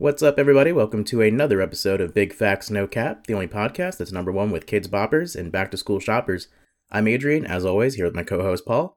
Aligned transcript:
What's 0.00 0.22
up, 0.22 0.38
everybody? 0.38 0.70
Welcome 0.70 1.02
to 1.06 1.22
another 1.22 1.60
episode 1.60 2.00
of 2.00 2.14
Big 2.14 2.32
Facts 2.32 2.70
No 2.70 2.86
Cap, 2.86 3.26
the 3.26 3.34
only 3.34 3.48
podcast 3.48 3.96
that's 3.96 4.12
number 4.12 4.30
one 4.30 4.52
with 4.52 4.64
kids 4.64 4.86
boppers 4.86 5.34
and 5.34 5.50
back 5.50 5.72
to 5.72 5.76
school 5.76 5.98
shoppers. 5.98 6.46
I'm 6.88 7.08
Adrian, 7.08 7.44
as 7.44 7.64
always, 7.64 7.96
here 7.96 8.04
with 8.04 8.14
my 8.14 8.22
co 8.22 8.40
host 8.40 8.64
Paul. 8.64 8.94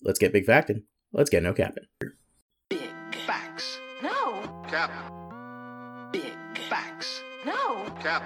Let's 0.00 0.20
get 0.20 0.32
big 0.32 0.46
facting. 0.46 0.84
Let's 1.12 1.28
get 1.28 1.42
no 1.42 1.52
capping. 1.52 1.86
Big 2.70 2.88
facts. 3.26 3.80
No, 4.00 4.62
Cap. 4.68 4.92
Big 6.12 6.36
facts. 6.70 7.20
no, 7.44 7.92
Cap. 8.00 8.22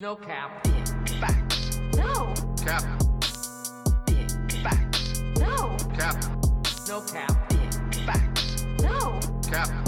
No 0.00 0.16
cap. 0.16 0.64
Big 0.64 1.08
facts. 1.20 1.78
no, 1.96 2.34
Cap. 2.64 2.82
Big 4.06 4.52
facts. 4.64 5.20
no, 5.38 5.76
Cap. 5.96 6.24
No 6.88 7.00
cap. 7.02 7.48
Big 7.50 8.04
facts. 8.04 8.64
no, 8.82 9.20
Cap. 9.48 9.85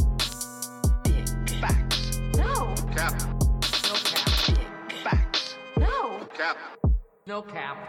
Cap. 2.98 3.12
No 3.22 3.94
cap. 3.94 4.28
Facts. 5.04 5.54
no, 5.76 6.26
Cap. 6.36 6.56
No 7.28 7.42
cap. 7.42 7.88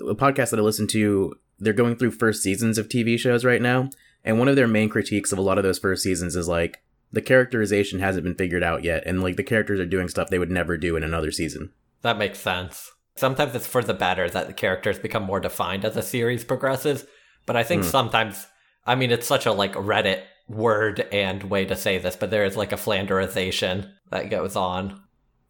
A 0.00 0.14
podcast 0.16 0.50
that 0.50 0.58
I 0.58 0.62
listen 0.62 0.88
to, 0.88 1.34
they're 1.60 1.72
going 1.72 1.94
through 1.94 2.10
first 2.10 2.42
seasons 2.42 2.76
of 2.76 2.88
TV 2.88 3.16
shows 3.16 3.44
right 3.44 3.62
now, 3.62 3.90
and 4.24 4.40
one 4.40 4.48
of 4.48 4.56
their 4.56 4.66
main 4.66 4.88
critiques 4.88 5.30
of 5.30 5.38
a 5.38 5.42
lot 5.42 5.58
of 5.58 5.62
those 5.62 5.78
first 5.78 6.02
seasons 6.02 6.34
is 6.34 6.48
like, 6.48 6.82
the 7.12 7.22
characterization 7.22 8.00
hasn't 8.00 8.24
been 8.24 8.34
figured 8.34 8.64
out 8.64 8.82
yet, 8.82 9.04
and 9.06 9.22
like 9.22 9.36
the 9.36 9.44
characters 9.44 9.78
are 9.78 9.86
doing 9.86 10.08
stuff 10.08 10.28
they 10.28 10.40
would 10.40 10.50
never 10.50 10.76
do 10.76 10.96
in 10.96 11.04
another 11.04 11.30
season. 11.30 11.70
That 12.02 12.18
makes 12.18 12.40
sense. 12.40 12.90
Sometimes 13.14 13.54
it's 13.54 13.68
for 13.68 13.84
the 13.84 13.94
better 13.94 14.28
that 14.30 14.48
the 14.48 14.52
characters 14.52 14.98
become 14.98 15.22
more 15.22 15.38
defined 15.38 15.84
as 15.84 15.94
the 15.94 16.02
series 16.02 16.42
progresses, 16.42 17.06
but 17.46 17.54
I 17.54 17.62
think 17.62 17.84
Hmm. 17.84 17.88
sometimes, 17.90 18.48
I 18.84 18.96
mean, 18.96 19.12
it's 19.12 19.28
such 19.28 19.46
a 19.46 19.52
like 19.52 19.74
Reddit 19.74 20.22
word 20.48 21.06
and 21.12 21.44
way 21.44 21.64
to 21.66 21.76
say 21.76 21.98
this, 21.98 22.16
but 22.16 22.30
there 22.30 22.44
is 22.44 22.56
like 22.56 22.72
a 22.72 22.76
Flanderization 22.76 23.90
that 24.10 24.30
goes 24.30 24.56
on. 24.56 25.00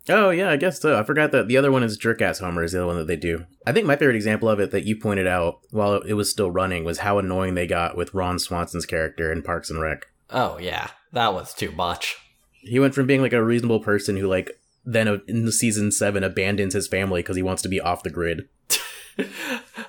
Oh 0.08 0.30
yeah, 0.30 0.50
I 0.50 0.56
guess 0.56 0.80
so. 0.80 0.98
I 0.98 1.04
forgot 1.04 1.32
that 1.32 1.48
the 1.48 1.56
other 1.56 1.70
one 1.70 1.82
is 1.82 1.98
Jerkass 1.98 2.40
Homer 2.40 2.64
is 2.64 2.72
the 2.72 2.78
other 2.78 2.86
one 2.86 2.96
that 2.96 3.06
they 3.06 3.16
do. 3.16 3.44
I 3.66 3.72
think 3.72 3.86
my 3.86 3.96
favorite 3.96 4.16
example 4.16 4.48
of 4.48 4.58
it 4.58 4.70
that 4.70 4.84
you 4.84 4.96
pointed 4.96 5.26
out 5.26 5.60
while 5.70 5.96
it 5.96 6.14
was 6.14 6.30
still 6.30 6.50
running 6.50 6.84
was 6.84 6.98
how 7.00 7.18
annoying 7.18 7.54
they 7.54 7.66
got 7.66 7.96
with 7.96 8.14
Ron 8.14 8.38
Swanson's 8.38 8.86
character 8.86 9.30
in 9.30 9.42
Parks 9.42 9.70
and 9.70 9.80
Rec. 9.80 10.06
Oh 10.30 10.58
yeah, 10.58 10.88
that 11.12 11.34
was 11.34 11.52
too 11.52 11.72
much. 11.72 12.16
He 12.52 12.80
went 12.80 12.94
from 12.94 13.06
being 13.06 13.20
like 13.20 13.32
a 13.34 13.44
reasonable 13.44 13.80
person 13.80 14.16
who 14.16 14.26
like 14.26 14.58
then 14.84 15.08
uh, 15.08 15.18
in 15.28 15.50
season 15.52 15.92
seven 15.92 16.24
abandons 16.24 16.74
his 16.74 16.88
family 16.88 17.20
because 17.20 17.36
he 17.36 17.42
wants 17.42 17.62
to 17.62 17.68
be 17.68 17.80
off 17.80 18.02
the 18.02 18.10
grid. 18.10 18.48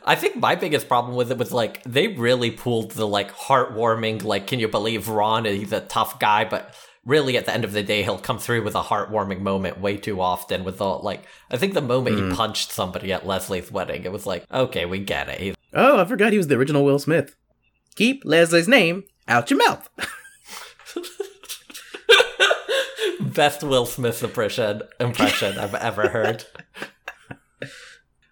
I 0.05 0.15
think 0.15 0.35
my 0.35 0.55
biggest 0.55 0.87
problem 0.87 1.15
with 1.15 1.31
it 1.31 1.37
was 1.37 1.51
like 1.51 1.83
they 1.83 2.07
really 2.07 2.51
pulled 2.51 2.91
the 2.91 3.07
like 3.07 3.31
heartwarming, 3.33 4.23
like, 4.23 4.47
can 4.47 4.59
you 4.59 4.67
believe 4.67 5.07
Ron? 5.07 5.45
He's 5.45 5.71
a 5.71 5.81
tough 5.81 6.19
guy, 6.19 6.45
but 6.45 6.73
really 7.05 7.37
at 7.37 7.45
the 7.45 7.53
end 7.53 7.63
of 7.63 7.71
the 7.71 7.83
day, 7.83 8.03
he'll 8.03 8.17
come 8.17 8.39
through 8.39 8.63
with 8.63 8.75
a 8.75 8.81
heartwarming 8.81 9.41
moment 9.41 9.79
way 9.79 9.97
too 9.97 10.21
often. 10.21 10.63
With 10.63 10.81
all 10.81 11.01
like, 11.03 11.23
I 11.51 11.57
think 11.57 11.73
the 11.73 11.81
moment 11.81 12.17
he 12.17 12.23
hmm. 12.23 12.33
punched 12.33 12.71
somebody 12.71 13.13
at 13.13 13.27
Leslie's 13.27 13.71
wedding, 13.71 14.03
it 14.03 14.11
was 14.11 14.25
like, 14.25 14.45
okay, 14.51 14.85
we 14.85 14.99
get 14.99 15.29
it. 15.29 15.39
He's 15.39 15.55
Oh, 15.73 15.99
I 15.99 16.05
forgot 16.05 16.31
he 16.31 16.37
was 16.37 16.47
the 16.47 16.55
original 16.55 16.83
Will 16.83 16.97
Smith. 16.99 17.35
Keep 17.95 18.23
Leslie's 18.25 18.67
name 18.67 19.03
out 19.27 19.51
your 19.51 19.59
mouth. 19.59 19.87
best 23.19 23.63
Will 23.63 23.85
Smith 23.85 24.23
impression 24.23 24.81
impression 24.99 25.57
I've 25.57 25.75
ever 25.75 26.09
heard. 26.09 26.45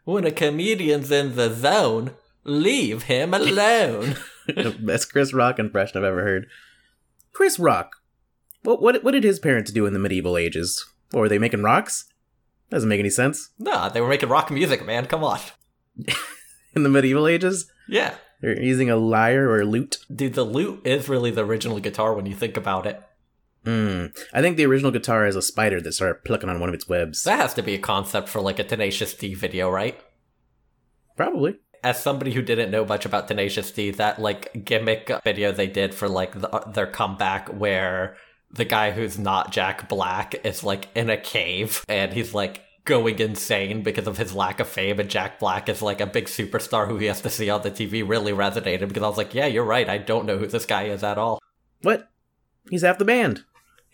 when 0.08 0.26
a 0.26 0.32
comedian's 0.32 1.12
in 1.12 1.36
the 1.36 1.54
zone, 1.54 2.12
leave 2.46 3.04
him 3.04 3.34
alone. 3.34 4.16
Best 4.80 5.12
Chris 5.12 5.34
Rock 5.34 5.60
impression 5.60 5.98
I've 5.98 6.06
ever 6.06 6.24
heard. 6.24 6.48
Chris 7.34 7.60
Rock. 7.60 7.98
What 8.64 8.82
what 8.82 9.04
what 9.04 9.12
did 9.12 9.24
his 9.26 9.38
parents 9.40 9.72
do 9.72 9.86
in 9.86 9.92
the 9.94 10.00
medieval 10.00 10.38
ages? 10.38 10.86
What 11.12 11.22
were 11.22 11.30
they 11.30 11.38
making 11.40 11.62
rocks? 11.62 12.06
Doesn't 12.70 12.90
make 12.90 13.00
any 13.00 13.10
sense. 13.10 13.50
nah, 13.60 13.90
they 13.90 14.00
were 14.02 14.08
making 14.10 14.30
rock 14.30 14.50
music, 14.50 14.86
man. 14.86 15.06
Come 15.06 15.24
on. 15.24 15.40
In 16.76 16.84
the 16.84 16.90
medieval 16.90 17.26
ages, 17.28 17.72
Yeah. 17.88 18.16
they're 18.42 18.62
using 18.62 18.90
a 18.90 18.98
lyre 18.98 19.50
or 19.50 19.62
a 19.62 19.66
lute. 19.66 19.98
Dude, 20.14 20.34
the 20.36 20.44
lute 20.44 20.82
is 20.86 21.08
really 21.10 21.32
the 21.32 21.46
original 21.46 21.80
guitar 21.80 22.14
when 22.14 22.26
you 22.26 22.36
think 22.36 22.56
about 22.58 22.86
it. 22.86 23.02
Hmm. 23.68 24.06
I 24.34 24.42
think 24.42 24.56
the 24.56 24.66
original 24.66 24.92
guitar 24.94 25.26
has 25.26 25.36
a 25.36 25.42
spider 25.42 25.82
that 25.82 25.92
started 25.92 26.24
plucking 26.24 26.48
on 26.48 26.62
one 26.62 26.70
of 26.70 26.76
its 26.76 26.88
webs. 26.88 27.24
That 27.24 27.42
has 27.42 27.54
to 27.56 27.62
be 27.62 27.74
a 27.74 27.78
concept 27.78 28.30
for 28.30 28.40
like 28.40 28.60
a 28.60 28.64
Tenacious 28.64 29.14
D 29.14 29.34
video, 29.34 29.70
right? 29.70 30.00
Probably. 31.18 31.60
As 31.84 32.02
somebody 32.02 32.32
who 32.32 32.42
didn't 32.42 32.72
know 32.72 32.86
much 32.86 33.06
about 33.06 33.28
Tenacious 33.28 33.70
D, 33.72 33.92
that 33.92 34.22
like 34.22 34.64
gimmick 34.64 35.12
video 35.26 35.52
they 35.52 35.68
did 35.68 35.94
for 35.94 36.08
like 36.08 36.40
the, 36.40 36.48
their 36.74 36.88
comeback 36.88 37.50
where 37.50 38.16
the 38.50 38.64
guy 38.64 38.92
who's 38.92 39.20
not 39.20 39.52
Jack 39.52 39.90
Black 39.90 40.46
is 40.46 40.64
like 40.64 40.88
in 40.96 41.10
a 41.10 41.18
cave 41.18 41.84
and 41.90 42.14
he's 42.14 42.34
like 42.34 42.64
going 42.86 43.20
insane 43.20 43.84
because 43.84 44.08
of 44.08 44.18
his 44.18 44.34
lack 44.34 44.62
of 44.62 44.70
fame 44.70 44.98
and 44.98 45.10
Jack 45.10 45.40
Black 45.40 45.68
is 45.68 45.82
like 45.82 46.00
a 46.00 46.08
big 46.08 46.28
superstar 46.28 46.88
who 46.88 46.96
he 46.96 47.08
has 47.08 47.20
to 47.20 47.30
see 47.30 47.50
on 47.50 47.64
the 47.64 47.72
TV 47.72 48.08
really 48.08 48.32
resonated 48.32 48.88
because 48.88 49.04
I 49.04 49.10
was 49.10 49.18
like, 49.18 49.34
yeah, 49.34 49.48
you're 49.48 49.66
right. 49.66 49.90
I 49.90 49.98
don't 49.98 50.26
know 50.26 50.38
who 50.38 50.48
this 50.48 50.66
guy 50.66 50.84
is 50.84 51.04
at 51.04 51.18
all. 51.18 51.42
What? 51.82 52.10
He's 52.70 52.84
half 52.84 52.98
the 52.98 53.04
band. 53.04 53.44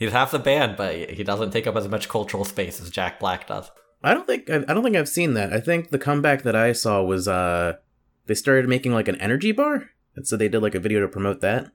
He's 0.03 0.11
half 0.11 0.31
the 0.31 0.39
band, 0.39 0.75
but 0.75 1.11
he 1.11 1.23
doesn't 1.23 1.51
take 1.51 1.65
up 1.65 1.77
as 1.77 1.87
much 1.87 2.09
cultural 2.09 2.43
space 2.43 2.81
as 2.81 2.89
Jack 2.89 3.21
Black 3.21 3.47
does. 3.47 3.71
I 4.03 4.13
don't 4.13 4.27
think 4.27 4.49
I 4.49 4.59
don't 4.59 4.83
think 4.83 4.97
I've 4.97 5.07
seen 5.07 5.33
that. 5.35 5.53
I 5.53 5.61
think 5.61 5.91
the 5.91 5.97
comeback 5.97 6.43
that 6.43 6.57
I 6.57 6.73
saw 6.73 7.01
was 7.01 7.25
uh 7.25 7.77
they 8.25 8.33
started 8.33 8.67
making 8.67 8.91
like 8.91 9.07
an 9.07 9.15
energy 9.21 9.53
bar, 9.53 9.91
and 10.17 10.27
so 10.27 10.35
they 10.35 10.49
did 10.49 10.61
like 10.61 10.75
a 10.75 10.79
video 10.81 10.99
to 10.99 11.07
promote 11.07 11.39
that. 11.39 11.71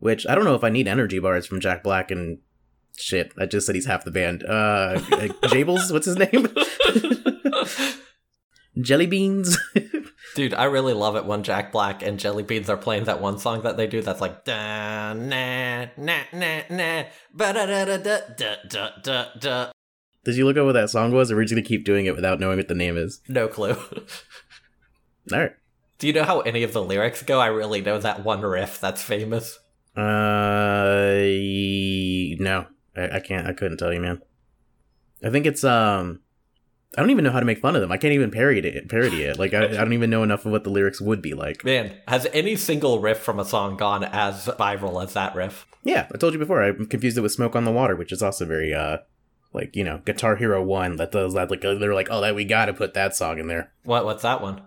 Which 0.00 0.26
I 0.26 0.34
don't 0.34 0.44
know 0.44 0.56
if 0.56 0.64
I 0.64 0.70
need 0.70 0.88
energy 0.88 1.20
bars 1.20 1.46
from 1.46 1.60
Jack 1.60 1.84
Black 1.84 2.10
and 2.10 2.38
shit. 2.96 3.32
I 3.38 3.46
just 3.46 3.66
said 3.66 3.76
he's 3.76 3.86
half 3.86 4.04
the 4.04 4.10
band. 4.10 4.42
Uh, 4.42 4.98
Jables, 5.44 5.92
what's 5.92 6.06
his 6.06 6.16
name? 6.16 6.48
Jelly 8.78 9.06
beans. 9.06 9.58
Dude, 10.36 10.54
I 10.54 10.64
really 10.64 10.92
love 10.94 11.16
it 11.16 11.24
when 11.24 11.42
Jack 11.42 11.72
Black 11.72 12.02
and 12.02 12.18
Jelly 12.20 12.42
Beans 12.44 12.70
are 12.70 12.76
playing 12.76 13.04
that 13.04 13.20
one 13.20 13.38
song 13.38 13.62
that 13.62 13.76
they 13.76 13.86
do 13.86 14.00
that's 14.00 14.20
like 14.20 14.44
da 14.44 15.12
na 15.12 15.86
na 15.96 16.18
na 16.32 16.62
na 16.70 17.04
ba 17.34 17.52
da 17.52 17.66
da 17.66 17.84
da 17.84 17.96
da 17.96 18.18
da 18.36 18.56
da 18.68 18.90
da 19.02 19.24
da. 19.38 19.70
Did 20.24 20.36
you 20.36 20.44
look 20.44 20.56
up 20.56 20.66
what 20.66 20.72
that 20.72 20.90
song 20.90 21.12
was, 21.12 21.32
or 21.32 21.34
were 21.34 21.42
you 21.42 21.48
just 21.48 21.56
gonna 21.56 21.66
keep 21.66 21.84
doing 21.84 22.06
it 22.06 22.14
without 22.14 22.38
knowing 22.38 22.58
what 22.58 22.68
the 22.68 22.74
name 22.74 22.96
is? 22.96 23.20
No 23.28 23.48
clue. 23.48 23.72
All 25.32 25.38
right. 25.38 25.52
do 25.98 26.06
you 26.06 26.12
know 26.12 26.24
how 26.24 26.40
any 26.40 26.62
of 26.62 26.72
the 26.72 26.82
lyrics 26.82 27.22
go? 27.22 27.40
I 27.40 27.46
really 27.46 27.80
know 27.80 27.98
that 27.98 28.24
one 28.24 28.42
riff 28.42 28.80
that's 28.80 29.02
famous. 29.02 29.58
Uh, 29.96 31.20
no, 32.40 32.66
I, 32.96 33.16
I 33.16 33.20
can't. 33.20 33.46
I 33.46 33.52
couldn't 33.52 33.78
tell 33.78 33.92
you, 33.92 34.00
man. 34.00 34.20
I 35.24 35.30
think 35.30 35.46
it's 35.46 35.64
um, 35.64 36.20
I 36.96 37.02
don't 37.02 37.10
even 37.10 37.22
know 37.22 37.30
how 37.30 37.38
to 37.38 37.46
make 37.46 37.60
fun 37.60 37.76
of 37.76 37.82
them. 37.82 37.92
I 37.92 37.98
can't 37.98 38.14
even 38.14 38.32
parody 38.32 38.66
it. 38.66 38.88
Parody 38.88 39.22
it. 39.22 39.38
Like 39.38 39.54
I, 39.54 39.64
I 39.64 39.68
don't 39.68 39.92
even 39.92 40.10
know 40.10 40.24
enough 40.24 40.44
of 40.44 40.50
what 40.50 40.64
the 40.64 40.70
lyrics 40.70 41.00
would 41.00 41.22
be 41.22 41.34
like. 41.34 41.64
Man, 41.64 41.96
has 42.08 42.26
any 42.32 42.56
single 42.56 42.98
riff 42.98 43.18
from 43.18 43.38
a 43.38 43.44
song 43.44 43.76
gone 43.76 44.02
as 44.02 44.46
viral 44.46 45.02
as 45.02 45.12
that 45.14 45.36
riff? 45.36 45.66
Yeah, 45.84 46.08
I 46.12 46.18
told 46.18 46.32
you 46.32 46.38
before. 46.40 46.62
I 46.62 46.72
confused 46.72 47.16
it 47.16 47.20
with 47.20 47.32
"Smoke 47.32 47.54
on 47.54 47.64
the 47.64 47.70
Water," 47.70 47.94
which 47.94 48.10
is 48.10 48.22
also 48.22 48.44
very 48.44 48.74
uh, 48.74 48.98
like 49.52 49.76
you 49.76 49.84
know, 49.84 50.02
Guitar 50.04 50.34
Hero 50.36 50.62
One. 50.62 50.96
That 50.96 51.12
does 51.12 51.34
that. 51.34 51.50
Like 51.50 51.60
they're 51.60 51.94
like, 51.94 52.08
oh, 52.10 52.20
that 52.22 52.34
we 52.34 52.44
got 52.44 52.66
to 52.66 52.74
put 52.74 52.94
that 52.94 53.14
song 53.14 53.38
in 53.38 53.46
there. 53.46 53.72
What? 53.84 54.04
What's 54.04 54.22
that 54.22 54.42
one? 54.42 54.62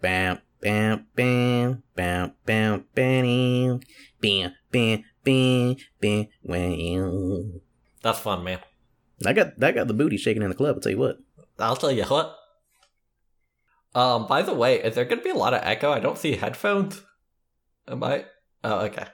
Bam, 0.00 0.40
bam, 0.60 1.06
bam, 1.14 1.84
bam, 1.94 2.34
bam, 2.44 2.84
bam, 2.94 3.80
bam, 4.20 4.52
bam, 4.72 5.04
bam, 5.22 5.76
bam, 6.00 6.26
bam. 6.44 7.60
That's 8.02 8.18
fun, 8.18 8.44
man. 8.44 8.58
I 9.24 9.32
got 9.32 9.58
that 9.60 9.74
got 9.74 9.88
the 9.88 9.94
booty 9.94 10.16
shaking 10.16 10.42
in 10.42 10.48
the 10.48 10.54
club. 10.54 10.76
I'll 10.76 10.80
tell 10.80 10.92
you 10.92 10.98
what. 10.98 11.18
I'll 11.58 11.76
tell 11.76 11.92
you 11.92 12.04
what. 12.04 12.36
Um, 13.94 14.26
by 14.26 14.42
the 14.42 14.54
way, 14.54 14.82
is 14.82 14.94
there 14.94 15.04
gonna 15.04 15.22
be 15.22 15.30
a 15.30 15.34
lot 15.34 15.54
of 15.54 15.60
echo? 15.62 15.92
I 15.92 16.00
don't 16.00 16.18
see 16.18 16.36
headphones. 16.36 17.02
Am 17.86 18.02
I? 18.02 18.24
Oh, 18.64 18.80
okay. 18.86 19.06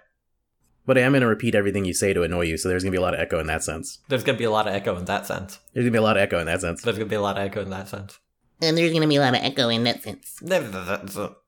But 0.86 0.96
I 0.96 1.02
am 1.02 1.12
going 1.12 1.20
to 1.20 1.28
repeat 1.28 1.54
everything 1.54 1.84
you 1.84 1.92
say 1.92 2.12
to 2.12 2.22
annoy 2.22 2.42
you, 2.42 2.56
so 2.56 2.68
there's 2.68 2.82
going 2.82 2.92
to 2.92 2.96
be 2.96 3.00
a 3.00 3.02
lot 3.02 3.14
of 3.14 3.20
echo 3.20 3.38
in 3.38 3.46
that 3.48 3.62
sense. 3.62 3.98
There's 4.08 4.24
gonna 4.24 4.38
be 4.38 4.44
a 4.44 4.50
lot 4.50 4.66
of 4.66 4.74
echo 4.74 4.96
in 4.96 5.04
that 5.04 5.26
sense. 5.26 5.58
There's 5.74 5.84
going 5.84 5.92
to 5.92 5.92
be 5.92 5.98
a 5.98 6.02
lot 6.02 6.16
of 6.16 6.22
echo 6.22 6.40
in 6.40 6.46
that 6.46 6.60
sense. 6.60 6.82
There's 6.82 6.96
gonna 6.96 7.08
be 7.08 7.16
a 7.16 7.20
lot 7.20 7.36
of 7.36 7.44
echo 7.44 7.62
in 7.62 7.70
that 7.70 7.88
sense. 7.88 8.18
and 8.62 8.76
there's 8.76 8.92
gonna 8.92 9.06
be 9.06 9.16
a 9.16 9.20
lot 9.20 9.34
of 9.34 9.42
echo 9.42 9.68
in 9.68 9.84
that 9.84 10.02
sense. 10.02 10.40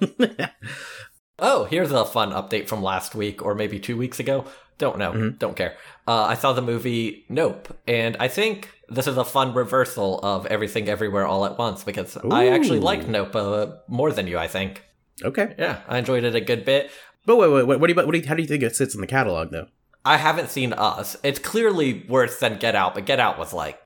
Oh, 1.38 1.64
here's 1.64 1.90
a 1.92 2.04
fun 2.04 2.30
update 2.30 2.68
from 2.68 2.82
last 2.82 3.14
week 3.14 3.42
or 3.44 3.54
maybe 3.54 3.78
two 3.80 3.96
weeks 3.96 4.20
ago. 4.20 4.44
Don't 4.78 4.98
know. 4.98 5.12
Mhm. 5.12 5.38
Don't 5.38 5.56
care. 5.56 5.76
Uh, 6.06 6.22
I 6.24 6.34
saw 6.34 6.52
the 6.52 6.62
movie 6.62 7.24
Nope, 7.28 7.76
and 7.86 8.16
I 8.18 8.28
think 8.28 8.70
this 8.88 9.06
is 9.06 9.16
a 9.16 9.24
fun 9.24 9.54
reversal 9.54 10.20
of 10.22 10.46
Everything 10.46 10.88
Everywhere 10.88 11.26
All 11.26 11.44
at 11.46 11.58
Once 11.58 11.84
because 11.84 12.16
I 12.30 12.48
actually 12.48 12.78
Ooh. 12.78 12.82
liked 12.82 13.06
Nope 13.08 13.34
uh, 13.36 13.66
more 13.88 14.10
than 14.12 14.26
you. 14.26 14.36
I 14.38 14.48
think. 14.48 14.82
okay. 15.22 15.54
Yeah, 15.58 15.80
I 15.88 15.98
enjoyed 15.98 16.24
it 16.24 16.34
a 16.34 16.40
good 16.40 16.64
bit. 16.64 16.90
But 17.26 17.36
wait, 17.36 17.48
wait, 17.50 17.66
wait. 17.66 17.80
What 17.80 17.86
do 17.86 17.92
you, 17.94 18.06
what 18.06 18.12
do 18.12 18.18
you, 18.18 18.26
how 18.26 18.34
do 18.34 18.42
you 18.42 18.48
think 18.48 18.62
it 18.62 18.76
sits 18.76 18.94
in 18.94 19.00
the 19.00 19.06
catalog, 19.06 19.50
though? 19.50 19.68
I 20.04 20.18
haven't 20.18 20.50
seen 20.50 20.72
Us. 20.74 21.16
It's 21.22 21.38
clearly 21.38 22.04
worse 22.08 22.38
than 22.38 22.58
Get 22.58 22.74
Out, 22.74 22.94
but 22.94 23.06
Get 23.06 23.18
Out 23.20 23.38
was 23.38 23.52
like 23.54 23.80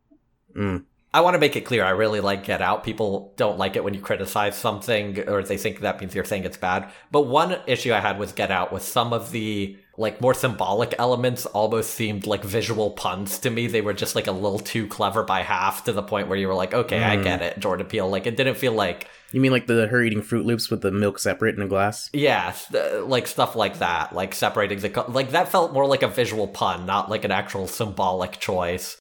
Mm. 0.56 0.84
I 1.12 1.22
want 1.22 1.34
to 1.34 1.38
make 1.38 1.56
it 1.56 1.62
clear 1.62 1.84
I 1.84 1.90
really 1.90 2.20
like 2.20 2.44
Get 2.44 2.60
Out. 2.60 2.84
People 2.84 3.32
don't 3.36 3.58
like 3.58 3.76
it 3.76 3.84
when 3.84 3.94
you 3.94 4.00
criticize 4.00 4.56
something 4.56 5.26
or 5.28 5.42
they 5.42 5.56
think 5.56 5.80
that 5.80 6.00
means 6.00 6.14
you're 6.14 6.24
saying 6.24 6.44
it's 6.44 6.58
bad. 6.58 6.90
But 7.10 7.22
one 7.22 7.58
issue 7.66 7.92
I 7.94 8.00
had 8.00 8.18
with 8.18 8.34
Get 8.34 8.50
Out 8.50 8.72
was 8.72 8.82
some 8.82 9.12
of 9.14 9.30
the 9.30 9.76
like 9.96 10.20
more 10.20 10.34
symbolic 10.34 10.94
elements 10.98 11.44
almost 11.46 11.90
seemed 11.94 12.26
like 12.26 12.44
visual 12.44 12.90
puns 12.90 13.38
to 13.40 13.50
me. 13.50 13.66
They 13.66 13.80
were 13.80 13.94
just 13.94 14.14
like 14.14 14.26
a 14.28 14.32
little 14.32 14.58
too 14.60 14.86
clever 14.86 15.24
by 15.24 15.40
half 15.42 15.84
to 15.84 15.92
the 15.92 16.02
point 16.02 16.28
where 16.28 16.38
you 16.38 16.46
were 16.46 16.54
like, 16.54 16.72
okay, 16.74 17.02
I 17.02 17.16
Mm. 17.16 17.24
get 17.24 17.42
it, 17.42 17.58
Jordan 17.58 17.86
Peele. 17.86 18.08
Like 18.08 18.26
it 18.26 18.36
didn't 18.36 18.56
feel 18.58 18.72
like 18.72 19.08
You 19.32 19.40
mean 19.40 19.50
like 19.50 19.66
the 19.66 19.88
her 19.88 20.02
eating 20.02 20.22
Fruit 20.22 20.44
Loops 20.46 20.70
with 20.70 20.82
the 20.82 20.92
milk 20.92 21.18
separate 21.18 21.56
in 21.56 21.62
a 21.62 21.68
glass? 21.68 22.10
yeah, 22.12 22.52
st- 22.52 23.08
like 23.08 23.26
stuff 23.26 23.56
like 23.56 23.78
that, 23.78 24.14
like 24.14 24.34
separating 24.34 24.78
the 24.80 24.90
co- 24.90 25.06
like 25.10 25.30
that 25.32 25.48
felt 25.48 25.72
more 25.72 25.86
like 25.86 26.02
a 26.02 26.08
visual 26.08 26.46
pun, 26.46 26.84
not 26.86 27.10
like 27.10 27.24
an 27.24 27.32
actual 27.32 27.66
symbolic 27.66 28.38
choice. 28.38 28.98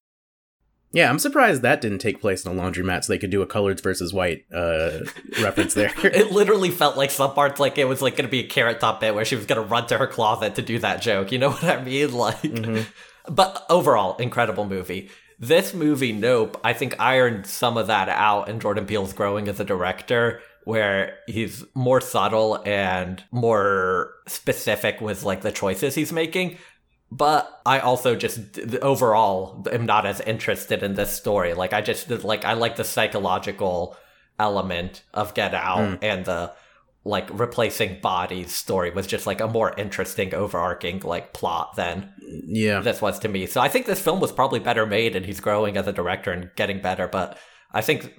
Yeah, 0.97 1.09
I'm 1.11 1.19
surprised 1.19 1.61
that 1.61 1.79
didn't 1.79 1.99
take 1.99 2.19
place 2.19 2.43
in 2.43 2.51
a 2.51 2.59
laundromat 2.59 3.03
so 3.03 3.13
they 3.13 3.19
could 3.19 3.29
do 3.29 3.43
a 3.43 3.45
colors 3.45 3.81
versus 3.81 4.11
white 4.13 4.45
uh, 4.51 5.01
reference 5.43 5.75
there. 5.75 5.93
It 6.03 6.31
literally 6.31 6.71
felt 6.71 6.97
like 6.97 7.11
some 7.11 7.33
parts 7.35 7.59
like 7.59 7.77
it 7.77 7.85
was 7.87 8.01
like 8.01 8.15
gonna 8.15 8.29
be 8.29 8.39
a 8.39 8.47
carrot 8.47 8.79
top 8.79 8.99
bit 9.01 9.13
where 9.13 9.23
she 9.25 9.35
was 9.35 9.45
gonna 9.45 9.61
run 9.61 9.85
to 9.87 9.97
her 9.99 10.07
closet 10.07 10.55
to 10.55 10.63
do 10.63 10.79
that 10.79 11.01
joke. 11.03 11.31
You 11.31 11.37
know 11.37 11.51
what 11.57 11.63
I 11.63 11.83
mean? 11.83 12.11
Like, 12.13 12.41
Mhm. 12.41 12.85
but 13.29 13.63
overall, 13.69 14.17
incredible 14.17 14.65
movie. 14.65 15.09
This 15.39 15.71
movie, 15.75 16.13
Nope, 16.13 16.59
I 16.63 16.73
think 16.73 16.95
ironed 16.99 17.45
some 17.45 17.77
of 17.77 17.85
that 17.87 18.09
out 18.09 18.49
in 18.49 18.59
Jordan 18.59 18.87
Peele's 18.87 19.13
growing 19.13 19.47
as 19.47 19.59
a 19.59 19.63
director, 19.63 20.41
where 20.63 21.15
he's 21.27 21.63
more 21.75 22.01
subtle 22.01 22.59
and 22.65 23.23
more 23.31 24.13
specific 24.25 24.99
with 24.99 25.21
like 25.21 25.41
the 25.41 25.51
choices 25.51 25.93
he's 25.93 26.11
making. 26.11 26.57
But 27.09 27.61
I 27.65 27.79
also 27.79 28.15
just 28.15 28.59
overall 28.81 29.65
am 29.71 29.85
not 29.85 30.05
as 30.05 30.19
interested 30.21 30.83
in 30.83 30.95
this 30.95 31.15
story. 31.15 31.53
Like 31.53 31.73
I 31.73 31.81
just 31.81 32.09
like 32.09 32.43
I 32.43 32.53
like 32.53 32.75
the 32.75 32.83
psychological 32.83 33.95
element 34.39 35.03
of 35.13 35.33
Get 35.33 35.53
Out 35.53 35.79
Mm. 35.79 35.99
and 36.01 36.25
the 36.25 36.53
like 37.05 37.27
replacing 37.31 38.01
bodies 38.01 38.53
story 38.53 38.91
was 38.91 39.07
just 39.07 39.25
like 39.25 39.39
a 39.39 39.47
more 39.47 39.73
interesting 39.77 40.33
overarching 40.33 40.99
like 40.99 41.31
plot 41.33 41.75
than 41.77 42.11
yeah. 42.45 42.81
this 42.81 43.01
was 43.01 43.17
to 43.19 43.29
me. 43.29 43.45
So 43.45 43.61
I 43.61 43.69
think 43.69 43.85
this 43.85 44.01
film 44.01 44.19
was 44.19 44.33
probably 44.33 44.59
better 44.59 44.85
made 44.85 45.15
and 45.15 45.25
he's 45.25 45.39
growing 45.39 45.77
as 45.77 45.87
a 45.87 45.93
director 45.93 46.33
and 46.33 46.49
getting 46.57 46.81
better, 46.81 47.07
but 47.07 47.37
I 47.71 47.81
think 47.81 48.13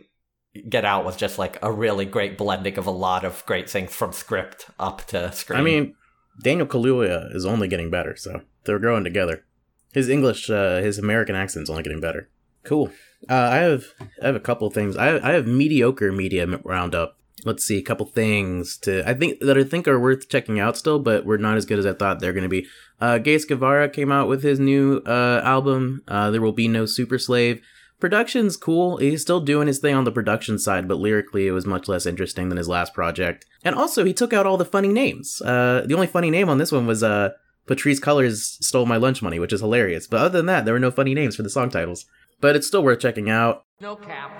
Get 0.69 0.87
Out 0.87 1.05
was 1.05 1.17
just 1.17 1.38
like 1.38 1.58
a 1.62 1.70
really 1.70 2.06
great 2.06 2.38
blending 2.38 2.79
of 2.79 2.87
a 2.87 2.91
lot 2.91 3.25
of 3.25 3.44
great 3.44 3.69
things 3.69 3.94
from 3.94 4.12
script 4.12 4.67
up 4.81 5.06
to 5.08 5.31
screen. 5.32 5.61
I 5.61 5.62
mean, 5.62 5.94
Daniel 6.40 6.67
Kaluuya 6.67 7.35
is 7.35 7.44
only 7.44 7.69
getting 7.69 7.90
better, 7.90 8.17
so 8.17 8.43
they're 8.64 8.79
growing 8.79 9.05
together. 9.05 9.44
His 9.93 10.08
English, 10.08 10.50
uh, 10.50 10.81
his 10.81 10.99
American 10.99 11.35
accent's 11.35 11.70
only 11.70 11.82
getting 11.82 12.00
better. 12.00 12.29
Cool. 12.62 12.90
Uh, 13.29 13.35
I 13.35 13.56
have 13.56 13.85
I 14.23 14.26
have 14.26 14.37
a 14.37 14.40
couple 14.40 14.70
things. 14.70 14.96
I 14.96 15.17
I 15.17 15.32
have 15.32 15.46
mediocre 15.46 16.12
media 16.12 16.46
roundup. 16.64 17.17
Let's 17.44 17.64
see, 17.64 17.79
a 17.79 17.82
couple 17.82 18.06
things 18.06 18.76
to 18.79 19.08
I 19.08 19.14
think 19.14 19.40
that 19.40 19.56
I 19.56 19.64
think 19.64 19.88
are 19.88 19.99
worth 19.99 20.29
checking 20.29 20.61
out 20.61 20.76
still, 20.76 20.99
but 20.99 21.25
we're 21.25 21.37
not 21.37 21.56
as 21.56 21.64
good 21.64 21.79
as 21.79 21.87
I 21.87 21.93
thought 21.93 22.20
they're 22.20 22.32
going 22.32 22.43
to 22.43 22.49
be. 22.49 22.67
Uh, 23.00 23.19
Gates 23.19 23.44
Guevara 23.44 23.88
came 23.88 24.12
out 24.12 24.29
with 24.29 24.43
his 24.43 24.61
new 24.61 25.02
uh, 25.06 25.41
album. 25.44 26.02
Uh, 26.08 26.31
there 26.31 26.43
will 26.43 26.52
be 26.52 26.69
no 26.69 26.84
Super 26.84 27.19
Slave. 27.19 27.62
Production's 28.00 28.56
cool. 28.56 28.99
He's 28.99 29.23
still 29.23 29.41
doing 29.41 29.67
his 29.67 29.81
thing 29.81 29.95
on 29.95 30.05
the 30.05 30.12
production 30.12 30.59
side, 30.59 30.87
but 30.87 30.99
lyrically 30.99 31.49
it 31.49 31.53
was 31.53 31.67
much 31.67 31.89
less 31.89 32.06
interesting 32.06 32.49
than 32.49 32.59
his 32.59 32.69
last 32.69 32.95
project. 32.95 33.45
And 33.65 33.75
also, 33.75 34.05
he 34.05 34.15
took 34.15 34.33
out 34.33 34.47
all 34.47 34.56
the 34.56 34.65
funny 34.65 34.89
names. 34.89 35.43
Uh, 35.43 35.83
the 35.85 35.95
only 35.95 36.06
funny 36.06 36.31
name 36.31 36.49
on 36.49 36.59
this 36.59 36.71
one 36.71 36.87
was 36.87 37.03
uh, 37.03 37.31
Patrisse 37.67 38.00
Cullors 38.00 38.62
Stole 38.62 38.87
My 38.87 38.97
Lunch 38.97 39.21
Money, 39.21 39.41
which 39.41 39.53
is 39.53 39.61
hilarious. 39.61 40.06
But 40.06 40.21
other 40.21 40.39
than 40.39 40.47
that, 40.47 40.65
there 40.65 40.75
were 40.75 40.81
no 40.81 40.93
funny 40.93 41.12
names 41.12 41.35
for 41.35 41.43
the 41.43 41.50
song 41.50 41.71
titles. 41.71 42.06
But 42.41 42.55
it's 42.55 42.69
still 42.69 42.85
worth 42.85 43.00
checking 43.00 43.29
out. 43.29 43.65
No 43.81 43.97
cap. 43.97 44.31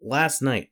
Last 0.00 0.42
night, 0.42 0.68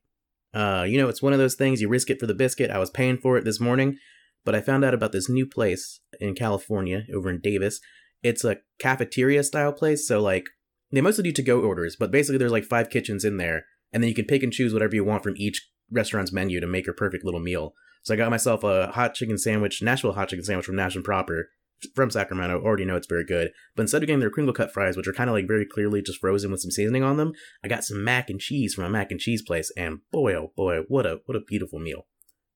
uh, 0.54 0.86
you 0.88 0.98
know, 0.98 1.08
it's 1.08 1.20
one 1.20 1.32
of 1.32 1.40
those 1.40 1.56
things 1.56 1.80
you 1.80 1.88
risk 1.88 2.10
it 2.10 2.20
for 2.20 2.26
the 2.26 2.34
biscuit. 2.34 2.70
I 2.70 2.78
was 2.78 2.90
paying 2.90 3.18
for 3.18 3.36
it 3.36 3.44
this 3.44 3.60
morning, 3.60 3.98
but 4.44 4.54
I 4.54 4.60
found 4.60 4.84
out 4.84 4.94
about 4.94 5.10
this 5.10 5.28
new 5.28 5.46
place 5.46 6.00
in 6.20 6.34
California 6.34 7.04
over 7.12 7.28
in 7.28 7.40
Davis. 7.40 7.80
It's 8.22 8.44
a 8.44 8.58
cafeteria 8.78 9.42
style 9.44 9.72
place, 9.72 10.06
so 10.06 10.20
like 10.20 10.44
they 10.90 11.00
mostly 11.00 11.24
do 11.24 11.32
to 11.32 11.42
go 11.42 11.60
orders, 11.60 11.96
but 11.98 12.10
basically 12.10 12.38
there's 12.38 12.52
like 12.52 12.64
five 12.64 12.90
kitchens 12.90 13.24
in 13.24 13.36
there, 13.36 13.64
and 13.92 14.02
then 14.02 14.08
you 14.08 14.14
can 14.14 14.24
pick 14.24 14.42
and 14.42 14.52
choose 14.52 14.72
whatever 14.72 14.94
you 14.94 15.04
want 15.04 15.22
from 15.22 15.34
each 15.36 15.70
restaurant's 15.90 16.32
menu 16.32 16.60
to 16.60 16.66
make 16.66 16.86
your 16.86 16.94
perfect 16.94 17.24
little 17.24 17.40
meal. 17.40 17.74
So 18.02 18.14
I 18.14 18.16
got 18.16 18.30
myself 18.30 18.64
a 18.64 18.88
hot 18.88 19.14
chicken 19.14 19.38
sandwich, 19.38 19.82
Nashville 19.82 20.12
hot 20.12 20.28
chicken 20.28 20.44
sandwich 20.44 20.66
from 20.66 20.76
Nash 20.76 20.94
and 20.94 21.04
Proper 21.04 21.50
from 21.94 22.10
Sacramento. 22.10 22.60
Already 22.60 22.84
know 22.84 22.96
it's 22.96 23.06
very 23.06 23.24
good. 23.24 23.52
But 23.76 23.82
instead 23.82 24.02
of 24.02 24.06
getting 24.06 24.20
their 24.20 24.30
crinkle 24.30 24.54
cut 24.54 24.72
fries, 24.72 24.96
which 24.96 25.06
are 25.06 25.12
kind 25.12 25.30
of 25.30 25.34
like 25.34 25.46
very 25.46 25.66
clearly 25.66 26.02
just 26.02 26.20
frozen 26.20 26.50
with 26.50 26.60
some 26.60 26.70
seasoning 26.70 27.02
on 27.02 27.16
them, 27.16 27.32
I 27.62 27.68
got 27.68 27.84
some 27.84 28.02
mac 28.02 28.30
and 28.30 28.40
cheese 28.40 28.74
from 28.74 28.84
a 28.84 28.90
mac 28.90 29.10
and 29.10 29.20
cheese 29.20 29.42
place, 29.42 29.72
and 29.76 30.00
boy 30.10 30.34
oh 30.34 30.52
boy, 30.56 30.80
what 30.88 31.06
a 31.06 31.20
what 31.26 31.36
a 31.36 31.40
beautiful 31.40 31.78
meal. 31.78 32.06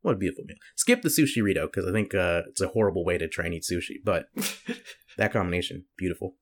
What 0.03 0.15
a 0.15 0.19
beautiful 0.19 0.45
meal. 0.45 0.57
Skip 0.75 1.03
the 1.03 1.09
sushi 1.09 1.43
Rito 1.43 1.67
because 1.67 1.89
I 1.89 1.93
think 1.93 2.13
uh, 2.13 2.43
it's 2.49 2.61
a 2.61 2.69
horrible 2.69 3.05
way 3.05 3.19
to 3.19 3.29
try 3.29 3.45
and 3.45 3.55
eat 3.55 3.63
sushi, 3.63 3.97
but 4.05 4.27
that 5.19 5.33
combination, 5.33 5.85
beautiful. 5.97 6.37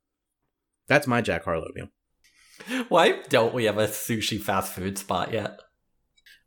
That's 0.89 1.07
my 1.07 1.21
Jack 1.21 1.45
Harlow 1.45 1.69
meal. 1.75 1.89
why 2.89 3.21
don't 3.29 3.55
we 3.55 3.65
have 3.65 3.79
a 3.79 3.87
sushi 3.87 4.41
fast 4.41 4.73
food 4.73 4.99
spot 4.99 5.33
yet? 5.33 5.61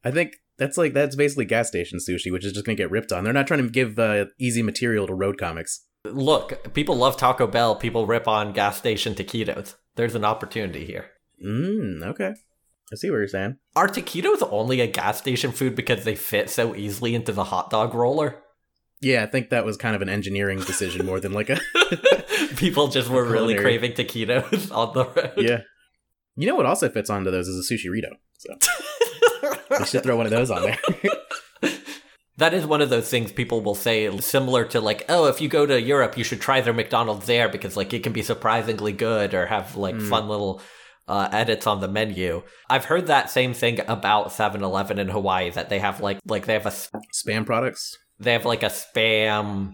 I 0.04 0.12
think 0.12 0.36
that's 0.58 0.78
like 0.78 0.94
that's 0.94 1.16
basically 1.16 1.46
gas 1.46 1.68
station 1.68 2.00
sushi, 2.00 2.32
which 2.32 2.46
is 2.46 2.54
just 2.54 2.66
gonna 2.66 2.76
get 2.76 2.92
ripped 2.92 3.12
on. 3.12 3.24
They're 3.24 3.34
not 3.34 3.48
trying 3.48 3.64
to 3.64 3.70
give 3.70 3.98
uh, 3.98 4.26
easy 4.40 4.62
material 4.62 5.08
to 5.08 5.14
road 5.14 5.38
comics. 5.38 5.86
Look, 6.06 6.74
people 6.74 6.96
love 6.96 7.16
Taco 7.16 7.48
Bell. 7.48 7.76
People 7.76 8.06
rip 8.06 8.28
on 8.28 8.52
gas 8.52 8.78
station 8.78 9.16
taquitos. 9.16 9.76
There's 9.96 10.16
an 10.16 10.26
opportunity 10.26 10.86
here. 10.86 11.12
Mm, 11.44 12.04
okay. 12.04 12.34
I 12.92 12.96
see 12.96 13.10
what 13.10 13.18
you're 13.18 13.28
saying. 13.28 13.58
Are 13.76 13.88
taquitos 13.88 14.48
only 14.52 14.82
a 14.82 14.88
gas 14.88 15.18
station 15.18 15.52
food 15.52 15.76
because 15.76 16.04
they 16.04 16.16
fit 16.16 16.50
so 16.50 16.76
easily 16.76 17.16
into 17.16 17.32
the 17.32 17.46
hot 17.46 17.70
dog 17.70 17.96
roller? 17.96 18.43
Yeah, 19.04 19.24
I 19.24 19.26
think 19.28 19.50
that 19.50 19.66
was 19.66 19.78
kind 19.78 19.96
of 19.96 20.02
an 20.02 20.10
engineering 20.10 20.60
decision 20.60 21.06
more 21.06 21.20
than 21.20 21.34
like 21.34 21.50
a 21.50 21.60
People 22.58 22.88
just 22.88 23.10
were 23.10 23.24
really 23.26 23.56
craving 23.56 23.92
taquitos 23.94 24.72
on 24.76 24.94
the 24.94 25.06
road. 25.06 25.34
yeah. 25.38 25.62
You 26.36 26.48
know 26.48 26.56
what 26.56 26.66
also 26.66 26.90
fits 26.90 27.10
onto 27.10 27.30
those 27.30 27.48
is 27.48 27.70
a 27.70 27.74
sushi 27.74 27.90
Rito. 27.92 28.16
So 28.38 28.56
we 29.80 29.86
should 29.86 30.04
throw 30.04 30.16
one 30.18 30.26
of 30.26 30.32
those 30.32 30.50
on 30.50 30.64
there. 30.64 30.80
That 32.38 32.56
is 32.56 32.66
one 32.66 32.82
of 32.82 32.90
those 32.90 33.10
things 33.10 33.32
people 33.32 33.62
will 33.62 33.76
say, 33.76 34.10
similar 34.20 34.66
to 34.66 34.82
like, 34.82 35.06
oh, 35.08 35.28
if 35.28 35.40
you 35.40 35.48
go 35.48 35.68
to 35.68 35.80
Europe, 35.80 36.18
you 36.18 36.24
should 36.24 36.42
try 36.42 36.62
their 36.62 36.74
McDonald's 36.74 37.28
there 37.28 37.48
because 37.48 37.78
like 37.78 37.94
it 37.94 38.02
can 38.02 38.12
be 38.12 38.24
surprisingly 38.24 38.92
good 38.92 39.36
or 39.36 39.46
have 39.46 39.76
like 39.76 39.94
Mm. 39.94 40.10
fun 40.10 40.28
little 40.28 40.60
uh, 41.08 41.30
edits 41.32 41.68
on 41.68 41.80
the 41.80 41.88
menu. 41.88 42.42
I've 42.72 42.86
heard 42.86 43.06
that 43.06 43.30
same 43.30 43.54
thing 43.54 43.82
about 43.88 44.30
7-Eleven 44.30 44.98
in 44.98 45.10
Hawaii 45.10 45.52
that 45.52 45.70
they 45.70 45.78
have 45.78 46.02
like 46.02 46.18
like 46.26 46.48
they 46.48 46.54
have 46.54 46.66
a 46.66 46.72
Spam 46.72 47.46
products. 47.46 48.00
They 48.24 48.34
have 48.34 48.46
like 48.46 48.64
a 48.64 48.68
spam 48.68 49.74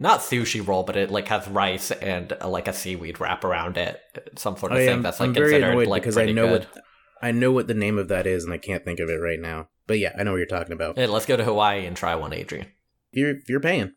not 0.00 0.20
sushi 0.20 0.66
roll, 0.66 0.82
but 0.82 0.96
it 0.96 1.10
like 1.10 1.28
has 1.28 1.46
rice 1.46 1.90
and 1.90 2.32
uh, 2.40 2.48
like 2.48 2.66
a 2.66 2.72
seaweed 2.72 3.20
wrap 3.20 3.44
around 3.44 3.76
it, 3.76 4.00
some 4.36 4.56
sort 4.56 4.72
of 4.72 4.78
I 4.78 4.86
thing 4.86 4.94
am, 4.94 5.02
that's 5.02 5.20
like 5.20 5.28
I'm 5.28 5.34
very 5.34 5.50
considered 5.50 5.72
annoyed 5.72 5.88
like 5.88 6.02
because 6.02 6.16
I 6.16 6.26
know 6.26 6.48
good. 6.48 6.66
what 6.74 6.84
I 7.22 7.32
know 7.32 7.52
what 7.52 7.66
the 7.66 7.74
name 7.74 7.98
of 7.98 8.08
that 8.08 8.26
is 8.26 8.44
and 8.44 8.52
I 8.52 8.56
can't 8.56 8.82
think 8.82 8.98
of 8.98 9.10
it 9.10 9.20
right 9.20 9.38
now. 9.38 9.68
But 9.86 9.98
yeah, 9.98 10.12
I 10.18 10.22
know 10.22 10.32
what 10.32 10.38
you're 10.38 10.46
talking 10.46 10.72
about. 10.72 10.96
Hey, 10.96 11.06
let's 11.06 11.26
go 11.26 11.36
to 11.36 11.44
Hawaii 11.44 11.84
and 11.84 11.96
try 11.96 12.14
one, 12.14 12.32
Adrian. 12.32 12.66
If 13.12 13.18
you're, 13.18 13.34
you're 13.46 13.60
paying. 13.60 13.92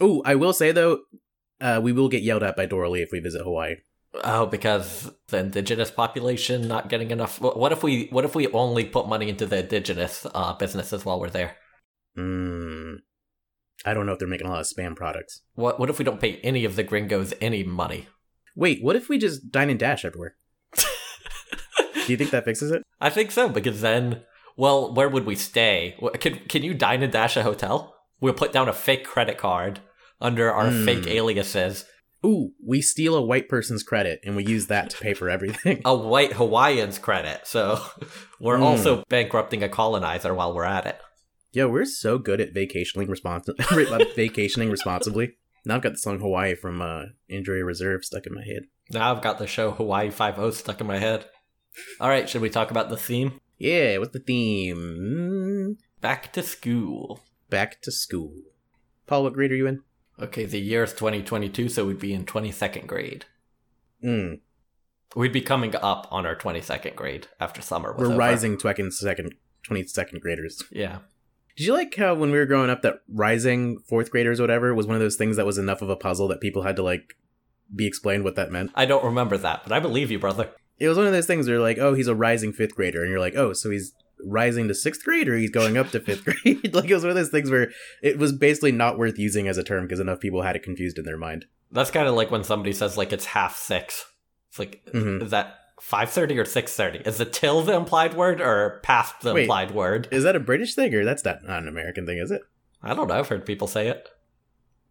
Oh, 0.00 0.22
I 0.24 0.34
will 0.34 0.52
say 0.52 0.72
though, 0.72 1.02
uh, 1.60 1.80
we 1.82 1.92
will 1.92 2.08
get 2.08 2.22
yelled 2.22 2.42
at 2.42 2.56
by 2.56 2.66
Doralee 2.66 3.02
if 3.02 3.10
we 3.12 3.20
visit 3.20 3.42
Hawaii. 3.44 3.76
Oh, 4.24 4.46
because 4.46 5.12
the 5.28 5.38
indigenous 5.38 5.90
population 5.90 6.66
not 6.66 6.88
getting 6.88 7.10
enough. 7.10 7.40
What 7.40 7.72
if 7.72 7.82
we? 7.82 8.06
What 8.08 8.24
if 8.24 8.34
we 8.34 8.48
only 8.48 8.84
put 8.84 9.08
money 9.08 9.28
into 9.28 9.46
the 9.46 9.58
indigenous 9.58 10.26
uh, 10.34 10.54
businesses 10.54 11.04
while 11.04 11.20
we're 11.20 11.30
there? 11.30 11.56
Mm, 12.16 12.98
I 13.84 13.94
don't 13.94 14.06
know 14.06 14.12
if 14.12 14.18
they're 14.18 14.28
making 14.28 14.46
a 14.46 14.50
lot 14.50 14.60
of 14.60 14.66
spam 14.66 14.96
products. 14.96 15.42
What? 15.54 15.78
What 15.78 15.90
if 15.90 15.98
we 15.98 16.04
don't 16.04 16.20
pay 16.20 16.36
any 16.42 16.64
of 16.64 16.76
the 16.76 16.82
gringos 16.82 17.34
any 17.40 17.62
money? 17.64 18.08
Wait, 18.56 18.82
what 18.82 18.96
if 18.96 19.08
we 19.08 19.18
just 19.18 19.50
dine 19.50 19.68
and 19.70 19.78
dash 19.78 20.04
everywhere? 20.04 20.36
Do 22.06 22.12
you 22.12 22.16
think 22.16 22.30
that 22.30 22.44
fixes 22.44 22.70
it? 22.70 22.82
I 23.00 23.10
think 23.10 23.30
so 23.30 23.48
because 23.48 23.80
then, 23.80 24.22
well, 24.56 24.92
where 24.94 25.08
would 25.08 25.24
we 25.26 25.34
stay? 25.36 25.96
Can 26.20 26.38
Can 26.48 26.62
you 26.62 26.74
dine 26.74 27.02
and 27.02 27.12
dash 27.12 27.36
a 27.36 27.42
hotel? 27.42 27.94
We'll 28.20 28.34
put 28.34 28.52
down 28.52 28.68
a 28.68 28.72
fake 28.72 29.04
credit 29.04 29.38
card 29.38 29.80
under 30.20 30.52
our 30.52 30.70
Hmm. 30.70 30.84
fake 30.84 31.06
aliases. 31.06 31.84
Ooh, 32.24 32.52
we 32.66 32.80
steal 32.80 33.14
a 33.16 33.22
white 33.22 33.48
person's 33.50 33.82
credit 33.82 34.20
and 34.24 34.34
we 34.34 34.44
use 34.46 34.66
that 34.68 34.88
to 34.90 34.96
pay 34.98 35.12
for 35.12 35.28
everything. 35.28 35.82
A 35.84 35.94
white 35.94 36.32
Hawaiian's 36.34 36.98
credit. 36.98 37.42
So 37.46 37.78
we're 38.40 38.56
Hmm. 38.56 38.62
also 38.62 39.04
bankrupting 39.10 39.62
a 39.62 39.68
colonizer 39.68 40.32
while 40.32 40.54
we're 40.54 40.64
at 40.64 40.86
it. 40.86 40.98
Yo, 41.54 41.68
we're 41.68 41.84
so 41.84 42.18
good 42.18 42.40
at 42.40 42.52
vacationing 42.52 43.06
respons- 43.08 43.46
vacationing 44.16 44.70
responsibly. 44.70 45.36
Now 45.64 45.76
I've 45.76 45.82
got 45.82 45.92
the 45.92 45.98
song 45.98 46.18
Hawaii 46.18 46.54
from 46.56 46.82
uh, 46.82 47.04
Injury 47.28 47.62
Reserve 47.62 48.04
stuck 48.04 48.26
in 48.26 48.34
my 48.34 48.42
head. 48.44 48.64
Now 48.90 49.12
I've 49.14 49.22
got 49.22 49.38
the 49.38 49.46
show 49.46 49.70
Hawaii 49.70 50.10
Five 50.10 50.38
O 50.38 50.50
stuck 50.50 50.80
in 50.80 50.86
my 50.88 50.98
head. 50.98 51.26
All 52.00 52.08
right, 52.08 52.28
should 52.28 52.42
we 52.42 52.50
talk 52.50 52.70
about 52.72 52.88
the 52.88 52.96
theme? 52.96 53.40
Yeah, 53.56 53.98
what's 53.98 54.12
the 54.12 54.18
theme? 54.18 54.76
Mm, 54.76 55.76
Back 56.00 56.32
to 56.32 56.42
school. 56.42 57.20
Back 57.50 57.80
to 57.82 57.92
school. 57.92 58.34
Paul, 59.06 59.22
what 59.22 59.32
grade 59.34 59.52
are 59.52 59.56
you 59.56 59.66
in? 59.68 59.82
Okay, 60.20 60.44
the 60.44 60.60
year 60.60 60.82
is 60.84 60.92
2022, 60.92 61.68
so 61.68 61.86
we'd 61.86 61.98
be 62.00 62.12
in 62.14 62.24
22nd 62.24 62.86
grade. 62.86 63.26
Mm. 64.02 64.40
We'd 65.16 65.32
be 65.32 65.40
coming 65.40 65.74
up 65.76 66.08
on 66.10 66.26
our 66.26 66.34
22nd 66.36 66.94
grade 66.96 67.28
after 67.40 67.62
summer 67.62 67.94
We're 67.96 68.06
over. 68.08 68.16
rising 68.16 68.58
second, 68.58 68.92
second, 68.92 69.34
twenty 69.62 69.84
second 69.86 70.20
graders. 70.20 70.62
Yeah. 70.70 70.98
Did 71.56 71.66
you 71.66 71.72
like 71.72 71.94
how 71.94 72.14
when 72.14 72.30
we 72.30 72.38
were 72.38 72.46
growing 72.46 72.70
up 72.70 72.82
that 72.82 73.00
rising 73.08 73.78
fourth 73.80 74.10
graders, 74.10 74.40
or 74.40 74.42
whatever, 74.44 74.74
was 74.74 74.86
one 74.86 74.96
of 74.96 75.00
those 75.02 75.16
things 75.16 75.36
that 75.36 75.46
was 75.46 75.58
enough 75.58 75.82
of 75.82 75.88
a 75.88 75.96
puzzle 75.96 76.28
that 76.28 76.40
people 76.40 76.62
had 76.62 76.76
to 76.76 76.82
like 76.82 77.14
be 77.74 77.86
explained 77.86 78.24
what 78.24 78.36
that 78.36 78.50
meant? 78.50 78.70
I 78.74 78.86
don't 78.86 79.04
remember 79.04 79.36
that, 79.38 79.62
but 79.62 79.72
I 79.72 79.80
believe 79.80 80.10
you, 80.10 80.18
brother. 80.18 80.50
It 80.78 80.88
was 80.88 80.96
one 80.98 81.06
of 81.06 81.12
those 81.12 81.26
things 81.26 81.48
where 81.48 81.60
like, 81.60 81.78
oh, 81.78 81.94
he's 81.94 82.08
a 82.08 82.14
rising 82.14 82.52
fifth 82.52 82.74
grader, 82.74 83.02
and 83.02 83.10
you're 83.10 83.20
like, 83.20 83.36
oh, 83.36 83.52
so 83.52 83.70
he's 83.70 83.94
rising 84.24 84.68
to 84.68 84.74
sixth 84.74 85.04
grade, 85.04 85.28
or 85.28 85.36
he's 85.36 85.50
going 85.50 85.76
up 85.76 85.90
to 85.90 86.00
fifth 86.00 86.24
grade. 86.44 86.74
like 86.74 86.90
it 86.90 86.94
was 86.94 87.04
one 87.04 87.10
of 87.10 87.16
those 87.16 87.28
things 87.30 87.50
where 87.50 87.70
it 88.02 88.18
was 88.18 88.32
basically 88.32 88.72
not 88.72 88.98
worth 88.98 89.18
using 89.18 89.46
as 89.48 89.56
a 89.58 89.64
term 89.64 89.84
because 89.84 90.00
enough 90.00 90.20
people 90.20 90.42
had 90.42 90.56
it 90.56 90.62
confused 90.62 90.98
in 90.98 91.04
their 91.04 91.16
mind. 91.18 91.46
That's 91.70 91.90
kind 91.90 92.08
of 92.08 92.14
like 92.14 92.30
when 92.30 92.44
somebody 92.44 92.72
says 92.72 92.96
like 92.96 93.12
it's 93.12 93.26
half 93.26 93.56
six. 93.56 94.06
It's 94.50 94.58
like 94.58 94.84
Mhm. 94.92 95.28
that 95.30 95.58
five 95.80 96.10
thirty 96.10 96.38
or 96.38 96.44
six 96.44 96.74
thirty? 96.74 96.98
Is 97.00 97.18
the 97.18 97.24
till 97.24 97.62
the 97.62 97.74
implied 97.74 98.14
word 98.14 98.40
or 98.40 98.80
past 98.82 99.20
the 99.20 99.34
Wait. 99.34 99.42
implied 99.42 99.70
word? 99.72 100.08
Is 100.10 100.24
that 100.24 100.36
a 100.36 100.40
British 100.40 100.74
thing, 100.74 100.94
or 100.94 101.04
that's 101.04 101.24
not, 101.24 101.44
not 101.44 101.62
an 101.62 101.68
American 101.68 102.06
thing? 102.06 102.18
Is 102.18 102.30
it 102.30 102.42
I 102.82 102.94
don't 102.94 103.08
know. 103.08 103.14
I've 103.14 103.28
heard 103.28 103.46
people 103.46 103.66
say 103.66 103.88
it. 103.88 104.08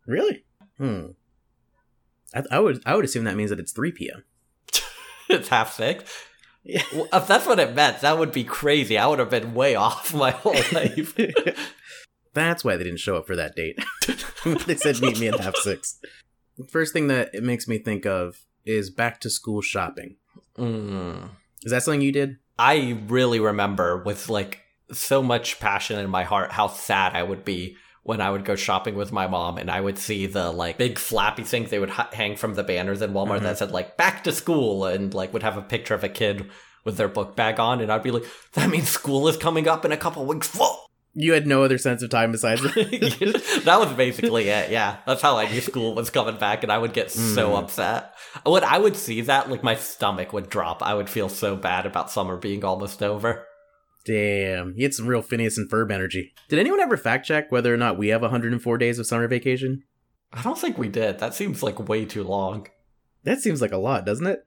really? 0.08 0.44
Hmm. 0.78 1.08
I, 2.34 2.44
I 2.52 2.60
would 2.60 2.82
I 2.86 2.96
would 2.96 3.06
assume 3.06 3.24
that 3.26 3.36
means 3.36 3.50
that 3.52 3.60
it's 3.60 3.72
three 3.72 3.92
p.m. 3.92 4.24
it's 5.30 5.50
half 5.50 5.74
six. 5.74 6.04
Yeah. 6.64 6.84
Well, 6.94 7.08
if 7.12 7.28
that's 7.28 7.46
what 7.46 7.60
it 7.60 7.76
meant, 7.76 8.00
that 8.02 8.18
would 8.18 8.32
be 8.32 8.44
crazy. 8.46 8.98
I 8.98 9.06
would 9.08 9.20
have 9.20 9.30
been 9.30 9.54
way 9.54 9.76
off 9.76 10.14
my 10.14 10.32
whole 10.32 10.54
life. 10.72 11.14
That's 12.34 12.64
why 12.66 12.78
they 12.78 12.84
didn't 12.86 13.00
show 13.00 13.16
up 13.18 13.28
for 13.28 13.36
that 13.36 13.56
date. 13.56 13.78
they 14.66 14.76
said 14.76 15.02
meet 15.02 15.20
me 15.20 15.28
at 15.28 15.40
half 15.40 15.56
six. 15.58 16.00
First 16.70 16.94
thing 16.94 17.08
that 17.08 17.30
it 17.34 17.44
makes 17.44 17.68
me 17.68 17.78
think 17.78 18.06
of 18.08 18.46
is 18.66 18.90
back 18.90 19.20
to 19.20 19.30
school 19.30 19.62
shopping. 19.62 20.16
Mm. 20.58 21.30
Is 21.64 21.72
that 21.72 21.84
something 21.84 22.02
you 22.02 22.12
did? 22.12 22.38
I 22.60 23.00
really 23.08 23.40
remember 23.40 23.98
with 24.04 24.30
like 24.30 24.60
so 24.92 25.24
much 25.24 25.60
passion 25.60 25.98
in 26.00 26.10
my 26.10 26.24
heart 26.24 26.52
how 26.52 26.68
sad 26.68 27.16
I 27.16 27.24
would 27.24 27.44
be 27.44 27.78
when 28.04 28.20
I 28.22 28.30
would 28.30 28.46
go 28.46 28.56
shopping 28.56 28.96
with 28.96 29.12
my 29.12 29.28
mom 29.28 29.58
and 29.58 29.72
I 29.72 29.80
would 29.82 29.98
see 29.98 30.28
the 30.28 30.52
like 30.52 30.78
big 30.78 31.00
flappy 31.00 31.44
things 31.44 31.70
they 31.70 31.80
would 31.80 31.90
h- 31.90 32.14
hang 32.14 32.36
from 32.36 32.54
the 32.56 32.64
banners 32.64 33.02
in 33.02 33.14
Walmart 33.14 33.40
Mhm. 33.40 33.44
that 33.44 33.58
said 33.58 33.72
like 33.72 33.98
back 33.98 34.24
to 34.26 34.32
school 34.32 34.86
and 34.86 35.14
like 35.14 35.34
would 35.34 35.42
have 35.44 35.58
a 35.58 35.62
picture 35.62 35.96
of 35.96 36.04
a 36.04 36.10
kid 36.10 36.50
with 36.84 36.98
their 36.98 37.08
book 37.08 37.36
bag 37.36 37.60
on 37.60 37.80
and 37.80 37.92
I'd 37.92 38.04
be 38.04 38.12
like 38.12 38.26
that 38.54 38.70
means 38.70 38.90
school 38.90 39.28
is 39.30 39.38
coming 39.38 39.68
up 39.68 39.86
in 39.86 39.92
a 39.94 39.98
couple 39.98 40.26
weeks. 40.26 40.54
Whoa! 40.54 40.76
You 41.16 41.34
had 41.34 41.46
no 41.46 41.64
other 41.64 41.78
sense 41.78 42.02
of 42.02 42.10
time 42.10 42.32
besides 42.32 42.62
that 42.74 43.76
was 43.80 43.94
basically 43.94 44.50
it. 44.50 44.72
Yeah, 44.72 44.98
that's 45.06 45.22
how 45.22 45.38
I 45.38 45.48
knew 45.52 45.62
school 45.62 45.94
was 45.94 46.10
coming 46.10 46.38
back, 46.38 46.64
and 46.64 46.72
I 46.72 46.78
would 46.80 46.94
get 46.94 47.12
so 47.12 47.52
Mm. 47.52 47.60
upset. 47.64 48.14
When 48.46 48.64
I 48.64 48.80
would 48.80 48.96
see 48.96 49.22
that, 49.22 49.50
like 49.50 49.64
my 49.64 49.76
stomach 49.76 50.34
would 50.34 50.50
drop. 50.50 50.82
I 50.82 50.96
would 50.96 51.10
feel 51.10 51.30
so 51.30 51.56
bad 51.56 51.86
about 51.86 52.10
summer 52.10 52.36
being 52.38 52.66
almost 52.66 53.04
over. 53.04 53.46
Damn, 54.06 54.74
you 54.76 54.84
had 54.84 54.94
some 54.94 55.08
real 55.08 55.22
Phineas 55.22 55.58
and 55.58 55.70
Ferb 55.70 55.92
energy. 55.92 56.34
Did 56.50 56.60
anyone 56.60 56.80
ever 56.82 56.98
fact 56.98 57.26
check 57.26 57.52
whether 57.52 57.74
or 57.74 57.78
not 57.78 57.98
we 57.98 58.10
have 58.10 58.22
104 58.22 58.78
days 58.78 59.00
of 59.00 59.06
summer 59.06 59.28
vacation? 59.28 59.84
I 60.34 60.42
don't 60.42 60.58
think 60.58 60.78
we 60.78 60.90
did. 60.90 61.20
That 61.20 61.34
seems 61.34 61.62
like 61.64 61.88
way 61.88 62.06
too 62.06 62.24
long. 62.24 62.68
That 63.24 63.40
seems 63.40 63.62
like 63.62 63.72
a 63.72 63.78
lot, 63.78 64.06
doesn't 64.06 64.28
it? 64.28 64.46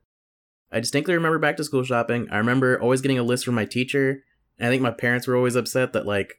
I 0.70 0.80
distinctly 0.80 1.14
remember 1.14 1.38
back 1.38 1.56
to 1.58 1.64
school 1.64 1.84
shopping. 1.84 2.26
I 2.30 2.36
remember 2.38 2.78
always 2.80 3.00
getting 3.00 3.18
a 3.18 3.22
list 3.22 3.44
from 3.44 3.54
my 3.54 3.64
teacher, 3.64 4.24
and 4.58 4.66
I 4.66 4.70
think 4.70 4.82
my 4.82 4.90
parents 4.90 5.26
were 5.26 5.36
always 5.36 5.54
upset 5.54 5.92
that 5.94 6.04
like 6.06 6.34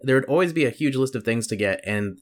there 0.00 0.16
would 0.16 0.24
always 0.26 0.52
be 0.52 0.64
a 0.64 0.70
huge 0.70 0.96
list 0.96 1.14
of 1.14 1.24
things 1.24 1.46
to 1.48 1.56
get, 1.56 1.80
and 1.84 2.18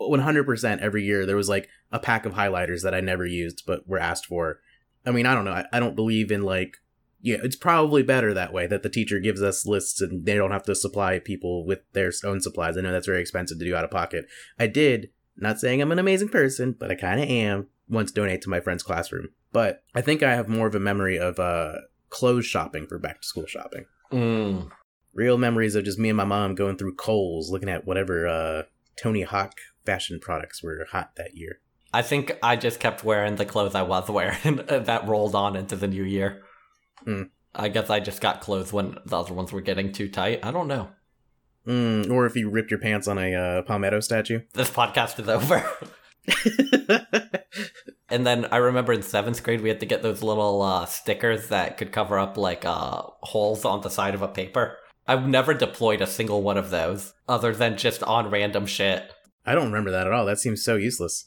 100% 0.00 0.78
every 0.80 1.04
year 1.04 1.24
there 1.24 1.36
was 1.36 1.48
like 1.48 1.68
a 1.92 1.98
pack 1.98 2.26
of 2.26 2.34
highlighters 2.34 2.82
that 2.82 2.94
I 2.94 3.00
never 3.00 3.24
used 3.24 3.62
but 3.66 3.88
were 3.88 3.98
asked 3.98 4.26
for. 4.26 4.60
I 5.06 5.10
mean, 5.10 5.26
I 5.26 5.34
don't 5.34 5.44
know. 5.44 5.52
I, 5.52 5.66
I 5.72 5.80
don't 5.80 5.96
believe 5.96 6.30
in 6.30 6.42
like 6.42 6.78
yeah, 7.24 7.38
it's 7.42 7.56
probably 7.56 8.02
better 8.02 8.34
that 8.34 8.52
way 8.52 8.66
that 8.66 8.82
the 8.82 8.90
teacher 8.90 9.18
gives 9.18 9.40
us 9.40 9.64
lists 9.64 10.02
and 10.02 10.26
they 10.26 10.34
don't 10.34 10.50
have 10.50 10.64
to 10.64 10.74
supply 10.74 11.18
people 11.18 11.64
with 11.64 11.80
their 11.94 12.12
own 12.22 12.42
supplies. 12.42 12.76
I 12.76 12.82
know 12.82 12.92
that's 12.92 13.06
very 13.06 13.22
expensive 13.22 13.58
to 13.58 13.64
do 13.64 13.74
out 13.74 13.82
of 13.82 13.90
pocket. 13.90 14.26
I 14.58 14.66
did, 14.66 15.08
not 15.34 15.58
saying 15.58 15.80
I'm 15.80 15.90
an 15.90 15.98
amazing 15.98 16.28
person, 16.28 16.76
but 16.78 16.90
I 16.90 16.96
kind 16.96 17.18
of 17.18 17.26
am, 17.26 17.68
once 17.88 18.12
donate 18.12 18.42
to 18.42 18.50
my 18.50 18.60
friend's 18.60 18.82
classroom. 18.82 19.30
But 19.52 19.82
I 19.94 20.02
think 20.02 20.22
I 20.22 20.34
have 20.34 20.50
more 20.50 20.66
of 20.66 20.74
a 20.74 20.80
memory 20.80 21.18
of 21.18 21.38
uh, 21.38 21.76
clothes 22.10 22.44
shopping 22.44 22.86
for 22.86 22.98
back 22.98 23.22
to 23.22 23.26
school 23.26 23.46
shopping. 23.46 23.86
Mm. 24.12 24.70
Real 25.14 25.38
memories 25.38 25.74
of 25.74 25.84
just 25.84 25.98
me 25.98 26.10
and 26.10 26.16
my 26.16 26.24
mom 26.24 26.54
going 26.54 26.76
through 26.76 26.96
Kohl's, 26.96 27.50
looking 27.50 27.68
at 27.68 27.86
whatever 27.86 28.26
uh, 28.26 28.62
Tony 29.00 29.22
Hawk 29.22 29.54
fashion 29.86 30.18
products 30.20 30.62
were 30.62 30.86
hot 30.90 31.12
that 31.16 31.36
year. 31.36 31.60
I 31.92 32.02
think 32.02 32.36
I 32.42 32.56
just 32.56 32.80
kept 32.80 33.04
wearing 33.04 33.36
the 33.36 33.46
clothes 33.46 33.74
I 33.74 33.82
was 33.82 34.08
wearing, 34.08 34.56
that 34.66 35.06
rolled 35.06 35.34
on 35.34 35.56
into 35.56 35.76
the 35.76 35.88
new 35.88 36.04
year. 36.04 36.42
Hmm. 37.04 37.24
I 37.54 37.68
guess 37.68 37.88
I 37.88 38.00
just 38.00 38.20
got 38.20 38.40
clothes 38.40 38.72
when 38.72 38.98
the 39.06 39.18
other 39.18 39.32
ones 39.32 39.52
were 39.52 39.60
getting 39.60 39.92
too 39.92 40.08
tight. 40.08 40.44
I 40.44 40.50
don't 40.50 40.66
know. 40.66 40.88
Mm, 41.66 42.10
or 42.10 42.26
if 42.26 42.34
you 42.34 42.50
ripped 42.50 42.72
your 42.72 42.80
pants 42.80 43.06
on 43.06 43.16
a 43.16 43.34
uh, 43.34 43.62
Palmetto 43.62 44.00
statue. 44.00 44.40
This 44.52 44.70
podcast 44.70 45.20
is 45.20 45.28
over. 45.28 45.64
And 48.14 48.24
then 48.24 48.46
I 48.52 48.58
remember 48.58 48.92
in 48.92 49.02
seventh 49.02 49.42
grade 49.42 49.60
we 49.60 49.70
had 49.70 49.80
to 49.80 49.86
get 49.86 50.02
those 50.02 50.22
little 50.22 50.62
uh, 50.62 50.86
stickers 50.86 51.48
that 51.48 51.78
could 51.78 51.90
cover 51.90 52.16
up 52.16 52.36
like 52.36 52.64
uh, 52.64 53.02
holes 53.22 53.64
on 53.64 53.80
the 53.80 53.88
side 53.88 54.14
of 54.14 54.22
a 54.22 54.28
paper. 54.28 54.76
I've 55.06 55.26
never 55.26 55.52
deployed 55.54 56.00
a 56.00 56.06
single 56.06 56.42
one 56.42 56.56
of 56.56 56.70
those, 56.70 57.12
other 57.28 57.52
than 57.54 57.76
just 57.76 58.02
on 58.04 58.30
random 58.30 58.66
shit. 58.66 59.12
I 59.44 59.54
don't 59.54 59.66
remember 59.66 59.90
that 59.90 60.06
at 60.06 60.12
all. 60.12 60.24
That 60.24 60.38
seems 60.38 60.64
so 60.64 60.76
useless. 60.76 61.26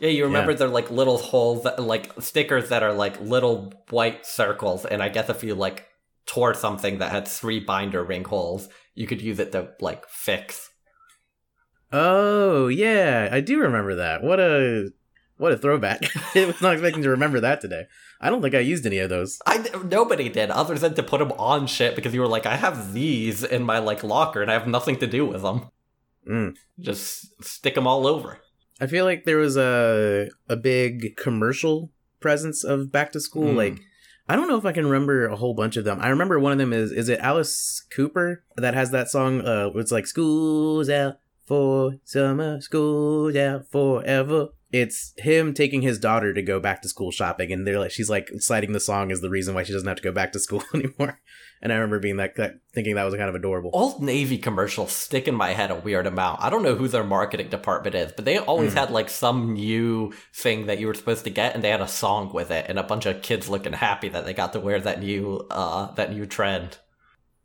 Yeah, 0.00 0.10
you 0.10 0.24
remember 0.24 0.52
Yeah. 0.52 0.58
they're 0.58 0.68
like 0.68 0.90
little 0.92 1.18
holes, 1.18 1.66
like 1.78 2.12
stickers 2.22 2.68
that 2.68 2.84
are 2.84 2.92
like 2.92 3.20
little 3.20 3.72
white 3.90 4.24
circles, 4.24 4.84
and 4.84 5.02
I 5.02 5.08
guess 5.08 5.28
if 5.28 5.42
you 5.42 5.56
like 5.56 5.86
tore 6.26 6.54
something 6.54 6.98
that 6.98 7.10
had 7.10 7.26
three 7.26 7.58
binder 7.58 8.04
ring 8.04 8.22
holes, 8.24 8.68
you 8.94 9.06
could 9.08 9.20
use 9.20 9.40
it 9.40 9.50
to 9.52 9.70
like 9.80 10.08
fix. 10.08 10.70
Oh 11.90 12.68
yeah, 12.68 13.28
I 13.32 13.40
do 13.40 13.58
remember 13.58 13.96
that. 13.96 14.22
What 14.22 14.38
a 14.38 14.90
what 15.38 15.52
a 15.52 15.56
throwback! 15.56 16.04
I 16.34 16.44
was 16.44 16.60
not 16.60 16.74
expecting 16.74 17.02
to 17.02 17.10
remember 17.10 17.40
that 17.40 17.60
today. 17.60 17.84
I 18.20 18.28
don't 18.30 18.42
think 18.42 18.54
I 18.54 18.60
used 18.60 18.84
any 18.84 18.98
of 18.98 19.08
those. 19.08 19.38
I 19.46 19.64
nobody 19.84 20.28
did 20.28 20.50
other 20.50 20.74
than 20.76 20.94
to 20.94 21.02
put 21.02 21.18
them 21.18 21.32
on 21.32 21.66
shit 21.66 21.96
because 21.96 22.12
you 22.12 22.20
were 22.20 22.28
like, 22.28 22.46
I 22.46 22.56
have 22.56 22.92
these 22.92 23.44
in 23.44 23.62
my 23.62 23.78
like 23.78 24.02
locker 24.02 24.42
and 24.42 24.50
I 24.50 24.54
have 24.54 24.66
nothing 24.66 24.98
to 24.98 25.06
do 25.06 25.24
with 25.24 25.42
them. 25.42 25.70
Mm. 26.28 26.56
Just 26.78 27.42
stick 27.42 27.74
them 27.74 27.86
all 27.86 28.06
over. 28.06 28.40
I 28.80 28.86
feel 28.86 29.04
like 29.04 29.24
there 29.24 29.38
was 29.38 29.56
a 29.56 30.28
a 30.48 30.56
big 30.56 31.16
commercial 31.16 31.90
presence 32.20 32.64
of 32.64 32.92
back 32.92 33.12
to 33.12 33.20
school. 33.20 33.50
Hmm. 33.50 33.56
Like 33.56 33.80
I 34.28 34.36
don't 34.36 34.48
know 34.48 34.58
if 34.58 34.66
I 34.66 34.72
can 34.72 34.86
remember 34.86 35.26
a 35.26 35.36
whole 35.36 35.54
bunch 35.54 35.76
of 35.76 35.84
them. 35.84 35.98
I 36.00 36.08
remember 36.08 36.38
one 36.38 36.52
of 36.52 36.58
them 36.58 36.72
is 36.72 36.92
is 36.92 37.08
it 37.08 37.20
Alice 37.20 37.86
Cooper 37.90 38.44
that 38.56 38.74
has 38.74 38.90
that 38.90 39.08
song? 39.08 39.40
Uh, 39.40 39.70
it's 39.76 39.92
like 39.92 40.06
"School's 40.06 40.90
out 40.90 41.18
for 41.46 41.94
summer, 42.04 42.60
school's 42.60 43.36
out 43.36 43.66
forever." 43.70 44.48
It's 44.70 45.14
him 45.16 45.54
taking 45.54 45.80
his 45.82 45.98
daughter 45.98 46.34
to 46.34 46.42
go 46.42 46.60
back 46.60 46.82
to 46.82 46.88
school 46.88 47.10
shopping, 47.10 47.52
and 47.52 47.66
they're 47.66 47.78
like, 47.78 47.90
she's 47.90 48.10
like 48.10 48.28
citing 48.38 48.72
the 48.72 48.80
song 48.80 49.10
as 49.10 49.20
the 49.22 49.30
reason 49.30 49.54
why 49.54 49.62
she 49.62 49.72
doesn't 49.72 49.88
have 49.88 49.96
to 49.96 50.02
go 50.02 50.12
back 50.12 50.32
to 50.32 50.38
school 50.38 50.62
anymore. 50.74 51.20
And 51.60 51.72
I 51.72 51.76
remember 51.76 51.98
being 51.98 52.16
like 52.18 52.36
that, 52.36 52.54
thinking 52.72 52.94
that 52.94 53.04
was 53.04 53.14
kind 53.14 53.28
of 53.28 53.34
adorable. 53.34 53.70
Old 53.72 54.02
Navy 54.02 54.38
commercials 54.38 54.92
stick 54.92 55.26
in 55.26 55.34
my 55.34 55.54
head 55.54 55.70
a 55.70 55.74
weird 55.74 56.06
amount. 56.06 56.40
I 56.42 56.50
don't 56.50 56.62
know 56.62 56.76
who 56.76 56.86
their 56.86 57.02
marketing 57.02 57.48
department 57.48 57.96
is, 57.96 58.12
but 58.12 58.26
they 58.26 58.38
always 58.38 58.72
Hmm. 58.72 58.78
had 58.78 58.90
like 58.90 59.08
some 59.08 59.54
new 59.54 60.12
thing 60.34 60.66
that 60.66 60.78
you 60.78 60.86
were 60.86 60.94
supposed 60.94 61.24
to 61.24 61.30
get, 61.30 61.54
and 61.54 61.64
they 61.64 61.70
had 61.70 61.80
a 61.80 61.88
song 61.88 62.32
with 62.32 62.50
it, 62.50 62.66
and 62.68 62.78
a 62.78 62.82
bunch 62.84 63.06
of 63.06 63.22
kids 63.22 63.48
looking 63.48 63.72
happy 63.72 64.08
that 64.10 64.24
they 64.26 64.34
got 64.34 64.52
to 64.52 64.60
wear 64.60 64.78
that 64.80 65.00
new 65.00 65.46
uh 65.50 65.92
that 65.94 66.12
new 66.12 66.26
trend. 66.26 66.78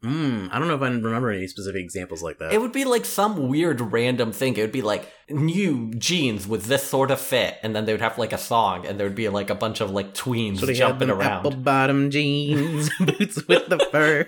Mm, 0.04 0.50
I 0.52 0.60
don't 0.60 0.68
know 0.68 0.76
if 0.76 0.82
I 0.82 0.88
remember 0.90 1.32
any 1.32 1.48
specific 1.48 1.82
examples 1.82 2.22
like 2.22 2.38
that. 2.40 2.52
It 2.52 2.60
would 2.60 2.74
be 2.74 2.84
like 2.84 3.06
some 3.06 3.48
weird 3.48 3.80
random 3.80 4.34
thing. 4.34 4.58
It 4.58 4.62
would 4.62 4.72
be 4.74 4.82
like 4.82 5.10
new 5.30 5.94
jeans 5.94 6.46
with 6.46 6.66
this 6.66 6.84
sort 6.84 7.10
of 7.10 7.22
fit, 7.22 7.58
and 7.64 7.74
then 7.74 7.86
they 7.86 7.94
would 7.94 8.02
have 8.02 8.18
like 8.18 8.34
a 8.34 8.38
song, 8.38 8.86
and 8.86 9.00
there 9.00 9.08
would 9.08 9.16
be 9.16 9.30
like 9.30 9.50
a 9.50 9.56
bunch 9.56 9.80
of 9.80 9.92
like 9.92 10.14
tweens 10.14 10.60
So 10.60 10.66
they 10.66 10.74
had 10.74 10.78
jumping 10.90 11.08
them 11.08 11.20
around. 11.20 11.40
apple 11.48 11.52
bottom 11.52 12.12
jeans, 12.12 12.90
boots 13.00 13.48
with 13.48 13.68
the 13.70 13.80
fur. 13.92 14.28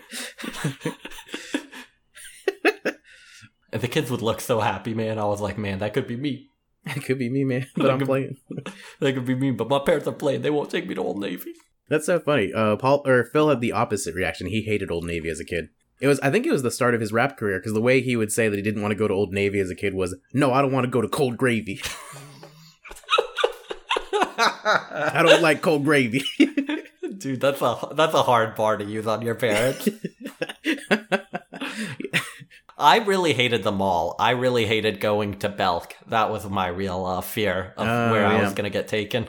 And 3.73 3.81
the 3.81 3.89
kids 3.89 4.09
would 4.09 4.21
look 4.21 4.39
so 4.39 4.61
happy, 4.61 4.93
man. 4.93 5.19
I 5.19 5.25
was 5.25 5.41
like, 5.41 5.57
man, 5.57 5.79
that 5.79 5.93
could 5.93 6.07
be 6.07 6.15
me. 6.15 6.47
It 6.85 7.03
could 7.03 7.19
be 7.19 7.29
me, 7.29 7.43
man, 7.43 7.67
but 7.75 7.89
I'm 7.89 7.99
playing. 7.99 8.37
That 9.01 9.13
could 9.13 9.25
be 9.25 9.35
me, 9.35 9.51
but 9.51 9.67
my 9.67 9.79
parents 9.79 10.07
are 10.07 10.13
playing. 10.13 10.41
They 10.43 10.49
won't 10.49 10.69
take 10.71 10.87
me 10.87 10.95
to 10.95 11.01
Old 11.01 11.19
Navy. 11.19 11.51
That's 11.89 12.05
so 12.05 12.19
funny. 12.19 12.51
Uh, 12.53 12.75
Paul 12.77 13.03
or 13.05 13.23
Phil 13.23 13.49
had 13.49 13.61
the 13.61 13.71
opposite 13.71 14.15
reaction. 14.15 14.47
He 14.47 14.63
hated 14.63 14.89
Old 14.91 15.03
Navy 15.05 15.29
as 15.29 15.39
a 15.39 15.45
kid. 15.45 15.69
It 16.01 16.07
was, 16.07 16.19
I 16.19 16.29
think, 16.29 16.45
it 16.45 16.51
was 16.51 16.63
the 16.63 16.71
start 16.71 16.93
of 16.93 16.99
his 17.01 17.13
rap 17.13 17.37
career 17.37 17.57
because 17.59 17.73
the 17.73 17.81
way 17.81 18.01
he 18.01 18.15
would 18.17 18.31
say 18.31 18.49
that 18.49 18.55
he 18.57 18.61
didn't 18.61 18.81
want 18.81 18.91
to 18.91 18.97
go 18.97 19.07
to 19.07 19.13
Old 19.13 19.31
Navy 19.31 19.59
as 19.59 19.69
a 19.69 19.75
kid 19.75 19.93
was, 19.93 20.15
"No, 20.33 20.51
I 20.51 20.61
don't 20.61 20.73
want 20.73 20.83
to 20.85 20.91
go 20.91 20.99
to 21.01 21.07
Cold 21.07 21.37
Gravy. 21.37 21.79
I 24.37 25.21
don't 25.25 25.41
like 25.41 25.61
cold 25.61 25.85
gravy." 25.85 26.23
Dude, 27.17 27.39
that's 27.39 27.61
a 27.61 27.77
that's 27.93 28.13
a 28.13 28.23
hard 28.23 28.55
bar 28.55 28.77
to 28.77 28.83
use 28.83 29.07
on 29.07 29.21
your 29.21 29.35
parents. 29.35 29.87
I 32.77 32.97
really 32.97 33.31
hated 33.33 33.63
the 33.63 33.71
mall. 33.71 34.17
I 34.19 34.31
really 34.31 34.65
hated 34.65 34.99
going 34.99 35.39
to 35.39 35.47
Belk. 35.49 35.95
That 36.07 36.29
was 36.29 36.45
my 36.49 36.67
real 36.67 37.05
uh, 37.05 37.21
fear 37.21 37.73
of 37.77 37.87
Oh, 37.87 38.11
where 38.11 38.25
I 38.25 38.41
was 38.43 38.53
gonna 38.53 38.69
get 38.69 38.89
taken. 38.89 39.27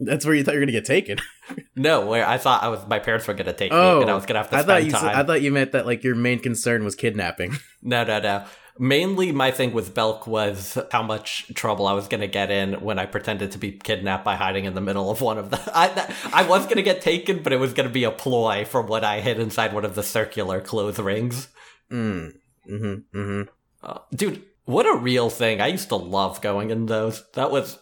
That's 0.00 0.24
where 0.24 0.34
you 0.34 0.42
thought 0.42 0.54
you 0.54 0.60
were 0.60 0.66
gonna 0.66 0.72
get 0.72 0.84
taken. 0.86 1.18
No, 1.74 2.06
where 2.06 2.26
I 2.28 2.36
thought 2.38 2.62
I 2.62 2.68
was 2.68 2.86
my 2.86 2.98
parents 3.00 3.26
were 3.26 3.34
gonna 3.34 3.52
take 3.52 3.72
Oh, 3.72 3.96
me 3.96 4.02
and 4.02 4.10
I 4.10 4.14
was 4.14 4.24
gonna 4.26 4.38
have 4.40 4.50
to 4.50 4.56
I 4.56 4.62
spend 4.62 4.66
thought 4.68 4.84
you. 4.84 4.92
time. 4.92 5.16
I 5.18 5.24
thought 5.24 5.42
you 5.42 5.50
meant 5.50 5.72
that 5.72 5.84
like 5.86 6.04
your 6.04 6.14
main 6.14 6.38
concern 6.38 6.84
was 6.84 6.94
kidnapping. 6.94 7.56
No, 7.82 8.04
no, 8.04 8.20
no. 8.20 8.44
Mainly, 8.78 9.32
my 9.32 9.50
thing 9.50 9.72
with 9.72 9.94
Belk 9.94 10.26
was 10.26 10.78
how 10.92 11.02
much 11.02 11.50
trouble 11.54 11.86
I 11.86 11.92
was 11.94 12.08
going 12.08 12.20
to 12.20 12.26
get 12.28 12.50
in 12.50 12.74
when 12.82 12.98
I 12.98 13.06
pretended 13.06 13.52
to 13.52 13.58
be 13.58 13.72
kidnapped 13.72 14.22
by 14.24 14.36
hiding 14.36 14.64
in 14.66 14.74
the 14.74 14.80
middle 14.82 15.10
of 15.10 15.20
one 15.22 15.38
of 15.38 15.50
the. 15.50 15.58
I, 15.74 16.14
I 16.32 16.42
was 16.46 16.64
going 16.64 16.76
to 16.76 16.82
get 16.82 17.00
taken, 17.00 17.42
but 17.42 17.52
it 17.54 17.56
was 17.56 17.72
going 17.72 17.88
to 17.88 17.92
be 17.92 18.04
a 18.04 18.10
ploy 18.10 18.64
from 18.66 18.86
what 18.86 19.02
I 19.02 19.20
hid 19.20 19.38
inside 19.40 19.72
one 19.72 19.84
of 19.86 19.94
the 19.94 20.02
circular 20.02 20.60
clothes 20.60 20.98
rings. 20.98 21.48
Mm. 21.90 22.32
Mm-hmm. 22.70 23.18
Mm-hmm. 23.18 23.42
Uh, 23.82 23.98
dude, 24.14 24.44
what 24.66 24.86
a 24.86 24.94
real 24.96 25.30
thing. 25.30 25.60
I 25.62 25.66
used 25.68 25.88
to 25.88 25.96
love 25.96 26.40
going 26.42 26.70
in 26.70 26.84
those. 26.86 27.24
That 27.32 27.50
was 27.50 27.78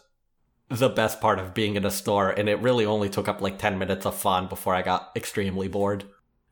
the 0.70 0.88
best 0.88 1.20
part 1.20 1.38
of 1.38 1.54
being 1.54 1.76
in 1.76 1.84
a 1.84 1.90
store, 1.90 2.30
and 2.30 2.48
it 2.48 2.60
really 2.60 2.84
only 2.84 3.08
took 3.08 3.28
up 3.28 3.40
like 3.40 3.58
10 3.58 3.78
minutes 3.78 4.04
of 4.06 4.14
fun 4.14 4.48
before 4.48 4.74
I 4.74 4.82
got 4.82 5.10
extremely 5.16 5.68
bored. 5.68 6.04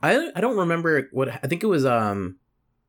I 0.02 0.30
I 0.34 0.40
don't 0.40 0.56
remember 0.56 1.08
what 1.12 1.28
I 1.28 1.46
think 1.46 1.62
it 1.62 1.66
was. 1.66 1.84
Um. 1.86 2.38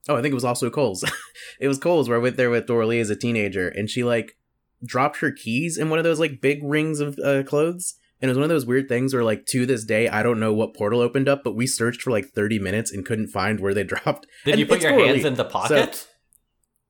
Oh, 0.09 0.15
I 0.15 0.21
think 0.21 0.31
it 0.31 0.35
was 0.35 0.45
also 0.45 0.69
Kohl's. 0.69 1.03
it 1.59 1.67
was 1.67 1.79
Kohl's 1.79 2.07
where 2.07 2.17
I 2.17 2.21
went 2.21 2.37
there 2.37 2.49
with 2.49 2.65
Dorley 2.67 3.01
as 3.01 3.09
a 3.09 3.15
teenager, 3.15 3.67
and 3.67 3.89
she 3.89 4.03
like 4.03 4.37
dropped 4.85 5.17
her 5.19 5.31
keys 5.31 5.77
in 5.77 5.89
one 5.89 5.99
of 5.99 6.03
those 6.05 6.19
like 6.19 6.41
big 6.41 6.59
rings 6.63 6.99
of 6.99 7.17
uh, 7.23 7.43
clothes. 7.43 7.95
And 8.19 8.29
it 8.29 8.31
was 8.31 8.37
one 8.39 8.45
of 8.45 8.49
those 8.49 8.65
weird 8.65 8.89
things 8.89 9.13
where, 9.13 9.23
like, 9.23 9.45
to 9.49 9.67
this 9.67 9.83
day, 9.85 10.09
I 10.09 10.23
don't 10.23 10.39
know 10.39 10.51
what 10.51 10.73
portal 10.73 11.01
opened 11.01 11.29
up, 11.29 11.43
but 11.43 11.55
we 11.55 11.67
searched 11.67 12.01
for 12.01 12.09
like 12.09 12.29
30 12.29 12.57
minutes 12.57 12.91
and 12.91 13.05
couldn't 13.05 13.27
find 13.27 13.59
where 13.59 13.75
they 13.75 13.83
dropped. 13.83 14.25
Did 14.43 14.53
And 14.53 14.59
you 14.59 14.65
put 14.65 14.81
your 14.81 14.93
hands 14.93 15.23
in 15.23 15.35
the 15.35 15.45
pockets? 15.45 16.07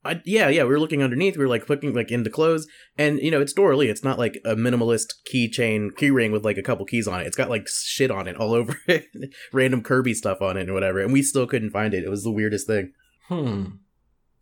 I, 0.08 0.22
yeah, 0.26 0.50
yeah, 0.50 0.64
we 0.64 0.70
were 0.70 0.80
looking 0.80 1.04
underneath. 1.04 1.38
We 1.38 1.44
were 1.44 1.50
like 1.50 1.70
looking 1.70 1.94
like 1.94 2.12
into 2.12 2.30
clothes, 2.30 2.68
and 2.98 3.20
you 3.20 3.32
know, 3.32 3.42
it's 3.42 3.54
Dora 3.54 3.78
Lee. 3.78 3.90
It's 3.90 4.04
not 4.04 4.18
like 4.18 4.40
a 4.46 4.56
minimalist 4.56 5.14
keychain 5.32 5.96
key 5.96 6.10
ring 6.12 6.32
with 6.32 6.46
like 6.46 6.58
a 6.58 6.64
couple 6.64 6.86
keys 6.86 7.08
on 7.08 7.22
it. 7.22 7.28
It's 7.28 7.36
got 7.38 7.50
like 7.50 7.68
shit 7.68 8.12
on 8.12 8.28
it 8.28 8.38
all 8.38 8.54
over 8.56 8.78
it, 8.88 9.06
random 9.54 9.82
Kirby 9.84 10.14
stuff 10.14 10.42
on 10.42 10.58
it 10.58 10.64
and 10.64 10.74
whatever. 10.74 11.00
And 11.00 11.14
we 11.14 11.22
still 11.22 11.48
couldn't 11.48 11.72
find 11.72 11.94
it. 11.94 12.04
It 12.04 12.10
was 12.10 12.24
the 12.24 12.32
weirdest 12.32 12.68
thing. 12.68 12.94
hmm. 13.28 13.66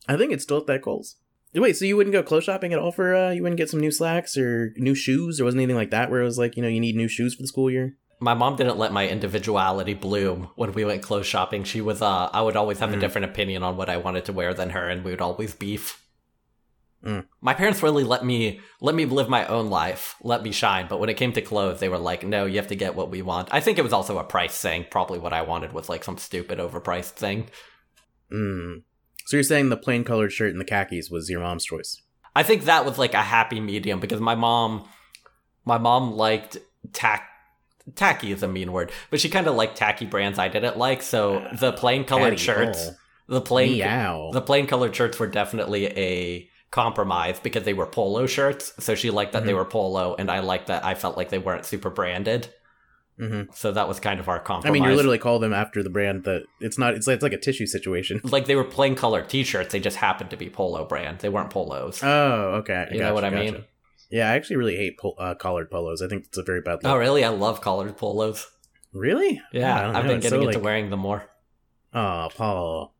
I 0.08 0.18
think 0.18 0.32
it's 0.32 0.44
still 0.44 0.58
at 0.58 0.68
that 0.68 0.84
Kohl's. 0.84 1.16
Wait, 1.56 1.78
so 1.78 1.86
you 1.86 1.96
wouldn't 1.96 2.14
go 2.14 2.22
clothes 2.22 2.44
shopping 2.44 2.74
at 2.74 2.80
all 2.80 2.92
for? 2.92 3.16
uh 3.16 3.32
You 3.32 3.42
wouldn't 3.42 3.58
get 3.58 3.70
some 3.70 3.80
new 3.80 3.92
slacks 3.92 4.38
or 4.38 4.74
new 4.78 4.94
shoes? 4.94 5.38
There 5.38 5.46
wasn't 5.46 5.62
anything 5.62 5.78
like 5.78 5.92
that 5.92 6.12
where 6.12 6.22
it 6.22 6.26
was 6.26 6.38
like 6.38 6.56
you 6.56 6.62
know 6.62 6.68
you 6.68 6.80
need 6.80 6.96
new 6.96 7.08
shoes 7.08 7.34
for 7.34 7.42
the 7.42 7.48
school 7.48 7.72
year. 7.72 7.98
My 8.20 8.34
mom 8.34 8.56
didn't 8.56 8.78
let 8.78 8.94
my 8.94 9.08
individuality 9.08 9.94
bloom 9.94 10.50
when 10.56 10.72
we 10.74 10.86
went 10.86 11.04
clothes 11.04 11.28
shopping. 11.28 11.64
She 11.64 11.82
was 11.82 12.02
uh 12.02 12.30
I 12.32 12.42
would 12.42 12.56
always 12.56 12.80
have 12.80 12.94
a 12.94 12.98
Mm. 12.98 13.00
different 13.02 13.26
opinion 13.26 13.64
on 13.64 13.78
what 13.78 13.90
I 13.90 13.98
wanted 13.98 14.26
to 14.26 14.34
wear 14.34 14.54
than 14.54 14.72
her 14.72 14.90
and 14.90 15.04
we 15.04 15.12
would 15.12 15.22
always 15.22 15.54
beef. 15.54 16.02
Mm. 17.04 17.26
My 17.42 17.54
parents 17.54 17.84
really 17.84 18.04
let 18.04 18.26
me 18.26 18.62
let 18.82 18.96
me 18.96 19.06
live 19.06 19.30
my 19.30 19.46
own 19.48 19.70
life, 19.70 20.16
let 20.24 20.42
me 20.44 20.52
shine, 20.52 20.88
but 20.88 21.00
when 21.00 21.10
it 21.10 21.18
came 21.18 21.34
to 21.34 21.42
clothes, 21.42 21.80
they 21.80 21.90
were 21.90 22.00
like, 22.00 22.24
"No, 22.26 22.46
you 22.46 22.56
have 22.56 22.68
to 22.70 22.76
get 22.76 22.96
what 22.96 23.12
we 23.12 23.22
want." 23.22 23.50
I 23.52 23.60
think 23.60 23.78
it 23.78 23.84
was 23.84 23.94
also 23.94 24.18
a 24.18 24.24
price 24.24 24.60
thing. 24.60 24.86
Probably 24.90 25.20
what 25.20 25.34
I 25.34 25.42
wanted 25.44 25.72
was 25.74 25.90
like 25.90 26.04
some 26.04 26.18
stupid 26.18 26.58
overpriced 26.58 27.12
thing. 27.12 27.50
Mm. 28.32 28.84
So 29.28 29.38
you're 29.38 29.44
saying 29.44 29.70
the 29.70 29.78
plain 29.78 30.04
colored 30.04 30.32
shirt 30.32 30.52
and 30.52 30.60
the 30.60 30.66
khakis 30.66 31.10
was 31.12 31.30
your 31.30 31.42
mom's 31.42 31.66
choice? 31.66 32.02
I 32.36 32.44
think 32.44 32.66
that 32.66 32.86
was 32.86 32.98
like 32.98 33.14
a 33.14 33.22
happy 33.22 33.60
medium 33.60 34.00
because 34.00 34.20
my 34.22 34.36
mom 34.36 34.88
my 35.64 35.78
mom 35.78 36.14
liked 36.14 36.58
tack 36.94 37.28
tacky 37.94 38.32
is 38.32 38.42
a 38.44 38.48
mean 38.48 38.72
word, 38.72 38.92
but 39.10 39.20
she 39.20 39.30
kind 39.30 39.48
of 39.48 39.56
liked 39.56 39.78
tacky 39.78 40.06
brands 40.06 40.40
I 40.40 40.48
didn't 40.48 40.78
like, 40.78 41.02
so 41.02 41.48
the 41.60 41.72
plain 41.74 42.04
colored 42.04 42.32
Patty, 42.32 42.38
shirts, 42.44 42.90
oh, 42.90 42.96
the 43.28 43.42
plain 43.42 43.74
meow. 43.74 44.32
the 44.34 44.42
plain 44.42 44.66
colored 44.68 44.96
shirts 44.96 45.20
were 45.20 45.28
definitely 45.28 45.86
a 45.88 46.50
compromise 46.72 47.40
because 47.40 47.64
they 47.64 47.74
were 47.74 47.86
polo 47.86 48.26
shirts. 48.28 48.74
So 48.80 48.96
she 48.96 49.10
liked 49.12 49.34
that 49.34 49.46
they 49.46 49.54
Mhm. 49.54 49.56
were 49.58 49.66
polo 49.66 50.16
and 50.18 50.30
I 50.30 50.40
liked 50.40 50.68
that 50.68 50.84
I 50.84 50.94
felt 50.96 51.16
like 51.16 51.30
they 51.30 51.38
weren't 51.38 51.66
super 51.66 51.90
branded. 51.90 52.50
hmm 53.18 53.44
So 53.54 53.72
that 53.72 53.88
was 53.88 54.02
kind 54.02 54.20
of 54.20 54.28
our 54.28 54.40
compromise. 54.42 54.70
I 54.70 54.74
mean, 54.74 54.84
you 54.84 54.94
literally 54.96 55.18
call 55.18 55.40
them 55.40 55.54
after 55.54 55.82
the 55.82 55.90
brand 55.90 56.26
that 56.26 56.44
it's 56.60 56.78
not. 56.78 56.96
It's 56.96 57.08
like, 57.08 57.14
it's 57.16 57.24
like 57.24 57.32
a 57.32 57.38
tissue 57.40 57.66
situation. 57.66 58.20
like 58.26 58.46
they 58.46 58.56
were 58.58 58.66
plain 58.66 58.94
colored 58.96 59.30
t-shirts, 59.30 59.72
they 59.72 59.80
just 59.80 59.96
happened 59.98 60.32
to 60.32 60.38
be 60.38 60.50
polo 60.50 60.84
brand. 60.84 61.20
They 61.20 61.30
weren't 61.30 61.50
polos. 61.50 62.04
Oh, 62.04 62.56
okay. 62.60 62.90
You 62.92 63.00
know 63.00 63.14
what 63.14 63.24
I 63.24 63.30
gotcha. 63.30 63.52
mean? 63.52 63.64
Yeah, 64.12 64.30
I 64.32 64.36
actually 64.36 64.58
really 64.58 64.76
hate 64.76 64.98
pol- 65.00 65.16
uh, 65.18 65.36
collared 65.36 65.70
polos. 65.72 66.02
I 66.02 66.08
think 66.08 66.26
it's 66.26 66.38
a 66.38 66.44
very 66.44 66.62
bad 66.62 66.84
look. 66.84 66.86
oh 66.94 66.98
really? 66.98 67.24
I 67.24 67.30
love 67.30 67.62
collared 67.62 67.98
polos. 67.98 68.48
Really? 68.94 69.42
Yeah, 69.52 69.90
I've 69.90 69.94
know, 70.04 70.10
been 70.10 70.18
it's 70.18 70.24
getting 70.24 70.42
so, 70.42 70.48
into 70.48 70.58
like- 70.60 70.64
wearing 70.66 70.90
them 70.90 71.00
more. 71.02 71.26
Oh, 71.94 72.30
Paul. 72.36 72.96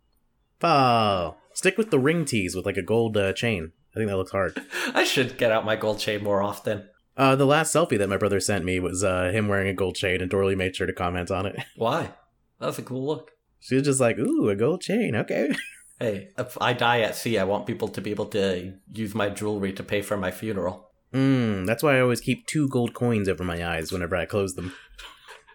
Paul. 0.60 1.38
Stick 1.54 1.78
with 1.78 1.92
the 1.92 2.00
ring 2.00 2.26
tees 2.26 2.56
with 2.56 2.66
like 2.66 2.78
a 2.78 2.82
gold 2.82 3.18
uh, 3.18 3.34
chain. 3.34 3.72
I 3.94 4.00
think 4.00 4.10
that 4.10 4.18
looks 4.18 4.32
hard. 4.32 4.62
I 4.94 5.04
should 5.04 5.38
get 5.38 5.52
out 5.52 5.66
my 5.66 5.76
gold 5.76 6.00
chain 6.00 6.24
more 6.24 6.42
often. 6.42 6.90
Uh, 7.18 7.36
the 7.36 7.46
last 7.46 7.74
selfie 7.74 7.98
that 7.98 8.10
my 8.10 8.18
brother 8.18 8.42
sent 8.42 8.66
me 8.66 8.80
was 8.80 9.04
uh, 9.04 9.32
him 9.32 9.48
wearing 9.48 9.70
a 9.70 9.74
gold 9.74 9.96
chain, 9.96 10.22
and 10.22 10.30
Dorley 10.30 10.56
made 10.58 10.76
sure 10.76 10.88
to 10.88 10.92
comment 10.94 11.32
on 11.32 11.46
it. 11.46 11.56
Why? 11.78 12.12
That's 12.60 12.78
a 12.80 12.82
cool 12.84 13.06
look. 13.06 13.32
She 13.62 13.76
was 13.76 13.86
just 13.86 14.02
like, 14.02 14.20
"Ooh, 14.20 14.50
a 14.50 14.56
gold 14.56 14.82
chain. 14.82 15.16
Okay." 15.16 15.52
Hey, 15.98 16.32
if 16.38 16.58
I 16.60 16.74
die 16.74 17.00
at 17.00 17.16
sea, 17.16 17.38
I 17.40 17.46
want 17.46 17.66
people 17.66 17.88
to 17.88 18.02
be 18.02 18.12
able 18.12 18.26
to 18.26 18.74
use 18.92 19.16
my 19.16 19.30
jewelry 19.30 19.72
to 19.72 19.82
pay 19.82 20.02
for 20.02 20.18
my 20.18 20.30
funeral. 20.30 20.92
Mm, 21.14 21.66
that's 21.66 21.82
why 21.84 21.98
I 21.98 22.02
always 22.02 22.20
keep 22.22 22.46
two 22.46 22.68
gold 22.68 22.94
coins 22.94 23.30
over 23.30 23.44
my 23.44 23.66
eyes 23.66 23.92
whenever 23.92 24.16
I 24.16 24.26
close 24.26 24.56
them. 24.56 24.74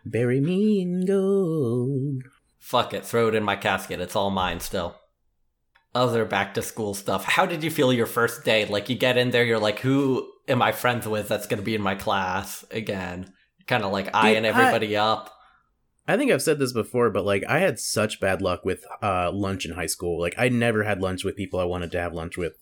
Bury 0.04 0.40
me 0.40 0.80
in 0.80 1.04
gold. 1.04 2.22
Fuck 2.58 2.94
it, 2.94 3.04
throw 3.04 3.28
it 3.28 3.34
in 3.34 3.42
my 3.42 3.56
casket. 3.56 4.00
It's 4.00 4.16
all 4.16 4.30
mine 4.30 4.60
still. 4.60 4.96
Other 5.94 6.24
back 6.24 6.54
to 6.54 6.62
school 6.62 6.94
stuff. 6.94 7.24
How 7.24 7.46
did 7.46 7.64
you 7.64 7.70
feel 7.70 7.92
your 7.92 8.06
first 8.06 8.44
day? 8.44 8.64
Like 8.64 8.88
you 8.88 8.96
get 8.96 9.18
in 9.18 9.30
there, 9.30 9.44
you're 9.44 9.58
like, 9.58 9.80
who 9.80 10.30
am 10.48 10.62
I 10.62 10.72
friends 10.72 11.06
with 11.06 11.28
that's 11.28 11.46
gonna 11.46 11.62
be 11.62 11.74
in 11.74 11.82
my 11.82 11.94
class 11.96 12.64
again? 12.70 13.32
Kind 13.66 13.84
of 13.84 13.92
like 13.92 14.08
eyeing 14.14 14.44
I- 14.46 14.48
everybody 14.48 14.96
up. 14.96 15.30
I 16.08 16.16
think 16.16 16.32
I've 16.32 16.42
said 16.42 16.58
this 16.58 16.72
before, 16.72 17.10
but 17.10 17.24
like 17.24 17.44
I 17.48 17.58
had 17.60 17.78
such 17.78 18.18
bad 18.20 18.42
luck 18.42 18.64
with 18.64 18.84
uh, 19.02 19.30
lunch 19.32 19.64
in 19.64 19.72
high 19.72 19.86
school. 19.86 20.18
Like 20.20 20.34
I 20.38 20.48
never 20.48 20.82
had 20.82 21.00
lunch 21.00 21.22
with 21.24 21.36
people 21.36 21.60
I 21.60 21.64
wanted 21.64 21.92
to 21.92 22.00
have 22.00 22.12
lunch 22.12 22.36
with. 22.36 22.54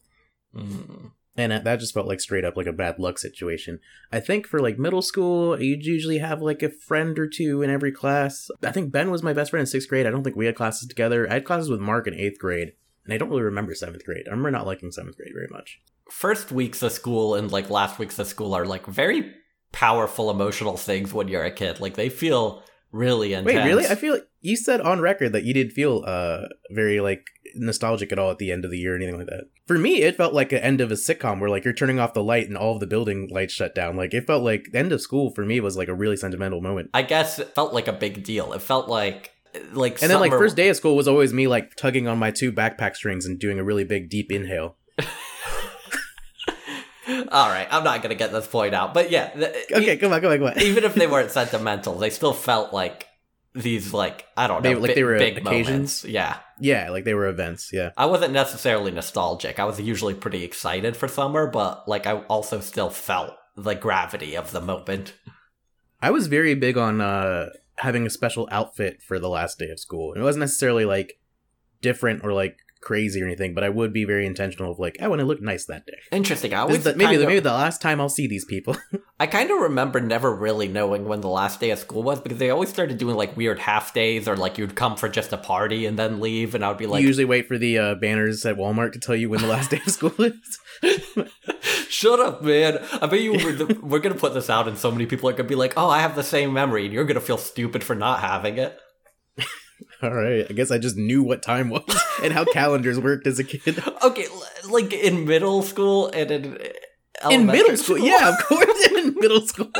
Mm. 0.55 1.13
And 1.39 1.53
that- 1.53 1.65
that 1.65 1.79
just 1.81 1.95
felt 1.95 2.07
like 2.09 2.21
straight 2.21 2.45
up 2.45 2.57
like 2.57 2.67
a 2.67 2.73
bad 2.73 2.99
luck 2.99 3.19
situation. 3.19 3.79
I 4.13 4.21
think 4.21 4.47
for 4.47 4.59
like 4.61 4.79
middle 4.79 5.03
school, 5.03 5.61
you'd 5.63 5.87
usually 5.87 6.19
have 6.19 6.43
like 6.43 6.63
a 6.63 6.69
friend 6.69 7.19
or 7.19 7.29
two 7.29 7.63
in 7.63 7.71
every 7.71 7.93
class. 7.93 8.49
I 8.63 8.73
think 8.73 8.91
Ben 8.93 9.11
was 9.11 9.23
my 9.23 9.33
best 9.33 9.51
friend 9.51 9.61
in 9.63 9.67
sixth 9.67 9.89
grade. 9.89 10.07
I 10.07 10.11
don't 10.11 10.25
think 10.25 10.37
we 10.37 10.47
had 10.47 10.57
classes 10.57 10.89
together. 10.89 11.31
I 11.31 11.35
had 11.35 11.45
classes 11.45 11.71
with 11.71 11.81
Mark 11.81 12.07
in 12.07 12.15
eighth 12.15 12.39
grade, 12.39 12.73
and 13.05 13.15
I 13.15 13.19
don't 13.19 13.31
really 13.31 13.43
remember 13.43 13.75
seventh 13.75 14.05
grade. 14.05 14.25
I 14.27 14.31
remember 14.31 14.51
not 14.51 14.67
liking 14.67 14.91
seventh 14.91 15.17
grade 15.17 15.33
very 15.33 15.49
much. 15.51 15.81
First 16.11 16.51
weeks 16.51 16.83
of 16.83 16.93
school 16.93 17.35
and 17.37 17.53
like 17.53 17.71
last 17.71 17.99
weeks 17.99 18.19
of 18.19 18.27
school 18.27 18.53
are 18.55 18.67
like 18.67 18.87
very 18.87 19.33
powerful 19.73 20.31
emotional 20.31 20.77
things 20.77 21.13
when 21.13 21.29
you're 21.29 21.45
a 21.45 21.51
kid. 21.51 21.79
Like 21.81 21.95
they 21.95 22.09
feel 22.09 22.65
really 22.93 23.33
intense. 23.33 23.55
Wait, 23.55 23.65
really? 23.65 23.87
I 23.87 23.95
feel 23.95 24.15
like 24.15 24.29
you 24.41 24.57
said 24.57 24.81
on 24.81 25.01
record 25.01 25.33
that 25.33 25.45
you 25.45 25.53
didn't 25.53 25.73
feel 25.73 26.05
uh 26.07 26.43
very 26.71 27.01
like 27.01 27.27
nostalgic 27.55 28.13
at 28.13 28.19
all 28.19 28.31
at 28.31 28.39
the 28.39 28.53
end 28.53 28.65
of 28.65 28.71
the 28.71 28.79
year 28.79 28.93
or 28.93 28.97
anything 28.97 29.19
like 29.19 29.27
that. 29.27 29.45
For 29.67 29.79
me, 29.79 30.03
it 30.03 30.17
felt 30.17 30.35
like 30.35 30.51
the 30.51 30.65
end 30.65 30.81
of 30.81 30.91
a 30.91 30.95
sitcom 30.95 31.41
where 31.41 31.51
like 31.51 31.65
you're 31.65 31.75
turning 31.75 31.99
off 31.99 32.15
the 32.15 32.23
light 32.23 32.49
and 32.49 32.57
all 32.57 32.75
of 32.75 32.81
the 32.81 32.87
building 32.87 33.29
lights 33.33 33.55
shut 33.55 33.75
down. 33.75 33.97
Like 33.97 34.15
it 34.15 34.27
felt 34.27 34.43
like 34.43 34.69
the 34.73 34.79
end 34.79 34.93
of 34.93 35.01
school 35.01 35.31
for 35.31 35.45
me 35.45 35.61
was 35.61 35.77
like 35.77 35.89
a 35.89 35.95
really 35.95 36.17
sentimental 36.17 36.61
moment. 36.61 36.91
I 36.95 37.03
guess 37.03 37.39
it 37.39 37.55
felt 37.55 37.75
like 37.75 37.89
a 37.89 37.93
big 37.93 38.25
deal. 38.25 38.53
It 38.53 38.63
felt 38.63 38.89
like 38.89 39.33
like 39.73 40.01
And 40.03 40.11
then 40.11 40.21
like 40.21 40.33
first 40.33 40.57
day 40.57 40.69
of 40.69 40.77
school 40.77 40.97
was 40.97 41.09
always 41.09 41.33
me 41.33 41.47
like 41.47 41.75
tugging 41.77 42.07
on 42.07 42.19
my 42.19 42.31
two 42.31 42.53
backpack 42.53 42.97
strings 42.97 43.27
and 43.27 43.39
doing 43.39 43.59
a 43.59 43.65
really 43.65 43.85
big 43.85 44.09
deep 44.09 44.31
inhale. 44.31 44.77
All 47.09 47.49
right, 47.49 47.67
I'm 47.71 47.85
not 47.85 48.03
gonna 48.03 48.15
get 48.15 48.33
this 48.33 48.47
point 48.47 48.75
out, 48.75 48.93
but 48.95 49.11
yeah. 49.11 49.31
Okay, 49.73 49.95
e- 49.95 49.97
come 49.97 50.13
on, 50.13 50.21
come 50.21 50.31
on, 50.33 50.39
come 50.39 50.47
on. 50.49 50.61
even 50.61 50.85
if 50.85 50.95
they 50.95 51.07
weren't 51.07 51.31
sentimental, 51.41 51.95
they 51.99 52.11
still 52.11 52.33
felt 52.33 52.73
like 52.73 53.07
these 53.55 53.93
like 53.95 54.27
I 54.37 54.47
don't 54.47 54.63
They- 54.63 54.75
know, 54.75 54.81
like 54.81 54.91
bi- 54.91 54.95
they 54.95 55.05
were 55.05 55.19
big 55.19 55.39
occasions? 55.39 55.69
moments. 55.69 56.05
Yeah, 56.05 56.39
yeah, 56.61 56.91
like 56.91 57.05
they 57.05 57.15
were 57.15 57.27
events. 57.27 57.71
Yeah. 57.73 57.91
I 57.97 58.07
wasn't 58.07 58.33
necessarily 58.33 58.91
nostalgic. 58.91 59.59
I 59.59 59.65
was 59.65 59.81
usually 59.81 60.15
pretty 60.15 60.45
excited 60.45 60.97
for 60.97 61.09
summer, 61.09 61.47
but 61.47 61.89
like 61.89 62.07
I 62.07 62.19
also 62.29 62.61
still 62.61 62.91
felt 62.91 63.33
the 63.57 63.75
gravity 63.75 64.37
of 64.37 64.53
the 64.53 64.61
moment. 64.61 65.15
I 66.01 66.11
was 66.11 66.27
very 66.29 66.55
big 66.55 66.77
on 66.77 67.01
uh 67.01 67.47
having 67.77 68.07
a 68.07 68.11
special 68.11 68.49
outfit 68.53 69.01
for 69.03 69.19
the 69.19 69.29
last 69.29 69.59
day 69.59 69.71
of 69.71 69.81
school. 69.81 70.13
It 70.13 70.21
wasn't 70.21 70.41
necessarily 70.41 70.85
like 70.85 71.19
different 71.81 72.23
or 72.25 72.33
like 72.33 72.59
crazy 72.81 73.21
or 73.23 73.27
anything, 73.27 73.55
but 73.55 73.65
I 73.65 73.69
would 73.69 73.93
be 73.93 74.05
very 74.05 74.27
intentional 74.27 74.73
of 74.73 74.79
like 74.79 74.97
I 75.01 75.09
want 75.09 75.21
to 75.21 75.27
look 75.27 75.41
nice 75.43 75.67
that 75.67 75.87
day. 75.87 75.99
Interesting. 76.13 76.53
I 76.55 76.59
This 76.59 76.63
always 76.63 76.79
is 76.79 76.85
the, 76.85 76.95
maybe 76.95 77.11
kinda- 77.13 77.27
maybe 77.27 77.41
the 77.41 77.53
last 77.53 77.83
time 77.83 78.01
I'll 78.01 78.09
see 78.09 78.27
these 78.27 78.45
people. 78.45 78.77
I 79.21 79.27
kind 79.27 79.51
of 79.51 79.59
remember 79.61 80.01
never 80.01 80.33
really 80.35 80.69
knowing 80.69 81.07
when 81.07 81.21
the 81.21 81.29
last 81.29 81.59
day 81.59 81.71
of 81.71 81.79
school 81.81 82.03
was 82.05 82.21
because 82.21 82.39
they 82.39 82.51
always 82.51 82.69
started 82.69 82.99
doing 82.99 83.17
like 83.17 83.37
weird 83.37 83.59
half 83.59 83.93
days 83.93 84.29
or 84.29 84.37
like 84.37 84.59
you'd 84.59 84.77
come 84.77 84.97
for 84.97 85.09
just 85.09 85.33
a 85.33 85.37
party 85.39 85.87
and 85.87 85.99
then 85.99 86.21
leave, 86.21 86.55
and 86.55 86.65
I 86.65 86.69
would 86.69 86.79
be 86.79 86.87
like, 86.87 87.01
you 87.03 87.09
usually 87.09 87.25
wait 87.25 87.49
for 87.49 87.59
the 87.59 87.79
uh, 87.79 87.95
banners 87.97 88.47
at 88.47 88.57
Walmart 88.57 88.93
to 88.93 89.01
tell 89.01 89.17
you 89.17 89.29
when 89.31 89.41
the 89.41 89.49
last 89.49 89.71
day 89.71 89.81
of 89.85 89.93
school 89.93 90.15
is. 90.19 90.59
Shut 91.89 92.21
up, 92.21 92.43
man. 92.43 92.79
I 93.03 93.07
bet 93.07 93.21
you 93.21 93.33
we're, 93.33 93.53
the, 93.55 93.79
we're 93.83 93.99
gonna 93.99 94.15
put 94.15 94.35
this 94.35 94.49
out, 94.49 94.69
and 94.69 94.79
so 94.79 94.91
many 94.91 95.07
people 95.07 95.29
are 95.29 95.33
gonna 95.33 95.49
be 95.49 95.55
like, 95.57 95.75
"Oh, 95.77 95.89
I 95.89 96.01
have 96.01 96.15
the 96.15 96.23
same 96.23 96.53
memory," 96.53 96.85
and 96.85 96.95
you're 96.95 97.05
gonna 97.05 97.21
feel 97.21 97.39
stupid 97.39 97.83
for 97.83 97.95
not 97.97 98.21
having 98.21 98.59
it. 98.59 98.79
All 100.03 100.13
right, 100.13 100.47
I 100.49 100.53
guess 100.53 100.71
I 100.71 100.79
just 100.79 100.97
knew 100.97 101.23
what 101.23 101.43
time 101.43 101.71
was 101.71 101.83
and 102.23 102.33
how 102.33 102.45
calendars 102.45 102.99
worked 102.99 103.27
as 103.27 103.39
a 103.39 103.45
kid. 103.45 103.83
Okay, 104.03 104.27
like 104.69 104.93
in 104.93 105.25
middle 105.25 105.63
school 105.63 106.09
and 106.09 106.31
in 106.31 106.45
in 107.31 107.47
middle 107.47 107.71
elementary 107.71 107.77
school. 107.77 107.99
Yeah, 107.99 108.29
of 108.29 108.39
course, 108.47 108.87
in 108.93 109.15
middle 109.21 109.41
school. 109.41 109.71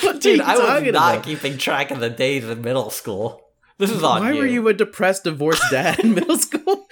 What 0.00 0.20
Dude, 0.20 0.40
I 0.40 0.56
was 0.56 0.82
not 0.84 0.88
about? 0.88 1.24
keeping 1.24 1.58
track 1.58 1.90
of 1.90 2.00
the 2.00 2.10
days 2.10 2.44
in 2.44 2.62
middle 2.62 2.90
school. 2.90 3.40
This 3.78 3.90
is 3.90 4.02
on 4.02 4.20
Why 4.22 4.32
you. 4.32 4.38
were 4.40 4.46
you 4.46 4.68
a 4.68 4.74
depressed, 4.74 5.24
divorced 5.24 5.64
dad 5.70 5.98
in 6.00 6.14
middle 6.14 6.38
school? 6.38 6.86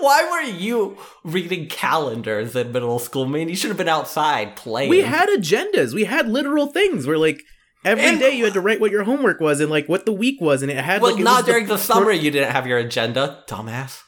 Why 0.00 0.28
were 0.30 0.50
you 0.50 0.96
reading 1.22 1.68
calendars 1.68 2.56
in 2.56 2.72
middle 2.72 2.98
school? 2.98 3.26
Man, 3.26 3.48
you 3.48 3.54
should 3.56 3.68
have 3.68 3.76
been 3.76 3.88
outside 3.88 4.56
playing. 4.56 4.90
We 4.90 5.02
had 5.02 5.28
agendas. 5.28 5.94
We 5.94 6.04
had 6.04 6.28
literal 6.28 6.66
things 6.66 7.06
where 7.06 7.18
like 7.18 7.42
every 7.84 8.18
day 8.18 8.30
And- 8.30 8.38
you 8.38 8.44
had 8.44 8.54
to 8.54 8.60
write 8.60 8.80
what 8.80 8.90
your 8.90 9.04
homework 9.04 9.40
was 9.40 9.60
and 9.60 9.70
like 9.70 9.88
what 9.88 10.06
the 10.06 10.12
week 10.12 10.40
was, 10.40 10.62
and 10.62 10.70
it 10.70 10.78
had 10.78 11.02
well, 11.02 11.12
like 11.12 11.20
it 11.20 11.24
not 11.24 11.38
was 11.38 11.46
during 11.46 11.66
the 11.66 11.78
summer. 11.78 12.12
You 12.12 12.30
didn't 12.30 12.52
have 12.52 12.66
your 12.66 12.78
agenda, 12.78 13.44
dumbass. 13.48 14.00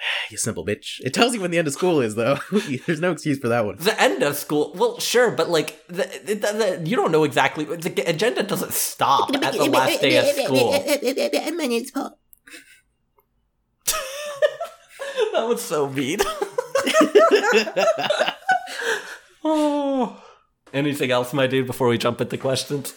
You 0.30 0.38
simple 0.38 0.64
bitch. 0.64 1.00
It 1.00 1.12
tells 1.12 1.34
you 1.34 1.40
when 1.40 1.50
the 1.50 1.58
end 1.58 1.66
of 1.66 1.74
school 1.74 2.00
is 2.00 2.14
though. 2.14 2.38
There's 2.86 3.00
no 3.00 3.12
excuse 3.12 3.38
for 3.38 3.48
that 3.48 3.64
one. 3.66 3.76
The 3.78 4.00
end 4.00 4.22
of 4.22 4.36
school. 4.36 4.72
Well, 4.74 4.98
sure, 4.98 5.30
but 5.30 5.50
like 5.50 5.86
the, 5.88 6.04
the, 6.24 6.34
the, 6.34 6.88
you 6.88 6.96
don't 6.96 7.12
know 7.12 7.24
exactly. 7.24 7.64
The 7.64 8.02
agenda 8.06 8.42
doesn't 8.42 8.72
stop 8.72 9.34
at 9.34 9.52
the 9.52 9.64
last 9.66 10.00
day 10.00 10.16
of 10.16 10.26
school. 10.46 10.72
My 11.56 11.66
name's 11.66 11.90
Paul. 11.90 12.18
that 15.32 15.46
was 15.46 15.60
so 15.62 15.88
mean. 15.88 16.20
oh. 19.44 20.22
Anything 20.72 21.10
else, 21.10 21.32
my 21.32 21.48
dude, 21.48 21.66
before 21.66 21.88
we 21.88 21.98
jump 21.98 22.20
into 22.20 22.38
questions? 22.38 22.94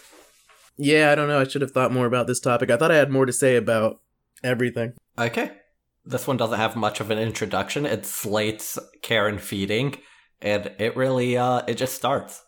Yeah, 0.76 1.12
I 1.12 1.14
don't 1.14 1.28
know. 1.28 1.40
I 1.40 1.44
should 1.44 1.62
have 1.62 1.70
thought 1.70 1.92
more 1.92 2.06
about 2.06 2.26
this 2.26 2.40
topic. 2.40 2.70
I 2.70 2.76
thought 2.76 2.90
I 2.90 2.96
had 2.96 3.10
more 3.10 3.26
to 3.26 3.32
say 3.32 3.56
about 3.56 4.00
everything. 4.42 4.94
Okay. 5.18 5.52
This 6.04 6.26
one 6.26 6.36
doesn't 6.36 6.58
have 6.58 6.76
much 6.76 7.00
of 7.00 7.10
an 7.10 7.18
introduction. 7.18 7.86
It's 7.86 8.08
slates 8.08 8.78
Karen 9.02 9.38
feeding, 9.38 9.96
and 10.42 10.72
it 10.78 10.96
really, 10.96 11.36
uh, 11.36 11.62
it 11.66 11.74
just 11.74 11.94
starts. 11.94 12.42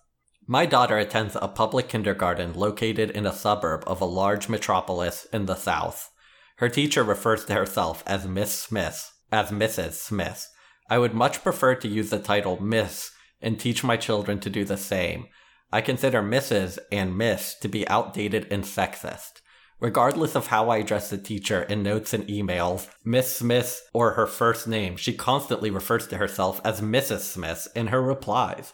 My 0.47 0.67
daughter 0.67 0.99
attends 0.99 1.37
a 1.41 1.49
public 1.49 1.89
kindergarten 1.89 2.53
located 2.53 3.11
in 3.11 3.27
a 3.27 3.33
suburb 3.33 3.83
of 3.87 4.01
a 4.01 4.05
large 4.05 4.49
metropolis 4.49 5.27
in 5.33 5.47
the 5.47 5.57
south. 5.57 6.11
Her 6.59 6.69
teacher 6.69 7.03
refers 7.03 7.45
to 7.47 7.55
herself 7.55 8.03
as 8.07 8.29
Miss 8.29 8.53
Smith, 8.53 9.13
as 9.33 9.51
Mrs. 9.51 9.95
Smith. 9.95 10.49
I 10.89 10.99
would 10.99 11.15
much 11.15 11.43
prefer 11.43 11.75
to 11.77 11.89
use 11.89 12.11
the 12.11 12.19
title 12.19 12.63
Miss 12.63 13.11
and 13.41 13.59
teach 13.59 13.83
my 13.83 13.97
children 13.97 14.39
to 14.41 14.51
do 14.51 14.65
the 14.65 14.77
same. 14.77 15.27
I 15.73 15.81
consider 15.81 16.23
Mrs. 16.23 16.79
and 16.93 17.19
Miss 17.19 17.55
to 17.57 17.69
be 17.69 17.87
outdated 17.89 18.47
and 18.51 18.65
sexist. 18.65 19.41
Regardless 19.79 20.35
of 20.35 20.47
how 20.47 20.71
I 20.71 20.79
address 20.79 21.11
the 21.11 21.19
teacher 21.19 21.63
in 21.63 21.83
notes 21.83 22.15
and 22.15 22.27
emails, 22.29 22.89
Miss 23.05 23.37
Smith 23.37 23.83
or 23.93 24.13
her 24.13 24.27
first 24.27 24.67
name, 24.67 24.97
she 24.97 25.13
constantly 25.13 25.71
refers 25.71 26.07
to 26.07 26.17
herself 26.17 26.63
as 26.65 26.81
Mrs. 26.81 27.21
Smith 27.21 27.69
in 27.75 27.89
her 27.89 28.01
replies. 28.01 28.73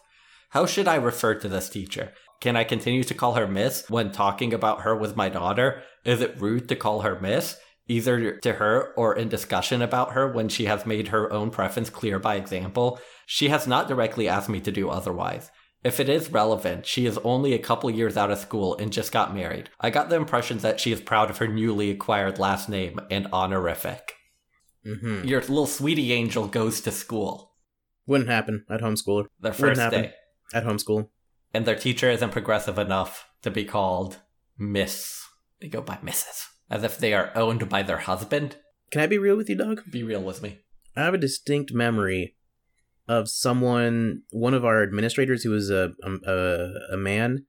How 0.50 0.64
should 0.66 0.86
I 0.86 0.96
refer 0.96 1.34
to 1.34 1.48
this 1.48 1.68
teacher? 1.68 2.12
Can 2.40 2.56
I 2.56 2.64
continue 2.64 3.02
to 3.04 3.14
call 3.14 3.34
her 3.34 3.48
Miss 3.48 3.88
when 3.88 4.12
talking 4.12 4.52
about 4.52 4.82
her 4.82 4.94
with 4.94 5.16
my 5.16 5.28
daughter? 5.28 5.82
Is 6.04 6.20
it 6.20 6.40
rude 6.40 6.68
to 6.68 6.76
call 6.76 7.00
her 7.00 7.18
Miss? 7.18 7.56
Either 7.88 8.36
to 8.38 8.52
her 8.54 8.92
or 8.96 9.16
in 9.16 9.28
discussion 9.28 9.82
about 9.82 10.12
her 10.12 10.30
when 10.30 10.48
she 10.48 10.66
has 10.66 10.86
made 10.86 11.08
her 11.08 11.32
own 11.32 11.50
preference 11.50 11.90
clear 11.90 12.18
by 12.18 12.36
example? 12.36 13.00
She 13.26 13.48
has 13.48 13.66
not 13.66 13.88
directly 13.88 14.28
asked 14.28 14.48
me 14.48 14.60
to 14.60 14.70
do 14.70 14.88
otherwise. 14.88 15.50
If 15.84 15.98
it 15.98 16.08
is 16.08 16.30
relevant, 16.30 16.86
she 16.86 17.06
is 17.06 17.18
only 17.18 17.54
a 17.54 17.58
couple 17.58 17.90
years 17.90 18.16
out 18.16 18.30
of 18.30 18.38
school 18.38 18.76
and 18.76 18.92
just 18.92 19.10
got 19.10 19.34
married. 19.34 19.68
I 19.80 19.90
got 19.90 20.10
the 20.10 20.16
impression 20.16 20.58
that 20.58 20.78
she 20.78 20.92
is 20.92 21.00
proud 21.00 21.28
of 21.28 21.38
her 21.38 21.48
newly 21.48 21.90
acquired 21.90 22.38
last 22.38 22.68
name 22.68 23.00
and 23.10 23.26
honorific. 23.32 24.14
Mm-hmm. 24.86 25.26
Your 25.26 25.40
little 25.40 25.66
sweetie 25.66 26.12
angel 26.12 26.46
goes 26.46 26.80
to 26.82 26.92
school. 26.92 27.54
Wouldn't 28.06 28.30
happen 28.30 28.64
at 28.70 28.80
homeschooler. 28.80 29.26
Their 29.40 29.52
Wouldn't 29.52 29.56
first 29.56 29.80
happen. 29.80 30.02
day. 30.02 30.14
At 30.54 30.64
homeschool. 30.64 31.08
And 31.54 31.66
their 31.66 31.76
teacher 31.76 32.10
isn't 32.10 32.30
progressive 32.30 32.78
enough 32.78 33.28
to 33.42 33.50
be 33.50 33.64
called 33.64 34.18
Miss. 34.58 35.20
They 35.60 35.68
go 35.68 35.82
by 35.82 35.96
Mrs. 35.96 36.46
As 36.70 36.84
if 36.84 36.98
they 36.98 37.12
are 37.12 37.32
owned 37.34 37.68
by 37.68 37.82
their 37.82 37.98
husband. 37.98 38.56
Can 38.90 39.00
I 39.00 39.06
be 39.06 39.18
real 39.18 39.36
with 39.36 39.48
you, 39.48 39.56
dog? 39.56 39.82
Be 39.90 40.02
real 40.02 40.22
with 40.22 40.42
me. 40.42 40.60
I 40.96 41.02
have 41.02 41.14
a 41.14 41.18
distinct 41.18 41.72
memory 41.72 42.36
of 43.08 43.28
someone, 43.28 44.22
one 44.30 44.54
of 44.54 44.64
our 44.64 44.82
administrators 44.82 45.42
who 45.42 45.50
was 45.50 45.70
a 45.70 45.92
a, 46.04 46.70
a, 46.92 46.96
man, 46.96 47.46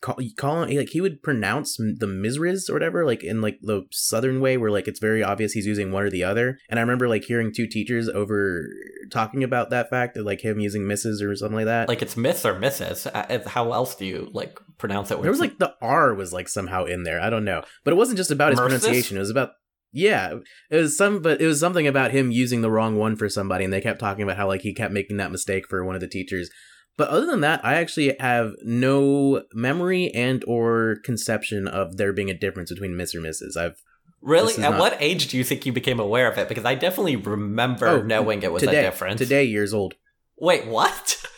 call, 0.00 0.16
calling 0.36 0.76
like 0.76 0.90
he 0.90 1.00
would 1.00 1.22
pronounce 1.22 1.76
the 1.76 2.06
Mizriz 2.06 2.70
or 2.70 2.74
whatever, 2.74 3.04
like 3.04 3.24
in 3.24 3.40
like 3.40 3.58
the 3.62 3.82
southern 3.90 4.40
way, 4.40 4.56
where 4.56 4.70
like 4.70 4.88
it's 4.88 5.00
very 5.00 5.22
obvious 5.22 5.52
he's 5.52 5.66
using 5.66 5.90
one 5.90 6.04
or 6.04 6.10
the 6.10 6.24
other. 6.24 6.58
And 6.68 6.78
I 6.78 6.82
remember 6.82 7.08
like 7.08 7.24
hearing 7.24 7.52
two 7.54 7.66
teachers 7.66 8.08
over 8.08 8.68
talking 9.10 9.42
about 9.42 9.70
that 9.70 9.90
fact, 9.90 10.14
that 10.14 10.24
like 10.24 10.44
him 10.44 10.60
using 10.60 10.82
Mrs. 10.82 11.22
or 11.22 11.34
something 11.34 11.56
like 11.56 11.66
that. 11.66 11.88
Like 11.88 12.02
it's 12.02 12.16
Miss 12.16 12.44
or 12.44 12.54
Mrs. 12.54 13.10
Uh, 13.12 13.48
How 13.48 13.72
else 13.72 13.94
do 13.94 14.06
you 14.06 14.28
like 14.32 14.58
pronounce 14.78 15.10
it? 15.10 15.20
there 15.20 15.30
was 15.30 15.40
like 15.40 15.58
the 15.58 15.74
R 15.80 16.14
was 16.14 16.32
like 16.32 16.48
somehow 16.48 16.84
in 16.84 17.02
there. 17.02 17.20
I 17.20 17.30
don't 17.30 17.44
know, 17.44 17.62
but 17.84 17.92
it 17.92 17.96
wasn't 17.96 18.18
just 18.18 18.30
about 18.30 18.52
his 18.52 18.60
Mercis? 18.60 18.80
pronunciation. 18.80 19.16
It 19.16 19.20
was 19.20 19.30
about 19.30 19.50
yeah, 19.96 20.34
it 20.70 20.76
was 20.76 20.96
some, 20.96 21.22
but 21.22 21.40
it 21.40 21.46
was 21.46 21.58
something 21.58 21.86
about 21.86 22.10
him 22.10 22.30
using 22.30 22.60
the 22.60 22.70
wrong 22.70 22.96
one 22.96 23.16
for 23.16 23.28
somebody, 23.28 23.64
and 23.64 23.72
they 23.72 23.80
kept 23.80 23.98
talking 23.98 24.22
about 24.22 24.36
how 24.36 24.46
like 24.46 24.60
he 24.60 24.74
kept 24.74 24.92
making 24.92 25.16
that 25.16 25.32
mistake 25.32 25.66
for 25.68 25.84
one 25.84 25.94
of 25.94 26.00
the 26.02 26.08
teachers. 26.08 26.50
But 26.98 27.08
other 27.08 27.26
than 27.26 27.40
that, 27.40 27.64
I 27.64 27.74
actually 27.74 28.14
have 28.20 28.52
no 28.62 29.42
memory 29.52 30.10
and 30.14 30.44
or 30.46 30.96
conception 31.04 31.66
of 31.66 31.96
there 31.96 32.12
being 32.12 32.30
a 32.30 32.38
difference 32.38 32.70
between 32.70 32.96
Miss 32.96 33.14
or 33.14 33.20
Mrs. 33.20 33.56
I've 33.56 33.76
really. 34.20 34.54
At 34.54 34.72
not- 34.72 34.80
what 34.80 34.96
age 35.00 35.28
do 35.28 35.38
you 35.38 35.44
think 35.44 35.64
you 35.66 35.72
became 35.72 35.98
aware 36.00 36.30
of 36.30 36.36
it? 36.38 36.48
Because 36.48 36.64
I 36.64 36.74
definitely 36.74 37.16
remember 37.16 37.88
Oh, 37.88 38.02
knowing 38.02 38.42
it 38.42 38.52
was 38.52 38.62
today, 38.62 38.80
a 38.80 38.90
difference. 38.90 39.18
Today, 39.18 39.44
years 39.44 39.72
old. 39.72 39.94
Wait, 40.38 40.66
what? 40.66 41.16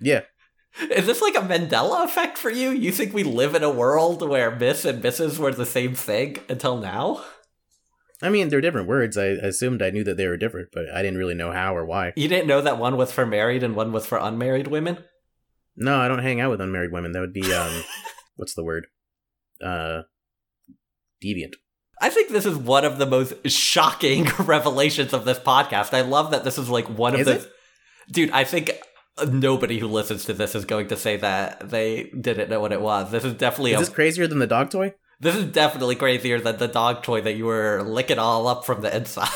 Yeah, 0.00 0.20
Is 0.92 1.06
this 1.06 1.20
like 1.20 1.34
a 1.34 1.40
Mandela 1.40 2.04
effect 2.04 2.38
for 2.38 2.50
you? 2.50 2.70
You 2.70 2.92
think 2.92 3.12
we 3.12 3.24
live 3.24 3.56
in 3.56 3.64
a 3.64 3.70
world 3.70 4.22
where 4.28 4.54
Miss 4.54 4.84
and 4.84 5.02
Mrs. 5.02 5.38
were 5.38 5.50
the 5.52 5.66
same 5.66 5.96
thing 5.96 6.38
until 6.48 6.76
now? 6.76 7.24
I 8.20 8.28
mean 8.30 8.48
they're 8.48 8.60
different 8.60 8.88
words. 8.88 9.16
I 9.16 9.26
assumed 9.26 9.82
I 9.82 9.90
knew 9.90 10.04
that 10.04 10.16
they 10.16 10.26
were 10.26 10.36
different, 10.36 10.68
but 10.72 10.84
I 10.92 11.02
didn't 11.02 11.18
really 11.18 11.34
know 11.34 11.52
how 11.52 11.76
or 11.76 11.84
why. 11.84 12.12
You 12.16 12.28
didn't 12.28 12.48
know 12.48 12.60
that 12.60 12.78
one 12.78 12.96
was 12.96 13.12
for 13.12 13.24
married 13.24 13.62
and 13.62 13.76
one 13.76 13.92
was 13.92 14.06
for 14.06 14.18
unmarried 14.18 14.66
women? 14.66 14.98
No, 15.76 16.00
I 16.00 16.08
don't 16.08 16.22
hang 16.22 16.40
out 16.40 16.50
with 16.50 16.60
unmarried 16.60 16.92
women. 16.92 17.12
That 17.12 17.20
would 17.20 17.32
be 17.32 17.52
um, 17.52 17.84
what's 18.36 18.54
the 18.54 18.64
word? 18.64 18.86
Uh, 19.64 20.02
deviant. 21.24 21.54
I 22.00 22.10
think 22.10 22.30
this 22.30 22.46
is 22.46 22.56
one 22.56 22.84
of 22.84 22.98
the 22.98 23.06
most 23.06 23.48
shocking 23.48 24.24
revelations 24.38 25.12
of 25.12 25.24
this 25.24 25.38
podcast. 25.38 25.94
I 25.94 26.02
love 26.02 26.30
that 26.30 26.44
this 26.44 26.58
is 26.58 26.68
like 26.68 26.86
one 26.86 27.14
of 27.14 27.20
Is 27.20 27.26
the. 27.26 27.32
it? 27.34 27.52
Dude, 28.10 28.30
I 28.30 28.44
think 28.44 28.72
nobody 29.26 29.78
who 29.78 29.88
listens 29.88 30.24
to 30.26 30.32
this 30.32 30.54
is 30.54 30.64
going 30.64 30.88
to 30.88 30.96
say 30.96 31.16
that 31.16 31.70
they 31.70 32.04
didn't 32.04 32.50
know 32.50 32.60
what 32.60 32.72
it 32.72 32.80
was. 32.80 33.10
This 33.10 33.24
is 33.24 33.34
definitely 33.34 33.72
Is 33.72 33.76
a, 33.76 33.80
this 33.80 33.88
crazier 33.88 34.26
than 34.26 34.38
the 34.38 34.46
dog 34.46 34.70
toy? 34.70 34.94
This 35.20 35.34
is 35.34 35.46
definitely 35.46 35.96
crazier 35.96 36.40
than 36.40 36.58
the 36.58 36.68
dog 36.68 37.02
toy 37.02 37.20
that 37.22 37.34
you 37.34 37.46
were 37.46 37.82
licking 37.82 38.18
all 38.18 38.46
up 38.46 38.64
from 38.64 38.82
the 38.82 38.94
inside. 38.96 39.28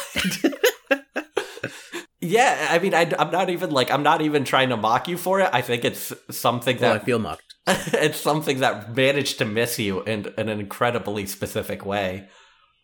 yeah, 2.20 2.68
I 2.70 2.78
mean, 2.78 2.94
I, 2.94 3.12
am 3.18 3.30
not 3.30 3.50
even 3.50 3.70
like 3.70 3.90
I'm 3.90 4.02
not 4.02 4.22
even 4.22 4.44
trying 4.44 4.68
to 4.68 4.76
mock 4.76 5.08
you 5.08 5.16
for 5.16 5.40
it. 5.40 5.50
I 5.52 5.60
think 5.60 5.84
it's 5.84 6.12
something 6.30 6.78
Well, 6.78 6.94
I 6.94 6.98
feel 7.00 7.18
mocked. 7.18 7.54
it's 7.66 8.18
something 8.18 8.60
that 8.60 8.94
managed 8.96 9.38
to 9.38 9.44
miss 9.44 9.78
you 9.78 10.02
in, 10.02 10.32
in 10.38 10.48
an 10.48 10.60
incredibly 10.60 11.26
specific 11.26 11.84
way. 11.84 12.28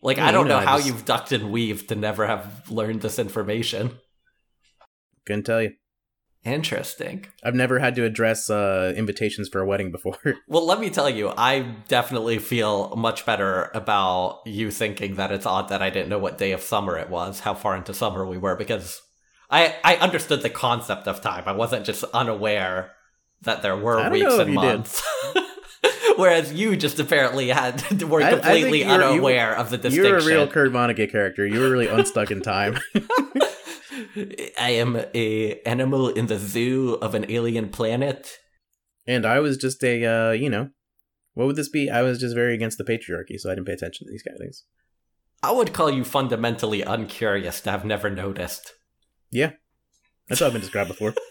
Like 0.02 0.16
Yeah, 0.16 0.28
I 0.28 0.32
don't 0.32 0.46
you 0.46 0.50
know, 0.50 0.60
know 0.60 0.66
how 0.66 0.76
just- 0.76 0.88
you've 0.88 1.04
ducked 1.04 1.32
and 1.32 1.50
weaved 1.50 1.88
to 1.88 1.94
never 1.94 2.26
have 2.26 2.70
learned 2.70 3.02
this 3.02 3.18
information. 3.18 3.98
Couldn't 5.26 5.44
tell 5.44 5.62
you. 5.62 5.72
Interesting. 6.44 7.26
I've 7.44 7.54
never 7.54 7.78
had 7.78 7.94
to 7.96 8.04
address 8.04 8.48
uh, 8.48 8.94
invitations 8.96 9.48
for 9.48 9.60
a 9.60 9.66
wedding 9.66 9.90
before. 9.92 10.16
Well, 10.48 10.64
let 10.64 10.80
me 10.80 10.88
tell 10.88 11.10
you, 11.10 11.32
I 11.36 11.60
definitely 11.88 12.38
feel 12.38 12.94
much 12.96 13.26
better 13.26 13.70
about 13.74 14.40
you 14.46 14.70
thinking 14.70 15.16
that 15.16 15.30
it's 15.30 15.44
odd 15.46 15.68
that 15.68 15.82
I 15.82 15.90
didn't 15.90 16.08
know 16.08 16.18
what 16.18 16.38
day 16.38 16.52
of 16.52 16.62
summer 16.62 16.96
it 16.96 17.10
was, 17.10 17.40
how 17.40 17.54
far 17.54 17.76
into 17.76 17.92
summer 17.92 18.24
we 18.26 18.38
were, 18.38 18.56
because 18.56 19.02
I 19.50 19.74
I 19.84 19.96
understood 19.96 20.42
the 20.42 20.50
concept 20.50 21.06
of 21.06 21.20
time. 21.20 21.44
I 21.46 21.52
wasn't 21.52 21.84
just 21.84 22.02
unaware 22.14 22.92
that 23.42 23.62
there 23.62 23.76
were 23.76 24.08
weeks 24.10 24.34
and 24.38 24.54
months. 24.54 25.02
Whereas 26.16 26.52
you 26.52 26.76
just 26.76 26.98
apparently 26.98 27.48
had 27.48 28.02
were 28.02 28.22
I- 28.22 28.28
I 28.28 28.32
completely 28.34 28.80
you're- 28.84 28.92
unaware 29.04 29.54
of 29.56 29.70
the 29.70 29.76
distinction. 29.78 30.04
You're 30.10 30.18
a 30.18 30.24
real 30.24 30.46
Kurt 30.48 30.72
Vonnegut 30.72 31.10
character. 31.12 31.46
You 31.46 31.60
were 31.60 31.70
really 31.70 31.86
unstuck 31.88 32.30
in 32.30 32.40
time. 32.42 32.78
I 34.60 34.70
am 34.70 34.96
a 35.14 35.60
animal 35.66 36.08
in 36.08 36.26
the 36.26 36.38
zoo 36.38 36.94
of 37.02 37.14
an 37.14 37.30
alien 37.30 37.68
planet. 37.70 38.36
and 39.06 39.24
I 39.24 39.40
was 39.40 39.56
just 39.56 39.82
a, 39.82 40.04
uh, 40.04 40.30
you 40.32 40.50
know, 40.50 40.70
what 41.34 41.46
would 41.46 41.56
this 41.56 41.68
be? 41.68 41.88
I 41.90 42.02
was 42.02 42.18
just 42.18 42.34
very 42.34 42.54
against 42.54 42.78
the 42.78 42.84
patriarchy, 42.84 43.38
so 43.38 43.50
I 43.50 43.54
didn't 43.54 43.66
pay 43.66 43.72
attention 43.74 44.06
to 44.06 44.10
these 44.10 44.22
kind 44.22 44.34
of 44.36 44.40
things. 44.40 44.64
I 45.42 45.52
would 45.52 45.72
call 45.72 45.90
you 45.90 46.04
fundamentally 46.04 46.82
uncurious 46.82 47.60
to 47.62 47.70
have 47.70 47.84
never 47.84 48.10
noticed. 48.10 48.72
Yeah, 49.30 49.52
that's 50.28 50.40
how 50.40 50.46
I've 50.46 50.52
been 50.52 50.60
described 50.62 50.88
before. 50.88 51.14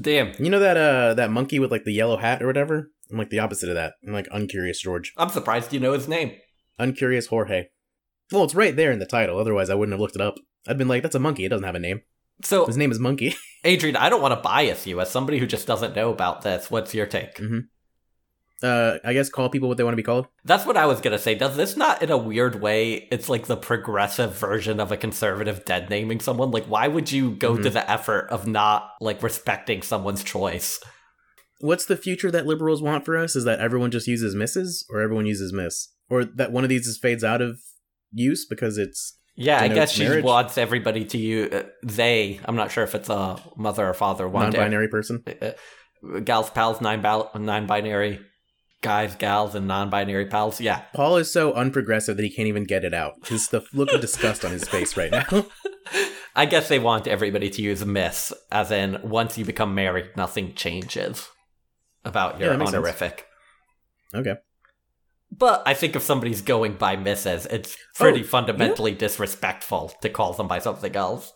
Damn, 0.00 0.32
You 0.38 0.48
know 0.48 0.60
that 0.60 0.76
uh 0.76 1.14
that 1.14 1.30
monkey 1.30 1.58
with 1.58 1.72
like 1.72 1.82
the 1.84 1.92
yellow 1.92 2.18
hat 2.18 2.40
or 2.42 2.46
whatever? 2.46 2.90
I'm 3.10 3.18
like 3.18 3.30
the 3.30 3.40
opposite 3.40 3.68
of 3.68 3.74
that. 3.74 3.94
I'm 4.06 4.12
like 4.12 4.28
uncurious 4.30 4.80
George. 4.80 5.12
I'm 5.16 5.28
surprised 5.30 5.72
you 5.72 5.80
know 5.80 5.92
his 5.92 6.06
name. 6.06 6.32
Uncurious 6.78 7.26
Jorge. 7.28 7.64
Well, 8.30 8.44
it's 8.44 8.54
right 8.54 8.76
there 8.76 8.92
in 8.92 9.00
the 9.00 9.06
title. 9.06 9.38
Otherwise, 9.38 9.70
I 9.70 9.74
wouldn't 9.74 9.94
have 9.94 10.00
looked 10.00 10.14
it 10.14 10.20
up. 10.22 10.36
I'd 10.66 10.78
been 10.78 10.88
like, 10.88 11.02
that's 11.02 11.14
a 11.14 11.20
monkey. 11.20 11.44
It 11.44 11.50
doesn't 11.50 11.64
have 11.64 11.74
a 11.74 11.80
name. 11.80 12.02
So, 12.42 12.66
His 12.66 12.76
name 12.76 12.92
is 12.92 12.98
Monkey. 12.98 13.34
Adrian, 13.64 13.96
I 13.96 14.08
don't 14.08 14.22
want 14.22 14.32
to 14.32 14.40
bias 14.40 14.86
you 14.86 15.00
as 15.00 15.10
somebody 15.10 15.38
who 15.38 15.46
just 15.46 15.66
doesn't 15.66 15.96
know 15.96 16.10
about 16.10 16.42
this. 16.42 16.70
What's 16.70 16.94
your 16.94 17.06
take? 17.06 17.40
Uh, 18.62 18.98
I 19.04 19.12
guess 19.12 19.28
call 19.28 19.48
people 19.50 19.68
what 19.68 19.76
they 19.76 19.84
want 19.84 19.92
to 19.92 19.96
be 19.96 20.02
called. 20.02 20.26
That's 20.44 20.66
what 20.66 20.76
I 20.76 20.86
was 20.86 21.00
gonna 21.00 21.18
say. 21.18 21.36
Does 21.36 21.56
this 21.56 21.76
not, 21.76 22.02
in 22.02 22.10
a 22.10 22.18
weird 22.18 22.60
way, 22.60 23.08
it's 23.10 23.28
like 23.28 23.46
the 23.46 23.56
progressive 23.56 24.36
version 24.36 24.80
of 24.80 24.90
a 24.90 24.96
conservative 24.96 25.64
dead 25.64 25.90
naming 25.90 26.18
someone? 26.18 26.50
Like, 26.50 26.66
why 26.66 26.88
would 26.88 27.12
you 27.12 27.32
go 27.32 27.56
to 27.56 27.70
the 27.70 27.88
effort 27.88 28.28
of 28.30 28.48
not 28.48 28.90
like 29.00 29.22
respecting 29.22 29.82
someone's 29.82 30.24
choice? 30.24 30.80
What's 31.60 31.86
the 31.86 31.96
future 31.96 32.32
that 32.32 32.46
liberals 32.46 32.82
want 32.82 33.04
for 33.04 33.16
us? 33.16 33.36
Is 33.36 33.44
that 33.44 33.60
everyone 33.60 33.92
just 33.92 34.08
uses 34.08 34.34
misses, 34.34 34.84
or 34.90 35.00
everyone 35.00 35.26
uses 35.26 35.52
miss, 35.52 35.88
or 36.08 36.24
that 36.24 36.50
one 36.50 36.64
of 36.64 36.70
these 36.70 36.86
just 36.86 37.02
fades 37.02 37.22
out 37.22 37.40
of 37.40 37.60
use 38.12 38.44
because 38.44 38.76
it's 38.76 39.17
Yeah, 39.40 39.60
I 39.62 39.68
guess 39.68 39.92
she 39.92 40.02
marriage? 40.02 40.24
wants 40.24 40.58
everybody 40.58 41.04
to 41.04 41.16
use 41.16 41.52
uh, 41.52 41.62
they. 41.84 42.40
I'm 42.44 42.56
not 42.56 42.72
sure 42.72 42.82
if 42.82 42.96
it's 42.96 43.08
a 43.08 43.40
mother 43.56 43.88
or 43.88 43.94
father. 43.94 44.28
One 44.28 44.50
non-binary 44.50 44.88
person. 44.88 45.22
uh, 45.40 46.20
gals, 46.24 46.50
pals, 46.50 46.80
nine 46.80 47.00
bal- 47.02 47.30
non-binary 47.36 48.18
guys, 48.82 49.14
gals, 49.14 49.54
and 49.54 49.68
non-binary 49.68 50.26
pals. 50.26 50.60
Yeah, 50.60 50.82
Paul 50.92 51.18
is 51.18 51.32
so 51.32 51.52
unprogressive 51.52 52.16
that 52.16 52.24
he 52.24 52.30
can't 52.30 52.48
even 52.48 52.64
get 52.64 52.84
it 52.84 52.92
out. 52.92 53.14
His 53.28 53.48
the 53.48 53.64
look 53.72 53.92
of 53.92 54.00
disgust 54.00 54.44
on 54.44 54.50
his 54.50 54.66
face 54.66 54.96
right 54.96 55.12
now. 55.12 55.46
I 56.34 56.44
guess 56.46 56.68
they 56.68 56.80
want 56.80 57.06
everybody 57.06 57.48
to 57.50 57.62
use 57.62 57.84
miss, 57.84 58.32
as 58.50 58.72
in 58.72 58.98
once 59.04 59.38
you 59.38 59.44
become 59.44 59.72
married, 59.74 60.10
nothing 60.16 60.54
changes 60.54 61.28
about 62.04 62.40
your 62.40 62.54
sense. 62.58 62.68
honorific. 62.68 63.26
okay. 64.14 64.34
But 65.30 65.62
I 65.66 65.74
think 65.74 65.94
if 65.94 66.02
somebody's 66.02 66.40
going 66.42 66.74
by 66.74 66.96
misses, 66.96 67.46
it's 67.46 67.76
pretty 67.94 68.20
Oh, 68.22 68.24
fundamentally 68.24 68.92
disrespectful 68.92 69.92
to 70.00 70.08
call 70.08 70.32
them 70.32 70.48
by 70.48 70.58
something 70.58 70.94
else. 70.96 71.32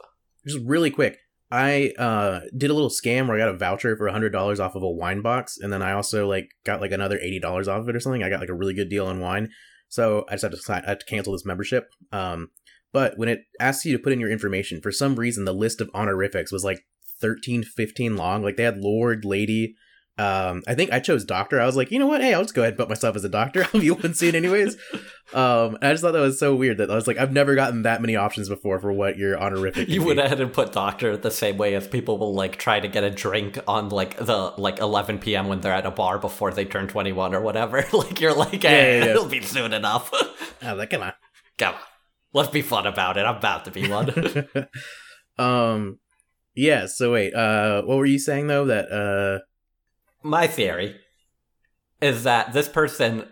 Just 0.46 0.61
really 0.64 0.90
quick. 0.90 1.18
I 1.50 1.92
uh 1.98 2.40
did 2.57 2.70
a 2.70 2.74
little 2.74 2.88
scam 2.88 3.28
where 3.28 3.37
I 3.37 3.40
got 3.40 3.55
a 3.55 3.59
voucher 3.59 3.94
for 3.96 4.09
hundred 4.09 4.31
dollars 4.31 4.59
off 4.59 4.74
of 4.74 4.83
a 4.83 4.90
wine 4.90 5.20
box, 5.20 5.59
and 5.61 5.70
then 5.70 5.83
I 5.83 5.92
also 5.92 6.26
like 6.26 6.48
got 6.64 6.81
like 6.81 6.92
another 6.92 7.18
eighty 7.18 7.38
dollars 7.38 7.68
off 7.68 7.83
of 7.83 7.88
it 7.90 7.94
or 7.94 8.00
something. 8.00 8.22
I 8.22 8.31
got 8.31 8.40
like 8.40 8.48
a 8.48 8.55
really 8.55 8.72
good 8.74 8.88
deal 8.88 9.07
on 9.07 9.20
wine, 9.20 9.50
so 9.88 10.24
I 10.28 10.33
just 10.33 10.42
have 10.42 10.52
to 10.52 10.57
sign, 10.57 10.83
I 10.87 10.90
have 10.90 11.00
to 11.00 11.07
cancel 11.07 11.35
this 11.35 11.44
membership. 11.44 11.90
Um, 12.11 12.48
but 12.92 13.18
when 13.18 13.28
it 13.28 13.40
asks 13.61 13.85
you 13.85 13.92
to 13.92 14.02
put 14.02 14.14
in 14.14 14.20
your 14.20 14.31
information, 14.31 14.81
for 14.81 14.90
some 14.90 15.16
reason 15.16 15.44
the 15.44 15.52
list 15.52 15.83
of 15.83 15.90
honorifics 15.92 16.50
was 16.52 16.64
like 16.64 16.87
13, 17.20 17.62
15 17.62 18.16
long. 18.16 18.42
Like 18.42 18.57
they 18.57 18.64
had 18.64 18.78
Lord, 18.78 19.24
Lady. 19.26 19.74
Um, 20.18 20.62
I 20.68 20.75
think 20.75 20.92
I 20.92 21.01
chose 21.01 21.25
Doctor. 21.25 21.59
I 21.59 21.64
was 21.64 21.75
like, 21.75 21.90
you 21.90 21.98
know 21.98 22.07
what? 22.07 22.20
Hey, 22.20 22.35
I'll 22.35 22.42
just 22.42 22.55
go 22.55 22.61
ahead 22.62 22.72
and 22.72 22.79
put 22.79 22.88
myself 22.88 23.16
as 23.16 23.25
a 23.25 23.31
doctor. 23.31 23.66
you 23.72 23.94
wouldn't 23.94 24.16
see 24.16 24.29
it 24.29 24.35
anyways. 24.35 24.77
Um, 25.33 25.79
I 25.81 25.92
just 25.92 26.03
thought 26.03 26.12
that 26.12 26.20
was 26.20 26.38
so 26.38 26.55
weird 26.55 26.77
that 26.79 26.90
I 26.90 26.94
was 26.94 27.07
like, 27.07 27.16
I've 27.16 27.33
never 27.33 27.55
gotten 27.55 27.83
that 27.83 28.03
many 28.03 28.14
options 28.14 28.51
before 28.51 28.79
for 28.79 28.92
what 28.92 29.16
your 29.16 29.40
honorific. 29.40 29.88
You 29.88 30.05
went 30.05 30.18
be. 30.18 30.25
ahead 30.25 30.40
and 30.40 30.53
put 30.53 30.72
doctor 30.72 31.16
the 31.16 31.31
same 31.31 31.57
way 31.57 31.75
as 31.75 31.88
people 31.88 32.18
will 32.18 32.35
like 32.35 32.57
try 32.57 32.79
to 32.79 32.88
get 32.88 33.05
a 33.05 33.11
drink 33.11 33.59
on 33.66 33.88
like 33.88 34.18
the 34.18 34.53
like 34.59 34.79
11 34.81 35.18
p.m. 35.18 35.48
when 35.48 35.62
they're 35.62 35.72
at 35.72 35.87
a 35.87 35.90
bar 35.90 36.18
before 36.18 36.53
they 36.53 36.66
turn 36.66 36.88
21 36.88 37.35
or 37.35 37.40
whatever. 37.40 37.83
like 37.92 38.20
you're 38.20 38.35
like, 38.35 38.62
hey, 38.62 38.98
yeah, 38.98 39.05
yeah. 39.07 39.11
it'll 39.12 39.27
be 39.27 39.40
soon 39.40 39.72
enough. 39.72 40.11
I 40.62 40.72
was 40.72 40.79
like, 40.79 40.90
come 40.90 41.03
on. 41.03 41.14
Come 41.57 41.75
on, 41.75 41.81
let's 42.35 42.51
be 42.51 42.62
fun 42.62 42.87
about 42.87 43.16
it. 43.16 43.25
I'm 43.25 43.37
about 43.37 43.64
to 43.64 43.70
be 43.70 43.88
one. 43.88 44.11
um 45.38 45.98
yeah 46.55 46.85
so 46.85 47.12
wait 47.12 47.33
uh 47.35 47.81
what 47.83 47.96
were 47.96 48.05
you 48.05 48.18
saying 48.18 48.46
though 48.46 48.66
that 48.66 48.92
uh 48.92 49.42
My 50.22 50.46
theory 50.46 50.96
is 52.00 52.24
that 52.24 52.52
this 52.52 52.68
person, 52.68 53.28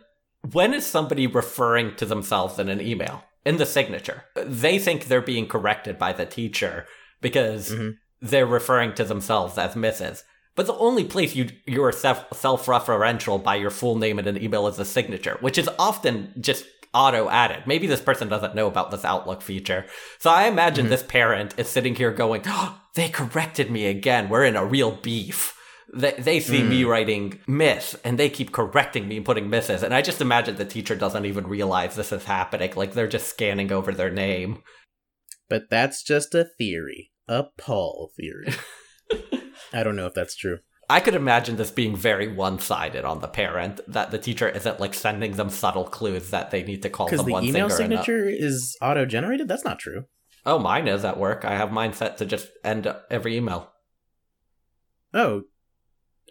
when 0.52 0.72
is 0.74 0.86
somebody 0.86 1.26
referring 1.26 1.96
to 1.96 2.06
themselves 2.06 2.58
in 2.58 2.68
an 2.68 2.80
email 2.80 3.24
in 3.44 3.56
the 3.56 3.66
signature? 3.66 4.24
They 4.36 4.78
think 4.78 5.04
they're 5.06 5.20
being 5.20 5.46
corrected 5.48 5.98
by 5.98 6.12
the 6.12 6.26
teacher 6.26 6.86
because 7.20 7.70
Mhm. 7.70 7.96
they're 8.20 8.46
referring 8.46 8.94
to 8.94 9.04
themselves 9.04 9.58
as 9.58 9.74
Mrs. 9.74 10.22
But 10.56 10.66
the 10.66 10.74
only 10.74 11.04
place 11.04 11.34
you 11.34 11.48
you're 11.66 11.92
self 11.92 12.24
self 12.32 12.66
referential 12.66 13.42
by 13.42 13.54
your 13.56 13.70
full 13.70 13.96
name 13.96 14.18
in 14.18 14.26
an 14.26 14.42
email 14.42 14.66
is 14.66 14.76
the 14.76 14.84
signature, 14.84 15.36
which 15.40 15.56
is 15.58 15.68
often 15.78 16.34
just 16.40 16.64
auto 16.92 17.28
added. 17.28 17.62
Maybe 17.66 17.86
this 17.86 18.00
person 18.00 18.28
doesn't 18.28 18.56
know 18.56 18.66
about 18.66 18.90
this 18.90 19.04
Outlook 19.04 19.42
feature. 19.42 19.86
So 20.18 20.28
I 20.28 20.48
imagine 20.48 20.88
this 20.88 21.04
parent 21.04 21.54
is 21.56 21.68
sitting 21.68 21.94
here 21.94 22.10
going, 22.10 22.42
oh, 22.46 22.80
"They 22.94 23.08
corrected 23.08 23.70
me 23.70 23.86
again. 23.86 24.28
We're 24.28 24.44
in 24.44 24.56
a 24.56 24.64
real 24.64 24.90
beef." 24.90 25.56
They, 25.92 26.12
they 26.12 26.40
see 26.40 26.62
me 26.62 26.82
hmm. 26.82 26.88
writing 26.88 27.40
miss 27.46 27.96
and 28.04 28.18
they 28.18 28.30
keep 28.30 28.52
correcting 28.52 29.08
me 29.08 29.16
and 29.16 29.26
putting 29.26 29.50
misses. 29.50 29.82
And 29.82 29.92
I 29.92 30.02
just 30.02 30.20
imagine 30.20 30.56
the 30.56 30.64
teacher 30.64 30.94
doesn't 30.94 31.26
even 31.26 31.46
realize 31.46 31.96
this 31.96 32.12
is 32.12 32.24
happening. 32.24 32.72
Like 32.76 32.92
they're 32.92 33.08
just 33.08 33.28
scanning 33.28 33.72
over 33.72 33.92
their 33.92 34.10
name. 34.10 34.62
but 35.48 35.68
that's 35.68 36.02
just 36.02 36.34
a 36.34 36.44
theory 36.44 37.10
a 37.28 37.44
paul 37.58 38.10
theory 38.16 38.52
i 39.72 39.82
don't 39.82 39.96
know 39.96 40.06
if 40.06 40.14
that's 40.14 40.34
true 40.34 40.58
I 40.88 40.98
could 40.98 41.14
imagine 41.14 41.54
this 41.54 41.70
being 41.70 41.94
very 41.94 42.26
one 42.26 42.58
sided 42.58 43.04
on 43.04 43.20
the 43.20 43.28
parent, 43.28 43.80
that 43.86 44.10
the 44.10 44.18
teacher 44.18 44.48
isn't 44.48 44.80
like 44.80 44.92
sending 44.92 45.36
them 45.36 45.48
subtle 45.48 45.84
clues 45.84 46.30
that 46.30 46.50
they 46.50 46.64
need 46.64 46.82
to 46.82 46.90
call 46.90 47.06
them 47.06 47.24
the 47.24 47.30
one 47.30 47.44
email 47.44 47.70
signature 47.70 48.28
is 48.28 48.76
auto 48.82 49.06
generated 49.06 49.46
that's 49.46 49.64
not 49.64 49.78
true 49.78 50.06
Oh, 50.46 50.58
mine 50.58 50.88
is 50.88 51.04
at 51.04 51.18
work. 51.18 51.44
I 51.44 51.56
have 51.56 51.72
mine 51.72 51.92
set 51.92 52.16
to 52.18 52.26
just 52.26 52.48
end 52.64 52.92
every 53.10 53.36
email. 53.36 53.70
oh 55.12 55.42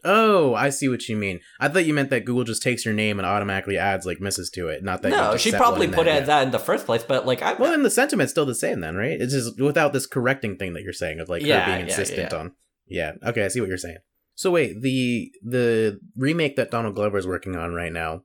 oh 0.04 0.54
i 0.56 0.70
see 0.70 0.88
what 0.88 1.08
you 1.10 1.16
mean. 1.16 1.40
I 1.60 1.68
thought 1.68 1.86
you 1.86 1.94
meant 1.94 2.10
that 2.12 2.26
google 2.26 2.44
just 2.44 2.62
takes 2.64 2.86
your 2.86 2.94
name 2.94 3.20
and 3.20 3.26
automatically 3.26 3.78
adds 3.78 4.06
like 4.06 4.20
misses 4.22 4.50
to 4.52 4.68
it 4.68 4.84
not 4.84 5.02
that 5.02 5.10
No, 5.10 5.38
she 5.38 5.52
probably 5.52 5.88
put 5.88 6.06
that, 6.06 6.24
it 6.24 6.26
that 6.28 6.44
in 6.44 6.52
the 6.52 6.60
first 6.60 6.86
place, 6.86 7.04
but 7.04 7.26
like 7.26 7.42
I 7.42 7.54
well 7.54 7.72
then 7.72 7.84
the 7.84 7.90
sentiment's 7.90 8.32
still 8.32 8.46
the 8.46 8.56
same 8.56 8.80
then 8.80 8.96
right? 8.96 9.20
It's 9.20 9.34
just 9.34 9.60
without 9.60 9.94
this 9.94 10.06
correcting 10.06 10.58
thing 10.58 10.74
that 10.74 10.84
you're 10.84 10.94
saying 10.94 11.20
of 11.20 11.30
like 11.30 11.42
Yeah, 11.42 11.62
her 11.62 11.66
being 11.68 11.80
yeah, 11.88 11.92
insistent 11.92 12.32
yeah. 12.32 12.38
on. 12.38 12.52
Yeah 12.88 13.12
okay 13.26 13.44
i 13.46 13.48
see 13.50 13.60
what 13.60 13.70
you're 13.70 13.78
saying. 13.78 13.98
So 14.36 14.52
wait 14.52 14.82
the 14.82 15.32
the 15.44 16.00
remake 16.16 16.56
that 16.56 16.72
donald 16.72 16.96
glover 16.96 17.18
is 17.18 17.28
working 17.28 17.56
on 17.56 17.74
right 17.74 17.92
now 17.92 18.24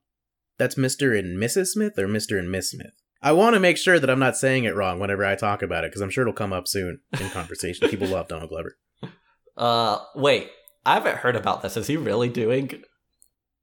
that's 0.59 0.77
mr 0.77 1.19
and 1.19 1.37
mrs 1.43 1.69
smith 1.69 1.99
or 1.99 2.07
mr 2.07 2.39
and 2.39 2.51
miss 2.51 2.71
smith? 2.71 2.93
I 3.23 3.33
want 3.33 3.55
to 3.55 3.61
make 3.61 3.79
sure 3.79 3.99
that 3.99 4.11
i'm 4.11 4.19
not 4.21 4.37
saying 4.37 4.65
it 4.65 4.77
wrong 4.77 5.01
whenever 5.01 5.25
i 5.25 5.35
talk 5.35 5.63
about 5.63 5.83
it 5.85 5.91
because 5.91 6.03
i'm 6.03 6.11
sure 6.11 6.23
it'll 6.23 6.35
come 6.35 6.53
up 6.53 6.69
soon 6.69 7.01
in 7.21 7.31
conversation. 7.31 7.89
People 7.89 8.07
love 8.09 8.29
donald 8.29 8.51
glover. 8.51 8.77
Uh 9.57 9.99
wait, 10.17 10.51
I 10.87 10.95
haven't 10.95 11.19
heard 11.19 11.37
about 11.37 11.63
this. 11.63 11.77
Is 11.77 11.87
he 11.87 11.97
really 11.97 12.29
doing 12.29 12.83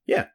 Yeah, 0.06 0.28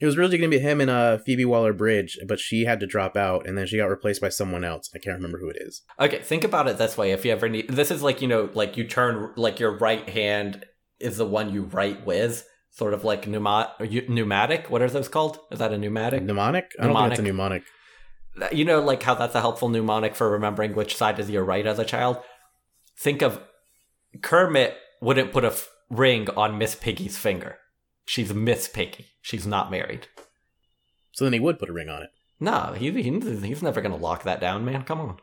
it 0.00 0.06
was 0.06 0.16
really 0.16 0.38
going 0.38 0.50
to 0.50 0.56
be 0.56 0.62
him 0.62 0.80
and 0.80 0.90
uh 0.90 1.18
phoebe 1.18 1.44
waller 1.44 1.72
bridge 1.72 2.18
but 2.26 2.40
she 2.40 2.64
had 2.64 2.80
to 2.80 2.86
drop 2.86 3.16
out 3.16 3.46
and 3.46 3.56
then 3.56 3.66
she 3.66 3.76
got 3.76 3.86
replaced 3.90 4.20
by 4.20 4.30
someone 4.30 4.64
else 4.64 4.88
i 4.94 4.98
can't 4.98 5.16
remember 5.16 5.38
who 5.38 5.50
it 5.50 5.58
is 5.60 5.82
Okay, 6.00 6.20
think 6.20 6.42
about 6.44 6.68
it 6.68 6.78
this 6.78 6.96
way. 6.96 7.12
If 7.12 7.24
you 7.24 7.32
ever 7.32 7.48
need 7.48 7.68
this 7.68 7.90
is 7.90 8.02
like, 8.02 8.22
you 8.22 8.28
know, 8.28 8.48
like 8.54 8.76
you 8.76 8.84
turn 8.84 9.32
like 9.36 9.60
your 9.60 9.76
right 9.76 10.08
hand 10.08 10.64
is 10.98 11.16
the 11.16 11.26
one 11.26 11.52
you 11.52 11.62
write 11.64 12.04
with, 12.06 12.46
sort 12.70 12.94
of 12.94 13.04
like 13.04 13.26
pneumatic 13.26 14.08
pneumatic. 14.08 14.70
What 14.70 14.82
are 14.82 14.88
those 14.88 15.08
called? 15.08 15.38
Is 15.50 15.58
that 15.58 15.72
a 15.72 15.78
pneumatic? 15.78 16.22
mnemonic 16.22 16.72
i 16.78 16.86
don't 16.86 16.96
think 16.96 17.10
it's 17.12 17.20
a 17.20 17.22
mnemonic 17.22 17.62
you 18.52 18.64
know 18.64 18.80
like 18.80 19.02
how 19.02 19.14
that's 19.14 19.34
a 19.34 19.40
helpful 19.40 19.68
mnemonic 19.68 20.14
for 20.14 20.30
remembering 20.30 20.74
which 20.74 20.96
side 20.96 21.18
is 21.18 21.28
your 21.28 21.44
right 21.44 21.66
as 21.66 21.78
a 21.78 21.84
child 21.84 22.18
think 22.98 23.22
of 23.22 23.40
kermit 24.22 24.76
wouldn't 25.02 25.32
put 25.32 25.44
a 25.44 25.48
f- 25.48 25.68
ring 25.90 26.28
on 26.30 26.56
miss 26.56 26.74
piggy's 26.74 27.18
finger 27.18 27.58
she's 28.06 28.32
miss 28.32 28.68
piggy 28.68 29.06
she's 29.20 29.46
not 29.46 29.70
married 29.70 30.06
so 31.12 31.24
then 31.24 31.32
he 31.32 31.40
would 31.40 31.58
put 31.58 31.68
a 31.68 31.72
ring 31.72 31.88
on 31.88 32.02
it 32.02 32.10
no 32.38 32.72
he, 32.78 32.90
he 32.90 33.10
he's 33.46 33.62
never 33.62 33.80
gonna 33.80 33.96
lock 33.96 34.22
that 34.22 34.40
down 34.40 34.64
man 34.64 34.82
come 34.84 35.00
on 35.00 35.18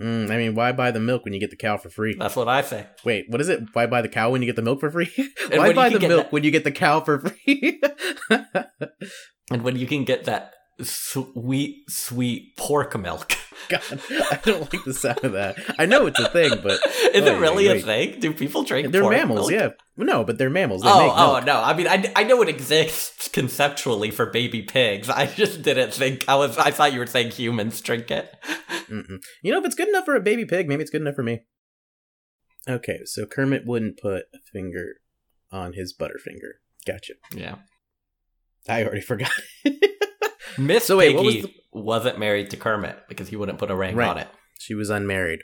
Mm, 0.00 0.28
I 0.28 0.36
mean, 0.38 0.56
why 0.56 0.72
buy 0.72 0.90
the 0.90 0.98
milk 0.98 1.24
when 1.24 1.34
you 1.34 1.38
get 1.38 1.50
the 1.50 1.56
cow 1.56 1.76
for 1.76 1.88
free? 1.88 2.16
that's 2.18 2.34
what 2.34 2.48
i 2.48 2.62
say 2.62 2.84
Wait, 3.04 3.26
what 3.28 3.40
is 3.40 3.48
it? 3.48 3.60
Why 3.74 3.86
buy 3.86 4.02
the 4.02 4.08
cow 4.08 4.28
when 4.30 4.42
you 4.42 4.46
get 4.46 4.56
the 4.56 4.62
milk 4.62 4.80
for 4.80 4.90
free? 4.90 5.08
Why 5.52 5.72
buy 5.72 5.88
the 5.88 6.00
milk 6.00 6.24
that- 6.24 6.32
when 6.32 6.42
you 6.42 6.50
get 6.50 6.64
the 6.64 6.72
cow 6.72 6.98
for 6.98 7.20
free? 7.20 7.80
and 9.52 9.62
when 9.62 9.76
you 9.76 9.86
can 9.86 10.02
get 10.02 10.24
that 10.24 10.52
sweet 10.82 11.88
sweet 11.88 12.56
pork 12.56 12.98
milk 12.98 13.36
God, 13.68 13.82
I 14.10 14.40
don't 14.42 14.72
like 14.72 14.84
the 14.84 14.92
sound 14.92 15.24
of 15.24 15.32
that. 15.32 15.56
I 15.78 15.86
know 15.86 16.06
it's 16.06 16.18
a 16.20 16.28
thing, 16.28 16.60
but 16.62 16.72
is 16.86 16.90
Wait, 16.92 17.14
it 17.14 17.28
oh, 17.28 17.38
really 17.38 17.68
wait. 17.68 17.82
a 17.82 17.86
thing 17.86 18.20
do 18.20 18.32
people 18.32 18.62
drink 18.62 18.90
they're 18.90 19.02
pork 19.02 19.14
mammals. 19.14 19.50
milk? 19.50 19.52
Yeah, 19.52 20.04
no, 20.04 20.24
but 20.24 20.38
they're 20.38 20.50
mammals. 20.50 20.82
They 20.82 20.90
oh, 20.90 21.06
make 21.06 21.12
oh 21.16 21.40
no! 21.40 21.60
I 21.62 21.74
mean, 21.74 21.88
I, 21.88 22.12
I 22.16 22.24
know 22.24 22.42
it 22.42 22.48
exists 22.48 23.28
conceptually 23.28 24.10
for 24.10 24.26
baby 24.26 24.62
pigs. 24.62 25.08
I 25.08 25.26
just 25.26 25.62
didn't 25.62 25.94
think 25.94 26.24
I 26.28 26.34
was. 26.34 26.58
I 26.58 26.70
thought 26.70 26.92
you 26.92 26.98
were 26.98 27.06
saying 27.06 27.30
humans 27.30 27.80
drink 27.80 28.10
it. 28.10 28.34
Mm-mm. 28.88 29.22
You 29.42 29.52
know, 29.52 29.60
if 29.60 29.64
it's 29.64 29.74
good 29.74 29.88
enough 29.88 30.04
for 30.04 30.16
a 30.16 30.20
baby 30.20 30.44
pig, 30.44 30.68
maybe 30.68 30.82
it's 30.82 30.90
good 30.90 31.00
enough 31.00 31.14
for 31.14 31.22
me. 31.22 31.40
Okay, 32.68 33.00
so 33.04 33.26
Kermit 33.26 33.66
wouldn't 33.66 33.98
put 33.98 34.24
a 34.34 34.38
finger 34.52 34.96
on 35.50 35.74
his 35.74 35.94
butterfinger. 35.98 36.58
Gotcha. 36.86 37.14
Yeah, 37.34 37.56
I 38.68 38.84
already 38.84 39.00
forgot. 39.00 39.30
Miss 40.58 40.84
So 40.86 40.96
wait, 40.98 41.08
Piggy 41.08 41.16
what 41.16 41.24
was 41.26 41.34
the- 41.42 41.54
wasn't 41.72 42.18
married 42.18 42.50
to 42.50 42.56
Kermit 42.56 42.96
because 43.08 43.28
he 43.28 43.36
wouldn't 43.36 43.58
put 43.58 43.70
a 43.70 43.76
ring 43.76 43.96
Right. 43.96 44.08
on 44.08 44.18
it. 44.18 44.28
She 44.58 44.74
was 44.74 44.90
unmarried. 44.90 45.42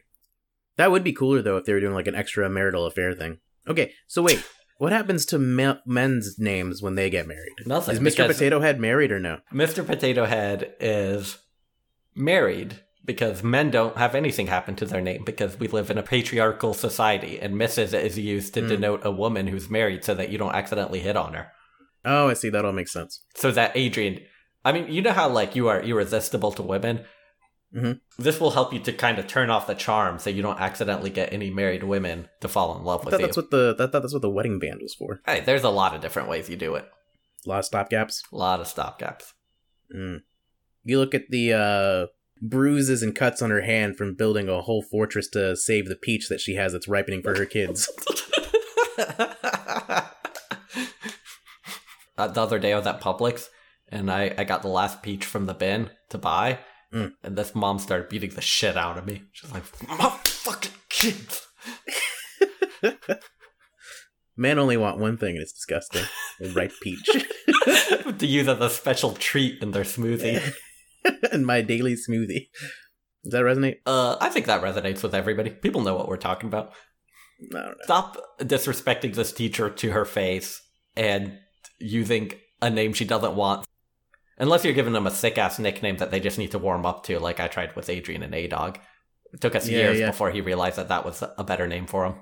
That 0.77 0.91
would 0.91 1.05
be 1.05 1.13
cooler 1.13 1.43
though 1.43 1.57
if 1.57 1.65
they 1.65 1.73
were 1.73 1.81
doing 1.81 1.95
like 1.95 2.07
an 2.07 2.15
extramarital 2.15 2.87
affair 2.87 3.13
thing. 3.15 3.39
Okay, 3.69 3.93
so 4.07 4.23
wait, 4.23 4.43
what 4.79 4.93
happens 4.93 5.27
to 5.27 5.39
me- 5.39 5.79
men's 5.85 6.39
names 6.39 6.81
when 6.83 6.95
they 6.95 7.11
get 7.11 7.27
married? 7.27 7.53
Nothing. 7.67 7.95
Is 7.97 8.01
Mr. 8.01 8.27
Potato 8.27 8.61
Head 8.61 8.81
married 8.81 9.13
or 9.13 9.21
no? 9.21 9.41
Mr. 9.53 9.85
Potato 9.87 10.25
Head 10.25 10.75
is 10.81 11.39
married 12.15 12.81
because 13.05 13.43
men 13.43 13.71
don't 13.71 13.97
have 13.97 14.15
anything 14.15 14.47
happen 14.47 14.77
to 14.77 14.87
their 14.87 15.01
name 15.01 15.25
because 15.25 15.59
we 15.59 15.67
live 15.69 15.91
in 15.91 15.99
a 15.99 16.03
patriarchal 16.03 16.75
society 16.75 17.39
and 17.41 17.55
Mrs. 17.55 17.99
is 17.99 18.19
used 18.19 18.55
to 18.55 18.61
Hmm. 18.63 18.69
denote 18.69 19.01
a 19.05 19.11
woman 19.11 19.47
who's 19.49 19.69
married 19.71 20.05
so 20.05 20.15
that 20.15 20.31
you 20.31 20.39
don't 20.39 20.55
accidentally 20.55 21.01
hit 21.01 21.17
on 21.17 21.35
her. 21.35 21.49
Oh, 22.05 22.29
I 22.29 22.35
see. 22.35 22.49
That 22.51 22.65
all 22.65 22.73
makes 22.73 22.93
sense. 22.93 23.25
So 23.35 23.51
that 23.53 23.73
Adrian, 23.75 24.21
I 24.65 24.73
mean, 24.73 24.93
you 24.93 25.03
know 25.03 25.13
how 25.13 25.29
like 25.29 25.57
you 25.57 25.69
are 25.69 25.81
irresistible 25.81 26.53
to 26.53 26.63
women. 26.63 27.05
Mhm. 27.75 28.01
This 28.19 28.41
will 28.41 28.51
help 28.51 28.73
you 28.73 28.81
to 28.81 28.93
kind 28.93 29.19
of 29.19 29.27
turn 29.29 29.49
off 29.49 29.67
the 29.67 29.75
charm 29.75 30.19
so 30.19 30.29
you 30.29 30.43
don't 30.43 30.61
accidentally 30.61 31.11
get 31.11 31.33
any 31.33 31.51
married 31.51 31.85
women 31.85 32.29
to 32.41 32.49
fall 32.49 32.77
in 32.77 32.85
love 32.85 33.05
with 33.05 33.13
you. 33.13 33.19
that's 33.19 33.37
what 33.37 33.51
the 33.51 33.75
thought 33.79 33.93
that's 33.93 34.13
what 34.13 34.23
the 34.23 34.31
wedding 34.31 34.59
band 34.59 34.81
was 34.83 34.95
for. 34.95 35.21
Hey, 35.25 35.41
there's 35.41 35.63
a 35.63 35.71
lot 35.71 35.95
of 35.95 36.01
different 36.01 36.29
ways 36.29 36.49
you 36.49 36.57
do 36.57 36.75
it. 36.75 36.85
A 37.47 37.49
lot 37.49 37.61
of 37.61 37.71
stopgaps. 37.71 38.23
A 38.33 38.37
lot 38.37 38.61
of 38.61 38.67
stopgaps. 38.67 39.33
Mm. 39.95 40.23
You 40.85 40.99
look 40.99 41.15
at 41.15 41.31
the 41.31 41.53
uh, 41.53 42.07
bruises 42.43 43.03
and 43.03 43.15
cuts 43.15 43.41
on 43.41 43.51
her 43.51 43.63
hand 43.63 43.97
from 43.97 44.15
building 44.15 44.49
a 44.49 44.63
whole 44.63 44.83
fortress 44.83 45.29
to 45.29 45.57
save 45.57 45.89
the 45.89 45.97
peach 45.97 46.29
that 46.29 46.41
she 46.41 46.57
has 46.57 46.73
that's 46.73 46.89
ripening 46.89 47.23
for 47.23 47.37
her 47.37 47.47
kids. 47.47 47.89
uh, 52.19 52.29
the 52.29 52.41
other 52.41 52.59
day 52.59 52.73
I 52.73 52.77
was 52.79 52.87
at 52.87 53.01
Publix 53.01 53.49
and 53.91 54.11
I, 54.11 54.35
I 54.39 54.45
got 54.45 54.63
the 54.63 54.69
last 54.69 55.03
peach 55.03 55.25
from 55.25 55.47
the 55.47 55.55
bin 55.55 55.91
to 56.11 56.19
buy. 56.19 56.59
Mm. 56.93 57.13
And 57.23 57.37
this 57.37 57.55
mom 57.55 57.79
started 57.79 58.09
beating 58.09 58.31
the 58.31 58.41
shit 58.41 58.77
out 58.77 58.99
of 58.99 59.07
me. 59.07 59.23
She's 59.33 59.53
like, 59.53 59.65
motherfucking 59.65 60.89
kids. 60.89 61.47
Men 64.37 64.59
only 64.59 64.77
want 64.79 64.99
one 64.99 65.19
thing, 65.19 65.35
and 65.35 65.43
it's 65.43 65.53
disgusting: 65.53 66.05
a 66.41 66.49
ripe 66.49 66.73
peach. 66.81 67.05
to 68.19 68.27
use 68.27 68.49
as 68.49 68.59
a 68.59 68.71
special 68.71 69.13
treat 69.13 69.63
in 69.63 69.73
their 69.73 69.85
smoothie. 69.85 70.55
and 71.33 71.47
my 71.47 71.61
daily 71.61 71.95
smoothie. 71.95 72.49
Does 73.23 73.33
that 73.33 73.43
resonate? 73.43 73.81
Uh, 73.85 74.17
I 74.19 74.31
think 74.31 74.47
that 74.47 74.63
resonates 74.63 75.03
with 75.03 75.15
everybody. 75.15 75.51
People 75.51 75.83
know 75.83 75.95
what 75.95 76.09
we're 76.09 76.17
talking 76.17 76.49
about. 76.49 76.73
I 77.41 77.53
don't 77.53 77.67
know. 77.67 77.75
Stop 77.83 78.17
disrespecting 78.39 79.15
this 79.15 79.33
teacher 79.33 79.69
to 79.69 79.91
her 79.91 80.07
face 80.07 80.63
and 80.97 81.39
using 81.79 82.33
a 82.63 82.71
name 82.71 82.93
she 82.93 83.05
doesn't 83.05 83.35
want. 83.35 83.67
Unless 84.41 84.65
you're 84.65 84.75
giving 84.75 84.95
them 84.95 85.07
a 85.07 85.11
sick 85.11 85.39
ass 85.39 85.59
nickname 85.59 85.99
that 85.99 86.11
they 86.11 86.19
just 86.19 86.39
need 86.39 86.51
to 86.53 86.59
warm 86.59 86.85
up 86.87 87.05
to, 87.05 87.19
like 87.21 87.39
I 87.39 87.47
tried 87.47 87.77
with 87.77 87.89
Adrian 87.89 88.23
and 88.23 88.35
A 88.35 88.49
Dog. 88.49 88.79
It 89.33 89.41
took 89.41 89.55
us 89.55 89.69
Yeah, 89.69 89.79
years 89.79 90.01
yeah. 90.01 90.07
before 90.11 90.31
he 90.33 90.41
realized 90.41 90.77
that 90.77 90.89
that 90.89 91.05
was 91.05 91.23
a 91.39 91.45
better 91.45 91.69
name 91.69 91.87
for 91.87 92.05
him. 92.07 92.15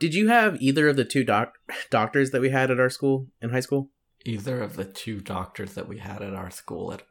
Did 0.00 0.14
you 0.14 0.28
have 0.28 0.56
either 0.60 0.88
of 0.88 0.96
the 0.96 1.04
two 1.04 1.24
doc- 1.24 1.58
doctors 1.90 2.30
that 2.30 2.40
we 2.40 2.50
had 2.50 2.70
at 2.70 2.80
our 2.80 2.90
school 2.90 3.28
in 3.42 3.50
high 3.50 3.60
school? 3.60 3.90
Either 4.24 4.60
of 4.60 4.76
the 4.76 4.84
two 4.84 5.20
doctors 5.20 5.74
that 5.74 5.88
we 5.88 5.98
had 5.98 6.22
at 6.22 6.34
our 6.34 6.50
school, 6.50 6.92
at, 6.92 7.02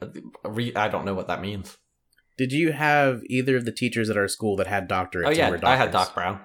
re, 0.43 0.73
I 0.75 0.87
don't 0.89 1.05
know 1.05 1.13
what 1.13 1.27
that 1.27 1.41
means. 1.41 1.77
Did 2.37 2.51
you 2.51 2.71
have 2.71 3.21
either 3.25 3.57
of 3.57 3.65
the 3.65 3.71
teachers 3.71 4.09
at 4.09 4.17
our 4.17 4.27
school 4.27 4.55
that 4.57 4.67
had 4.67 4.89
doctorates? 4.89 5.25
oh 5.27 5.29
yeah, 5.31 5.57
I 5.63 5.75
had? 5.75 5.91
Doc 5.91 6.13
Brown. 6.13 6.39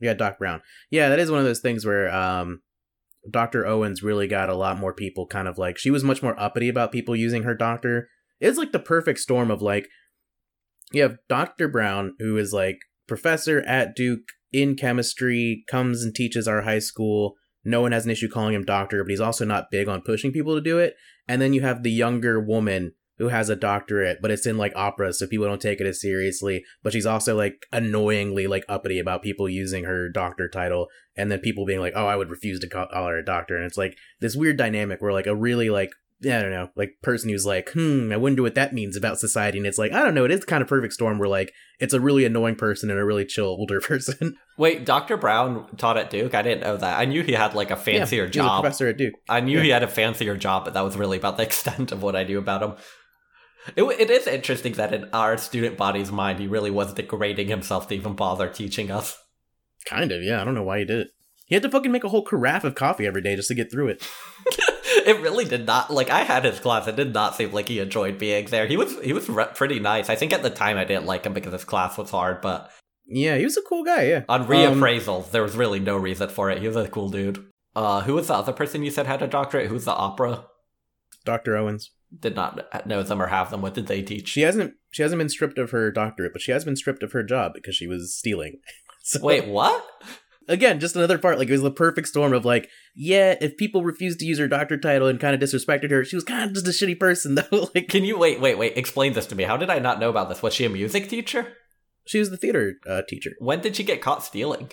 Yeah, 0.00 0.14
Doc 0.14 0.38
Brown. 0.38 0.60
Yeah, 0.90 1.08
that 1.08 1.18
is 1.18 1.30
one 1.30 1.38
of 1.40 1.44
those 1.46 1.60
things 1.60 1.86
where 1.86 2.12
um, 2.12 2.62
Dr. 3.30 3.66
Owens 3.66 4.02
really 4.02 4.26
got 4.26 4.50
a 4.50 4.56
lot 4.56 4.78
more 4.78 4.92
people 4.92 5.26
kind 5.26 5.48
of 5.48 5.58
like, 5.58 5.78
she 5.78 5.90
was 5.90 6.04
much 6.04 6.22
more 6.22 6.38
uppity 6.40 6.68
about 6.68 6.92
people 6.92 7.16
using 7.16 7.42
her 7.42 7.54
doctor. 7.54 8.08
It's 8.40 8.58
like 8.58 8.72
the 8.72 8.78
perfect 8.78 9.20
storm 9.20 9.50
of 9.50 9.62
like, 9.62 9.88
you 10.92 11.02
have 11.02 11.18
Dr. 11.28 11.68
Brown, 11.68 12.14
who 12.18 12.36
is 12.36 12.52
like 12.52 12.78
professor 13.06 13.60
at 13.62 13.96
Duke 13.96 14.28
in 14.52 14.76
chemistry, 14.76 15.64
comes 15.68 16.02
and 16.02 16.14
teaches 16.14 16.46
our 16.46 16.62
high 16.62 16.78
school. 16.78 17.34
No 17.64 17.80
one 17.80 17.92
has 17.92 18.04
an 18.04 18.10
issue 18.10 18.28
calling 18.28 18.54
him 18.54 18.64
doctor, 18.64 19.02
but 19.02 19.10
he's 19.10 19.20
also 19.20 19.44
not 19.44 19.70
big 19.70 19.88
on 19.88 20.02
pushing 20.02 20.32
people 20.32 20.54
to 20.54 20.60
do 20.60 20.78
it. 20.78 20.94
And 21.26 21.40
then 21.40 21.54
you 21.54 21.62
have 21.62 21.82
the 21.82 21.90
younger 21.90 22.38
woman 22.40 22.92
who 23.18 23.28
has 23.28 23.48
a 23.48 23.56
doctorate, 23.56 24.18
but 24.20 24.30
it's 24.30 24.46
in 24.46 24.56
like 24.58 24.72
opera, 24.74 25.12
so 25.12 25.26
people 25.26 25.46
don't 25.46 25.60
take 25.62 25.80
it 25.80 25.86
as 25.86 26.00
seriously. 26.00 26.64
But 26.82 26.92
she's 26.92 27.06
also 27.06 27.36
like 27.36 27.66
annoyingly 27.72 28.46
like 28.46 28.64
uppity 28.68 28.98
about 28.98 29.22
people 29.22 29.48
using 29.48 29.84
her 29.84 30.08
doctor 30.08 30.48
title, 30.48 30.88
and 31.16 31.30
then 31.30 31.38
people 31.40 31.64
being 31.66 31.80
like, 31.80 31.92
"Oh, 31.96 32.06
I 32.06 32.16
would 32.16 32.30
refuse 32.30 32.60
to 32.60 32.68
call 32.68 32.86
her 32.90 33.18
a 33.18 33.24
doctor." 33.24 33.56
And 33.56 33.64
it's 33.66 33.78
like 33.78 33.96
this 34.20 34.34
weird 34.36 34.56
dynamic 34.56 35.00
where 35.00 35.12
like 35.12 35.26
a 35.26 35.34
really 35.36 35.70
like 35.70 35.90
I 36.24 36.40
don't 36.40 36.52
know, 36.52 36.70
like 36.74 36.94
person 37.02 37.28
who's 37.28 37.44
like, 37.44 37.70
"Hmm, 37.72 38.10
I 38.12 38.16
wonder 38.16 38.40
what 38.40 38.54
that 38.54 38.72
means 38.72 38.96
about 38.96 39.18
society." 39.18 39.58
And 39.58 39.66
it's 39.66 39.78
like 39.78 39.92
I 39.92 40.02
don't 40.02 40.14
know, 40.14 40.24
it 40.24 40.30
is 40.30 40.44
kind 40.44 40.62
of 40.62 40.68
perfect 40.68 40.94
storm 40.94 41.18
where 41.18 41.28
like 41.28 41.52
it's 41.80 41.92
a 41.92 42.00
really 42.00 42.24
annoying 42.24 42.56
person 42.56 42.88
and 42.90 42.98
a 42.98 43.04
really 43.04 43.26
chill 43.26 43.46
older 43.46 43.80
person. 43.82 44.36
Wait, 44.56 44.86
Dr. 44.86 45.16
Brown 45.16 45.66
taught 45.76 45.98
at 45.98 46.10
Duke? 46.10 46.34
I 46.34 46.42
didn't 46.42 46.62
know 46.62 46.76
that. 46.76 46.98
I 46.98 47.04
knew 47.04 47.22
he 47.22 47.32
had 47.32 47.54
like 47.54 47.70
a 47.70 47.76
fancier 47.76 48.22
Yeah, 48.24 48.30
he 48.32 48.38
was 48.38 48.46
a 48.46 48.48
job. 48.48 48.62
professor 48.62 48.88
at 48.88 48.96
Duke. 48.96 49.14
I 49.28 49.40
knew 49.40 49.58
Yeah. 49.58 49.62
he 49.64 49.68
had 49.70 49.82
a 49.82 49.88
fancier 49.88 50.36
job, 50.36 50.64
but 50.64 50.74
that 50.74 50.82
was 50.84 50.96
really 50.96 51.18
about 51.18 51.36
the 51.36 51.42
extent 51.48 51.92
of 51.92 52.02
what 52.02 52.16
I 52.16 52.24
knew 52.24 52.38
about 52.38 52.62
him. 52.62 52.74
It, 53.76 53.82
it 53.82 54.10
is 54.10 54.26
interesting 54.26 54.74
that 54.74 54.92
in 54.92 55.08
our 55.12 55.36
student 55.38 55.76
body's 55.76 56.12
mind, 56.12 56.38
he 56.38 56.46
really 56.46 56.70
was 56.70 56.94
degrading 56.94 57.48
himself 57.48 57.88
to 57.88 57.94
even 57.94 58.14
bother 58.14 58.48
teaching 58.48 58.90
us. 58.90 59.16
Kind 59.86 60.12
of, 60.12 60.22
yeah. 60.22 60.40
I 60.40 60.44
don't 60.44 60.54
know 60.54 60.62
why 60.62 60.80
he 60.80 60.84
did 60.84 61.00
it. 61.00 61.08
He 61.46 61.54
had 61.54 61.62
to 61.62 61.70
fucking 61.70 61.92
make 61.92 62.04
a 62.04 62.08
whole 62.08 62.24
carafe 62.24 62.64
of 62.64 62.74
coffee 62.74 63.06
every 63.06 63.22
day 63.22 63.36
just 63.36 63.48
to 63.48 63.54
get 63.54 63.70
through 63.70 63.88
it. 63.88 64.06
it 65.06 65.20
really 65.20 65.44
did 65.44 65.66
not 65.66 65.90
like 65.90 66.10
I 66.10 66.20
had 66.20 66.44
his 66.44 66.58
class. 66.58 66.86
It 66.86 66.96
did 66.96 67.12
not 67.12 67.34
seem 67.34 67.52
like 67.52 67.68
he 67.68 67.80
enjoyed 67.80 68.18
being 68.18 68.46
there. 68.46 68.66
He 68.66 68.76
was 68.76 68.98
he 69.02 69.12
was 69.12 69.28
re- 69.28 69.48
pretty 69.54 69.78
nice. 69.78 70.08
I 70.08 70.16
think 70.16 70.32
at 70.32 70.42
the 70.42 70.50
time 70.50 70.78
I 70.78 70.84
didn't 70.84 71.06
like 71.06 71.24
him 71.24 71.34
because 71.34 71.52
his 71.52 71.64
class 71.64 71.98
was 71.98 72.10
hard, 72.10 72.40
but 72.40 72.70
Yeah, 73.06 73.36
he 73.36 73.44
was 73.44 73.58
a 73.58 73.62
cool 73.62 73.84
guy. 73.84 74.04
Yeah. 74.04 74.24
on 74.28 74.42
Um, 74.42 74.48
reappraisals, 74.48 75.30
there 75.30 75.42
was 75.42 75.56
really 75.56 75.80
no 75.80 75.96
reason 75.96 76.30
for 76.30 76.50
it. 76.50 76.60
He 76.60 76.66
was 76.66 76.76
a 76.76 76.88
cool 76.88 77.10
dude. 77.10 77.44
Uh, 77.76 78.00
who 78.02 78.14
was 78.14 78.28
the 78.28 78.34
other 78.34 78.52
person 78.52 78.82
you 78.82 78.90
said 78.90 79.06
had 79.06 79.20
a 79.20 79.26
doctorate? 79.26 79.68
Who's 79.68 79.84
the 79.84 79.92
opera? 79.92 80.46
Dr. 81.24 81.56
Owens. 81.56 81.90
Did 82.20 82.36
not 82.36 82.86
know 82.86 83.02
them 83.02 83.20
or 83.22 83.26
have 83.28 83.50
them. 83.50 83.62
What 83.62 83.74
did 83.74 83.86
they 83.86 84.02
teach? 84.02 84.28
She 84.28 84.42
hasn't 84.42 84.74
she 84.90 85.02
hasn't 85.02 85.18
been 85.18 85.28
stripped 85.28 85.58
of 85.58 85.70
her 85.70 85.90
doctorate, 85.90 86.32
but 86.32 86.42
she 86.42 86.52
has 86.52 86.64
been 86.64 86.76
stripped 86.76 87.02
of 87.02 87.12
her 87.12 87.22
job 87.22 87.52
because 87.54 87.74
she 87.76 87.86
was 87.86 88.14
stealing. 88.16 88.58
So, 89.06 89.20
Wait, 89.22 89.46
what? 89.46 89.84
again, 90.48 90.80
just 90.80 90.96
another 90.96 91.18
part. 91.18 91.38
Like 91.38 91.48
it 91.48 91.52
was 91.52 91.60
the 91.60 91.70
perfect 91.70 92.08
storm 92.08 92.32
of 92.32 92.46
like, 92.46 92.70
yeah, 92.94 93.36
if 93.38 93.58
people 93.58 93.84
refused 93.84 94.18
to 94.20 94.24
use 94.24 94.38
her 94.38 94.48
doctor 94.48 94.78
title 94.78 95.08
and 95.08 95.20
kind 95.20 95.34
of 95.34 95.46
disrespected 95.46 95.90
her, 95.90 96.06
she 96.06 96.16
was 96.16 96.24
kind 96.24 96.42
of 96.42 96.54
just 96.54 96.66
a 96.66 96.70
shitty 96.70 96.98
person 96.98 97.34
though. 97.50 97.68
like 97.74 97.88
Can 97.88 98.04
you 98.04 98.18
wait, 98.18 98.40
wait, 98.40 98.56
wait? 98.56 98.78
Explain 98.78 99.12
this 99.12 99.26
to 99.26 99.34
me. 99.34 99.44
How 99.44 99.58
did 99.58 99.68
I 99.68 99.78
not 99.78 100.00
know 100.00 100.08
about 100.08 100.30
this? 100.30 100.42
Was 100.42 100.54
she 100.54 100.64
a 100.64 100.70
music 100.70 101.10
teacher? 101.10 101.52
she 102.06 102.18
was 102.18 102.30
the 102.30 102.36
theater 102.36 102.76
uh, 102.86 103.02
teacher. 103.08 103.32
When 103.38 103.60
did 103.60 103.76
she 103.76 103.82
get 103.82 104.00
caught 104.00 104.22
stealing? 104.22 104.70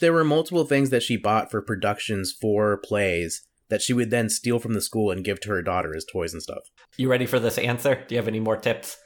There 0.00 0.12
were 0.12 0.24
multiple 0.24 0.64
things 0.64 0.90
that 0.90 1.02
she 1.02 1.16
bought 1.16 1.50
for 1.50 1.62
productions 1.62 2.32
for 2.32 2.76
plays 2.78 3.46
that 3.70 3.82
she 3.82 3.92
would 3.92 4.10
then 4.10 4.28
steal 4.28 4.58
from 4.58 4.74
the 4.74 4.80
school 4.80 5.10
and 5.10 5.24
give 5.24 5.40
to 5.40 5.50
her 5.50 5.62
daughter 5.62 5.94
as 5.96 6.04
toys 6.04 6.32
and 6.32 6.42
stuff. 6.42 6.62
You 6.96 7.08
ready 7.10 7.26
for 7.26 7.38
this 7.38 7.58
answer? 7.58 8.04
Do 8.06 8.14
you 8.14 8.18
have 8.18 8.28
any 8.28 8.40
more 8.40 8.56
tips? 8.56 8.96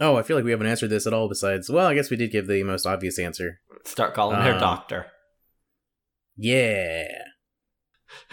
Oh, 0.00 0.16
I 0.16 0.22
feel 0.22 0.36
like 0.36 0.44
we 0.44 0.50
haven't 0.50 0.66
answered 0.66 0.90
this 0.90 1.06
at 1.06 1.12
all. 1.14 1.28
Besides, 1.28 1.70
well, 1.70 1.86
I 1.86 1.94
guess 1.94 2.10
we 2.10 2.16
did 2.16 2.32
give 2.32 2.46
the 2.46 2.62
most 2.64 2.86
obvious 2.86 3.18
answer. 3.18 3.60
Start 3.84 4.14
calling 4.14 4.40
her 4.40 4.52
Um, 4.54 4.60
doctor. 4.60 5.06
Yeah. 6.36 7.04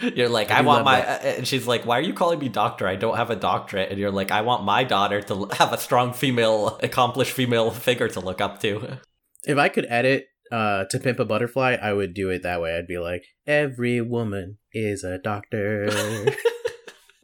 You're 0.00 0.28
like, 0.28 0.50
I 0.50 0.58
I, 0.58 0.60
want 0.62 0.84
my, 0.84 1.00
that. 1.00 1.24
and 1.38 1.46
she's 1.48 1.66
like, 1.66 1.84
why 1.86 1.98
are 1.98 2.02
you 2.02 2.14
calling 2.14 2.38
me 2.38 2.48
doctor? 2.48 2.86
I 2.86 2.96
don't 2.96 3.16
have 3.16 3.30
a 3.30 3.36
doctorate. 3.36 3.90
And 3.90 3.98
you're 3.98 4.10
like, 4.12 4.30
I 4.30 4.42
want 4.42 4.64
my 4.64 4.84
daughter 4.84 5.20
to 5.22 5.48
have 5.54 5.72
a 5.72 5.78
strong 5.78 6.12
female, 6.12 6.78
accomplished 6.82 7.32
female 7.32 7.70
figure 7.70 8.08
to 8.08 8.20
look 8.20 8.40
up 8.40 8.60
to. 8.60 8.98
If 9.44 9.58
I 9.58 9.68
could 9.70 9.86
edit 9.88 10.26
uh, 10.52 10.84
to 10.84 11.00
Pimp 11.00 11.18
a 11.18 11.24
Butterfly, 11.24 11.78
I 11.82 11.92
would 11.92 12.14
do 12.14 12.30
it 12.30 12.42
that 12.44 12.60
way. 12.60 12.76
I'd 12.76 12.86
be 12.86 12.98
like, 12.98 13.24
every 13.46 14.00
woman 14.00 14.58
is 14.72 15.02
a 15.02 15.18
doctor. 15.18 15.88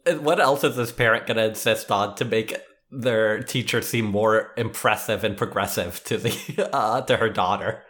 And 0.05 0.25
what 0.25 0.39
else 0.39 0.63
is 0.63 0.75
this 0.75 0.91
parent 0.91 1.27
going 1.27 1.37
to 1.37 1.49
insist 1.49 1.91
on 1.91 2.15
to 2.15 2.25
make 2.25 2.55
their 2.89 3.43
teacher 3.43 3.81
seem 3.81 4.05
more 4.05 4.53
impressive 4.57 5.23
and 5.23 5.37
progressive 5.37 6.03
to 6.05 6.17
the 6.17 6.69
uh, 6.73 7.01
to 7.01 7.17
her 7.17 7.29
daughter? 7.29 7.83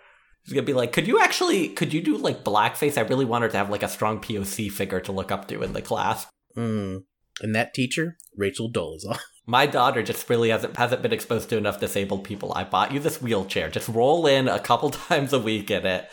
She's 0.43 0.53
gonna 0.53 0.65
be 0.65 0.73
like, 0.73 0.93
could 0.93 1.07
you 1.07 1.19
actually, 1.19 1.69
could 1.69 1.93
you 1.93 2.01
do 2.01 2.17
like 2.17 2.43
blackface? 2.43 2.97
I 2.97 3.01
really 3.01 3.25
want 3.25 3.43
her 3.43 3.49
to 3.49 3.57
have 3.57 3.69
like 3.69 3.83
a 3.83 3.89
strong 3.89 4.19
POC 4.19 4.71
figure 4.71 4.99
to 5.01 5.11
look 5.11 5.31
up 5.31 5.47
to 5.49 5.61
in 5.61 5.73
the 5.73 5.81
class. 5.81 6.25
mm. 6.57 7.03
And 7.41 7.55
that 7.55 7.73
teacher, 7.73 8.17
Rachel 8.35 8.69
Dolezal. 8.71 9.17
My 9.49 9.65
daughter 9.65 10.03
just 10.03 10.29
really 10.29 10.49
hasn't 10.49 10.77
hasn't 10.77 11.01
been 11.01 11.11
exposed 11.11 11.49
to 11.49 11.57
enough 11.57 11.79
disabled 11.79 12.23
people. 12.23 12.53
I 12.55 12.63
bought 12.63 12.91
you 12.91 12.99
this 12.99 13.19
wheelchair. 13.19 13.67
Just 13.69 13.89
roll 13.89 14.27
in 14.27 14.47
a 14.47 14.59
couple 14.59 14.89
times 15.09 15.33
a 15.33 15.39
week 15.39 15.71
in 15.71 15.87
it. 15.87 16.07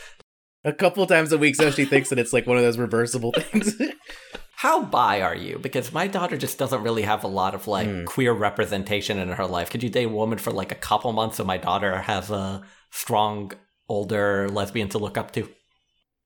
a 0.65 0.73
couple 0.73 1.07
times 1.07 1.33
a 1.33 1.39
week, 1.39 1.55
so 1.55 1.71
she 1.71 1.85
thinks 1.85 2.09
that 2.09 2.19
it's 2.19 2.33
like 2.33 2.47
one 2.47 2.57
of 2.57 2.63
those 2.63 2.79
reversible 2.79 3.33
things. 3.37 3.75
How 4.57 4.83
bi 4.83 5.21
are 5.21 5.35
you? 5.37 5.59
Because 5.59 5.93
my 5.93 6.07
daughter 6.07 6.39
just 6.39 6.57
doesn't 6.59 6.83
really 6.83 7.03
have 7.03 7.25
a 7.25 7.29
lot 7.29 7.55
of 7.55 7.69
like 7.69 7.87
Hmm. 7.87 8.05
queer 8.07 8.33
representation 8.33 9.19
in 9.19 9.29
her 9.29 9.47
life. 9.47 9.69
Could 9.69 9.83
you 9.83 9.91
date 9.91 10.05
a 10.07 10.09
woman 10.09 10.39
for 10.39 10.51
like 10.51 10.73
a 10.73 10.77
couple 10.89 11.13
months 11.13 11.37
so 11.37 11.45
my 11.45 11.59
daughter 11.59 11.99
has 12.03 12.31
a 12.31 12.63
strong 12.91 13.53
older 13.87 14.49
lesbian 14.49 14.89
to 14.89 14.99
look 14.99 15.19
up 15.19 15.33
to? 15.33 15.49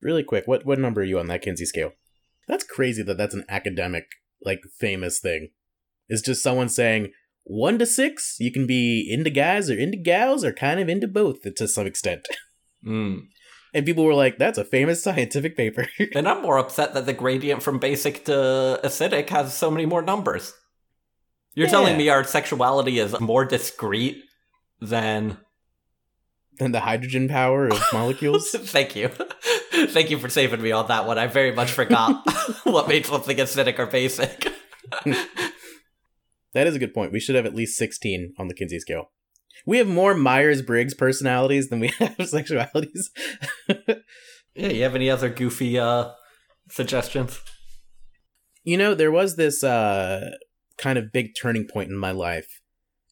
really 0.01 0.23
quick, 0.23 0.47
what 0.47 0.65
what 0.65 0.79
number 0.79 1.01
are 1.01 1.03
you 1.11 1.19
on 1.19 1.27
that 1.27 1.41
Kinsey 1.43 1.65
scale? 1.65 1.91
That's 2.47 2.63
crazy 2.63 3.03
that 3.03 3.17
that's 3.17 3.35
an 3.35 3.43
academic, 3.49 4.05
like 4.43 4.61
famous 4.79 5.19
thing. 5.19 5.49
It's 6.11 6.21
just 6.21 6.43
someone 6.43 6.69
saying 6.69 7.11
one 7.43 7.79
to 7.79 7.85
six, 7.87 8.35
you 8.39 8.51
can 8.51 8.67
be 8.67 9.07
into 9.09 9.29
guys 9.31 9.69
or 9.71 9.73
into 9.73 9.97
gals 9.97 10.43
or 10.43 10.53
kind 10.53 10.79
of 10.79 10.87
into 10.89 11.07
both 11.07 11.37
to 11.55 11.67
some 11.67 11.87
extent. 11.87 12.27
Mm. 12.85 13.27
And 13.75 13.85
people 13.85 14.03
were 14.03 14.15
like, 14.15 14.39
"That's 14.39 14.57
a 14.57 14.65
famous 14.65 15.03
scientific 15.03 15.55
paper." 15.55 15.85
And 16.15 16.27
I'm 16.27 16.41
more 16.41 16.57
upset 16.57 16.95
that 16.95 17.05
the 17.05 17.13
gradient 17.13 17.61
from 17.61 17.77
basic 17.77 18.25
to 18.25 18.79
acidic 18.83 19.29
has 19.29 19.53
so 19.53 19.69
many 19.69 19.85
more 19.85 20.01
numbers. 20.01 20.51
You're 21.53 21.67
Yeah. 21.67 21.71
telling 21.77 21.95
me 21.97 22.09
our 22.09 22.23
sexuality 22.23 22.97
is 22.97 23.19
more 23.19 23.45
discrete 23.45 24.23
than 24.81 25.37
Than 26.57 26.71
the 26.71 26.79
hydrogen 26.79 27.27
power 27.29 27.67
of 27.67 27.79
molecules. 27.93 28.49
Thank 28.49 28.95
you. 28.95 29.09
Thank 29.93 30.09
you 30.09 30.17
for 30.17 30.27
saving 30.29 30.61
me 30.63 30.71
on 30.71 30.87
that 30.87 31.05
one. 31.05 31.19
I 31.19 31.27
very 31.27 31.51
much 31.53 31.71
forgot 31.71 32.09
what 32.63 32.87
made 32.87 33.05
something 33.05 33.37
acidic 33.37 33.77
or 33.77 33.85
basic. 33.85 34.47
That 36.53 36.67
is 36.67 36.75
a 36.75 36.79
good 36.79 36.93
point. 36.93 37.11
We 37.11 37.19
should 37.19 37.35
have 37.35 37.45
at 37.45 37.55
least 37.55 37.77
16 37.77 38.33
on 38.37 38.47
the 38.47 38.53
Kinsey 38.53 38.79
scale. 38.79 39.11
We 39.65 39.77
have 39.77 39.87
more 39.87 40.13
Myers 40.13 40.61
Briggs 40.61 40.93
personalities 40.93 41.69
than 41.69 41.79
we 41.79 41.87
have 41.99 42.17
sexualities. 42.17 43.09
Yeah, 44.53 44.67
you 44.67 44.83
have 44.83 44.95
any 44.95 45.09
other 45.09 45.29
goofy 45.29 45.79
uh 45.79 46.11
suggestions? 46.69 47.39
you 48.63 48.77
know, 48.77 48.93
there 48.93 49.11
was 49.11 49.35
this 49.35 49.63
uh, 49.63 50.31
kind 50.77 50.97
of 50.97 51.11
big 51.11 51.31
turning 51.39 51.67
point 51.67 51.89
in 51.89 51.97
my 51.97 52.11
life. 52.11 52.61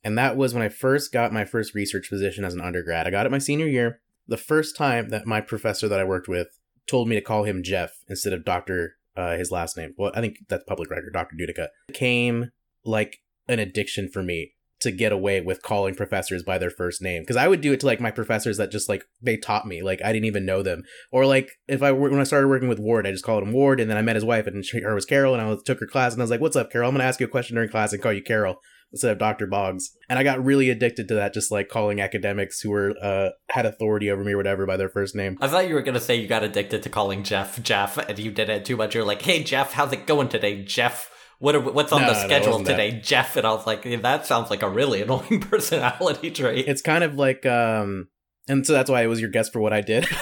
And 0.03 0.17
that 0.17 0.37
was 0.37 0.53
when 0.53 0.63
I 0.63 0.69
first 0.69 1.11
got 1.11 1.33
my 1.33 1.45
first 1.45 1.75
research 1.75 2.09
position 2.09 2.45
as 2.45 2.53
an 2.53 2.61
undergrad. 2.61 3.05
I 3.05 3.11
got 3.11 3.25
it 3.25 3.31
my 3.31 3.39
senior 3.39 3.67
year. 3.67 3.99
The 4.27 4.37
first 4.37 4.77
time 4.77 5.09
that 5.09 5.25
my 5.25 5.41
professor 5.41 5.87
that 5.87 5.99
I 5.99 6.03
worked 6.03 6.27
with 6.27 6.47
told 6.87 7.09
me 7.09 7.15
to 7.15 7.21
call 7.21 7.43
him 7.43 7.63
Jeff 7.63 7.91
instead 8.07 8.33
of 8.33 8.45
Dr. 8.45 8.95
Uh, 9.17 9.35
his 9.35 9.51
last 9.51 9.75
name. 9.75 9.93
Well, 9.97 10.11
I 10.15 10.21
think 10.21 10.37
that's 10.47 10.63
public 10.65 10.89
record, 10.89 11.13
Dr. 11.13 11.35
Dudica. 11.35 11.67
Came 11.93 12.51
like 12.85 13.19
an 13.49 13.59
addiction 13.59 14.07
for 14.07 14.23
me 14.23 14.53
to 14.81 14.91
get 14.91 15.11
away 15.11 15.41
with 15.41 15.61
calling 15.61 15.93
professors 15.93 16.41
by 16.41 16.57
their 16.57 16.69
first 16.69 17.01
name 17.01 17.21
because 17.21 17.35
I 17.35 17.47
would 17.47 17.61
do 17.61 17.73
it 17.73 17.81
to 17.81 17.85
like 17.85 17.99
my 17.99 18.11
professors 18.11 18.57
that 18.57 18.71
just 18.71 18.87
like 18.87 19.03
they 19.21 19.35
taught 19.35 19.67
me 19.67 19.81
like 19.81 20.01
I 20.03 20.13
didn't 20.13 20.25
even 20.25 20.45
know 20.45 20.63
them 20.63 20.83
or 21.11 21.25
like 21.25 21.51
if 21.67 21.83
I 21.83 21.91
when 21.91 22.19
I 22.19 22.23
started 22.23 22.47
working 22.47 22.69
with 22.69 22.79
Ward 22.79 23.05
I 23.05 23.11
just 23.11 23.25
called 23.25 23.43
him 23.43 23.51
Ward 23.51 23.79
and 23.79 23.89
then 23.89 23.97
I 23.97 24.01
met 24.01 24.15
his 24.15 24.23
wife 24.23 24.47
and 24.47 24.63
her 24.83 24.95
was 24.95 25.05
Carol 25.05 25.33
and 25.35 25.41
I 25.41 25.55
took 25.65 25.79
her 25.81 25.85
class 25.85 26.13
and 26.13 26.21
I 26.21 26.23
was 26.23 26.31
like 26.31 26.39
what's 26.39 26.55
up 26.55 26.71
Carol 26.71 26.87
I'm 26.87 26.95
gonna 26.95 27.03
ask 27.03 27.19
you 27.19 27.25
a 27.25 27.29
question 27.29 27.55
during 27.55 27.69
class 27.69 27.91
and 27.91 28.01
call 28.01 28.13
you 28.13 28.23
Carol 28.23 28.55
instead 28.91 29.11
of 29.11 29.19
Dr. 29.19 29.47
Boggs 29.47 29.91
and 30.07 30.17
I 30.17 30.23
got 30.23 30.43
really 30.43 30.69
addicted 30.69 31.09
to 31.09 31.15
that 31.15 31.33
just 31.33 31.51
like 31.51 31.67
calling 31.67 31.99
academics 31.99 32.61
who 32.61 32.69
were 32.69 32.93
uh 33.01 33.31
had 33.49 33.65
authority 33.65 34.09
over 34.09 34.23
me 34.23 34.31
or 34.31 34.37
whatever 34.37 34.65
by 34.65 34.77
their 34.77 34.89
first 34.89 35.13
name 35.13 35.37
I 35.41 35.49
thought 35.49 35.67
you 35.67 35.75
were 35.75 35.81
gonna 35.81 35.99
say 35.99 36.15
you 36.15 36.27
got 36.27 36.43
addicted 36.43 36.83
to 36.83 36.89
calling 36.89 37.23
Jeff 37.23 37.61
Jeff, 37.61 37.97
and 37.97 38.17
you 38.17 38.31
did 38.31 38.49
it 38.49 38.63
too 38.63 38.77
much. 38.77 38.95
You're 38.95 39.03
like, 39.03 39.21
"Hey 39.21 39.43
Jeff, 39.43 39.73
how's 39.73 39.91
it 39.91 40.07
going 40.07 40.29
today, 40.29 40.63
Jeff? 40.63 41.11
What 41.39 41.55
are, 41.55 41.59
what's 41.61 41.91
on 41.91 42.01
No, 42.01 42.09
the 42.09 42.15
schedule 42.15 42.49
wasn't 42.51 42.67
that. 42.67 42.77
today, 42.77 42.99
Jeff?" 43.01 43.35
And 43.35 43.47
I 43.47 43.53
was 43.53 43.65
like, 43.65 43.83
"That 44.01 44.25
sounds 44.25 44.49
like 44.49 44.61
a 44.61 44.69
really 44.69 45.01
annoying 45.01 45.39
personality 45.41 46.31
trait." 46.31 46.67
it's 46.67 46.81
kind 46.81 47.03
of 47.03 47.15
like 47.15 47.45
um 47.45 48.07
and 48.47 48.65
so 48.65 48.73
that's 48.73 48.89
why 48.89 49.03
it 49.03 49.07
was 49.07 49.21
your 49.21 49.29
guess 49.29 49.49
for 49.49 49.59
what 49.59 49.73
I 49.73 49.81
did 49.81 50.07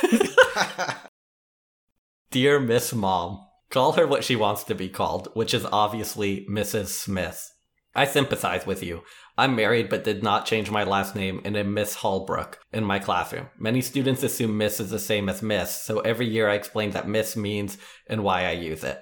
Dear 2.31 2.59
Miss 2.59 2.93
Mom, 2.93 3.45
call 3.69 3.93
her 3.93 4.05
what 4.05 4.23
she 4.23 4.35
wants 4.35 4.63
to 4.65 4.75
be 4.75 4.89
called, 4.89 5.29
which 5.33 5.53
is 5.53 5.65
obviously 5.65 6.45
Mrs. 6.49 6.87
Smith. 6.87 7.51
I 7.95 8.05
sympathize 8.05 8.65
with 8.65 8.83
you. 8.83 9.01
I'm 9.37 9.55
married 9.55 9.89
but 9.89 10.03
did 10.03 10.23
not 10.23 10.45
change 10.45 10.69
my 10.69 10.83
last 10.83 11.15
name 11.15 11.41
and 11.45 11.55
am 11.55 11.73
Miss 11.73 11.97
Hallbrook 11.97 12.55
in 12.73 12.83
my 12.83 12.99
classroom. 12.99 13.47
Many 13.57 13.81
students 13.81 14.23
assume 14.23 14.57
Miss 14.57 14.79
is 14.79 14.91
the 14.91 14.99
same 14.99 15.29
as 15.29 15.41
Miss, 15.41 15.81
so 15.81 15.99
every 16.01 16.27
year 16.27 16.49
I 16.49 16.55
explain 16.55 16.91
that 16.91 17.07
Miss 17.07 17.35
means 17.35 17.77
and 18.07 18.23
why 18.23 18.45
I 18.45 18.51
use 18.51 18.83
it. 18.83 19.01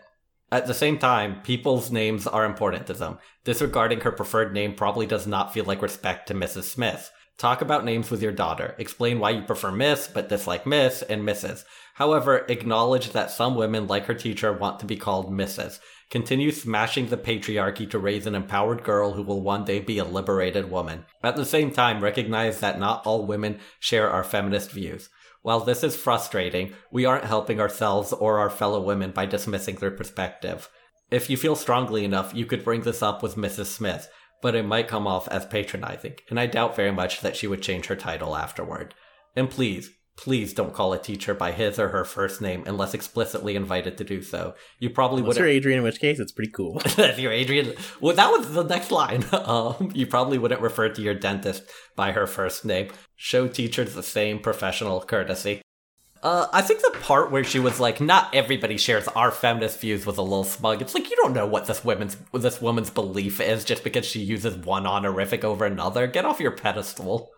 At 0.52 0.68
the 0.68 0.74
same 0.74 1.00
time, 1.00 1.42
people's 1.42 1.92
names 1.92 2.28
are 2.28 2.46
important 2.46 2.88
to 2.88 2.94
them. 2.94 3.18
Disregarding 3.44 4.02
her 4.02 4.12
preferred 4.12 4.54
name 4.54 4.74
probably 4.76 5.06
does 5.06 5.26
not 5.26 5.54
feel 5.54 5.66
like 5.66 5.82
respect 5.82 6.28
to 6.28 6.34
Mrs. 6.34 6.64
Smith. 6.64 7.12
Talk 7.38 7.62
about 7.62 7.84
names 7.84 8.10
with 8.10 8.22
your 8.22 8.32
daughter. 8.32 8.76
Explain 8.78 9.20
why 9.20 9.32
you 9.32 9.42
prefer 9.42 9.72
Miss 9.72 10.08
but 10.08 10.30
dislike 10.30 10.66
Miss 10.66 11.02
and 11.02 11.24
Mrs. 11.24 11.66
However, 11.96 12.46
acknowledge 12.48 13.12
that 13.12 13.32
some 13.32 13.56
women, 13.56 13.88
like 13.88 14.06
her 14.06 14.14
teacher, 14.14 14.54
want 14.54 14.80
to 14.80 14.86
be 14.86 14.96
called 14.96 15.32
Mrs. 15.32 15.80
Continue 16.10 16.52
smashing 16.52 17.08
the 17.08 17.18
patriarchy 17.18 17.90
to 17.90 18.00
raise 18.00 18.26
an 18.26 18.36
empowered 18.36 18.84
girl 18.84 19.14
who 19.14 19.24
will 19.24 19.42
one 19.42 19.66
day 19.66 19.80
be 19.80 19.98
a 19.98 20.06
liberated 20.06 20.70
woman. 20.70 21.06
At 21.24 21.36
the 21.36 21.46
same 21.46 21.72
time, 21.72 22.02
recognize 22.02 22.60
that 22.60 22.80
not 22.80 23.06
all 23.06 23.26
women 23.26 23.60
share 23.80 24.10
our 24.10 24.24
feminist 24.24 24.72
views. 24.72 25.10
While 25.46 25.60
this 25.60 25.84
is 25.84 25.96
frustrating, 25.96 26.74
we 26.90 27.06
aren't 27.06 27.26
helping 27.26 27.60
ourselves 27.60 28.12
or 28.12 28.40
our 28.40 28.50
fellow 28.50 28.82
women 28.82 29.12
by 29.12 29.28
dismissing 29.28 29.76
their 29.76 29.92
perspective. 29.92 30.72
If 31.12 31.30
you 31.30 31.38
feel 31.38 31.56
strongly 31.56 32.04
enough, 32.04 32.34
you 32.34 32.48
could 32.48 32.64
bring 32.64 32.82
this 32.82 33.04
up 33.04 33.22
with 33.22 33.36
Mrs. 33.36 33.68
Smith, 33.68 34.10
but 34.42 34.56
it 34.56 34.66
might 34.66 34.88
come 34.88 35.06
off 35.06 35.28
as 35.28 35.46
patronizing, 35.46 36.16
and 36.32 36.40
I 36.40 36.48
doubt 36.48 36.76
very 36.76 36.92
much 36.92 37.22
that 37.22 37.36
she 37.36 37.46
would 37.46 37.62
change 37.62 37.86
her 37.86 37.96
title 37.96 38.36
afterward. 38.36 38.96
And 39.36 39.48
please, 39.48 39.92
please 40.18 40.54
don't 40.54 40.74
call 40.74 40.94
a 40.94 40.98
teacher 41.00 41.34
by 41.34 41.52
his 41.52 41.78
or 41.78 41.90
her 41.90 42.06
first 42.06 42.42
name 42.42 42.64
unless 42.66 42.94
explicitly 42.94 43.56
invited 43.56 43.98
to 43.98 44.04
do 44.04 44.22
so. 44.22 44.54
You 44.80 44.90
probably 44.90 45.22
What's 45.22 45.36
wouldn't. 45.38 45.44
your 45.46 45.58
Adrian 45.58 45.80
in 45.80 45.84
which 45.84 46.00
case 46.00 46.20
it's 46.20 46.32
pretty 46.32 46.52
cool 46.52 46.80
That's 46.96 47.20
your 47.20 47.32
Adrian. 47.34 47.74
Well, 48.00 48.16
that 48.16 48.32
was 48.32 48.54
the 48.54 48.64
next 48.64 48.92
line. 48.92 49.26
Um, 49.34 49.92
you 49.94 50.08
probably 50.08 50.38
wouldn't 50.38 50.62
refer 50.62 50.90
to 50.90 51.02
your 51.02 51.14
dentist 51.14 51.64
by 51.96 52.14
her 52.14 52.26
first 52.26 52.66
name. 52.66 52.90
Show 53.16 53.48
teachers 53.48 53.94
the 53.94 54.02
same 54.04 54.40
professional 54.40 55.02
courtesy. 55.02 55.62
Uh, 56.24 56.48
I 56.52 56.62
think 56.64 56.82
the 56.82 56.98
part 57.02 57.30
where 57.30 57.44
she 57.44 57.60
was 57.60 57.80
like, 57.80 58.02
"Not 58.02 58.34
everybody 58.34 58.78
shares 58.78 59.08
our 59.10 59.30
feminist 59.30 59.80
views," 59.80 60.06
was 60.06 60.18
a 60.18 60.24
little 60.24 60.44
smug. 60.44 60.82
It's 60.82 60.96
like 60.96 61.10
you 61.12 61.16
don't 61.18 61.34
know 61.34 61.46
what 61.46 61.66
this 61.68 61.84
woman's 61.86 62.18
this 62.34 62.60
woman's 62.62 62.90
belief 62.90 63.40
is 63.40 63.64
just 63.64 63.84
because 63.84 64.06
she 64.08 64.22
uses 64.22 64.56
one 64.56 64.88
honorific 64.88 65.44
over 65.44 65.66
another. 65.66 66.08
Get 66.08 66.26
off 66.26 66.40
your 66.40 66.52
pedestal. 66.52 67.30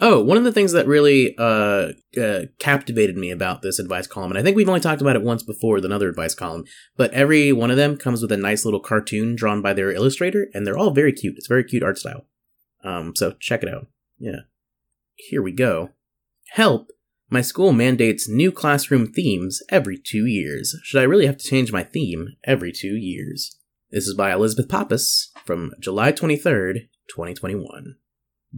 Oh, 0.00 0.20
one 0.20 0.36
of 0.38 0.44
the 0.44 0.52
things 0.52 0.72
that 0.72 0.88
really 0.88 1.36
uh, 1.38 1.92
uh, 2.20 2.46
captivated 2.58 3.16
me 3.16 3.30
about 3.30 3.62
this 3.62 3.78
advice 3.78 4.08
column, 4.08 4.32
and 4.32 4.38
I 4.38 4.42
think 4.42 4.56
we've 4.56 4.68
only 4.68 4.80
talked 4.80 5.02
about 5.02 5.14
it 5.14 5.22
once 5.22 5.42
before 5.42 5.74
with 5.74 5.84
another 5.84 6.08
advice 6.08 6.34
column, 6.34 6.64
but 6.96 7.12
every 7.12 7.52
one 7.52 7.70
of 7.70 7.76
them 7.76 7.98
comes 7.98 8.22
with 8.22 8.32
a 8.32 8.38
nice 8.38 8.64
little 8.64 8.80
cartoon 8.80 9.36
drawn 9.36 9.60
by 9.60 9.74
their 9.74 9.92
illustrator, 9.92 10.48
and 10.54 10.66
they're 10.66 10.78
all 10.78 10.92
very 10.92 11.12
cute. 11.12 11.34
It's 11.36 11.46
very 11.46 11.64
cute 11.64 11.82
art 11.82 11.98
style. 11.98 12.24
Um, 12.84 13.14
so 13.14 13.32
check 13.32 13.62
it 13.62 13.68
out. 13.68 13.88
Yeah. 14.18 14.40
Here 15.16 15.42
we 15.42 15.52
go. 15.52 15.90
Help! 16.52 16.90
My 17.32 17.42
school 17.42 17.72
mandates 17.72 18.28
new 18.28 18.50
classroom 18.50 19.12
themes 19.12 19.62
every 19.70 19.96
two 19.96 20.26
years. 20.26 20.74
Should 20.82 21.00
I 21.00 21.04
really 21.04 21.26
have 21.26 21.36
to 21.36 21.46
change 21.46 21.70
my 21.70 21.84
theme 21.84 22.36
every 22.44 22.72
two 22.72 22.96
years? 22.96 23.56
This 23.90 24.08
is 24.08 24.14
by 24.14 24.32
Elizabeth 24.32 24.68
Pappas 24.68 25.30
from 25.44 25.72
July 25.78 26.10
23rd, 26.10 26.88
2021. 27.08 27.96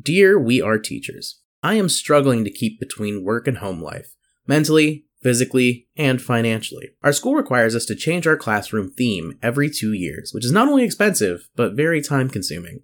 Dear 0.00 0.38
We 0.38 0.62
Are 0.62 0.78
Teachers, 0.78 1.40
I 1.62 1.74
am 1.74 1.90
struggling 1.90 2.44
to 2.44 2.50
keep 2.50 2.80
between 2.80 3.24
work 3.24 3.46
and 3.46 3.58
home 3.58 3.82
life, 3.82 4.14
mentally, 4.46 5.04
physically, 5.22 5.88
and 5.96 6.20
financially. 6.20 6.90
Our 7.02 7.12
school 7.12 7.34
requires 7.34 7.74
us 7.76 7.84
to 7.86 7.94
change 7.94 8.26
our 8.26 8.36
classroom 8.36 8.90
theme 8.90 9.38
every 9.42 9.68
two 9.70 9.92
years, 9.92 10.32
which 10.32 10.44
is 10.44 10.52
not 10.52 10.68
only 10.68 10.84
expensive, 10.84 11.48
but 11.56 11.74
very 11.74 12.00
time 12.00 12.28
consuming. 12.28 12.80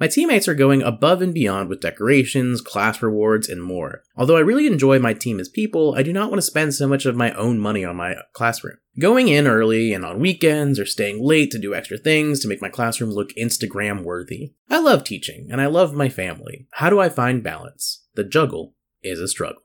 My 0.00 0.06
teammates 0.06 0.46
are 0.46 0.54
going 0.54 0.80
above 0.82 1.22
and 1.22 1.34
beyond 1.34 1.68
with 1.68 1.80
decorations, 1.80 2.60
class 2.60 3.02
rewards, 3.02 3.48
and 3.48 3.62
more. 3.62 4.04
Although 4.16 4.36
I 4.36 4.40
really 4.40 4.68
enjoy 4.68 5.00
my 5.00 5.12
team 5.12 5.40
as 5.40 5.48
people, 5.48 5.94
I 5.96 6.04
do 6.04 6.12
not 6.12 6.30
want 6.30 6.38
to 6.38 6.46
spend 6.46 6.74
so 6.74 6.86
much 6.86 7.04
of 7.04 7.16
my 7.16 7.32
own 7.32 7.58
money 7.58 7.84
on 7.84 7.96
my 7.96 8.14
classroom. 8.32 8.76
Going 9.00 9.26
in 9.26 9.48
early 9.48 9.92
and 9.92 10.04
on 10.04 10.20
weekends 10.20 10.78
or 10.78 10.86
staying 10.86 11.24
late 11.24 11.50
to 11.50 11.58
do 11.58 11.74
extra 11.74 11.98
things 11.98 12.38
to 12.40 12.48
make 12.48 12.62
my 12.62 12.68
classroom 12.68 13.10
look 13.10 13.30
Instagram 13.34 14.04
worthy. 14.04 14.54
I 14.70 14.78
love 14.78 15.02
teaching 15.02 15.48
and 15.50 15.60
I 15.60 15.66
love 15.66 15.92
my 15.92 16.08
family. 16.08 16.68
How 16.72 16.90
do 16.90 17.00
I 17.00 17.08
find 17.08 17.42
balance? 17.42 18.04
The 18.14 18.24
juggle 18.24 18.74
is 19.02 19.20
a 19.20 19.28
struggle. 19.28 19.62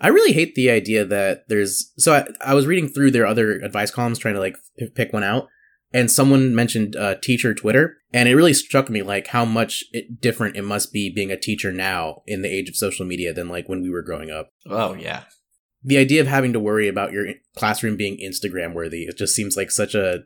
I 0.00 0.08
really 0.08 0.32
hate 0.32 0.54
the 0.54 0.70
idea 0.70 1.04
that 1.04 1.48
there's. 1.48 1.92
So 1.96 2.14
I, 2.14 2.26
I 2.40 2.54
was 2.54 2.66
reading 2.66 2.88
through 2.88 3.12
their 3.12 3.26
other 3.26 3.52
advice 3.52 3.90
columns 3.90 4.18
trying 4.18 4.34
to 4.34 4.40
like 4.40 4.56
pick 4.94 5.12
one 5.12 5.24
out, 5.24 5.48
and 5.94 6.10
someone 6.10 6.56
mentioned 6.56 6.96
uh, 6.96 7.14
teacher 7.22 7.54
Twitter, 7.54 7.98
and 8.12 8.28
it 8.28 8.34
really 8.34 8.52
struck 8.52 8.90
me 8.90 9.00
like 9.02 9.28
how 9.28 9.44
much 9.44 9.84
it, 9.92 10.20
different 10.20 10.56
it 10.56 10.62
must 10.62 10.92
be 10.92 11.08
being 11.08 11.30
a 11.30 11.40
teacher 11.40 11.72
now 11.72 12.22
in 12.26 12.42
the 12.42 12.52
age 12.52 12.68
of 12.68 12.74
social 12.74 13.06
media 13.06 13.32
than 13.32 13.48
like 13.48 13.68
when 13.68 13.80
we 13.80 13.88
were 13.88 14.02
growing 14.02 14.30
up. 14.30 14.50
Oh, 14.68 14.94
yeah. 14.94 15.22
The 15.84 15.98
idea 15.98 16.20
of 16.20 16.26
having 16.26 16.52
to 16.52 16.60
worry 16.60 16.88
about 16.88 17.12
your 17.12 17.26
classroom 17.56 17.96
being 17.96 18.18
Instagram 18.18 18.74
worthy, 18.74 19.04
it 19.04 19.16
just 19.16 19.36
seems 19.36 19.56
like 19.56 19.70
such 19.70 19.94
a 19.94 20.24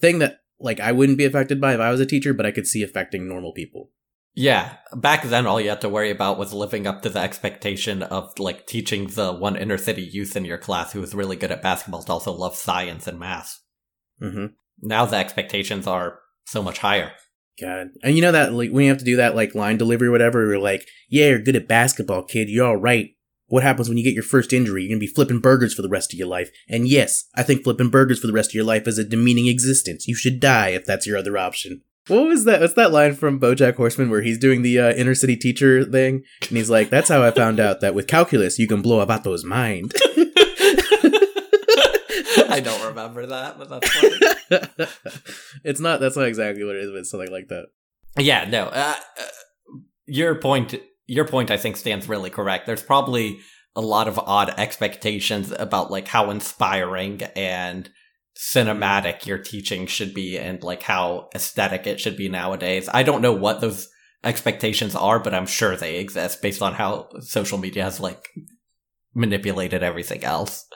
thing 0.00 0.18
that 0.18 0.40
like 0.58 0.80
I 0.80 0.90
wouldn't 0.90 1.18
be 1.18 1.24
affected 1.24 1.60
by 1.60 1.74
if 1.74 1.80
I 1.80 1.90
was 1.90 2.00
a 2.00 2.06
teacher, 2.06 2.34
but 2.34 2.46
I 2.46 2.50
could 2.50 2.66
see 2.66 2.82
affecting 2.82 3.28
normal 3.28 3.52
people. 3.52 3.90
Yeah, 4.34 4.74
back 4.92 5.22
then 5.22 5.46
all 5.46 5.60
you 5.60 5.68
had 5.68 5.80
to 5.82 5.88
worry 5.88 6.10
about 6.10 6.36
was 6.36 6.52
living 6.52 6.86
up 6.86 7.02
to 7.02 7.08
the 7.08 7.20
expectation 7.20 8.02
of 8.02 8.38
like 8.38 8.66
teaching 8.66 9.06
the 9.06 9.32
one 9.32 9.56
inner 9.56 9.78
city 9.78 10.02
youth 10.02 10.36
in 10.36 10.44
your 10.44 10.58
class 10.58 10.92
who 10.92 11.00
was 11.00 11.14
really 11.14 11.36
good 11.36 11.52
at 11.52 11.62
basketball 11.62 12.02
to 12.02 12.12
also 12.12 12.32
love 12.32 12.56
science 12.56 13.06
and 13.06 13.20
math. 13.20 13.60
Mm-hmm. 14.20 14.46
Now 14.82 15.06
the 15.06 15.16
expectations 15.16 15.86
are 15.86 16.20
so 16.44 16.62
much 16.62 16.78
higher. 16.78 17.12
God, 17.60 17.88
and 18.02 18.14
you 18.14 18.20
know 18.20 18.32
that 18.32 18.52
like 18.52 18.70
when 18.70 18.84
you 18.84 18.90
have 18.90 18.98
to 18.98 19.04
do 19.04 19.16
that 19.16 19.34
like 19.34 19.54
line 19.54 19.78
delivery 19.78 20.08
or 20.08 20.12
whatever, 20.12 20.44
you're 20.46 20.58
like, 20.58 20.86
"Yeah, 21.08 21.28
you're 21.28 21.38
good 21.38 21.56
at 21.56 21.68
basketball, 21.68 22.22
kid. 22.22 22.50
You're 22.50 22.66
all 22.66 22.76
right." 22.76 23.10
What 23.48 23.62
happens 23.62 23.88
when 23.88 23.96
you 23.96 24.04
get 24.04 24.12
your 24.12 24.24
first 24.24 24.52
injury? 24.52 24.82
You're 24.82 24.90
gonna 24.90 25.00
be 25.00 25.06
flipping 25.06 25.38
burgers 25.38 25.72
for 25.72 25.80
the 25.80 25.88
rest 25.88 26.12
of 26.12 26.18
your 26.18 26.28
life. 26.28 26.50
And 26.68 26.86
yes, 26.86 27.24
I 27.34 27.42
think 27.42 27.62
flipping 27.64 27.88
burgers 27.88 28.18
for 28.20 28.26
the 28.26 28.32
rest 28.32 28.50
of 28.50 28.54
your 28.54 28.64
life 28.64 28.86
is 28.86 28.98
a 28.98 29.04
demeaning 29.04 29.46
existence. 29.46 30.06
You 30.06 30.14
should 30.14 30.40
die 30.40 30.70
if 30.70 30.84
that's 30.84 31.06
your 31.06 31.16
other 31.16 31.38
option. 31.38 31.82
What 32.08 32.28
was 32.28 32.44
that? 32.44 32.60
What's 32.60 32.74
that 32.74 32.92
line 32.92 33.14
from 33.14 33.40
BoJack 33.40 33.76
Horseman 33.76 34.10
where 34.10 34.22
he's 34.22 34.38
doing 34.38 34.62
the 34.62 34.78
uh, 34.78 34.92
inner 34.92 35.14
city 35.14 35.36
teacher 35.36 35.84
thing, 35.84 36.22
and 36.42 36.56
he's 36.56 36.70
like, 36.70 36.90
"That's 36.90 37.08
how 37.08 37.22
I 37.22 37.30
found 37.30 37.58
out 37.58 37.80
that 37.80 37.94
with 37.94 38.06
calculus 38.06 38.58
you 38.58 38.68
can 38.68 38.82
blow 38.82 39.00
a 39.00 39.06
Vato's 39.06 39.44
mind." 39.44 39.94
I 42.56 42.60
don't 42.60 42.88
remember 42.88 43.26
that, 43.26 43.58
but 43.58 43.68
that's 43.68 43.88
funny. 43.88 44.88
it's 45.64 45.80
not. 45.80 46.00
That's 46.00 46.16
not 46.16 46.26
exactly 46.26 46.64
what 46.64 46.76
it 46.76 46.84
is, 46.84 46.90
but 46.90 46.98
it's 46.98 47.10
something 47.10 47.30
like 47.30 47.48
that. 47.48 47.66
yeah, 48.18 48.44
no. 48.48 48.66
Uh, 48.66 48.94
uh, 49.18 49.22
your 50.06 50.34
point, 50.36 50.74
your 51.06 51.26
point, 51.26 51.50
I 51.50 51.56
think 51.56 51.76
stands 51.76 52.08
really 52.08 52.30
correct. 52.30 52.66
There's 52.66 52.82
probably 52.82 53.40
a 53.74 53.80
lot 53.80 54.08
of 54.08 54.18
odd 54.18 54.54
expectations 54.56 55.52
about 55.56 55.90
like 55.90 56.08
how 56.08 56.30
inspiring 56.30 57.22
and 57.36 57.90
cinematic 58.36 59.26
your 59.26 59.38
teaching 59.38 59.86
should 59.86 60.14
be, 60.14 60.38
and 60.38 60.62
like 60.62 60.82
how 60.82 61.28
aesthetic 61.34 61.86
it 61.86 62.00
should 62.00 62.16
be 62.16 62.28
nowadays. 62.28 62.88
I 62.92 63.02
don't 63.02 63.22
know 63.22 63.32
what 63.32 63.60
those 63.60 63.88
expectations 64.24 64.94
are, 64.94 65.20
but 65.20 65.34
I'm 65.34 65.46
sure 65.46 65.76
they 65.76 65.96
exist 65.96 66.42
based 66.42 66.62
on 66.62 66.74
how 66.74 67.08
social 67.20 67.58
media 67.58 67.84
has 67.84 68.00
like 68.00 68.28
manipulated 69.14 69.82
everything 69.82 70.24
else. 70.24 70.66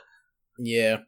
Yeah, 0.58 0.98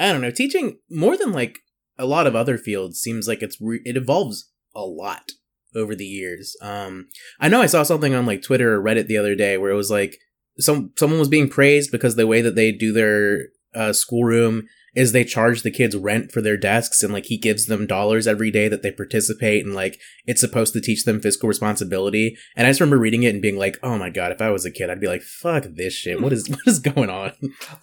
I 0.00 0.10
don't 0.10 0.22
know. 0.22 0.30
Teaching 0.30 0.78
more 0.90 1.16
than 1.16 1.32
like 1.32 1.58
a 1.98 2.06
lot 2.06 2.26
of 2.26 2.34
other 2.34 2.58
fields 2.58 2.98
seems 2.98 3.28
like 3.28 3.42
it's 3.42 3.60
re- 3.60 3.82
it 3.84 3.96
evolves 3.96 4.50
a 4.74 4.82
lot 4.82 5.30
over 5.76 5.94
the 5.94 6.06
years. 6.06 6.56
Um, 6.62 7.08
I 7.38 7.48
know 7.48 7.60
I 7.60 7.66
saw 7.66 7.82
something 7.84 8.14
on 8.14 8.26
like 8.26 8.42
Twitter 8.42 8.74
or 8.74 8.82
Reddit 8.82 9.06
the 9.06 9.18
other 9.18 9.36
day 9.36 9.58
where 9.58 9.70
it 9.70 9.76
was 9.76 9.90
like 9.90 10.16
some 10.58 10.92
someone 10.98 11.18
was 11.18 11.28
being 11.28 11.48
praised 11.48 11.92
because 11.92 12.16
the 12.16 12.26
way 12.26 12.40
that 12.40 12.56
they 12.56 12.72
do 12.72 12.92
their 12.92 13.48
uh, 13.74 13.92
schoolroom 13.92 14.66
is 14.94 15.12
they 15.12 15.24
charge 15.24 15.62
the 15.62 15.70
kids 15.70 15.96
rent 15.96 16.32
for 16.32 16.40
their 16.40 16.56
desks 16.56 17.02
and 17.02 17.12
like 17.12 17.26
he 17.26 17.38
gives 17.38 17.66
them 17.66 17.86
dollars 17.86 18.26
every 18.26 18.50
day 18.50 18.66
that 18.66 18.82
they 18.82 18.90
participate 18.90 19.64
and 19.64 19.74
like 19.74 20.00
it's 20.26 20.40
supposed 20.40 20.72
to 20.72 20.80
teach 20.80 21.04
them 21.04 21.20
fiscal 21.20 21.48
responsibility 21.48 22.36
and 22.56 22.66
i 22.66 22.70
just 22.70 22.80
remember 22.80 22.98
reading 22.98 23.22
it 23.22 23.32
and 23.32 23.40
being 23.40 23.56
like 23.56 23.78
oh 23.84 23.96
my 23.96 24.10
god 24.10 24.32
if 24.32 24.40
i 24.40 24.50
was 24.50 24.64
a 24.64 24.70
kid 24.70 24.90
i'd 24.90 25.00
be 25.00 25.06
like 25.06 25.22
fuck 25.22 25.62
this 25.76 25.94
shit 25.94 26.20
what 26.20 26.32
is 26.32 26.48
what 26.50 26.58
is 26.66 26.80
going 26.80 27.08
on 27.08 27.32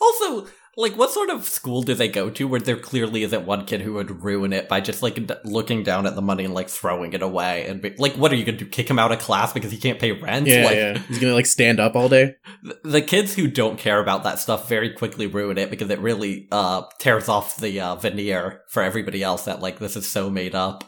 Also, 0.01 0.49
like, 0.79 0.95
what 0.95 1.09
sort 1.09 1.31
of 1.31 1.45
school 1.45 1.81
do 1.81 1.95
they 1.95 2.07
go 2.07 2.29
to 2.29 2.47
where 2.47 2.59
there 2.59 2.77
clearly 2.77 3.23
isn't 3.23 3.45
one 3.47 3.65
kid 3.65 3.81
who 3.81 3.93
would 3.93 4.23
ruin 4.23 4.53
it 4.53 4.69
by 4.69 4.79
just 4.79 5.01
like 5.01 5.15
d- 5.25 5.33
looking 5.43 5.81
down 5.81 6.05
at 6.05 6.13
the 6.15 6.21
money 6.21 6.45
and 6.45 6.53
like 6.53 6.69
throwing 6.69 7.13
it 7.13 7.23
away 7.23 7.65
and 7.67 7.81
be 7.81 7.95
like, 7.97 8.13
what 8.13 8.31
are 8.31 8.35
you 8.35 8.45
gonna 8.45 8.59
do? 8.59 8.65
Kick 8.67 8.87
him 8.87 8.99
out 8.99 9.11
of 9.11 9.17
class 9.17 9.51
because 9.53 9.71
he 9.71 9.77
can't 9.77 9.99
pay 9.99 10.11
rent? 10.11 10.45
yeah 10.45 10.63
like, 10.65 10.75
yeah 10.75 10.97
he's 11.07 11.17
gonna 11.19 11.33
like 11.33 11.47
stand 11.47 11.79
up 11.79 11.95
all 11.95 12.07
day 12.07 12.35
th- 12.63 12.75
the 12.83 13.01
kids 13.01 13.33
who 13.33 13.47
don't 13.47 13.79
care 13.79 13.99
about 13.99 14.23
that 14.23 14.37
stuff 14.39 14.69
very 14.69 14.91
quickly 14.91 15.25
ruin 15.25 15.57
it 15.57 15.71
because 15.71 15.89
it 15.89 15.99
really 15.99 16.47
uh 16.51 16.83
tears 16.99 17.27
off 17.27 17.57
the 17.57 17.79
uh, 17.81 17.95
veneer 17.95 18.61
for 18.69 18.83
everybody 18.83 19.23
else 19.23 19.45
that 19.45 19.59
like 19.61 19.79
this 19.79 19.95
is 19.95 20.07
so 20.07 20.29
made 20.29 20.53
up. 20.53 20.83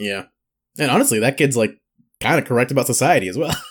yeah 0.00 0.24
and 0.78 0.90
honestly 0.90 1.20
that 1.20 1.36
kid's 1.36 1.56
like 1.56 1.78
kind 2.20 2.40
of 2.40 2.44
correct 2.44 2.72
about 2.72 2.86
society 2.86 3.28
as 3.28 3.38
well 3.38 3.54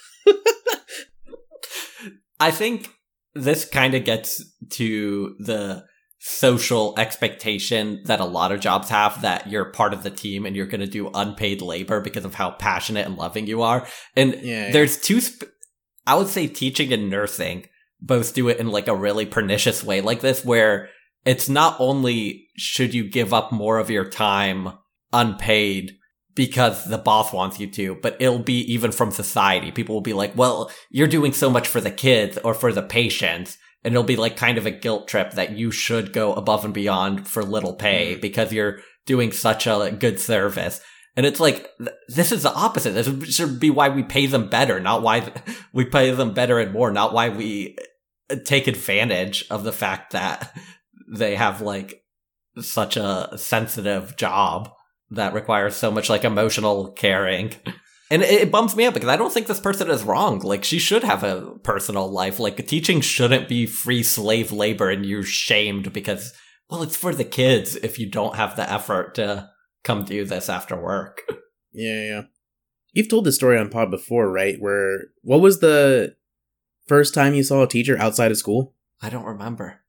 I 2.39 2.49
think 2.51 2.89
this 3.33 3.65
kind 3.65 3.93
of 3.93 4.03
gets 4.03 4.43
to 4.71 5.35
the 5.39 5.85
social 6.19 6.93
expectation 6.99 8.01
that 8.05 8.19
a 8.19 8.25
lot 8.25 8.51
of 8.51 8.59
jobs 8.59 8.89
have 8.89 9.23
that 9.23 9.49
you're 9.49 9.65
part 9.65 9.91
of 9.91 10.03
the 10.03 10.11
team 10.11 10.45
and 10.45 10.55
you're 10.55 10.67
going 10.67 10.79
to 10.81 10.85
do 10.85 11.09
unpaid 11.15 11.63
labor 11.63 11.99
because 11.99 12.25
of 12.25 12.35
how 12.35 12.51
passionate 12.51 13.07
and 13.07 13.17
loving 13.17 13.47
you 13.47 13.63
are. 13.63 13.87
And 14.15 14.33
Yeah, 14.35 14.67
yeah. 14.67 14.71
there's 14.71 15.01
two, 15.01 15.19
sp- 15.19 15.49
I 16.05 16.15
would 16.15 16.27
say 16.27 16.45
teaching 16.47 16.93
and 16.93 17.09
nursing 17.09 17.65
both 17.99 18.35
do 18.35 18.49
it 18.49 18.59
in 18.59 18.67
like 18.67 18.87
a 18.87 18.95
really 18.95 19.25
pernicious 19.25 19.83
way 19.83 20.01
like 20.01 20.21
this, 20.21 20.45
where 20.45 20.89
it's 21.25 21.49
not 21.49 21.75
only 21.79 22.47
should 22.55 22.93
you 22.93 23.09
give 23.09 23.33
up 23.33 23.51
more 23.51 23.79
of 23.79 23.89
your 23.89 24.09
time 24.09 24.73
unpaid 25.13 25.97
because 26.35 26.85
the 26.85 26.97
boss 26.97 27.33
wants 27.33 27.59
you 27.59 27.67
to, 27.71 27.95
but 27.95 28.17
it'll 28.19 28.39
be 28.39 28.61
even 28.71 28.91
from 28.91 29.11
society. 29.11 29.71
People 29.71 29.95
will 29.95 30.01
be 30.01 30.13
like, 30.13 30.35
well, 30.35 30.71
you're 30.89 31.07
doing 31.07 31.33
so 31.33 31.49
much 31.49 31.67
for 31.67 31.81
the 31.81 31.91
kids 31.91 32.37
or 32.43 32.53
for 32.53 32.71
the 32.71 32.83
patients. 32.83 33.57
And 33.83 33.93
it'll 33.93 34.03
be 34.03 34.15
like 34.15 34.37
kind 34.37 34.57
of 34.57 34.65
a 34.65 34.71
guilt 34.71 35.07
trip 35.07 35.31
that 35.33 35.57
you 35.57 35.71
should 35.71 36.13
go 36.13 36.33
above 36.33 36.63
and 36.63 36.73
beyond 36.73 37.27
for 37.27 37.43
little 37.43 37.73
pay 37.73 38.15
because 38.15 38.53
you're 38.53 38.79
doing 39.05 39.31
such 39.31 39.67
a 39.67 39.95
good 39.97 40.19
service. 40.19 40.79
And 41.17 41.25
it's 41.25 41.39
like, 41.39 41.69
th- 41.77 41.89
this 42.07 42.31
is 42.31 42.43
the 42.43 42.53
opposite. 42.53 42.91
This 42.91 43.35
should 43.35 43.59
be 43.59 43.69
why 43.69 43.89
we 43.89 44.03
pay 44.03 44.27
them 44.27 44.49
better, 44.49 44.79
not 44.79 45.01
why 45.01 45.21
th- 45.21 45.57
we 45.73 45.85
pay 45.85 46.11
them 46.11 46.33
better 46.33 46.59
and 46.59 46.71
more, 46.71 46.91
not 46.91 47.13
why 47.13 47.29
we 47.29 47.77
uh, 48.29 48.35
take 48.45 48.67
advantage 48.67 49.45
of 49.49 49.63
the 49.63 49.73
fact 49.73 50.13
that 50.13 50.55
they 51.13 51.35
have 51.35 51.59
like 51.59 52.03
such 52.59 52.95
a 52.95 53.31
sensitive 53.35 54.15
job 54.15 54.71
that 55.11 55.33
requires 55.33 55.75
so 55.75 55.91
much 55.91 56.09
like 56.09 56.23
emotional 56.23 56.91
caring. 56.91 57.53
And 58.09 58.23
it, 58.23 58.41
it 58.41 58.51
bums 58.51 58.75
me 58.75 58.85
up 58.85 58.93
because 58.93 59.09
I 59.09 59.17
don't 59.17 59.31
think 59.31 59.47
this 59.47 59.59
person 59.59 59.89
is 59.89 60.03
wrong. 60.03 60.39
Like 60.39 60.63
she 60.63 60.79
should 60.79 61.03
have 61.03 61.23
a 61.23 61.53
personal 61.63 62.09
life. 62.11 62.39
Like 62.39 62.65
teaching 62.67 63.01
shouldn't 63.01 63.47
be 63.47 63.65
free 63.65 64.03
slave 64.03 64.51
labor 64.51 64.89
and 64.89 65.05
you're 65.05 65.23
shamed 65.23 65.93
because 65.93 66.33
well, 66.69 66.83
it's 66.83 66.95
for 66.95 67.13
the 67.13 67.25
kids 67.25 67.75
if 67.75 67.99
you 67.99 68.09
don't 68.09 68.37
have 68.37 68.55
the 68.55 68.69
effort 68.71 69.15
to 69.15 69.49
come 69.83 70.05
do 70.05 70.25
this 70.25 70.49
after 70.49 70.75
work. 70.81 71.21
Yeah, 71.73 72.03
yeah. 72.03 72.21
You've 72.91 73.07
told 73.07 73.23
this 73.23 73.35
story 73.35 73.57
on 73.57 73.69
pod 73.69 73.91
before, 73.91 74.29
right? 74.29 74.57
Where 74.59 75.03
what 75.21 75.39
was 75.39 75.61
the 75.61 76.17
first 76.85 77.13
time 77.13 77.33
you 77.33 77.43
saw 77.43 77.63
a 77.63 77.67
teacher 77.69 77.97
outside 77.97 78.29
of 78.29 78.37
school? 78.37 78.75
I 79.01 79.09
don't 79.09 79.23
remember. 79.23 79.79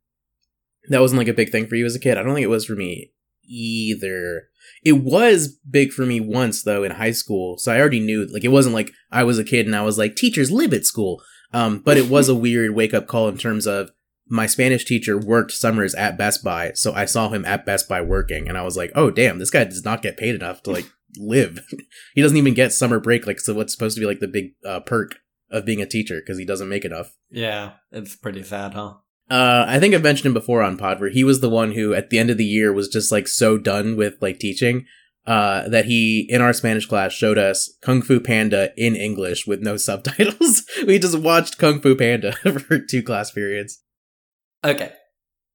That 0.91 1.01
wasn't 1.01 1.19
like 1.19 1.27
a 1.27 1.35
big 1.35 1.51
thing 1.51 1.67
for 1.67 1.75
you 1.75 1.85
as 1.85 1.97
a 1.97 1.99
kid. 1.99 2.17
I 2.17 2.23
don't 2.23 2.35
think 2.35 2.45
it 2.45 2.51
was 2.51 2.67
for 2.67 2.77
me 2.77 3.13
either. 3.45 4.45
It 4.85 4.93
was 4.95 5.59
big 5.69 5.93
for 5.93 6.05
me 6.05 6.21
once 6.21 6.63
though 6.63 6.83
in 6.83 6.93
high 6.93 7.13
school, 7.13 7.57
so 7.59 7.73
I 7.73 7.79
already 7.79 8.01
knew. 8.01 8.27
Like 8.27 8.45
it 8.45 8.49
wasn't 8.49 8.75
like 8.75 8.93
I 9.11 9.25
was 9.25 9.39
a 9.39 9.45
kid 9.45 9.67
and 9.67 9.77
I 9.77 9.83
was 9.83 9.99
like 9.99 10.17
teachers 10.17 10.51
live 10.51 10.73
at 10.73 10.85
school. 10.87 11.23
Um, 11.53 11.79
but 11.79 11.97
it 11.97 12.09
was 12.09 12.29
a 12.29 12.35
weird 12.35 12.75
wake 12.75 12.95
up 12.95 13.07
call 13.07 13.29
in 13.29 13.39
terms 13.39 13.67
of 13.67 13.91
my 14.29 14.47
Spanish 14.47 14.85
teacher 14.85 15.19
worked 15.19 15.53
summers 15.53 15.95
at 15.95 16.17
Best 16.17 16.43
Buy, 16.43 16.73
so 16.75 16.95
I 16.95 17.05
saw 17.05 17.29
him 17.29 17.45
at 17.45 17.67
Best 17.67 17.89
Buy 17.89 18.01
working, 18.01 18.49
and 18.49 18.57
I 18.57 18.63
was 18.63 18.77
like, 18.77 18.91
oh 18.95 19.11
damn, 19.11 19.39
this 19.39 19.51
guy 19.51 19.65
does 19.65 19.85
not 19.85 20.03
get 20.03 20.17
paid 20.17 20.35
enough 20.35 20.63
to 20.63 20.71
like 20.71 20.91
live. 21.17 21.61
he 22.15 22.23
doesn't 22.23 22.39
even 22.39 22.55
get 22.55 22.73
summer 22.73 22.99
break, 22.99 23.27
like 23.27 23.41
so 23.41 23.55
what's 23.55 23.73
supposed 23.73 23.97
to 23.97 24.01
be 24.01 24.07
like 24.07 24.21
the 24.21 24.29
big 24.29 24.55
uh, 24.67 24.81
perk 24.81 25.17
of 25.51 25.67
being 25.67 25.83
a 25.83 25.87
teacher 25.87 26.21
because 26.21 26.39
he 26.39 26.45
doesn't 26.45 26.69
make 26.69 26.85
enough. 26.85 27.15
Yeah, 27.31 27.73
it's 27.91 28.17
pretty 28.17 28.43
sad, 28.43 28.75
huh? 28.75 28.95
Uh, 29.33 29.65
I 29.67 29.81
think 29.81 29.95
I've 29.95 30.03
mentioned 30.03 30.27
him 30.27 30.35
before 30.35 30.63
on 30.63 30.77
Pod 30.77 31.01
where 31.01 31.09
he 31.09 31.25
was 31.25 31.41
the 31.41 31.49
one 31.49 31.73
who 31.73 31.95
at 31.95 32.11
the 32.11 32.19
end 32.19 32.29
of 32.29 32.37
the 32.37 32.45
year 32.45 32.71
was 32.71 32.89
just 32.89 33.11
like 33.11 33.27
so 33.27 33.57
done 33.57 33.97
with 33.97 34.21
like 34.21 34.39
teaching 34.39 34.85
uh, 35.27 35.67
that 35.71 35.87
he 35.87 36.27
in 36.29 36.43
our 36.43 36.53
Spanish 36.53 36.85
class 36.85 37.13
showed 37.13 37.39
us 37.39 37.75
Kung 37.81 38.03
Fu 38.03 38.21
Panda 38.21 38.75
in 38.77 38.95
English 38.95 39.47
with 39.47 39.63
no 39.63 39.77
subtitles. 39.79 40.65
we 40.87 40.99
just 40.99 41.19
watched 41.19 41.57
Kung 41.57 41.81
Fu 41.81 41.97
Panda 41.97 42.33
for 42.61 42.79
two 42.79 43.03
class 43.03 43.31
periods. 43.31 43.83
Okay. 44.63 44.93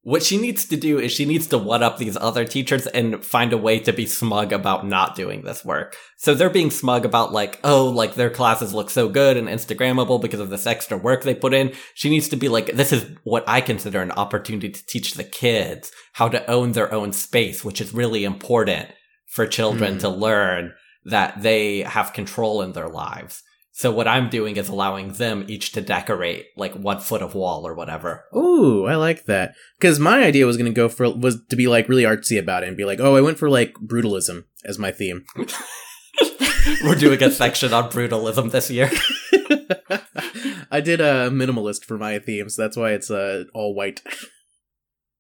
What 0.04 0.24
she 0.24 0.38
needs 0.38 0.66
to 0.68 0.78
do 0.78 1.00
is 1.00 1.12
she 1.12 1.26
needs 1.26 1.48
to 1.48 1.58
one 1.58 1.84
up 1.84 1.98
these 1.98 2.16
other 2.16 2.46
teachers 2.46 2.88
and 2.88 3.26
find 3.26 3.52
a 3.52 3.58
way 3.58 3.80
to 3.80 3.92
be 3.92 4.06
smug 4.06 4.54
about 4.54 4.88
not 4.88 5.16
doing 5.16 5.42
this 5.42 5.66
work. 5.66 5.98
So 6.18 6.34
they're 6.34 6.50
being 6.50 6.72
smug 6.72 7.04
about 7.04 7.34
like, 7.34 7.60
oh, 7.66 7.90
like 7.90 8.16
their 8.16 8.30
classes 8.30 8.74
look 8.74 8.90
so 8.90 9.10
good 9.10 9.36
and 9.36 9.50
Instagrammable 9.50 10.22
because 10.22 10.40
of 10.40 10.50
this 10.50 10.66
extra 10.66 10.98
work 10.98 11.24
they 11.24 11.36
put 11.36 11.54
in. 11.54 11.74
She 11.94 12.10
needs 12.10 12.30
to 12.30 12.38
be 12.38 12.48
like, 12.48 12.68
this 12.68 12.94
is 12.94 13.06
what 13.26 13.44
I 13.48 13.60
consider 13.60 14.02
an 14.02 14.12
opportunity 14.12 14.70
to 14.70 14.86
teach 14.86 15.16
the 15.16 15.26
kids 15.26 15.92
how 16.14 16.30
to 16.30 16.50
own 16.50 16.72
their 16.72 16.94
own 16.94 17.12
space, 17.12 17.66
which 17.66 17.82
is 17.82 17.94
really 17.94 18.24
important 18.24 18.90
for 19.26 19.46
children 19.46 19.96
Hmm. 19.96 20.00
to 20.00 20.10
learn 20.10 20.74
that 21.04 21.42
they 21.42 21.80
have 21.80 22.14
control 22.14 22.62
in 22.62 22.72
their 22.72 22.88
lives. 22.90 23.44
So 23.78 23.92
what 23.92 24.08
I'm 24.08 24.28
doing 24.28 24.58
is 24.58 24.70
allowing 24.70 25.12
them 25.14 25.46
each 25.48 25.74
to 25.74 25.82
decorate 25.82 26.48
like 26.56 26.74
one 26.74 27.00
foot 27.00 27.22
of 27.22 27.36
wall 27.36 27.68
or 27.68 27.76
whatever. 27.76 28.26
Ooh, 28.36 28.88
I 28.88 28.96
like 28.96 29.26
that. 29.26 29.54
Because 29.78 30.00
my 30.00 30.24
idea 30.24 30.48
was 30.48 30.58
going 30.58 30.66
to 30.66 30.76
go 30.76 30.90
for 30.90 31.16
was 31.16 31.38
to 31.50 31.56
be 31.56 31.68
like 31.68 31.88
really 31.88 32.02
artsy 32.02 32.40
about 32.40 32.64
it 32.64 32.70
and 32.70 32.76
be 32.76 32.86
like, 32.86 33.00
oh, 33.00 33.16
I 33.16 33.22
went 33.22 33.38
for 33.38 33.52
like 33.52 33.76
brutalism 33.76 34.46
as 34.66 34.80
my 34.80 34.90
theme. 34.90 35.26
We're 36.84 36.96
doing 36.96 37.22
a 37.22 37.30
section 37.30 37.72
on 37.72 37.92
brutalism 37.92 38.50
this 38.50 38.72
year. 38.72 38.90
I 40.72 40.82
did 40.82 41.00
a 41.00 41.30
minimalist 41.30 41.86
for 41.86 42.00
my 42.00 42.18
theme, 42.18 42.50
so 42.50 42.64
that's 42.64 42.78
why 42.78 42.94
it's 42.94 43.12
uh, 43.12 43.44
all 43.54 43.76
white. 43.76 44.02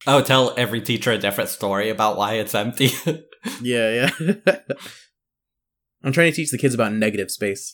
Oh, 0.07 0.21
tell 0.21 0.55
every 0.57 0.81
teacher 0.81 1.11
a 1.11 1.19
different 1.19 1.51
story 1.51 1.91
about 1.91 2.17
why 2.17 2.33
it's 2.33 2.55
empty. 2.55 2.89
Yeah, 3.61 4.09
yeah. 4.25 4.59
I'm 6.03 6.11
trying 6.11 6.31
to 6.31 6.35
teach 6.35 6.49
the 6.49 6.57
kids 6.57 6.73
about 6.73 6.93
negative 6.93 7.29
space. 7.29 7.71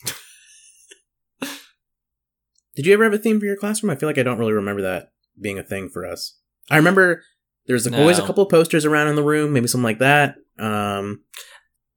Did 2.76 2.86
you 2.86 2.92
ever 2.94 3.04
have 3.04 3.12
a 3.14 3.18
theme 3.18 3.38
for 3.40 3.46
your 3.46 3.56
classroom? 3.56 3.90
I 3.90 3.96
feel 3.96 4.08
like 4.08 4.18
I 4.18 4.22
don't 4.22 4.38
really 4.38 4.52
remember 4.52 4.82
that 4.82 5.12
being 5.40 5.58
a 5.58 5.62
thing 5.62 5.88
for 5.88 6.04
us. 6.06 6.38
I 6.70 6.76
remember 6.76 7.22
there's 7.66 7.88
like, 7.88 7.98
always 7.98 8.18
a 8.18 8.26
couple 8.26 8.42
of 8.44 8.50
posters 8.50 8.84
around 8.84 9.08
in 9.08 9.16
the 9.16 9.22
room, 9.22 9.52
maybe 9.52 9.66
something 9.68 9.84
like 9.84 9.98
that. 9.98 10.36
Um, 10.58 11.22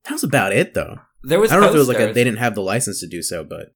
that 0.06 0.14
was 0.14 0.24
about 0.24 0.54
it, 0.54 0.74
though. 0.74 0.98
There 1.24 1.40
was 1.40 1.52
I 1.52 1.56
don't 1.56 1.64
know 1.64 1.70
if 1.70 1.76
it 1.76 1.80
was 1.80 1.88
like 1.88 2.00
a, 2.00 2.14
they 2.14 2.24
didn't 2.24 2.38
have 2.40 2.56
the 2.56 2.62
license 2.62 3.00
to 3.02 3.08
do 3.08 3.22
so, 3.22 3.44
but 3.44 3.74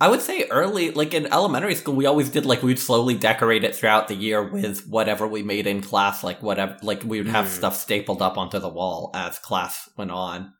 I 0.00 0.08
would 0.08 0.22
say 0.22 0.46
early, 0.48 0.92
like 0.92 1.12
in 1.12 1.26
elementary 1.26 1.74
school, 1.74 1.94
we 1.94 2.06
always 2.06 2.28
did 2.30 2.46
like 2.46 2.62
we'd 2.62 2.78
slowly 2.78 3.14
decorate 3.14 3.64
it 3.64 3.74
throughout 3.74 4.06
the 4.08 4.14
year 4.14 4.42
with 4.42 4.86
whatever 4.86 5.26
we 5.26 5.42
made 5.42 5.66
in 5.66 5.82
class, 5.82 6.22
like 6.22 6.40
whatever, 6.42 6.76
like 6.82 7.02
we 7.04 7.18
would 7.18 7.26
have 7.30 7.46
Mm. 7.46 7.56
stuff 7.56 7.76
stapled 7.76 8.22
up 8.22 8.38
onto 8.38 8.58
the 8.60 8.68
wall 8.68 9.10
as 9.12 9.38
class 9.40 9.90
went 9.96 10.12
on, 10.12 10.52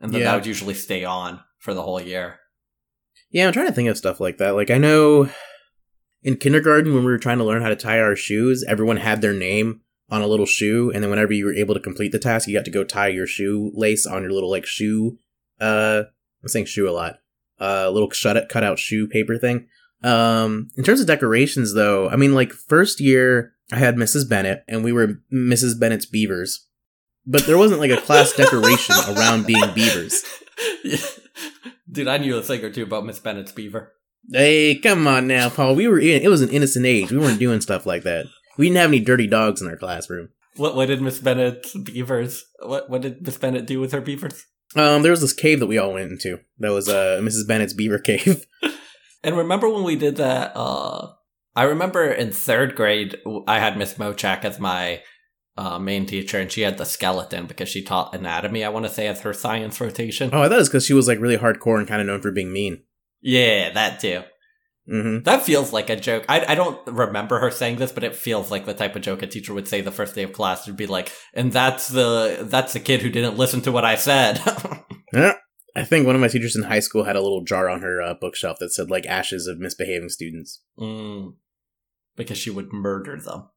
and 0.00 0.12
then 0.12 0.20
Yeah. 0.20 0.30
that 0.30 0.36
would 0.36 0.46
usually 0.46 0.74
stay 0.74 1.04
on 1.04 1.40
for 1.58 1.74
the 1.74 1.82
whole 1.82 2.00
year. 2.00 2.38
Yeah, 3.36 3.46
I'm 3.46 3.52
trying 3.52 3.66
to 3.66 3.72
think 3.74 3.90
of 3.90 3.98
stuff 3.98 4.18
like 4.18 4.38
that. 4.38 4.54
Like 4.54 4.70
I 4.70 4.78
know 4.78 5.28
in 6.22 6.38
kindergarten 6.38 6.94
when 6.94 7.04
we 7.04 7.10
were 7.10 7.18
trying 7.18 7.36
to 7.36 7.44
learn 7.44 7.60
how 7.60 7.68
to 7.68 7.76
tie 7.76 8.00
our 8.00 8.16
shoes, 8.16 8.64
everyone 8.66 8.96
had 8.96 9.20
their 9.20 9.34
name 9.34 9.82
on 10.08 10.22
a 10.22 10.26
little 10.26 10.46
shoe, 10.46 10.90
and 10.90 11.02
then 11.02 11.10
whenever 11.10 11.34
you 11.34 11.44
were 11.44 11.52
able 11.52 11.74
to 11.74 11.80
complete 11.80 12.12
the 12.12 12.18
task, 12.18 12.48
you 12.48 12.56
got 12.56 12.64
to 12.64 12.70
go 12.70 12.82
tie 12.82 13.08
your 13.08 13.26
shoe 13.26 13.72
lace 13.74 14.06
on 14.06 14.22
your 14.22 14.32
little 14.32 14.50
like 14.50 14.64
shoe. 14.64 15.18
Uh, 15.60 16.04
I'm 16.42 16.48
saying 16.48 16.64
shoe 16.64 16.88
a 16.88 16.92
lot. 16.92 17.18
Uh, 17.60 17.90
little 17.90 18.08
shut 18.08 18.48
cut 18.48 18.64
out 18.64 18.78
shoe 18.78 19.06
paper 19.06 19.36
thing. 19.36 19.68
Um, 20.02 20.70
in 20.74 20.82
terms 20.82 21.02
of 21.02 21.06
decorations, 21.06 21.74
though, 21.74 22.08
I 22.08 22.16
mean, 22.16 22.34
like 22.34 22.54
first 22.54 23.00
year 23.00 23.52
I 23.70 23.76
had 23.76 23.96
Mrs. 23.96 24.26
Bennett, 24.26 24.64
and 24.66 24.82
we 24.82 24.92
were 24.92 25.20
Mrs. 25.30 25.78
Bennett's 25.78 26.06
beavers, 26.06 26.66
but 27.26 27.44
there 27.44 27.58
wasn't 27.58 27.80
like 27.80 27.90
a 27.90 28.00
class 28.00 28.32
decoration 28.36 28.94
around 29.10 29.46
being 29.46 29.74
beavers. 29.74 30.24
Dude, 31.90 32.08
I 32.08 32.18
knew 32.18 32.36
a 32.36 32.42
thing 32.42 32.64
or 32.64 32.70
two 32.70 32.82
about 32.82 33.06
Miss 33.06 33.18
Bennett's 33.18 33.52
beaver. 33.52 33.92
Hey, 34.30 34.74
come 34.76 35.06
on 35.06 35.26
now, 35.26 35.48
Paul. 35.48 35.76
We 35.76 35.86
were 35.86 36.00
in, 36.00 36.22
it 36.22 36.28
was 36.28 36.42
an 36.42 36.48
innocent 36.50 36.84
age. 36.84 37.12
We 37.12 37.18
weren't 37.18 37.38
doing 37.38 37.60
stuff 37.60 37.86
like 37.86 38.02
that. 38.02 38.26
We 38.58 38.66
didn't 38.66 38.78
have 38.78 38.90
any 38.90 39.00
dirty 39.00 39.26
dogs 39.26 39.62
in 39.62 39.68
our 39.68 39.76
classroom. 39.76 40.30
What 40.56 40.74
what 40.74 40.86
did 40.86 41.02
Miss 41.02 41.20
Bennett's 41.20 41.76
beavers? 41.76 42.44
What 42.60 42.88
what 42.88 43.02
did 43.02 43.24
Miss 43.24 43.36
Bennett 43.36 43.66
do 43.66 43.78
with 43.78 43.92
her 43.92 44.00
beavers? 44.00 44.46
Um, 44.74 45.02
there 45.02 45.12
was 45.12 45.20
this 45.20 45.32
cave 45.32 45.60
that 45.60 45.66
we 45.66 45.78
all 45.78 45.92
went 45.92 46.10
into. 46.10 46.40
That 46.58 46.72
was 46.72 46.88
uh 46.88 47.20
Mrs. 47.22 47.46
Bennett's 47.46 47.74
beaver 47.74 47.98
cave. 47.98 48.46
And 49.26 49.36
remember 49.36 49.68
when 49.68 49.82
we 49.82 49.96
did 49.96 50.16
that? 50.16 50.52
Uh, 50.54 51.08
I 51.56 51.64
remember 51.64 52.04
in 52.04 52.30
third 52.30 52.76
grade, 52.76 53.16
I 53.48 53.58
had 53.58 53.76
Miss 53.76 53.94
Mochak 53.94 54.44
as 54.44 54.60
my 54.60 55.02
uh, 55.56 55.78
main 55.78 56.06
teacher, 56.06 56.38
and 56.38 56.50
she 56.50 56.62
had 56.62 56.78
the 56.78 56.84
skeleton 56.84 57.46
because 57.46 57.68
she 57.68 57.82
taught 57.82 58.14
anatomy. 58.14 58.64
I 58.64 58.68
want 58.68 58.86
to 58.86 58.92
say 58.92 59.06
as 59.06 59.20
her 59.20 59.32
science 59.32 59.80
rotation. 59.80 60.30
oh, 60.32 60.42
I 60.42 60.48
thought 60.48 60.56
it 60.56 60.58
was 60.58 60.68
because 60.68 60.86
she 60.86 60.94
was 60.94 61.08
like 61.08 61.20
really 61.20 61.38
hardcore 61.38 61.78
and 61.78 61.88
kind 61.88 62.00
of 62.00 62.06
known 62.06 62.20
for 62.20 62.30
being 62.30 62.52
mean. 62.52 62.82
Yeah, 63.20 63.70
that 63.72 64.00
too. 64.00 64.22
Mm-hmm. 64.88 65.24
That 65.24 65.42
feels 65.42 65.72
like 65.72 65.90
a 65.90 65.96
joke. 65.96 66.24
I 66.28 66.52
I 66.52 66.54
don't 66.54 66.78
remember 66.86 67.40
her 67.40 67.50
saying 67.50 67.76
this, 67.76 67.90
but 67.90 68.04
it 68.04 68.14
feels 68.14 68.50
like 68.50 68.66
the 68.66 68.74
type 68.74 68.94
of 68.94 69.02
joke 69.02 69.22
a 69.22 69.26
teacher 69.26 69.52
would 69.52 69.66
say 69.66 69.80
the 69.80 69.90
first 69.90 70.14
day 70.14 70.22
of 70.22 70.32
class. 70.32 70.66
Would 70.66 70.76
be 70.76 70.86
like, 70.86 71.10
and 71.34 71.52
that's 71.52 71.88
the 71.88 72.46
that's 72.48 72.72
the 72.72 72.80
kid 72.80 73.02
who 73.02 73.10
didn't 73.10 73.36
listen 73.36 73.62
to 73.62 73.72
what 73.72 73.84
I 73.84 73.96
said. 73.96 74.40
Yeah. 75.12 75.34
I 75.74 75.84
think 75.84 76.06
one 76.06 76.14
of 76.14 76.20
my 76.20 76.28
teachers 76.28 76.56
in 76.56 76.64
high 76.64 76.80
school 76.80 77.04
had 77.04 77.16
a 77.16 77.22
little 77.22 77.44
jar 77.44 77.68
on 77.68 77.82
her 77.82 78.00
uh, 78.02 78.14
bookshelf 78.20 78.58
that 78.60 78.72
said 78.72 78.90
like 78.90 79.06
ashes 79.06 79.46
of 79.46 79.58
misbehaving 79.58 80.08
students. 80.08 80.62
Mm, 80.78 81.34
because 82.16 82.38
she 82.38 82.50
would 82.50 82.72
murder 82.72 83.20
them. 83.20 83.48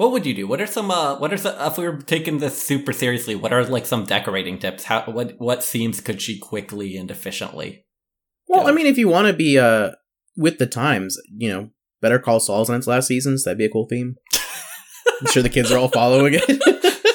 What 0.00 0.12
would 0.12 0.24
you 0.24 0.32
do? 0.32 0.46
What 0.46 0.62
are 0.62 0.66
some? 0.66 0.90
Uh, 0.90 1.18
what 1.18 1.30
are 1.30 1.36
some, 1.36 1.54
if 1.60 1.76
we 1.76 1.86
were 1.86 1.98
taking 1.98 2.38
this 2.38 2.62
super 2.62 2.90
seriously? 2.90 3.34
What 3.34 3.52
are 3.52 3.62
like 3.66 3.84
some 3.84 4.04
decorating 4.04 4.58
tips? 4.58 4.84
How 4.84 5.02
what 5.02 5.34
what 5.36 5.62
themes 5.62 6.00
could 6.00 6.22
she 6.22 6.38
quickly 6.38 6.96
and 6.96 7.10
efficiently? 7.10 7.84
Well. 8.48 8.66
I 8.66 8.72
mean, 8.72 8.86
if 8.86 8.96
you 8.96 9.08
want 9.08 9.26
to 9.26 9.34
be 9.34 9.58
uh 9.58 9.90
with 10.38 10.56
the 10.56 10.66
times, 10.66 11.18
you 11.36 11.50
know, 11.50 11.68
Better 12.00 12.18
Call 12.18 12.40
Saul's 12.40 12.70
in 12.70 12.76
its 12.76 12.86
last 12.86 13.08
seasons. 13.08 13.44
That'd 13.44 13.58
be 13.58 13.66
a 13.66 13.68
cool 13.68 13.88
theme. 13.90 14.16
I'm 15.20 15.26
sure 15.26 15.42
the 15.42 15.50
kids 15.50 15.70
are 15.70 15.76
all 15.76 15.88
following 15.88 16.32
it. 16.34 16.96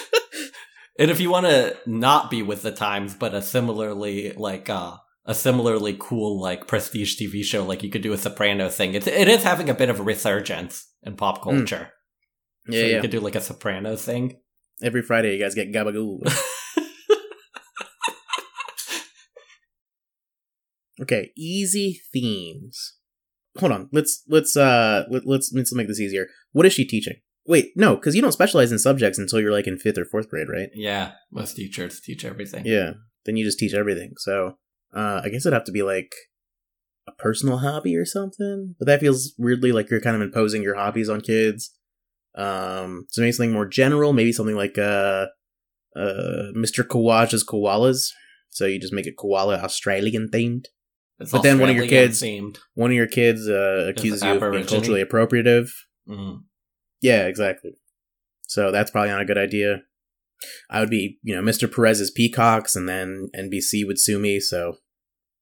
And 0.98 1.12
if 1.12 1.20
you 1.20 1.30
want 1.30 1.46
to 1.48 1.76
not 1.86 2.32
be 2.32 2.42
with 2.42 2.62
the 2.62 2.72
times, 2.72 3.16
but 3.16 3.34
a 3.34 3.42
similarly 3.42 4.32
like 4.38 4.70
uh 4.70 4.96
a 5.26 5.34
similarly 5.34 5.98
cool 6.00 6.40
like 6.40 6.68
prestige 6.68 7.20
TV 7.20 7.44
show, 7.44 7.66
like 7.66 7.82
you 7.82 7.90
could 7.90 8.04
do 8.04 8.14
a 8.14 8.18
Soprano 8.18 8.70
thing. 8.70 8.94
It's 8.94 9.08
it 9.08 9.28
is 9.28 9.42
having 9.42 9.72
a 9.72 9.74
bit 9.74 9.90
of 9.90 10.00
a 10.00 10.04
resurgence 10.04 10.88
in 11.02 11.16
pop 11.16 11.42
culture. 11.42 11.90
Yeah, 12.68 12.80
so 12.80 12.86
yeah. 12.86 12.96
you 12.96 13.02
could 13.02 13.12
do 13.12 13.20
like 13.20 13.36
a 13.36 13.42
Soprano 13.42 13.96
thing. 13.96 14.38
Every 14.82 15.02
Friday, 15.02 15.36
you 15.36 15.42
guys 15.42 15.56
get 15.56 15.72
gabagool. 15.72 16.20
Okay, 21.02 21.32
easy 21.38 22.02
themes. 22.14 22.94
Hold 23.60 23.72
on. 23.72 23.90
Let's 23.92 24.24
let's 24.28 24.56
uh 24.56 25.04
let, 25.10 25.26
let's 25.26 25.52
let's 25.54 25.74
make 25.74 25.88
this 25.88 26.00
easier. 26.00 26.28
What 26.52 26.66
is 26.66 26.74
she 26.74 26.86
teaching? 26.86 27.16
Wait, 27.48 27.72
no, 27.76 27.96
because 27.96 28.16
you 28.16 28.22
don't 28.22 28.32
specialize 28.32 28.72
in 28.72 28.80
subjects 28.80 29.20
until 29.20 29.40
you're 29.40 29.52
like 29.52 29.68
in 29.68 29.78
fifth 29.78 29.98
or 29.98 30.06
fourth 30.06 30.30
grade, 30.30 30.50
right? 30.50 30.70
yeah, 30.74 31.12
most 31.32 31.56
teachers 31.56 32.02
teach 32.02 32.26
everything. 32.26 32.66
Yeah. 32.66 32.94
Then 33.26 33.38
you 33.38 33.46
just 33.46 33.60
teach 33.60 33.74
everything. 33.74 34.14
So 34.18 34.58
uh 34.94 35.22
I 35.24 35.30
guess 35.30 35.46
it'd 35.46 35.54
have 35.54 35.66
to 35.66 35.72
be 35.72 35.84
like 35.84 36.14
a 37.08 37.12
personal 37.12 37.58
hobby 37.58 37.96
or 37.96 38.06
something. 38.06 38.76
But 38.80 38.88
that 38.88 39.02
feels 39.02 39.34
weirdly 39.38 39.72
like 39.72 39.90
you're 39.90 40.02
kind 40.02 40.16
of 40.16 40.22
imposing 40.22 40.64
your 40.64 40.76
hobbies 40.76 41.10
on 41.10 41.22
kids. 41.22 41.72
Um 42.36 43.06
so 43.10 43.22
maybe 43.22 43.32
something 43.32 43.54
more 43.54 43.68
general, 43.68 44.14
maybe 44.14 44.32
something 44.32 44.56
like 44.56 44.78
uh 44.78 45.28
uh 45.96 46.52
Mr. 46.56 46.84
Kawaj's 46.86 47.46
koalas. 47.46 48.08
So 48.50 48.66
you 48.66 48.80
just 48.80 48.94
make 48.94 49.08
it 49.08 49.16
koala 49.18 49.58
Australian 49.58 50.30
themed. 50.30 50.66
It's 51.20 51.32
But 51.32 51.44
then 51.44 51.60
one 51.60 51.70
of 51.70 51.76
your 51.78 51.88
kids- 51.88 52.22
themed. 52.22 52.58
one 52.74 52.92
of 52.92 52.96
your 52.96 53.08
kids 53.08 53.48
uh, 53.48 53.86
accuses 53.90 54.22
you 54.22 54.32
of 54.32 54.52
being 54.52 54.66
culturally 54.66 55.02
appropriative. 55.04 55.70
Mm. 56.10 56.42
Yeah, 57.02 57.26
exactly. 57.28 57.72
So 58.48 58.72
that's 58.72 58.92
probably 58.92 59.12
not 59.12 59.22
a 59.22 59.26
good 59.26 59.38
idea. 59.38 59.84
I 60.70 60.82
would 60.82 60.90
be, 60.90 61.20
you 61.24 61.34
know, 61.34 61.42
Mr. 61.42 61.72
Perez's 61.74 62.12
peacocks, 62.12 62.76
and 62.76 62.88
then 62.90 63.30
NBC 63.34 63.86
would 63.88 63.98
sue 64.00 64.20
me, 64.20 64.40
so 64.42 64.78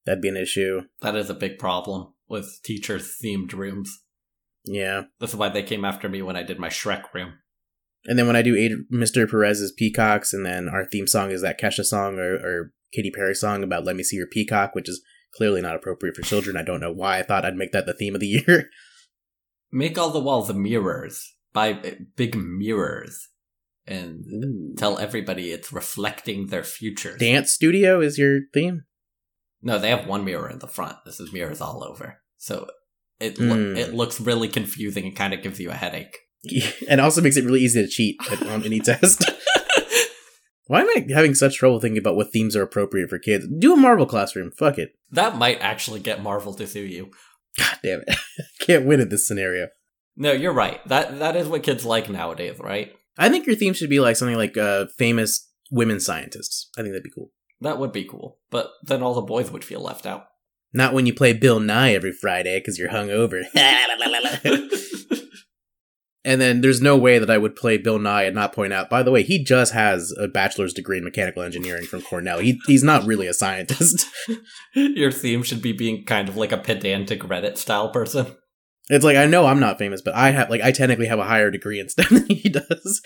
that'd 0.06 0.22
be 0.22 0.30
an 0.30 0.38
issue. 0.38 0.82
That 1.02 1.16
is 1.16 1.30
a 1.30 1.34
big 1.34 1.58
problem 1.58 2.14
with 2.30 2.60
teacher 2.64 3.00
themed 3.00 3.52
rooms. 3.54 4.03
Yeah. 4.66 5.04
This 5.20 5.32
is 5.32 5.36
why 5.36 5.50
they 5.50 5.64
came 5.64 5.86
after 5.86 6.08
me 6.08 6.22
when 6.22 6.36
I 6.36 6.44
did 6.44 6.60
my 6.60 6.70
Shrek 6.70 7.14
room. 7.14 7.34
And 8.06 8.20
then 8.20 8.28
when 8.28 8.36
I 8.36 8.42
do 8.42 8.58
Ad- 8.58 8.86
Mr. 8.92 9.30
Perez's 9.30 9.72
peacocks, 9.72 10.34
and 10.34 10.46
then 10.46 10.68
our 10.68 10.86
theme 10.86 11.08
song 11.08 11.32
is 11.32 11.42
that 11.42 11.60
Kesha 11.60 11.86
song 11.86 12.20
or, 12.20 12.36
or 12.36 12.74
Katy 12.94 13.12
Perry 13.12 13.36
song 13.36 13.64
about 13.64 13.86
"Let 13.86 13.96
Me 13.96 14.04
See 14.04 14.18
Your 14.18 14.28
Peacock," 14.28 14.76
which 14.76 14.90
is 14.90 15.02
clearly 15.36 15.62
not 15.62 15.76
appropriate 15.76 16.16
for 16.16 16.22
children. 16.22 16.58
I 16.58 16.64
don't 16.64 16.82
know 16.82 16.92
why 16.92 17.20
I 17.20 17.24
thought 17.24 17.46
I'd 17.46 17.56
make 17.56 17.72
that 17.72 17.86
the 17.86 17.94
theme 17.94 18.14
of 18.16 18.22
the 18.22 18.28
year. 18.48 18.70
Make 19.72 19.98
all 19.98 20.12
the 20.12 20.20
walls 20.20 20.54
mirrors. 20.54 21.34
Buy 21.54 21.72
eh, 21.84 21.96
big 22.16 22.36
mirrors. 22.36 23.30
And 23.86 24.78
tell 24.78 24.98
everybody 24.98 25.52
it's 25.52 25.74
reflecting 25.74 26.48
their 26.48 26.64
future. 26.64 27.18
Dance 27.18 27.52
studio 27.52 28.00
is 28.00 28.18
your 28.18 28.40
theme. 28.54 28.86
No, 29.62 29.78
they 29.78 29.90
have 29.90 30.08
one 30.08 30.24
mirror 30.24 30.50
in 30.50 30.60
the 30.60 30.68
front. 30.70 30.98
This 31.06 31.20
is 31.20 31.34
mirrors 31.34 31.60
all 31.60 31.84
over. 31.84 32.22
So 32.38 32.68
it 33.24 33.40
lo- 33.40 33.56
Hmm. 33.56 33.78
it 33.78 33.94
looks 33.94 34.20
really 34.20 34.48
confusing 34.48 35.06
and 35.06 35.16
kind 35.16 35.34
of 35.34 35.42
gives 35.42 35.60
you 35.60 35.70
a 35.72 35.74
headache. 35.76 36.18
and 36.90 37.00
also 37.00 37.22
makes 37.22 37.38
it 37.38 37.46
really 37.46 37.62
easy 37.62 37.82
to 37.82 37.88
cheat 37.88 38.18
on 38.48 38.64
any 38.66 38.80
test. 38.90 39.24
Why 40.68 40.82
am 40.82 40.90
I 40.90 41.06
having 41.14 41.36
such 41.36 41.58
trouble 41.58 41.80
thinking 41.80 41.98
about 42.00 42.16
what 42.16 42.32
themes 42.32 42.56
are 42.56 42.62
appropriate 42.62 43.10
for 43.10 43.20
kids? 43.20 43.46
Do 43.60 43.74
a 43.74 43.78
Marvel 43.78 44.06
classroom. 44.06 44.52
Fuck 44.52 44.78
it. 44.78 44.92
That 45.12 45.38
might 45.38 45.60
actually 45.62 46.00
get 46.00 46.24
Marvel 46.24 46.54
to 46.54 46.66
sue 46.66 46.82
you. 46.86 47.12
God 47.58 47.78
damn 47.84 48.02
it. 48.08 48.18
Can't 48.62 48.86
win 48.86 49.02
at 49.02 49.10
this 49.10 49.28
scenario. 49.28 49.68
No, 50.16 50.32
you're 50.32 50.54
right. 50.54 50.86
That 50.88 51.20
that 51.20 51.36
is 51.36 51.48
what 51.48 51.64
kids 51.64 51.86
like 51.86 52.10
nowadays, 52.10 52.60
right? 52.60 52.94
I 53.18 53.30
think 53.30 53.46
your 53.46 53.56
theme 53.56 53.74
should 53.74 53.90
be 53.90 54.00
like 54.00 54.16
something 54.16 54.38
like 54.38 54.58
uh, 54.58 54.86
famous 54.98 55.50
women 55.70 56.00
scientists. 56.00 56.70
I 56.78 56.82
think 56.82 56.94
that'd 56.94 57.04
be 57.04 57.12
cool. 57.14 57.32
That 57.62 57.78
would 57.80 57.92
be 57.92 58.06
cool. 58.06 58.40
But 58.50 58.72
then 58.84 59.04
all 59.04 59.14
the 59.14 59.22
boys 59.22 59.52
would 59.52 59.64
feel 59.66 59.82
left 59.82 60.06
out. 60.06 60.26
Not 60.74 60.94
when 60.94 61.06
you 61.06 61.14
play 61.14 61.34
Bill 61.34 61.60
Nye 61.60 61.94
every 61.94 62.12
Friday 62.12 62.60
because 62.60 62.80
you're 62.80 62.90
hungover. 62.90 63.44
and 66.26 66.42
then 66.42 66.62
there's 66.62 66.82
no 66.82 66.98
way 66.98 67.20
that 67.20 67.30
I 67.30 67.38
would 67.38 67.56
play 67.56 67.78
Bill 67.78 68.00
Nye 68.00 68.24
and 68.24 68.34
not 68.36 68.54
point 68.54 68.74
out, 68.74 68.90
by 68.90 69.04
the 69.04 69.12
way, 69.12 69.22
he 69.22 69.44
just 69.44 69.74
has 69.74 70.12
a 70.20 70.28
bachelor's 70.28 70.74
degree 70.74 70.98
in 70.98 71.04
mechanical 71.04 71.44
engineering 71.44 71.86
from 71.86 72.02
Cornell. 72.02 72.40
He, 72.40 72.60
he's 72.66 72.84
not 72.84 73.06
really 73.06 73.28
a 73.28 73.34
scientist. 73.34 74.08
Your 74.74 75.12
theme 75.12 75.44
should 75.44 75.62
be 75.62 75.74
being 75.74 76.06
kind 76.06 76.28
of 76.28 76.38
like 76.38 76.52
a 76.52 76.58
pedantic 76.58 77.22
Reddit 77.22 77.58
style 77.58 77.90
person. 77.90 78.36
It's 78.90 79.06
like 79.06 79.16
I 79.16 79.28
know 79.28 79.46
I'm 79.46 79.60
not 79.60 79.80
famous, 79.80 80.02
but 80.02 80.16
I 80.16 80.32
have 80.32 80.50
like 80.50 80.62
I 80.62 80.72
technically 80.72 81.06
have 81.06 81.20
a 81.20 81.24
higher 81.24 81.50
degree 81.50 81.80
in 81.80 81.88
STEM 81.88 82.08
than 82.12 82.26
he 82.28 82.50
does. 82.50 83.02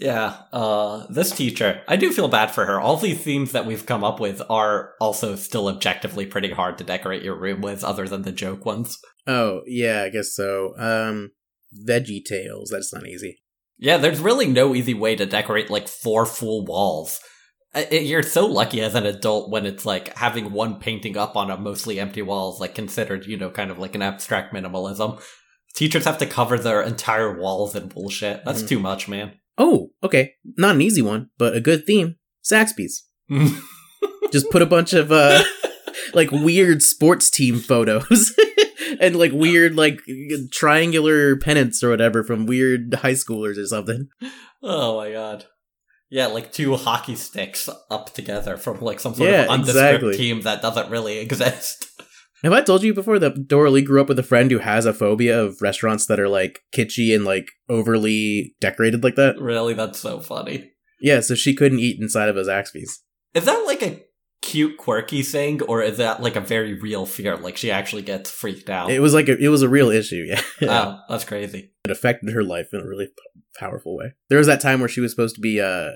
Yeah, 0.00 0.34
uh, 0.50 1.04
this 1.10 1.30
teacher, 1.30 1.82
I 1.86 1.96
do 1.96 2.10
feel 2.10 2.28
bad 2.28 2.50
for 2.50 2.64
her. 2.64 2.80
All 2.80 2.96
these 2.96 3.20
themes 3.22 3.52
that 3.52 3.66
we've 3.66 3.84
come 3.84 4.02
up 4.02 4.18
with 4.18 4.40
are 4.48 4.94
also 4.98 5.36
still 5.36 5.68
objectively 5.68 6.24
pretty 6.24 6.50
hard 6.50 6.78
to 6.78 6.84
decorate 6.84 7.22
your 7.22 7.38
room 7.38 7.60
with, 7.60 7.84
other 7.84 8.08
than 8.08 8.22
the 8.22 8.32
joke 8.32 8.64
ones. 8.64 8.98
oh 9.26 9.60
yeah, 9.66 10.02
I 10.04 10.08
guess 10.08 10.34
so. 10.34 10.72
Um, 10.78 11.32
Veggie 11.86 12.24
Tales. 12.24 12.70
That's 12.72 12.92
not 12.94 13.06
easy. 13.06 13.42
Yeah, 13.78 13.98
there's 13.98 14.20
really 14.20 14.46
no 14.46 14.74
easy 14.74 14.94
way 14.94 15.16
to 15.16 15.26
decorate 15.26 15.68
like 15.70 15.86
four 15.86 16.24
full 16.24 16.64
walls. 16.64 17.20
It- 17.74 18.04
You're 18.04 18.22
so 18.22 18.46
lucky 18.46 18.80
as 18.80 18.94
an 18.94 19.04
adult 19.06 19.50
when 19.50 19.66
it's 19.66 19.84
like 19.84 20.16
having 20.16 20.52
one 20.52 20.80
painting 20.80 21.16
up 21.18 21.36
on 21.36 21.50
a 21.50 21.58
mostly 21.58 22.00
empty 22.00 22.22
wall 22.22 22.54
is 22.54 22.60
like 22.60 22.74
considered, 22.74 23.26
you 23.26 23.36
know, 23.36 23.50
kind 23.50 23.70
of 23.70 23.78
like 23.78 23.94
an 23.94 24.02
abstract 24.02 24.54
minimalism. 24.54 25.20
Teachers 25.74 26.06
have 26.06 26.18
to 26.18 26.26
cover 26.26 26.58
their 26.58 26.82
entire 26.82 27.38
walls 27.38 27.76
in 27.76 27.88
bullshit. 27.88 28.44
That's 28.46 28.62
Mhm. 28.62 28.68
too 28.68 28.78
much, 28.80 29.06
man. 29.06 29.34
Oh, 29.58 29.90
okay. 30.02 30.34
Not 30.56 30.74
an 30.76 30.82
easy 30.82 31.02
one, 31.02 31.30
but 31.38 31.54
a 31.54 31.60
good 31.60 31.84
theme. 31.86 32.16
Zaxby's. 32.44 33.04
Just 34.32 34.50
put 34.50 34.62
a 34.62 34.66
bunch 34.66 34.92
of 34.92 35.10
uh 35.12 35.42
like 36.14 36.30
weird 36.30 36.82
sports 36.82 37.30
team 37.30 37.58
photos 37.58 38.34
and 39.00 39.16
like 39.16 39.32
weird 39.32 39.76
like 39.76 40.00
triangular 40.52 41.36
pennants 41.36 41.82
or 41.82 41.90
whatever 41.90 42.22
from 42.24 42.46
weird 42.46 42.94
high 42.94 43.12
schoolers 43.12 43.58
or 43.58 43.66
something. 43.66 44.08
oh 44.62 44.96
my 44.96 45.12
god. 45.12 45.44
Yeah, 46.12 46.26
like 46.26 46.52
two 46.52 46.74
hockey 46.76 47.14
sticks 47.14 47.68
up 47.90 48.12
together 48.14 48.56
from 48.56 48.80
like 48.80 48.98
some 48.98 49.14
sort 49.14 49.30
Yeah, 49.30 49.42
of 49.42 49.50
undescript 49.50 49.94
exactly. 50.02 50.16
team 50.16 50.40
that 50.42 50.60
doesn't 50.62 50.90
really 50.90 51.18
exist. 51.18 51.86
Have 52.42 52.52
I 52.52 52.62
told 52.62 52.82
you 52.82 52.94
before 52.94 53.18
that 53.18 53.48
Dora 53.48 53.70
Lee 53.70 53.82
grew 53.82 54.00
up 54.00 54.08
with 54.08 54.18
a 54.18 54.22
friend 54.22 54.50
who 54.50 54.58
has 54.58 54.86
a 54.86 54.94
phobia 54.94 55.42
of 55.42 55.60
restaurants 55.60 56.06
that 56.06 56.18
are 56.20 56.28
like 56.28 56.60
kitschy 56.74 57.14
and 57.14 57.24
like 57.24 57.50
overly 57.68 58.54
decorated 58.60 59.04
like 59.04 59.16
that? 59.16 59.38
really, 59.38 59.74
that's 59.74 59.98
so 60.00 60.20
funny. 60.20 60.72
Yeah, 61.02 61.20
so 61.20 61.34
she 61.34 61.54
couldn't 61.54 61.78
eat 61.80 62.00
inside 62.00 62.28
of 62.28 62.36
a 62.36 62.42
Zaxby's. 62.42 63.02
Is 63.34 63.44
that 63.46 63.64
like 63.66 63.82
a 63.82 64.02
cute, 64.42 64.76
quirky 64.78 65.22
thing, 65.22 65.62
or 65.62 65.82
is 65.82 65.98
that 65.98 66.22
like 66.22 66.36
a 66.36 66.40
very 66.40 66.74
real 66.80 67.06
fear? 67.06 67.36
Like 67.36 67.56
she 67.56 67.70
actually 67.70 68.02
gets 68.02 68.30
freaked 68.30 68.68
out. 68.70 68.90
It 68.90 69.00
was 69.00 69.14
like 69.14 69.28
a, 69.28 69.36
it 69.38 69.48
was 69.48 69.62
a 69.62 69.68
real 69.68 69.90
issue. 69.90 70.26
Yeah, 70.60 70.70
Oh, 70.70 71.00
that's 71.08 71.24
crazy. 71.24 71.70
it 71.84 71.90
affected 71.90 72.32
her 72.34 72.42
life 72.42 72.68
in 72.74 72.80
a 72.80 72.86
really 72.86 73.06
p- 73.06 73.12
powerful 73.58 73.96
way. 73.96 74.12
There 74.28 74.38
was 74.38 74.46
that 74.46 74.60
time 74.60 74.80
where 74.80 74.88
she 74.90 75.00
was 75.00 75.10
supposed 75.12 75.34
to 75.36 75.40
be 75.40 75.60
uh, 75.60 75.90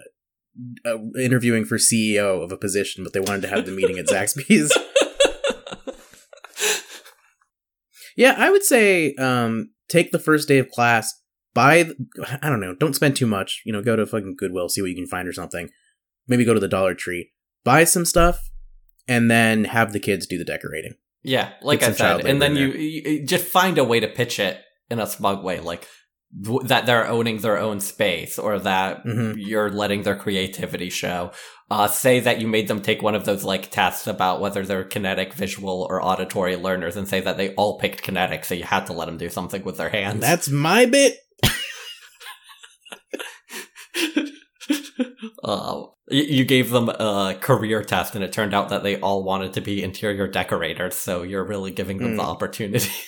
uh 0.86 0.98
interviewing 1.18 1.64
for 1.66 1.76
CEO 1.76 2.42
of 2.42 2.50
a 2.52 2.56
position, 2.56 3.04
but 3.04 3.12
they 3.12 3.20
wanted 3.20 3.42
to 3.42 3.48
have 3.48 3.66
the 3.66 3.72
meeting 3.72 3.98
at 3.98 4.06
Zaxby's. 4.08 4.72
Yeah, 8.16 8.34
I 8.36 8.50
would 8.50 8.62
say 8.62 9.14
um 9.14 9.70
take 9.88 10.12
the 10.12 10.18
first 10.18 10.48
day 10.48 10.58
of 10.58 10.68
class, 10.68 11.12
buy 11.54 11.84
th- 11.84 11.96
I 12.42 12.48
don't 12.48 12.60
know, 12.60 12.74
don't 12.74 12.94
spend 12.94 13.16
too 13.16 13.26
much, 13.26 13.62
you 13.64 13.72
know, 13.72 13.82
go 13.82 13.96
to 13.96 14.06
fucking 14.06 14.36
Goodwill, 14.38 14.68
see 14.68 14.80
what 14.80 14.90
you 14.90 14.96
can 14.96 15.06
find 15.06 15.28
or 15.28 15.32
something. 15.32 15.70
Maybe 16.26 16.44
go 16.44 16.54
to 16.54 16.60
the 16.60 16.68
Dollar 16.68 16.94
Tree, 16.94 17.32
buy 17.64 17.84
some 17.84 18.04
stuff 18.04 18.50
and 19.06 19.30
then 19.30 19.64
have 19.64 19.92
the 19.92 20.00
kids 20.00 20.26
do 20.26 20.38
the 20.38 20.44
decorating. 20.44 20.94
yeah, 21.22 21.52
like 21.62 21.82
I 21.82 21.92
said, 21.92 22.24
and 22.26 22.40
then 22.40 22.56
you, 22.56 22.68
you 22.68 23.26
just 23.26 23.46
find 23.46 23.78
a 23.78 23.84
way 23.84 24.00
to 24.00 24.08
pitch 24.08 24.38
it 24.38 24.58
in 24.90 24.98
a 24.98 25.06
smug 25.06 25.42
way, 25.44 25.60
like 25.60 25.86
that 26.64 26.86
they're 26.86 27.06
owning 27.06 27.38
their 27.38 27.58
own 27.58 27.80
space, 27.80 28.38
or 28.38 28.58
that 28.58 29.04
Mhm. 29.04 29.34
you're 29.36 29.70
letting 29.70 30.02
their 30.02 30.16
creativity 30.16 30.90
show. 30.90 31.30
Uh, 31.70 31.86
say 31.86 32.20
that 32.20 32.40
you 32.40 32.48
made 32.48 32.68
them 32.68 32.82
take 32.82 33.02
one 33.02 33.14
of 33.14 33.24
those 33.24 33.44
like 33.44 33.70
tests 33.70 34.06
about 34.06 34.40
whether 34.40 34.64
they're 34.66 34.84
kinetic, 34.84 35.32
visual, 35.34 35.86
or 35.88 36.04
auditory 36.04 36.56
learners, 36.56 36.96
and 36.96 37.08
say 37.08 37.20
that 37.20 37.36
they 37.36 37.54
all 37.54 37.78
picked 37.78 38.02
kinetic, 38.02 38.44
so 38.44 38.54
you 38.54 38.64
had 38.64 38.86
to 38.86 38.92
let 38.92 39.06
them 39.06 39.16
do 39.16 39.28
something 39.30 39.62
with 39.64 39.76
their 39.76 39.88
hands. 39.90 40.20
That's 40.20 40.48
my 40.48 40.86
bit. 40.86 41.16
uh, 45.44 45.82
you, 46.08 46.44
gave 46.44 46.70
them 46.70 46.88
a 46.88 47.36
career 47.40 47.82
test, 47.82 48.14
and 48.14 48.24
it 48.24 48.32
turned 48.32 48.54
out 48.54 48.68
that 48.70 48.82
they 48.82 48.98
all 49.00 49.24
wanted 49.24 49.52
to 49.54 49.60
be 49.60 49.82
interior 49.82 50.26
decorators. 50.28 50.94
So 50.96 51.22
you're 51.22 51.44
really 51.44 51.70
giving 51.70 51.98
them 51.98 52.16
the 52.16 52.22
Mm. 52.22 52.26
opportunity. 52.26 52.90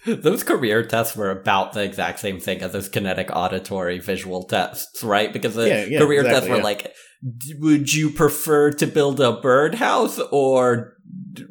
those 0.06 0.42
career 0.42 0.84
tests 0.84 1.16
were 1.16 1.30
about 1.30 1.72
the 1.72 1.82
exact 1.82 2.18
same 2.20 2.40
thing 2.40 2.62
as 2.62 2.72
those 2.72 2.88
kinetic, 2.88 3.30
auditory, 3.34 3.98
visual 3.98 4.44
tests, 4.44 5.02
right? 5.02 5.32
Because 5.32 5.54
the 5.54 5.68
Yeah, 5.68 5.84
yeah, 5.84 5.98
career 5.98 6.22
tests 6.22 6.48
were 6.48 6.56
yeah. 6.56 6.62
like, 6.62 6.92
would 7.58 7.92
you 7.92 8.10
prefer 8.10 8.70
to 8.72 8.86
build 8.86 9.20
a 9.20 9.40
birdhouse 9.40 10.18
or 10.30 10.96
d- 11.32 11.44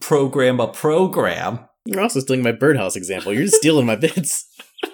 program 0.00 0.60
a 0.60 0.68
program? 0.68 1.60
You're 1.84 2.02
also 2.02 2.20
stealing 2.20 2.42
my 2.42 2.52
birdhouse 2.52 2.96
example. 2.96 3.32
You're 3.32 3.44
just 3.44 3.56
stealing 3.56 3.86
my 3.86 3.96
bits. 3.96 4.46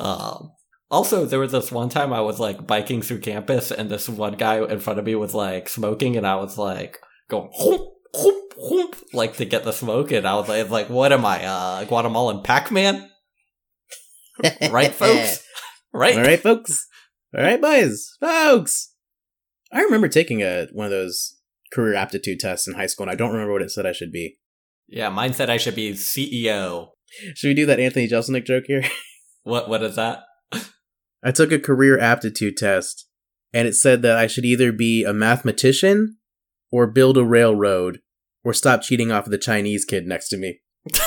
Um, 0.00 0.52
also, 0.90 1.24
there 1.24 1.38
was 1.38 1.52
this 1.52 1.70
one 1.70 1.88
time 1.88 2.12
I 2.12 2.20
was 2.20 2.40
like 2.40 2.66
biking 2.66 3.02
through 3.02 3.20
campus, 3.20 3.70
and 3.70 3.88
this 3.88 4.08
one 4.08 4.34
guy 4.34 4.62
in 4.64 4.80
front 4.80 4.98
of 4.98 5.04
me 5.04 5.14
was 5.14 5.32
like 5.32 5.68
smoking, 5.68 6.16
and 6.16 6.26
I 6.26 6.34
was 6.36 6.58
like 6.58 6.98
going 7.30 7.50
whoop, 7.58 7.88
whoop, 8.14 8.41
whoop, 8.62 8.96
like 9.12 9.36
to 9.36 9.44
get 9.44 9.64
the 9.64 9.72
smoke, 9.72 10.12
and 10.12 10.26
I 10.26 10.36
was 10.36 10.48
like, 10.48 10.70
like 10.70 10.88
what 10.88 11.12
am 11.12 11.24
I, 11.24 11.44
uh, 11.44 11.84
Guatemalan 11.84 12.42
Pac 12.42 12.70
Man? 12.70 13.10
Right, 14.70 14.94
folks? 14.94 15.44
Right? 15.94 16.16
All 16.16 16.22
right, 16.22 16.40
folks. 16.40 16.86
All 17.36 17.44
right, 17.44 17.60
boys, 17.60 18.16
folks. 18.18 18.94
I 19.70 19.82
remember 19.82 20.08
taking 20.08 20.40
a 20.40 20.68
one 20.72 20.86
of 20.86 20.90
those 20.90 21.38
career 21.70 21.94
aptitude 21.94 22.40
tests 22.40 22.66
in 22.66 22.72
high 22.72 22.86
school, 22.86 23.04
and 23.04 23.10
I 23.10 23.14
don't 23.14 23.30
remember 23.32 23.52
what 23.52 23.60
it 23.60 23.70
said 23.70 23.84
I 23.84 23.92
should 23.92 24.10
be. 24.10 24.38
Yeah, 24.88 25.10
mine 25.10 25.34
said 25.34 25.50
I 25.50 25.58
should 25.58 25.74
be 25.74 25.92
CEO. 25.92 26.92
Should 27.34 27.48
we 27.48 27.54
do 27.54 27.66
that 27.66 27.78
Anthony 27.78 28.08
Jeselnik 28.08 28.46
joke 28.46 28.64
here? 28.66 28.84
What? 29.44 29.68
What 29.68 29.82
is 29.82 29.96
that? 29.96 30.20
I 31.24 31.32
took 31.32 31.50
a 31.50 31.58
career 31.58 31.98
aptitude 31.98 32.56
test, 32.56 33.08
and 33.52 33.66
it 33.66 33.74
said 33.74 34.02
that 34.02 34.16
I 34.16 34.28
should 34.28 34.44
either 34.44 34.70
be 34.70 35.02
a 35.02 35.12
mathematician, 35.12 36.18
or 36.70 36.86
build 36.86 37.16
a 37.18 37.24
railroad, 37.24 37.98
or 38.44 38.52
stop 38.52 38.82
cheating 38.82 39.10
off 39.12 39.26
of 39.26 39.30
the 39.30 39.38
Chinese 39.38 39.84
kid 39.84 40.06
next 40.06 40.28
to 40.28 40.36
me. 40.36 40.60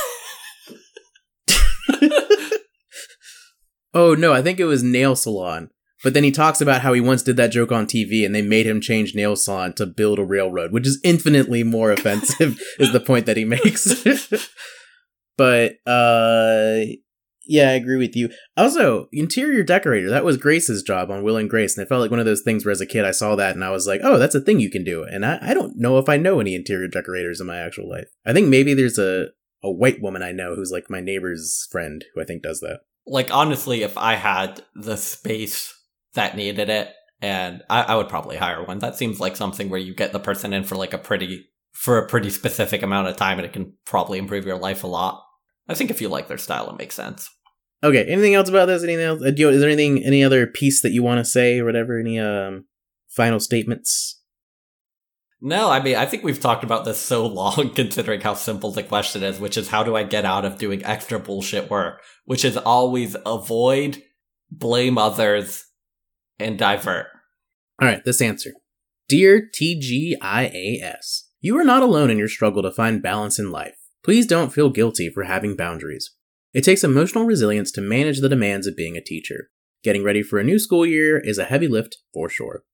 oh 3.93 4.15
no, 4.15 4.33
I 4.33 4.41
think 4.41 4.59
it 4.59 4.65
was 4.65 4.83
nail 4.83 5.15
salon. 5.15 5.69
But 6.03 6.13
then 6.13 6.23
he 6.23 6.31
talks 6.31 6.61
about 6.61 6.81
how 6.81 6.93
he 6.93 7.01
once 7.01 7.23
did 7.23 7.35
that 7.37 7.51
joke 7.51 7.71
on 7.71 7.87
TV 7.87 8.23
and 8.25 8.35
they 8.35 8.43
made 8.43 8.67
him 8.67 8.79
change 8.79 9.15
nail 9.15 9.35
salon 9.35 9.73
to 9.73 9.87
build 9.87 10.19
a 10.19 10.23
railroad, 10.23 10.71
which 10.71 10.85
is 10.85 10.99
infinitely 11.03 11.63
more 11.63 11.91
offensive, 11.91 12.61
is 12.79 12.91
the 12.91 12.99
point 12.99 13.25
that 13.25 13.37
he 13.37 13.43
makes. 13.43 14.03
but, 15.37 15.73
uh, 15.87 16.81
yeah, 17.47 17.69
I 17.69 17.73
agree 17.73 17.97
with 17.97 18.15
you. 18.15 18.29
Also, 18.57 19.07
interior 19.11 19.63
decorator, 19.63 20.09
that 20.09 20.25
was 20.25 20.37
Grace's 20.37 20.83
job 20.83 21.11
on 21.11 21.23
Will 21.23 21.37
and 21.37 21.49
Grace. 21.49 21.77
And 21.77 21.85
it 21.85 21.89
felt 21.89 22.01
like 22.01 22.11
one 22.11 22.19
of 22.19 22.25
those 22.25 22.41
things 22.41 22.65
where 22.65 22.71
as 22.71 22.81
a 22.81 22.85
kid 22.85 23.05
I 23.05 23.11
saw 23.11 23.35
that 23.35 23.55
and 23.55 23.63
I 23.63 23.69
was 23.69 23.87
like, 23.87 24.01
oh, 24.03 24.17
that's 24.17 24.35
a 24.35 24.41
thing 24.41 24.59
you 24.59 24.69
can 24.69 24.83
do. 24.83 25.03
And 25.03 25.25
I, 25.25 25.39
I 25.41 25.53
don't 25.53 25.77
know 25.77 25.97
if 25.97 26.09
I 26.09 26.17
know 26.17 26.39
any 26.39 26.55
interior 26.55 26.87
decorators 26.87 27.39
in 27.39 27.47
my 27.47 27.57
actual 27.57 27.89
life. 27.89 28.07
I 28.25 28.33
think 28.33 28.47
maybe 28.47 28.73
there's 28.73 28.99
a, 28.99 29.27
a 29.63 29.71
white 29.71 30.01
woman 30.01 30.23
I 30.23 30.31
know 30.31 30.55
who's 30.55 30.71
like 30.71 30.89
my 30.89 31.01
neighbor's 31.01 31.67
friend 31.71 32.03
who 32.13 32.21
I 32.21 32.25
think 32.25 32.43
does 32.43 32.59
that. 32.61 32.81
Like 33.07 33.33
honestly, 33.33 33.83
if 33.83 33.97
I 33.97 34.15
had 34.15 34.61
the 34.73 34.97
space 34.97 35.73
that 36.13 36.35
needed 36.35 36.69
it, 36.69 36.89
and 37.21 37.63
I, 37.69 37.83
I 37.83 37.95
would 37.95 38.09
probably 38.09 38.37
hire 38.37 38.63
one. 38.63 38.79
That 38.79 38.97
seems 38.97 39.19
like 39.19 39.35
something 39.35 39.69
where 39.69 39.79
you 39.79 39.95
get 39.95 40.11
the 40.11 40.19
person 40.19 40.53
in 40.53 40.63
for 40.63 40.75
like 40.75 40.93
a 40.93 40.97
pretty 40.97 41.47
for 41.71 41.97
a 41.97 42.07
pretty 42.07 42.29
specific 42.29 42.83
amount 42.83 43.07
of 43.07 43.17
time, 43.17 43.37
and 43.37 43.45
it 43.45 43.53
can 43.53 43.73
probably 43.85 44.17
improve 44.17 44.45
your 44.45 44.57
life 44.57 44.83
a 44.83 44.87
lot. 44.87 45.23
I 45.67 45.73
think 45.73 45.89
if 45.89 46.01
you 46.01 46.09
like 46.09 46.27
their 46.27 46.37
style, 46.37 46.69
it 46.69 46.77
makes 46.77 46.95
sense. 46.95 47.29
Okay, 47.83 48.05
anything 48.05 48.35
else 48.35 48.49
about 48.49 48.65
this? 48.65 48.83
Anything 48.83 49.05
else? 49.05 49.21
Uh, 49.21 49.31
you, 49.35 49.49
is 49.49 49.59
there 49.59 49.69
anything, 49.69 50.03
any 50.03 50.23
other 50.23 50.47
piece 50.47 50.81
that 50.81 50.91
you 50.91 51.03
want 51.03 51.19
to 51.19 51.25
say 51.25 51.59
or 51.59 51.65
whatever? 51.65 51.99
Any 51.99 52.19
um 52.19 52.65
final 53.09 53.39
statements? 53.39 54.21
No, 55.41 55.69
I 55.69 55.81
mean, 55.81 55.95
I 55.95 56.05
think 56.05 56.23
we've 56.23 56.39
talked 56.39 56.63
about 56.63 56.85
this 56.85 56.99
so 56.99 57.25
long, 57.27 57.71
considering 57.75 58.21
how 58.21 58.33
simple 58.33 58.71
the 58.71 58.83
question 58.83 59.23
is, 59.23 59.39
which 59.39 59.57
is 59.57 59.69
how 59.69 59.83
do 59.83 59.95
I 59.95 60.03
get 60.03 60.25
out 60.25 60.45
of 60.45 60.57
doing 60.57 60.83
extra 60.83 61.19
bullshit 61.19 61.69
work? 61.69 62.01
Which 62.25 62.43
is 62.43 62.57
always 62.57 63.15
avoid, 63.25 64.01
blame 64.49 64.97
others, 64.97 65.65
and 66.39 66.57
divert. 66.57 67.07
All 67.81 67.87
right, 67.87 68.03
this 68.03 68.21
answer. 68.21 68.51
Dear 69.07 69.47
TJIAS, 69.53 71.25
you 71.41 71.57
are 71.59 71.63
not 71.63 71.83
alone 71.83 72.09
in 72.09 72.17
your 72.17 72.27
struggle 72.27 72.63
to 72.63 72.71
find 72.71 73.03
balance 73.03 73.37
in 73.37 73.51
life. 73.51 73.77
Please 74.05 74.27
don't 74.27 74.53
feel 74.53 74.69
guilty 74.69 75.09
for 75.09 75.23
having 75.23 75.55
boundaries. 75.55 76.11
It 76.53 76.63
takes 76.63 76.83
emotional 76.83 77.25
resilience 77.25 77.71
to 77.71 77.81
manage 77.81 78.19
the 78.19 78.29
demands 78.29 78.67
of 78.67 78.75
being 78.75 78.95
a 78.95 79.01
teacher. 79.01 79.49
Getting 79.83 80.03
ready 80.03 80.21
for 80.21 80.37
a 80.37 80.43
new 80.43 80.59
school 80.59 80.85
year 80.85 81.17
is 81.17 81.39
a 81.39 81.45
heavy 81.45 81.67
lift 81.67 81.97
for 82.13 82.29
sure. 82.29 82.65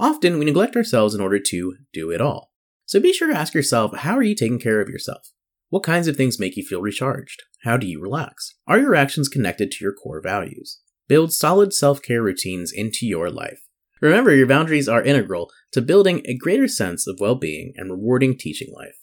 Often 0.00 0.40
we 0.40 0.46
neglect 0.46 0.74
ourselves 0.74 1.14
in 1.14 1.20
order 1.20 1.38
to 1.38 1.76
do 1.92 2.10
it 2.10 2.20
all. 2.20 2.50
So 2.86 2.98
be 2.98 3.12
sure 3.12 3.28
to 3.28 3.38
ask 3.38 3.54
yourself 3.54 3.98
how 3.98 4.16
are 4.16 4.22
you 4.24 4.34
taking 4.34 4.58
care 4.58 4.80
of 4.80 4.88
yourself? 4.88 5.30
What 5.68 5.84
kinds 5.84 6.08
of 6.08 6.16
things 6.16 6.40
make 6.40 6.56
you 6.56 6.66
feel 6.66 6.82
recharged? 6.82 7.40
How 7.62 7.76
do 7.76 7.86
you 7.86 8.02
relax? 8.02 8.56
Are 8.66 8.80
your 8.80 8.96
actions 8.96 9.28
connected 9.28 9.70
to 9.70 9.84
your 9.84 9.92
core 9.92 10.20
values? 10.20 10.80
Build 11.06 11.32
solid 11.32 11.72
self 11.72 12.02
care 12.02 12.20
routines 12.20 12.72
into 12.72 13.06
your 13.06 13.30
life. 13.30 13.60
Remember, 14.00 14.34
your 14.34 14.48
boundaries 14.48 14.88
are 14.88 15.04
integral 15.04 15.52
to 15.70 15.82
building 15.82 16.22
a 16.24 16.36
greater 16.36 16.66
sense 16.66 17.06
of 17.06 17.20
well 17.20 17.36
being 17.36 17.74
and 17.76 17.92
rewarding 17.92 18.36
teaching 18.36 18.72
life. 18.74 18.96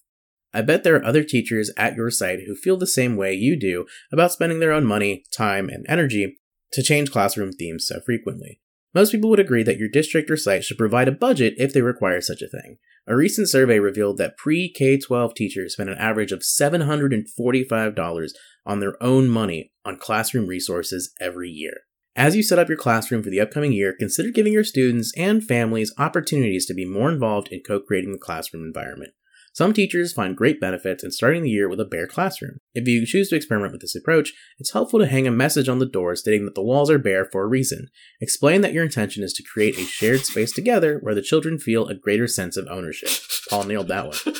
I 0.57 0.63
bet 0.63 0.83
there 0.83 0.95
are 0.95 1.05
other 1.05 1.23
teachers 1.23 1.69
at 1.77 1.95
your 1.95 2.09
site 2.09 2.39
who 2.47 2.55
feel 2.55 2.77
the 2.77 2.87
same 2.87 3.15
way 3.15 3.31
you 3.31 3.55
do 3.55 3.85
about 4.11 4.31
spending 4.31 4.59
their 4.59 4.71
own 4.71 4.85
money, 4.85 5.23
time, 5.31 5.69
and 5.69 5.85
energy 5.87 6.39
to 6.71 6.81
change 6.81 7.11
classroom 7.11 7.51
themes 7.51 7.85
so 7.85 7.99
frequently. 8.03 8.59
Most 8.91 9.11
people 9.11 9.29
would 9.29 9.39
agree 9.39 9.61
that 9.61 9.77
your 9.77 9.87
district 9.87 10.31
or 10.31 10.35
site 10.35 10.63
should 10.63 10.79
provide 10.79 11.07
a 11.07 11.11
budget 11.11 11.53
if 11.57 11.73
they 11.73 11.83
require 11.83 12.21
such 12.21 12.41
a 12.41 12.47
thing. 12.47 12.79
A 13.05 13.15
recent 13.15 13.49
survey 13.49 13.77
revealed 13.77 14.17
that 14.17 14.35
pre 14.35 14.67
K 14.67 14.97
12 14.97 15.35
teachers 15.35 15.73
spend 15.73 15.91
an 15.91 15.97
average 15.99 16.31
of 16.31 16.39
$745 16.39 18.29
on 18.65 18.79
their 18.79 19.03
own 19.03 19.29
money 19.29 19.71
on 19.85 19.97
classroom 19.97 20.47
resources 20.47 21.13
every 21.21 21.51
year. 21.51 21.81
As 22.15 22.35
you 22.35 22.41
set 22.41 22.57
up 22.57 22.67
your 22.67 22.79
classroom 22.79 23.21
for 23.21 23.29
the 23.29 23.41
upcoming 23.41 23.73
year, 23.73 23.93
consider 23.93 24.31
giving 24.31 24.53
your 24.53 24.63
students 24.63 25.13
and 25.15 25.43
families 25.43 25.93
opportunities 25.99 26.65
to 26.65 26.73
be 26.73 26.83
more 26.83 27.11
involved 27.11 27.49
in 27.49 27.61
co 27.61 27.79
creating 27.79 28.13
the 28.13 28.17
classroom 28.17 28.63
environment. 28.63 29.11
Some 29.57 29.73
teachers 29.73 30.13
find 30.13 30.37
great 30.37 30.61
benefits 30.61 31.03
in 31.03 31.09
starting 31.09 31.41
the 31.41 31.49
year 31.49 31.67
with 31.67 31.79
a 31.79 31.85
bare 31.85 32.05
classroom. 32.05 32.59
If 32.75 32.87
you 32.87 33.07
choose 33.07 33.29
to 33.29 33.35
experiment 33.35 33.71
with 33.71 33.81
this 33.81 33.95
approach, 33.95 34.31
it's 34.59 34.73
helpful 34.73 34.99
to 34.99 35.07
hang 35.07 35.25
a 35.25 35.31
message 35.31 35.67
on 35.67 35.79
the 35.79 35.87
door 35.87 36.15
stating 36.15 36.45
that 36.45 36.53
the 36.53 36.61
walls 36.61 36.91
are 36.91 36.99
bare 36.99 37.25
for 37.25 37.41
a 37.41 37.47
reason. 37.47 37.87
Explain 38.21 38.61
that 38.61 38.71
your 38.71 38.83
intention 38.83 39.23
is 39.23 39.33
to 39.33 39.41
create 39.41 39.75
a 39.79 39.85
shared 39.85 40.27
space 40.27 40.51
together 40.51 40.99
where 41.01 41.15
the 41.15 41.23
children 41.23 41.57
feel 41.57 41.87
a 41.87 41.95
greater 41.95 42.27
sense 42.27 42.55
of 42.55 42.67
ownership. 42.67 43.09
Paul 43.49 43.63
nailed 43.63 43.87
that 43.87 44.05
one. 44.05 44.35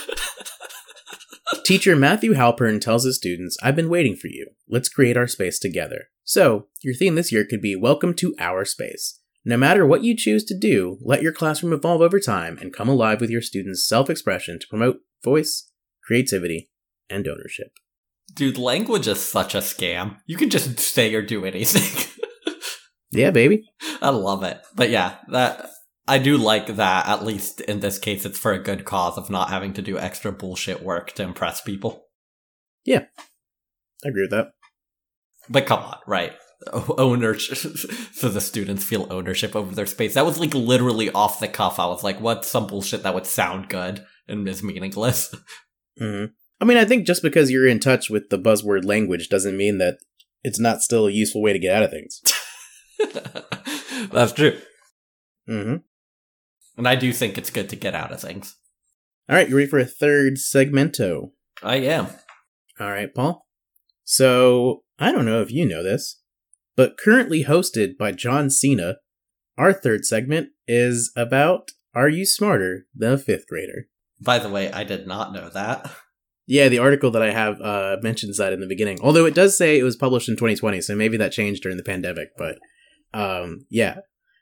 Teacher 1.66 1.96
Matthew 1.96 2.36
Halpern 2.36 2.80
tells 2.80 3.04
his 3.04 3.16
students, 3.16 3.58
I've 3.64 3.76
been 3.76 3.90
waiting 3.90 4.16
for 4.16 4.28
you. 4.28 4.52
Let's 4.70 4.88
create 4.88 5.18
our 5.18 5.26
space 5.26 5.58
together. 5.58 6.10
So, 6.26 6.68
your 6.84 6.94
theme 6.94 7.16
this 7.16 7.32
year 7.32 7.44
could 7.44 7.64
be 7.64 7.76
Welcome 7.76 8.14
to 8.18 8.36
Our 8.38 8.66
Space. 8.66 9.20
No 9.48 9.56
matter 9.56 9.86
what 9.86 10.04
you 10.04 10.14
choose 10.14 10.44
to 10.44 10.58
do, 10.58 10.98
let 11.02 11.22
your 11.22 11.32
classroom 11.32 11.72
evolve 11.72 12.02
over 12.02 12.20
time 12.20 12.58
and 12.60 12.74
come 12.74 12.90
alive 12.90 13.22
with 13.22 13.30
your 13.30 13.42
students' 13.42 13.88
self 13.88 14.10
expression 14.10 14.60
to 14.60 14.68
promote 14.68 15.00
voice, 15.24 15.72
creativity, 16.04 16.70
and 17.10 17.28
ownership. 17.28 17.72
Dude, 18.34 18.58
language 18.58 19.08
is 19.08 19.22
such 19.22 19.56
a 19.56 19.60
scam. 19.60 20.18
You 20.26 20.38
can 20.38 20.50
just 20.50 20.80
say 20.80 21.14
or 21.14 21.22
do 21.22 21.46
anything. 21.46 22.14
Yeah, 23.12 23.32
baby. 23.32 23.64
I 24.02 24.10
love 24.10 24.44
it. 24.44 24.62
But 24.76 24.90
yeah, 24.90 25.16
that 25.30 25.70
I 26.08 26.18
do 26.18 26.38
like 26.38 26.76
that. 26.76 27.08
At 27.08 27.26
least 27.26 27.62
in 27.62 27.80
this 27.80 28.00
case, 28.00 28.26
it's 28.26 28.40
for 28.40 28.52
a 28.52 28.62
good 28.62 28.86
cause 28.86 29.18
of 29.18 29.30
not 29.30 29.50
having 29.50 29.74
to 29.74 29.82
do 29.82 29.98
extra 29.98 30.32
bullshit 30.32 30.84
work 30.84 31.14
to 31.14 31.24
impress 31.24 31.62
people. 31.62 32.06
Yeah, 32.86 33.06
I 34.06 34.10
agree 34.10 34.24
with 34.24 34.32
that. 34.32 34.52
But 35.50 35.66
come 35.66 35.80
on, 35.80 35.98
right? 36.06 36.34
Ownership, 36.98 37.58
so 38.14 38.30
the 38.30 38.42
students 38.42 38.84
feel 38.84 39.08
ownership 39.12 39.56
over 39.56 39.74
their 39.74 39.86
space. 39.86 40.16
That 40.16 40.26
was 40.26 40.40
like 40.40 40.54
literally 40.54 41.10
off 41.12 41.40
the 41.40 41.48
cuff. 41.48 41.80
I 41.80 41.86
was 41.86 42.04
like, 42.04 42.20
"What's 42.20 42.48
some 42.48 42.68
bullshit 42.68 43.04
that 43.04 43.14
would 43.14 43.28
sound 43.28 43.70
good 43.70 44.06
and 44.28 44.48
is 44.48 44.64
meaningless?" 44.64 45.34
hmm 46.00 46.26
I 46.60 46.66
mean, 46.66 46.78
I 46.78 46.86
think 46.86 47.06
just 47.06 47.22
because 47.22 47.52
you're 47.52 47.68
in 47.68 47.80
touch 47.80 48.10
with 48.10 48.30
the 48.30 48.40
buzzword 48.40 48.84
language 48.84 49.30
doesn't 49.30 49.56
mean 49.56 49.78
that 49.78 50.00
it's 50.44 50.60
not 50.60 50.82
still 50.82 51.06
a 51.06 51.12
useful 51.12 51.42
way 51.42 51.54
to 51.54 51.60
get 51.60 51.76
out 51.76 51.84
of 51.84 51.92
things. 51.92 52.22
That's 54.12 54.32
true, 54.34 54.60
hmm 55.48 55.76
and 56.78 56.88
I 56.88 56.96
do 56.96 57.12
think 57.12 57.38
it's 57.38 57.50
good 57.50 57.70
to 57.70 57.76
get 57.76 57.96
out 57.96 58.12
of 58.12 58.22
things. 58.22 58.56
All 59.30 59.36
right, 59.36 59.50
you 59.50 59.58
ready 59.58 59.68
for 59.68 59.80
a 59.80 59.86
third 59.86 60.36
segmento? 60.36 61.32
I 61.64 61.78
am. 61.78 62.08
All 62.80 62.92
right, 62.92 63.14
Paul. 63.14 63.48
So, 64.04 64.84
I 65.00 65.12
don't 65.12 65.26
know 65.26 65.42
if 65.42 65.52
you 65.52 65.66
know 65.66 65.84
this, 65.84 66.22
but 66.76 66.98
currently 66.98 67.44
hosted 67.44 67.98
by 67.98 68.12
John 68.14 68.50
Cena, 68.50 68.98
our 69.58 69.74
third 69.74 70.06
segment 70.06 70.50
is 70.68 71.12
about 71.16 71.72
Are 71.94 72.08
You 72.08 72.26
Smarter 72.26 72.86
Than 72.96 73.14
a 73.14 73.18
Fifth 73.18 73.48
Grader? 73.48 73.88
By 74.20 74.40
the 74.40 74.50
way, 74.50 74.72
I 74.72 74.84
did 74.84 75.08
not 75.08 75.34
know 75.34 75.50
that. 75.50 75.92
Yeah, 76.50 76.70
the 76.70 76.80
article 76.80 77.12
that 77.12 77.22
I 77.22 77.32
have 77.32 77.60
uh, 77.60 77.98
mentions 78.02 78.38
that 78.38 78.54
in 78.54 78.62
the 78.62 78.68
beginning. 78.68 79.00
Although 79.02 79.26
it 79.26 79.36
does 79.36 79.58
say 79.58 79.78
it 79.78 79.84
was 79.84 79.98
published 79.98 80.30
in 80.30 80.36
2020, 80.36 80.80
so 80.82 80.96
maybe 80.96 81.18
that 81.18 81.34
changed 81.34 81.62
during 81.62 81.78
the 81.78 81.84
pandemic. 81.84 82.30
But 82.38 82.58
um, 83.14 83.66
yeah. 83.70 83.98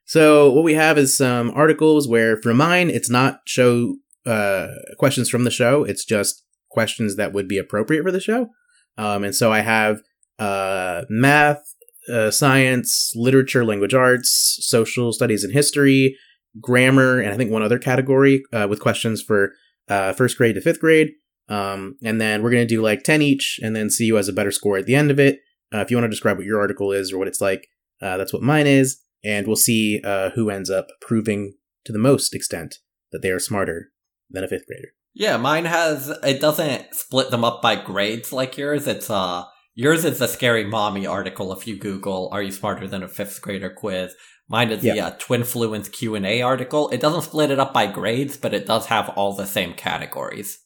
So 0.05 0.51
what 0.51 0.63
we 0.63 0.75
have 0.75 0.99
is 0.99 1.17
some 1.17 1.49
articles 1.51 2.07
where, 2.07 2.37
for 2.37 2.53
mine, 2.53 2.91
it's 2.91 3.09
not 3.09 3.39
show 3.45 3.95
uh, 4.25 4.67
questions 4.99 5.29
from 5.29 5.45
the 5.45 5.51
show. 5.51 5.83
It's 5.83 6.05
just 6.05 6.43
questions 6.69 7.15
that 7.15 7.33
would 7.33 7.47
be 7.47 7.57
appropriate 7.57 8.03
for 8.03 8.11
the 8.11 8.19
show. 8.19 8.49
Um, 8.97 9.23
and 9.23 9.33
so 9.33 9.51
I 9.51 9.61
have 9.61 10.01
uh, 10.37 11.05
math, 11.09 11.63
uh, 12.11 12.29
science, 12.29 13.13
literature, 13.15 13.65
language 13.65 13.95
arts, 13.95 14.59
social 14.61 15.11
studies 15.11 15.43
and 15.43 15.53
history, 15.53 16.15
grammar, 16.61 17.19
and 17.19 17.33
I 17.33 17.37
think 17.37 17.51
one 17.51 17.63
other 17.63 17.79
category 17.79 18.43
uh, 18.53 18.67
with 18.69 18.79
questions 18.79 19.21
for 19.21 19.53
uh, 19.89 20.13
first 20.13 20.37
grade 20.37 20.55
to 20.55 20.61
fifth 20.61 20.79
grade. 20.79 21.11
Um, 21.47 21.97
and 22.03 22.19
then 22.19 22.41
we're 22.41 22.51
going 22.51 22.67
to 22.67 22.75
do 22.75 22.81
like 22.81 23.03
10 23.03 23.21
each 23.21 23.59
and 23.61 23.75
then 23.75 23.89
see 23.89 24.09
who 24.09 24.15
has 24.15 24.27
a 24.27 24.33
better 24.33 24.51
score 24.51 24.77
at 24.77 24.85
the 24.85 24.95
end 24.95 25.11
of 25.11 25.19
it. 25.19 25.39
Uh, 25.73 25.79
if 25.79 25.91
you 25.91 25.97
want 25.97 26.05
to 26.05 26.09
describe 26.09 26.37
what 26.37 26.45
your 26.45 26.59
article 26.59 26.91
is 26.91 27.11
or 27.11 27.17
what 27.17 27.27
it's 27.27 27.41
like, 27.41 27.67
uh, 28.01 28.17
that's 28.17 28.33
what 28.33 28.41
mine 28.41 28.67
is. 28.67 29.01
And 29.23 29.45
we'll 29.47 29.55
see 29.55 30.01
uh, 30.03 30.31
who 30.31 30.49
ends 30.49 30.69
up 30.69 30.87
proving 31.01 31.53
to 31.85 31.91
the 31.91 31.99
most 31.99 32.33
extent 32.33 32.79
that 33.11 33.21
they 33.21 33.29
are 33.29 33.39
smarter 33.39 33.91
than 34.29 34.43
a 34.43 34.47
fifth 34.47 34.67
grader. 34.67 34.89
Yeah, 35.13 35.37
mine 35.37 35.65
has 35.65 36.09
it 36.23 36.41
doesn't 36.41 36.93
split 36.93 37.31
them 37.31 37.45
up 37.45 37.61
by 37.61 37.75
grades 37.75 38.33
like 38.33 38.57
yours. 38.57 38.85
It's 38.85 39.09
uh 39.09 39.45
yours 39.73 40.03
is 40.03 40.19
the 40.19 40.27
scary 40.27 40.65
mommy 40.65 41.07
article 41.07 41.53
if 41.53 41.65
you 41.65 41.77
Google 41.77 42.27
"Are 42.33 42.43
you 42.43 42.51
smarter 42.51 42.85
than 42.85 43.01
a 43.01 43.07
fifth 43.07 43.41
grader?" 43.41 43.69
quiz. 43.69 44.13
Mine 44.47 44.71
is 44.71 44.83
the 44.83 44.99
uh, 44.99 45.11
Twin 45.17 45.41
Fluence 45.41 45.91
Q 45.91 46.13
and 46.15 46.25
A 46.25 46.41
article. 46.41 46.89
It 46.89 46.99
doesn't 47.01 47.23
split 47.23 47.49
it 47.49 47.59
up 47.59 47.73
by 47.73 47.87
grades, 47.87 48.37
but 48.37 48.53
it 48.53 48.67
does 48.67 48.85
have 48.87 49.09
all 49.09 49.33
the 49.33 49.47
same 49.47 49.73
categories 49.73 50.59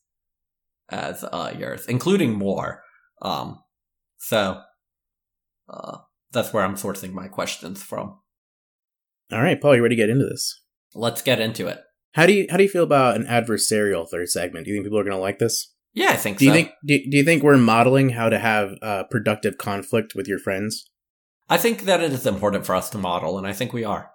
as 0.90 1.24
uh 1.24 1.54
yours, 1.58 1.86
including 1.86 2.34
more. 2.34 2.84
Um, 3.22 3.60
so 4.18 4.62
uh 5.70 5.98
that's 6.32 6.52
where 6.52 6.64
I'm 6.64 6.76
sourcing 6.76 7.14
my 7.14 7.28
questions 7.28 7.82
from. 7.82 8.20
All 9.32 9.42
right, 9.42 9.60
Paul, 9.62 9.76
you 9.76 9.84
ready 9.84 9.96
to 9.96 10.02
get 10.02 10.10
into 10.10 10.26
this? 10.26 10.62
Let's 10.94 11.22
get 11.22 11.40
into 11.40 11.68
it. 11.68 11.82
How 12.14 12.26
do 12.26 12.34
you 12.34 12.48
how 12.50 12.58
do 12.58 12.64
you 12.64 12.70
feel 12.70 12.84
about 12.84 13.16
an 13.16 13.26
adversarial 13.26 14.10
third 14.10 14.30
segment? 14.30 14.66
Do 14.66 14.72
you 14.72 14.78
think 14.78 14.86
people 14.88 15.00
are 15.00 15.04
going 15.04 15.16
to 15.16 15.22
like 15.22 15.40
this? 15.40 15.74
Yeah, 15.94 16.10
I 16.10 16.18
think 16.18 16.38
Do 16.38 16.46
you 16.46 16.52
so. 16.52 16.56
think 16.56 16.72
do, 16.86 16.98
do 17.10 17.18
you 17.18 17.24
think 17.24 17.44
we're 17.44 17.58
modeling 17.58 18.10
how 18.10 18.30
to 18.30 18.40
have 18.40 18.72
uh, 18.82 19.04
productive 19.10 19.58
conflict 19.58 20.16
with 20.16 20.28
your 20.28 20.40
friends? 20.40 20.90
I 21.50 21.58
think 21.58 21.84
that 21.84 22.02
it 22.02 22.14
is 22.14 22.28
important 22.28 22.66
for 22.66 22.76
us 22.76 22.90
to 22.92 22.98
model, 22.98 23.38
and 23.38 23.48
I 23.48 23.54
think 23.54 23.74
we 23.74 23.84
are. 23.84 24.12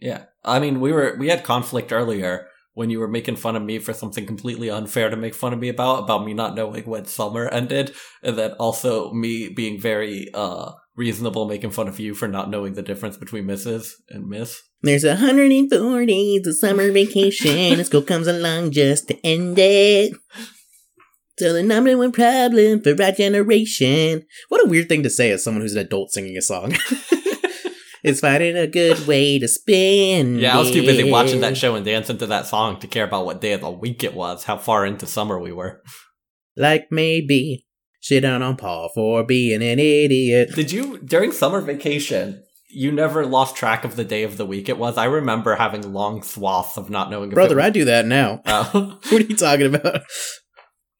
Yeah, 0.00 0.24
I 0.44 0.58
mean, 0.58 0.80
we 0.80 0.92
were 0.92 1.16
we 1.18 1.28
had 1.28 1.44
conflict 1.44 1.92
earlier 1.92 2.48
when 2.74 2.90
you 2.90 2.98
were 2.98 3.08
making 3.08 3.36
fun 3.36 3.56
of 3.56 3.62
me 3.62 3.78
for 3.78 3.92
something 3.92 4.26
completely 4.26 4.68
unfair 4.68 5.08
to 5.08 5.16
make 5.16 5.34
fun 5.34 5.52
of 5.52 5.60
me 5.60 5.68
about, 5.68 6.02
about 6.02 6.24
me 6.26 6.34
not 6.34 6.56
knowing 6.56 6.84
when 6.84 7.06
summer 7.06 7.48
ended, 7.48 7.94
and 8.22 8.36
then 8.36 8.52
also 8.52 9.12
me 9.12 9.48
being 9.48 9.80
very 9.80 10.28
uh 10.34 10.72
reasonable, 10.96 11.48
making 11.48 11.70
fun 11.70 11.88
of 11.88 11.98
you 11.98 12.14
for 12.14 12.28
not 12.28 12.50
knowing 12.50 12.74
the 12.74 12.82
difference 12.82 13.16
between 13.16 13.44
Mrs. 13.44 13.92
and 14.08 14.28
Miss. 14.28 14.62
There's 14.82 15.04
104 15.04 16.06
days 16.06 16.46
of 16.46 16.56
summer 16.56 16.92
vacation, 16.92 17.56
and 17.56 17.86
school 17.86 18.02
comes 18.02 18.26
along 18.26 18.72
just 18.72 19.08
to 19.08 19.26
end 19.26 19.58
it. 19.58 20.12
So 21.38 21.52
the 21.52 21.62
number 21.62 21.96
one 21.96 22.12
problem 22.12 22.80
for 22.82 22.90
our 23.02 23.12
generation 23.12 24.24
What 24.48 24.64
a 24.64 24.68
weird 24.68 24.88
thing 24.88 25.02
to 25.02 25.10
say 25.10 25.30
as 25.30 25.42
someone 25.42 25.62
who's 25.62 25.74
an 25.74 25.80
adult 25.86 26.12
singing 26.12 26.36
a 26.36 26.42
song. 26.42 26.74
is 28.04 28.20
finding 28.20 28.56
a 28.56 28.66
good 28.66 29.06
way 29.06 29.38
to 29.38 29.48
spend 29.48 30.38
Yeah, 30.40 30.54
I 30.56 30.58
was 30.60 30.70
too 30.70 30.82
busy 30.82 31.10
watching 31.10 31.40
that 31.40 31.56
show 31.56 31.74
and 31.74 31.84
dancing 31.84 32.18
to 32.18 32.26
that 32.26 32.46
song 32.46 32.78
to 32.80 32.86
care 32.86 33.04
about 33.04 33.24
what 33.24 33.40
day 33.40 33.52
of 33.52 33.62
the 33.62 33.70
week 33.70 34.04
it 34.04 34.14
was, 34.14 34.44
how 34.44 34.58
far 34.58 34.84
into 34.86 35.06
summer 35.06 35.38
we 35.40 35.52
were. 35.52 35.80
like 36.56 36.86
maybe 36.90 37.66
shit 38.00 38.22
down 38.22 38.42
on 38.42 38.56
Paul 38.56 38.90
for 38.94 39.24
being 39.24 39.62
an 39.62 39.78
idiot. 39.78 40.50
Did 40.54 40.70
you 40.70 40.98
during 40.98 41.32
summer 41.32 41.60
vacation? 41.62 42.42
You 42.68 42.90
never 42.92 43.24
lost 43.24 43.56
track 43.56 43.84
of 43.84 43.96
the 43.96 44.04
day 44.04 44.24
of 44.24 44.36
the 44.36 44.44
week 44.44 44.68
it 44.68 44.76
was. 44.78 44.98
I 44.98 45.04
remember 45.04 45.54
having 45.54 45.92
long 45.92 46.22
swaths 46.22 46.76
of 46.76 46.90
not 46.90 47.08
knowing. 47.10 47.30
Brother, 47.30 47.58
it 47.60 47.64
I 47.64 47.70
do 47.70 47.84
that 47.86 48.04
now. 48.04 48.42
was- 48.44 48.68
Oh. 48.74 48.98
What 49.10 49.22
are 49.22 49.26
you 49.26 49.36
talking 49.36 49.74
about? 49.74 50.02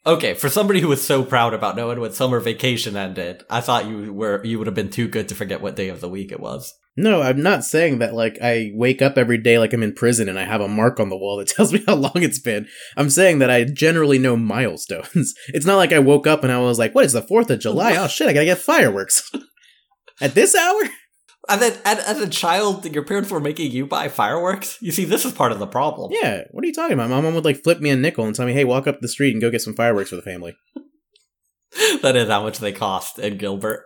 Okay, 0.07 0.35
for 0.35 0.49
somebody 0.49 0.81
who 0.81 0.89
was 0.89 1.05
so 1.05 1.23
proud 1.25 1.55
about 1.55 1.77
knowing 1.77 2.01
when 2.01 2.13
summer 2.13 2.41
vacation 2.41 2.97
ended, 2.97 3.43
I 3.49 3.61
thought 3.61 3.87
you 3.87 4.13
were 4.13 4.45
you 4.45 4.59
would 4.59 4.67
have 4.67 4.75
been 4.75 4.91
too 4.91 5.09
good 5.09 5.29
to 5.29 5.35
forget 5.35 5.61
what 5.61 5.77
day 5.77 5.89
of 5.89 6.01
the 6.01 6.09
week 6.09 6.33
it 6.33 6.41
was. 6.41 6.75
No, 6.97 7.23
I'm 7.23 7.43
not 7.43 7.65
saying 7.65 7.99
that 7.99 8.15
like 8.15 8.39
I 8.41 8.71
wake 8.75 9.03
up 9.03 9.19
every 9.19 9.39
day 9.39 9.59
like 9.59 9.73
I'm 9.73 9.83
in 9.83 9.95
prison 9.95 10.29
and 10.29 10.39
I 10.39 10.45
have 10.45 10.61
a 10.61 10.69
mark 10.69 11.01
on 11.01 11.09
the 11.09 11.17
wall 11.17 11.39
that 11.39 11.49
tells 11.49 11.73
me 11.73 11.83
how 11.87 11.95
long 11.95 12.13
it's 12.17 12.39
been. 12.39 12.69
I'm 12.97 13.11
saying 13.11 13.41
that 13.41 13.51
I 13.51 13.65
generally 13.65 14.19
know 14.19 14.37
milestones. 14.37 15.35
It's 15.49 15.67
not 15.67 15.77
like 15.77 15.93
I 15.93 15.99
woke 15.99 16.27
up 16.27 16.43
and 16.43 16.53
I 16.53 16.61
was 16.61 16.79
like, 16.79 16.95
what 16.95 17.05
is 17.05 17.13
the 17.13 17.23
4th 17.23 17.51
of 17.51 17.61
July? 17.61 17.97
Oh 17.97 18.07
shit, 18.07 18.29
I 18.29 18.33
gotta 18.33 18.47
get 18.47 18.59
fireworks. 18.59 19.31
At 20.21 20.35
this 20.35 20.55
hour? 20.55 20.83
And 21.49 21.61
then, 21.61 21.79
as 21.85 22.21
a 22.21 22.29
child, 22.29 22.87
your 22.87 23.05
parents 23.05 23.31
were 23.31 23.41
making 23.41 23.71
you 23.71 23.87
buy 23.87 24.09
fireworks. 24.09 24.79
You 24.81 24.93
see, 24.93 25.05
this 25.05 25.25
is 25.25 25.33
part 25.33 25.53
of 25.53 25.59
the 25.59 25.67
problem. 25.67 26.11
Yeah, 26.13 26.43
what 26.51 26.65
are 26.65 26.67
you 26.67 26.73
talking 26.73 26.95
about? 26.95 27.11
My 27.11 27.21
mom 27.21 27.35
would 27.35 27.45
like 27.45 27.63
flip 27.63 27.81
me 27.81 27.91
a 27.91 27.97
nickel 27.97 28.25
and 28.25 28.35
tell 28.35 28.47
me, 28.47 28.55
hey, 28.55 28.65
walk 28.65 28.87
up 28.87 29.01
the 29.01 29.09
street 29.09 29.33
and 29.33 29.43
go 29.43 29.51
get 29.51 29.61
some 29.61 29.75
fireworks 29.75 30.11
for 30.11 30.17
the 30.17 30.23
family. 30.23 30.57
that 32.03 32.17
is 32.17 32.29
how 32.29 32.43
much 32.43 32.59
they 32.59 32.73
cost 32.73 33.19
in 33.19 33.37
Gilbert. 33.37 33.85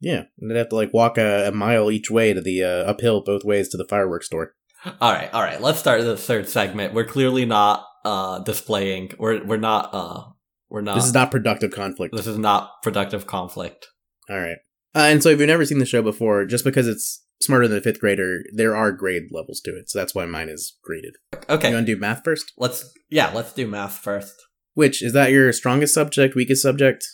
Yeah, 0.00 0.24
and 0.38 0.50
they'd 0.50 0.58
have 0.58 0.68
to 0.68 0.76
like 0.76 0.92
walk 0.92 1.18
a, 1.18 1.48
a 1.48 1.52
mile 1.52 1.90
each 1.90 2.10
way 2.10 2.32
to 2.32 2.40
the 2.40 2.62
uh, 2.62 2.84
uphill 2.84 3.22
both 3.22 3.44
ways 3.44 3.68
to 3.70 3.76
the 3.76 3.86
fireworks 3.86 4.26
store. 4.26 4.54
All 5.00 5.12
right, 5.12 5.32
all 5.32 5.42
right. 5.42 5.60
Let's 5.60 5.78
start 5.78 6.02
the 6.02 6.16
third 6.16 6.48
segment. 6.48 6.92
We're 6.92 7.04
clearly 7.04 7.46
not 7.46 7.86
uh 8.04 8.40
displaying. 8.40 9.12
We're 9.18 9.42
we're 9.44 9.56
not 9.56 9.90
uh 9.94 10.24
we're 10.68 10.82
not. 10.82 10.96
This 10.96 11.06
is 11.06 11.14
not 11.14 11.30
productive 11.30 11.70
conflict. 11.70 12.14
This 12.14 12.26
is 12.26 12.38
not 12.38 12.82
productive 12.82 13.26
conflict. 13.26 13.88
All 14.28 14.38
right. 14.38 14.58
Uh, 14.94 15.00
and 15.10 15.22
so 15.22 15.28
if 15.30 15.38
you've 15.40 15.48
never 15.48 15.64
seen 15.64 15.78
the 15.78 15.86
show 15.86 16.02
before, 16.02 16.44
just 16.44 16.64
because 16.64 16.86
it's 16.86 17.24
smarter 17.42 17.66
than 17.66 17.78
a 17.78 17.80
fifth 17.80 17.98
grader, 18.00 18.42
there 18.54 18.76
are 18.76 18.92
grade 18.92 19.24
levels 19.32 19.60
to 19.64 19.72
it. 19.72 19.90
So 19.90 19.98
that's 19.98 20.14
why 20.14 20.24
mine 20.24 20.48
is 20.48 20.76
graded. 20.84 21.16
Okay, 21.48 21.68
You 21.70 21.74
want 21.74 21.86
to 21.86 21.94
do 21.94 22.00
math 22.00 22.22
first? 22.24 22.52
let's 22.56 22.92
yeah, 23.10 23.30
let's 23.34 23.52
do 23.52 23.66
math 23.66 23.94
first. 23.98 24.34
Which 24.74 25.02
is 25.02 25.12
that 25.12 25.30
your 25.30 25.52
strongest 25.52 25.94
subject, 25.94 26.34
weakest 26.34 26.62
subject? 26.62 27.04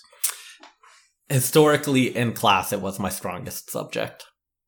Historically, 1.29 2.15
in 2.17 2.33
class, 2.33 2.73
it 2.73 2.81
was 2.81 2.99
my 2.99 3.09
strongest 3.09 3.71
subject. 3.71 4.25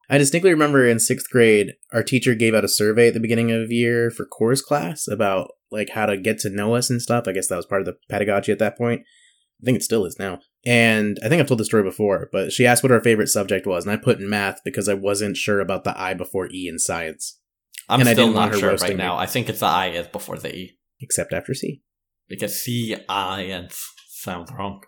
I 0.09 0.19
distinctly 0.19 0.51
remember 0.51 0.87
in 0.87 0.99
sixth 1.01 1.29
grade, 1.31 1.73
our 1.93 2.03
teacher 2.03 2.35
gave 2.35 2.55
out 2.55 2.65
a 2.65 2.69
survey 2.69 3.09
at 3.09 3.15
the 3.15 3.21
beginning 3.21 3.51
of 3.51 3.69
the 3.69 3.75
year 3.75 4.11
for 4.11 4.27
course 4.27 4.61
class 4.61 5.09
about 5.09 5.49
like 5.71 5.91
how 5.91 6.07
to 6.07 6.17
get 6.19 6.39
to 6.41 6.51
know 6.51 6.75
us 6.75 6.91
and 6.91 7.01
stuff. 7.01 7.25
I 7.27 7.33
guess 7.33 7.49
that 7.49 7.57
was 7.57 7.67
part 7.67 7.81
of 7.81 7.87
the 7.87 7.97
pedagogy 8.11 8.53
at 8.53 8.59
that 8.59 8.77
point. 8.77 9.03
I 9.63 9.65
think 9.65 9.77
it 9.77 9.83
still 9.83 10.05
is 10.05 10.19
now. 10.19 10.41
And 10.65 11.19
I 11.25 11.29
think 11.29 11.41
I've 11.41 11.49
told 11.49 11.61
the 11.61 11.65
story 11.65 11.83
before, 11.83 12.29
but 12.33 12.53
she 12.53 12.67
asked 12.67 12.83
what 12.83 12.91
her 12.91 13.01
favorite 13.01 13.29
subject 13.29 13.67
was, 13.67 13.85
and 13.85 13.93
I 13.93 13.97
put 13.97 14.21
in 14.21 14.29
math 14.29 14.61
because 14.65 14.89
I 14.89 14.95
wasn't 14.95 15.37
sure 15.37 15.61
about 15.61 15.85
the 15.85 15.99
I 16.01 16.15
before 16.15 16.49
E 16.53 16.69
in 16.69 16.79
science, 16.79 17.39
I'm 17.89 18.01
And 18.01 18.09
still 18.09 18.33
not 18.33 18.55
sure 18.55 18.75
right 18.77 18.91
me. 18.91 18.97
now. 18.97 19.17
I 19.17 19.27
think 19.27 19.49
it's 19.49 19.61
the 19.61 19.67
I 19.67 19.89
is 19.89 20.07
before 20.09 20.39
the 20.39 20.55
E. 20.55 20.79
except 21.01 21.33
after 21.33 21.55
C. 21.55 21.83
Because 22.29 22.61
C, 22.61 22.97
I, 23.09 23.43
and 23.43 23.67
S 23.67 23.91
sounds 24.09 24.51
wrong. 24.53 24.83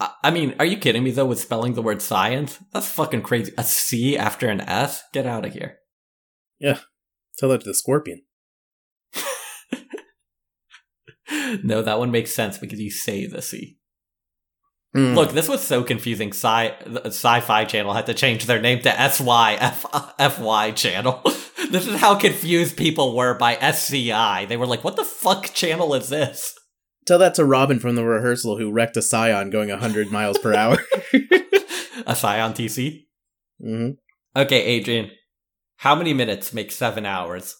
I, 0.00 0.10
I 0.24 0.30
mean, 0.30 0.54
are 0.58 0.64
you 0.64 0.78
kidding 0.78 1.04
me 1.04 1.10
though 1.10 1.26
with 1.26 1.40
spelling 1.40 1.74
the 1.74 1.82
word 1.82 2.00
science? 2.02 2.58
That's 2.72 2.88
fucking 2.88 3.22
crazy. 3.22 3.52
A 3.58 3.64
C 3.64 4.16
after 4.16 4.48
an 4.48 4.60
S? 4.62 5.02
Get 5.12 5.26
out 5.26 5.44
of 5.44 5.52
here. 5.52 5.78
Yeah. 6.58 6.78
Tell 7.38 7.50
that 7.50 7.60
to 7.60 7.66
the 7.68 7.74
scorpion. 7.74 8.22
no, 11.62 11.82
that 11.82 11.98
one 11.98 12.10
makes 12.10 12.34
sense 12.34 12.58
because 12.58 12.80
you 12.80 12.90
say 12.90 13.26
the 13.26 13.42
C. 13.42 13.77
Mm. 14.96 15.14
Look, 15.14 15.32
this 15.32 15.48
was 15.48 15.62
so 15.62 15.84
confusing. 15.84 16.30
Sci 16.30 16.72
Sci-Fi 17.04 17.64
Channel 17.66 17.92
had 17.92 18.06
to 18.06 18.14
change 18.14 18.46
their 18.46 18.60
name 18.60 18.80
to 18.80 19.10
SY 19.10 19.56
FY 20.18 20.70
Channel. 20.72 21.20
this 21.70 21.86
is 21.86 22.00
how 22.00 22.14
confused 22.14 22.76
people 22.76 23.14
were 23.14 23.34
by 23.34 23.56
SCI. 23.56 24.46
They 24.46 24.56
were 24.56 24.66
like, 24.66 24.84
"What 24.84 24.96
the 24.96 25.04
fuck 25.04 25.52
channel 25.52 25.94
is 25.94 26.08
this?" 26.08 26.54
tell 27.08 27.18
that 27.18 27.34
to 27.34 27.44
Robin 27.44 27.80
from 27.80 27.96
the 27.96 28.04
rehearsal 28.04 28.58
who 28.58 28.70
wrecked 28.70 28.96
a 28.96 29.02
Scion 29.02 29.48
going 29.50 29.70
100 29.70 30.12
miles 30.12 30.38
per 30.38 30.54
hour. 30.54 30.76
A 32.06 32.14
Scion 32.14 32.52
TC. 32.52 33.06
hmm 33.60 33.90
Okay, 34.36 34.62
Adrian. 34.62 35.10
How 35.78 35.94
many 35.96 36.12
minutes 36.12 36.52
make 36.52 36.70
seven 36.70 37.06
hours? 37.06 37.56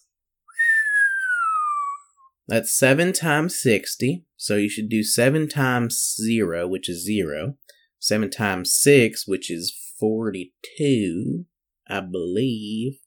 That's 2.49 2.73
7 2.73 3.13
times 3.13 3.61
60. 3.61 4.25
So 4.37 4.57
you 4.57 4.71
should 4.71 4.89
do 4.89 5.03
7 5.03 5.49
times 5.49 6.17
0, 6.19 6.67
which 6.67 6.89
is 6.89 7.05
0. 7.05 7.57
7 8.01 8.31
times 8.31 8.73
6, 8.73 9.29
which 9.29 9.51
is 9.51 9.75
42, 10.01 11.45
I 11.89 12.01
believe. 12.01 13.01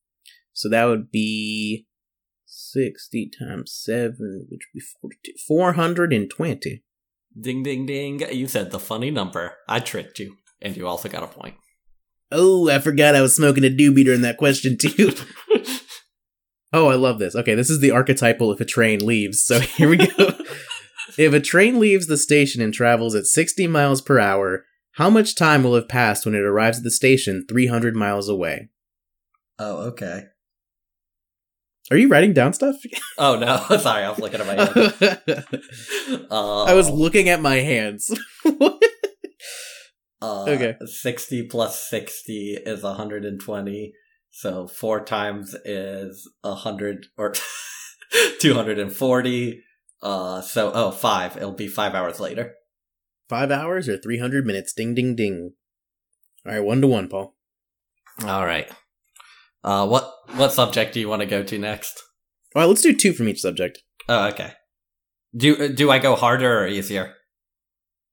So 0.53 0.69
that 0.69 0.85
would 0.85 1.09
be 1.09 1.87
60 2.45 3.31
times 3.39 3.73
7, 3.73 4.47
which 4.49 4.67
would 4.73 4.79
be 4.79 4.85
42. 5.01 5.33
420. 5.47 6.83
Ding, 7.39 7.63
ding, 7.63 7.85
ding. 7.85 8.21
You 8.31 8.47
said 8.47 8.71
the 8.71 8.79
funny 8.79 9.09
number. 9.09 9.53
I 9.67 9.79
tricked 9.79 10.19
you. 10.19 10.35
And 10.61 10.77
you 10.77 10.85
also 10.85 11.09
got 11.09 11.23
a 11.23 11.27
point. 11.27 11.55
Oh, 12.31 12.69
I 12.69 12.77
forgot 12.79 13.15
I 13.15 13.21
was 13.21 13.35
smoking 13.35 13.65
a 13.65 13.69
doobie 13.69 14.05
during 14.05 14.21
that 14.21 14.37
question, 14.37 14.77
too. 14.77 15.13
Oh, 16.73 16.87
I 16.87 16.95
love 16.95 17.19
this. 17.19 17.35
Okay, 17.35 17.53
this 17.55 17.69
is 17.69 17.79
the 17.81 17.91
archetypal 17.91 18.51
if 18.51 18.61
a 18.61 18.65
train 18.65 19.05
leaves. 19.05 19.43
So 19.43 19.59
here 19.77 19.89
we 19.89 19.97
go. 19.97 20.33
if 21.17 21.33
a 21.33 21.39
train 21.39 21.79
leaves 21.79 22.07
the 22.07 22.17
station 22.17 22.61
and 22.61 22.73
travels 22.73 23.13
at 23.15 23.25
60 23.25 23.67
miles 23.67 24.01
per 24.01 24.19
hour, 24.19 24.63
how 24.93 25.09
much 25.09 25.35
time 25.35 25.63
will 25.63 25.75
have 25.75 25.89
passed 25.89 26.25
when 26.25 26.35
it 26.35 26.43
arrives 26.43 26.77
at 26.79 26.83
the 26.83 26.91
station 26.91 27.45
300 27.49 27.95
miles 27.95 28.29
away? 28.29 28.69
oh, 29.59 29.83
okay. 29.89 30.23
Are 31.91 31.97
you 31.97 32.07
writing 32.07 32.31
down 32.33 32.53
stuff? 32.53 32.75
Oh, 33.17 33.35
no. 33.37 33.57
Sorry, 33.77 34.03
I 34.03 34.09
was 34.09 34.19
looking 34.19 34.39
at 34.39 34.47
my 34.47 34.55
hands. 34.65 36.27
Uh, 36.31 36.63
I 36.63 36.73
was 36.73 36.89
looking 36.89 37.29
at 37.29 37.41
my 37.41 37.57
hands. 37.57 38.09
Uh, 40.21 40.45
Okay. 40.47 40.75
60 40.85 41.47
plus 41.47 41.79
60 41.89 42.59
is 42.65 42.81
120. 42.83 43.93
So 44.31 44.67
4 44.67 45.03
times 45.05 45.55
is 45.65 46.29
a 46.43 46.49
100 46.49 47.07
or 47.17 47.33
240. 48.39 49.63
Uh, 50.01 50.41
so, 50.41 50.71
oh 50.73 50.91
five. 50.91 51.37
It'll 51.37 51.51
be 51.51 51.67
5 51.67 51.93
hours 51.93 52.19
later. 52.19 52.53
Five 53.29 53.51
hours 53.51 53.87
or 53.87 53.97
300 53.97 54.45
minutes? 54.45 54.73
Ding, 54.73 54.95
ding, 54.95 55.15
ding. 55.15 55.51
All 56.45 56.53
right, 56.53 56.63
one 56.63 56.81
to 56.81 56.87
one, 56.87 57.07
Paul. 57.07 57.35
All 58.23 58.45
right. 58.45 58.69
Uh, 59.63 59.87
what, 59.87 60.11
what 60.35 60.51
subject 60.51 60.93
do 60.93 60.99
you 60.99 61.07
want 61.07 61.21
to 61.21 61.27
go 61.27 61.43
to 61.43 61.57
next? 61.59 62.01
All 62.55 62.61
right, 62.61 62.67
let's 62.67 62.81
do 62.81 62.95
two 62.95 63.13
from 63.13 63.29
each 63.29 63.41
subject. 63.41 63.83
Oh, 64.09 64.27
okay. 64.29 64.53
Do, 65.35 65.69
do 65.69 65.91
I 65.91 65.99
go 65.99 66.15
harder 66.15 66.63
or 66.63 66.67
easier? 66.67 67.13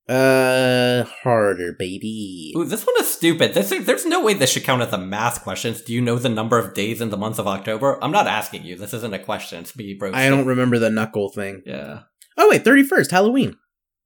Uh, 0.08 1.04
harder, 1.22 1.74
baby. 1.78 2.54
Ooh, 2.56 2.64
this 2.64 2.86
one 2.86 2.94
is 2.98 3.12
stupid. 3.12 3.52
This, 3.52 3.68
there's 3.68 4.06
no 4.06 4.22
way 4.22 4.32
this 4.32 4.50
should 4.50 4.64
count 4.64 4.80
as 4.80 4.92
a 4.92 4.98
math 4.98 5.42
question. 5.42 5.74
Do 5.84 5.92
you 5.92 6.00
know 6.00 6.16
the 6.16 6.30
number 6.30 6.58
of 6.58 6.72
days 6.72 7.02
in 7.02 7.10
the 7.10 7.18
month 7.18 7.38
of 7.38 7.46
October? 7.46 8.02
I'm 8.02 8.10
not 8.10 8.26
asking 8.26 8.64
you. 8.64 8.76
This 8.76 8.94
isn't 8.94 9.12
a 9.12 9.18
question. 9.18 9.60
It's 9.60 9.76
me, 9.76 9.94
bro. 9.94 10.12
I 10.14 10.30
don't 10.30 10.46
remember 10.46 10.78
the 10.78 10.90
knuckle 10.90 11.30
thing. 11.30 11.62
Yeah. 11.66 12.04
Oh 12.38 12.48
wait, 12.50 12.64
thirty 12.64 12.84
first, 12.84 13.10
Halloween. 13.10 13.56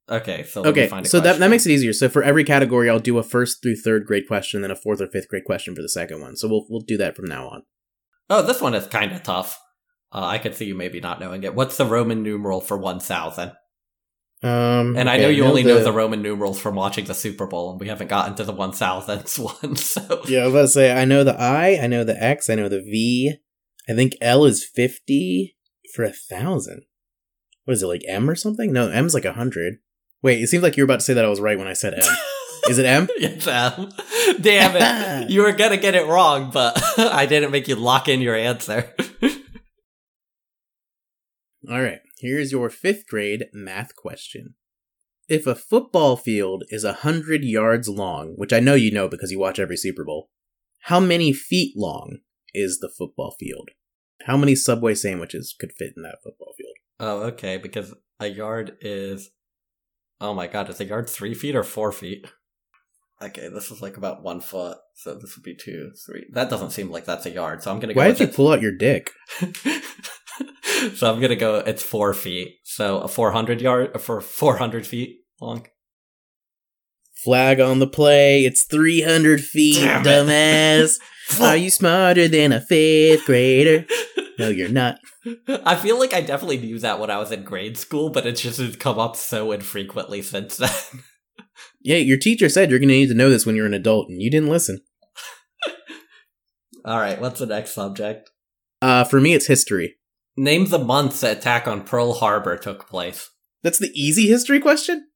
Okay, 0.09 0.43
so 0.43 0.61
let 0.61 0.75
me 0.75 0.81
Okay, 0.81 0.89
find 0.89 1.05
a 1.05 1.09
so 1.09 1.21
that 1.21 1.39
that 1.39 1.49
makes 1.49 1.65
it 1.65 1.71
easier. 1.71 1.93
So 1.93 2.09
for 2.09 2.21
every 2.21 2.43
category, 2.43 2.89
I'll 2.89 2.99
do 2.99 3.17
a 3.17 3.23
first 3.23 3.61
through 3.61 3.77
third 3.77 4.05
grade 4.05 4.27
question, 4.27 4.61
then 4.61 4.71
a 4.71 4.75
fourth 4.75 4.99
or 4.99 5.07
fifth 5.07 5.29
grade 5.29 5.45
question 5.45 5.73
for 5.73 5.81
the 5.81 5.87
second 5.87 6.19
one. 6.19 6.35
So 6.35 6.49
we'll 6.49 6.65
we'll 6.69 6.81
do 6.81 6.97
that 6.97 7.15
from 7.15 7.25
now 7.25 7.47
on. 7.47 7.63
Oh, 8.29 8.41
this 8.41 8.59
one 8.59 8.73
is 8.73 8.87
kind 8.87 9.13
of 9.13 9.23
tough. 9.23 9.61
Uh, 10.11 10.25
I 10.25 10.37
could 10.37 10.55
see 10.55 10.65
you 10.65 10.75
maybe 10.75 10.99
not 10.99 11.19
knowing 11.19 11.43
it. 11.43 11.55
What's 11.55 11.77
the 11.77 11.85
Roman 11.85 12.21
numeral 12.21 12.61
for 12.61 12.77
1,000? 12.77 13.51
Um, 14.43 14.97
And 14.97 15.09
I 15.09 15.13
okay, 15.13 15.23
know 15.23 15.29
you 15.29 15.45
only 15.45 15.63
know 15.63 15.77
the 15.77 15.85
the 15.85 15.91
Roman 15.93 16.21
numerals 16.21 16.59
from 16.59 16.75
watching 16.75 17.05
the 17.05 17.13
Super 17.13 17.47
Bowl, 17.47 17.71
and 17.71 17.79
we 17.79 17.87
haven't 17.87 18.07
gotten 18.09 18.35
to 18.35 18.43
the 18.43 18.53
1,000th 18.53 19.39
one, 19.63 19.75
so. 19.77 20.21
Yeah, 20.27 20.41
I 20.41 20.45
was 20.45 20.53
about 20.53 20.61
to 20.63 20.67
say 20.67 20.91
I 20.91 21.05
know 21.05 21.23
the 21.23 21.39
I, 21.39 21.79
I 21.81 21.87
know 21.87 22.03
the 22.03 22.21
X, 22.21 22.49
I 22.49 22.55
know 22.55 22.67
the 22.69 22.81
V. 22.81 23.35
I 23.89 23.93
think 23.93 24.13
L 24.21 24.45
is 24.45 24.65
fifty 24.65 25.55
for 25.93 26.03
a 26.03 26.11
thousand. 26.11 26.83
What 27.65 27.73
is 27.73 27.83
it 27.83 27.87
like 27.87 28.03
M 28.07 28.29
or 28.29 28.35
something? 28.35 28.73
No, 28.73 28.89
M's 28.89 29.13
like 29.13 29.25
a 29.25 29.33
hundred. 29.33 29.75
Wait, 30.21 30.41
it 30.41 30.47
seems 30.47 30.63
like 30.63 30.75
you 30.77 30.83
were 30.83 30.85
about 30.85 30.99
to 30.99 31.05
say 31.05 31.13
that 31.13 31.25
I 31.25 31.29
was 31.29 31.41
right 31.41 31.57
when 31.57 31.67
I 31.67 31.73
said 31.73 31.93
M. 31.93 32.03
Is 32.69 32.79
it 32.79 32.85
M? 32.85 33.09
Yes, 33.17 33.45
Em. 33.45 33.89
Damn 34.41 35.23
it. 35.25 35.29
You 35.29 35.41
were 35.41 35.51
gonna 35.51 35.75
get 35.75 35.95
it 35.95 36.07
wrong, 36.07 36.49
but 36.51 36.81
I 36.97 37.25
didn't 37.25 37.51
make 37.51 37.67
you 37.67 37.75
lock 37.75 38.07
in 38.07 38.21
your 38.21 38.35
answer. 38.35 38.89
All 41.69 41.81
right, 41.81 41.99
here's 42.23 42.53
your 42.53 42.69
fifth 42.69 43.05
grade 43.05 43.47
math 43.53 43.95
question. 43.95 44.55
If 45.27 45.45
a 45.45 45.55
football 45.55 46.15
field 46.15 46.63
is 46.69 46.83
a 46.83 46.93
hundred 46.93 47.43
yards 47.43 47.89
long, 47.89 48.33
which 48.37 48.53
I 48.53 48.61
know 48.61 48.75
you 48.75 48.91
know 48.91 49.07
because 49.07 49.31
you 49.31 49.39
watch 49.39 49.59
every 49.59 49.77
Super 49.77 50.05
Bowl, 50.05 50.29
how 50.83 50.99
many 50.99 51.33
feet 51.33 51.75
long 51.77 52.19
is 52.53 52.79
the 52.79 52.89
football 52.89 53.35
field? 53.39 53.69
How 54.25 54.37
many 54.37 54.55
Subway 54.55 54.95
sandwiches 54.95 55.53
could 55.59 55.73
fit 55.73 55.93
in 55.97 56.03
that 56.03 56.19
football 56.23 56.53
field? 56.57 56.75
Oh, 56.99 57.23
okay, 57.23 57.57
because 57.57 57.93
a 58.19 58.27
yard 58.27 58.77
is. 58.79 59.31
Oh 60.21 60.33
my 60.33 60.47
god, 60.47 60.69
is 60.69 60.79
a 60.79 60.85
yard 60.85 61.09
three 61.09 61.33
feet 61.33 61.55
or 61.55 61.63
four 61.63 61.91
feet? 61.91 62.25
Okay, 63.21 63.49
this 63.49 63.69
is 63.69 63.81
like 63.81 63.97
about 63.97 64.23
one 64.23 64.39
foot, 64.39 64.77
so 64.95 65.15
this 65.15 65.35
would 65.35 65.43
be 65.43 65.55
two, 65.55 65.91
three. 66.05 66.25
That 66.31 66.49
doesn't 66.49 66.71
seem 66.71 66.89
like 66.89 67.05
that's 67.05 67.25
a 67.25 67.31
yard, 67.31 67.63
so 67.63 67.71
I'm 67.71 67.79
gonna 67.79 67.93
go 67.93 67.99
Why 67.99 68.07
did 68.07 68.19
you 68.19 68.27
pull 68.27 68.51
out 68.51 68.61
your 68.61 68.75
dick? 68.75 69.11
so 70.95 71.11
I'm 71.11 71.19
gonna 71.21 71.35
go. 71.35 71.57
It's 71.57 71.83
four 71.83 72.13
feet, 72.13 72.57
so 72.63 72.99
a 72.99 73.07
400 73.07 73.61
yard 73.61 73.99
for 74.01 74.21
400 74.21 74.85
feet 74.85 75.19
long. 75.39 75.67
Flag 77.23 77.59
on 77.61 77.79
the 77.79 77.87
play. 77.87 78.43
It's 78.43 78.65
300 78.65 79.41
feet, 79.41 79.79
Damn 79.79 80.03
dumbass. 80.03 80.99
Are 81.39 81.55
you 81.55 81.69
smarter 81.69 82.27
than 82.27 82.51
a 82.51 82.59
fifth 82.59 83.25
grader? 83.25 83.85
No, 84.37 84.49
you're 84.49 84.67
not. 84.67 84.99
I 85.47 85.75
feel 85.77 85.97
like 85.97 86.13
I 86.13 86.19
definitely 86.19 86.57
knew 86.57 86.79
that 86.79 86.99
when 86.99 87.09
I 87.09 87.17
was 87.17 87.31
in 87.31 87.43
grade 87.43 87.77
school, 87.77 88.09
but 88.09 88.25
it's 88.25 88.41
just 88.41 88.59
has 88.59 88.75
come 88.75 88.99
up 88.99 89.15
so 89.15 89.53
infrequently 89.53 90.21
since 90.21 90.57
then. 90.57 90.69
Yeah, 91.81 91.97
your 91.97 92.17
teacher 92.17 92.49
said 92.49 92.69
you're 92.69 92.79
going 92.79 92.89
to 92.89 92.95
need 92.95 93.07
to 93.07 93.13
know 93.13 93.29
this 93.29 93.45
when 93.45 93.55
you're 93.55 93.65
an 93.65 93.73
adult, 93.73 94.09
and 94.09 94.21
you 94.21 94.31
didn't 94.31 94.49
listen. 94.49 94.79
All 96.85 96.97
right, 96.97 97.19
what's 97.19 97.39
the 97.39 97.45
next 97.45 97.71
subject? 97.71 98.29
Uh, 98.81 99.03
for 99.05 99.21
me, 99.21 99.33
it's 99.33 99.47
history. 99.47 99.95
Name 100.35 100.67
the 100.67 100.79
month 100.79 101.21
the 101.21 101.31
attack 101.31 101.67
on 101.67 101.83
Pearl 101.83 102.13
Harbor 102.13 102.57
took 102.57 102.87
place. 102.87 103.29
That's 103.61 103.79
the 103.79 103.91
easy 103.93 104.27
history 104.27 104.59
question? 104.59 105.07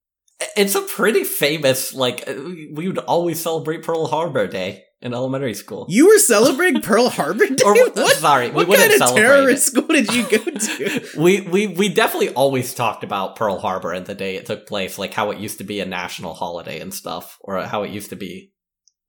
It's 0.56 0.76
a 0.76 0.82
pretty 0.82 1.24
famous, 1.24 1.94
like, 1.94 2.28
uh, 2.30 2.36
we 2.72 2.88
would 2.88 3.00
always 3.00 3.42
celebrate 3.42 3.82
Pearl 3.82 4.06
Harbor 4.06 4.46
Day 4.46 4.84
in 5.02 5.14
elementary 5.14 5.56
school. 5.56 5.88
You 5.90 6.08
were 6.08 6.20
celebrating 6.20 6.82
Pearl 6.84 7.10
Harbor 7.10 7.46
Day? 7.50 7.64
Or, 7.66 7.74
what? 7.74 8.16
sorry, 8.18 8.50
we 8.50 8.56
what 8.58 8.68
wouldn't 8.68 8.90
kind 8.90 9.02
of 9.02 9.08
celebrate 9.10 9.28
terrorist 9.28 9.68
it. 9.68 9.72
school 9.72 9.88
did 9.88 10.14
you 10.14 10.24
go 10.30 10.38
to? 10.38 11.10
We, 11.18 11.42
we, 11.42 11.68
we 11.68 11.90
definitely 11.90 12.30
always 12.30 12.76
talked 12.76 13.04
about 13.04 13.36
Pearl 13.36 13.58
Harbor 13.58 13.92
and 13.92 14.06
the 14.06 14.14
day 14.14 14.36
it 14.36 14.46
took 14.46 14.68
place, 14.68 15.00
like 15.00 15.14
how 15.14 15.32
it 15.32 15.40
used 15.40 15.58
to 15.58 15.64
be 15.64 15.80
a 15.80 15.86
national 15.86 16.36
holiday 16.36 16.80
and 16.80 16.94
stuff, 16.94 17.40
or 17.42 17.60
how 17.64 17.82
it 17.82 17.90
used 17.90 18.12
to 18.12 18.16
be, 18.16 18.52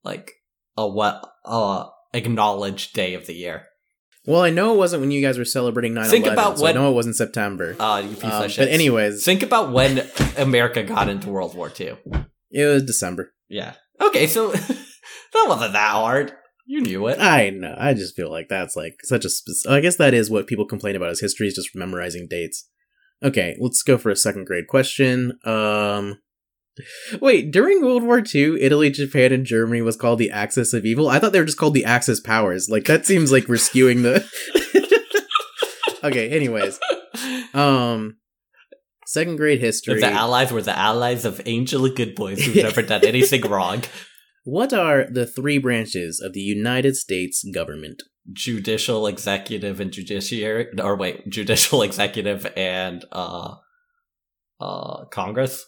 like, 0.04 0.32
a 0.78 0.88
what, 0.88 1.22
uh, 1.44 1.86
acknowledged 2.14 2.94
day 2.94 3.12
of 3.12 3.26
the 3.26 3.34
year. 3.34 3.66
Well, 4.26 4.42
I 4.42 4.50
know 4.50 4.74
it 4.74 4.76
wasn't 4.78 5.00
when 5.00 5.10
you 5.10 5.22
guys 5.22 5.38
were 5.38 5.44
celebrating 5.44 5.94
9 5.94 6.08
Think 6.08 6.26
11, 6.26 6.32
about 6.38 6.58
so 6.58 6.64
I 6.64 6.68
when- 6.68 6.74
know 6.76 6.90
it 6.90 6.94
wasn't 6.94 7.16
September. 7.16 7.76
Ah, 7.80 7.98
you 7.98 8.14
piece 8.14 8.24
Um, 8.24 8.42
of 8.44 8.50
shit. 8.52 8.66
but, 8.66 8.72
anyways, 8.72 9.24
Think 9.24 9.42
about 9.42 9.72
when 9.72 10.06
America 10.36 10.82
got 10.82 11.08
into 11.08 11.28
World 11.28 11.54
War 11.54 11.72
II. 11.78 11.96
it 12.50 12.64
was 12.64 12.82
December. 12.84 13.32
Yeah. 13.48 13.74
Okay, 14.00 14.26
so 14.26 14.50
that 15.32 15.44
wasn't 15.48 15.72
that 15.72 15.90
hard. 15.92 16.32
You 16.66 16.82
knew 16.82 17.06
it. 17.08 17.18
I 17.18 17.48
know. 17.50 17.74
I 17.78 17.94
just 17.94 18.14
feel 18.14 18.30
like 18.30 18.48
that's 18.48 18.76
like 18.76 18.96
such 19.02 19.24
a. 19.24 19.30
Spec- 19.30 19.72
I 19.72 19.80
guess 19.80 19.96
that 19.96 20.12
is 20.12 20.30
what 20.30 20.46
people 20.46 20.66
complain 20.66 20.96
about 20.96 21.08
as 21.10 21.20
history 21.20 21.46
is 21.46 21.54
just 21.54 21.74
memorizing 21.74 22.26
dates. 22.28 22.68
Okay, 23.24 23.56
let's 23.58 23.82
go 23.82 23.96
for 23.96 24.10
a 24.10 24.16
second 24.16 24.44
grade 24.46 24.66
question. 24.68 25.38
Um, 25.44 26.18
wait, 27.20 27.50
during 27.50 27.82
World 27.82 28.02
War 28.02 28.22
II, 28.22 28.62
Italy, 28.62 28.90
Japan, 28.90 29.32
and 29.32 29.44
Germany 29.44 29.82
was 29.82 29.96
called 29.96 30.18
the 30.18 30.30
Axis 30.30 30.72
of 30.72 30.84
Evil. 30.84 31.08
I 31.08 31.18
thought 31.18 31.32
they 31.32 31.40
were 31.40 31.46
just 31.46 31.58
called 31.58 31.74
the 31.74 31.84
Axis 31.84 32.20
powers. 32.20 32.68
Like 32.70 32.84
that 32.86 33.06
seems 33.06 33.32
like 33.32 33.48
we're 33.48 33.56
skewing 33.56 34.02
the. 34.02 34.24
okay. 36.04 36.30
Anyways, 36.30 36.78
um, 37.54 38.16
second 39.06 39.36
grade 39.36 39.60
history. 39.60 40.00
The 40.00 40.10
allies 40.10 40.52
were 40.52 40.62
the 40.62 40.78
allies 40.78 41.24
of 41.24 41.40
angel 41.46 41.88
good 41.88 42.14
boys 42.14 42.44
who've 42.44 42.56
never 42.56 42.82
done 42.82 43.04
anything 43.04 43.40
wrong. 43.50 43.82
What 44.44 44.72
are 44.72 45.06
the 45.10 45.26
three 45.26 45.58
branches 45.58 46.20
of 46.20 46.32
the 46.32 46.40
United 46.40 46.96
States 46.96 47.44
government? 47.52 48.02
Judicial, 48.32 49.06
executive, 49.06 49.80
and 49.80 49.92
judiciary. 49.92 50.68
Or 50.82 50.96
wait, 50.96 51.28
judicial, 51.28 51.82
executive, 51.88 52.50
and 52.56 53.04
uh, 53.12 53.56
uh, 54.60 55.04
Congress. 55.06 55.64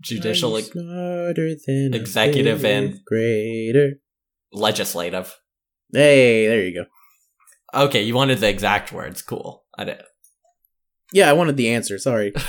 Judicial, 0.00 0.56
Are 0.56 0.60
you 0.60 0.64
smarter 0.64 1.54
than 1.66 1.94
executive 1.94 2.64
and- 2.64 3.00
grader. 3.06 3.94
legislative. 4.52 5.38
Hey, 5.92 6.46
there 6.46 6.62
you 6.64 6.74
go. 6.74 6.84
Okay, 7.86 8.02
you 8.02 8.14
wanted 8.14 8.38
the 8.38 8.48
exact 8.48 8.92
words. 8.92 9.22
Cool. 9.22 9.64
I 9.78 9.84
did. 9.84 10.02
Yeah, 11.12 11.30
I 11.30 11.34
wanted 11.34 11.56
the 11.56 11.70
answer. 11.70 11.98
Sorry. 11.98 12.32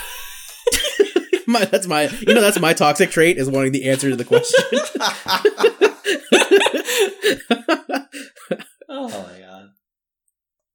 my, 1.47 1.65
that's 1.65 1.87
my, 1.87 2.03
you 2.27 2.33
know, 2.33 2.41
that's 2.41 2.59
my 2.59 2.73
toxic 2.73 3.11
trait 3.11 3.37
is 3.37 3.49
wanting 3.49 3.71
the 3.71 3.89
answer 3.89 4.09
to 4.09 4.15
the 4.15 4.25
question. 4.25 4.63
oh 8.89 9.07
my 9.09 9.39
god. 9.39 9.69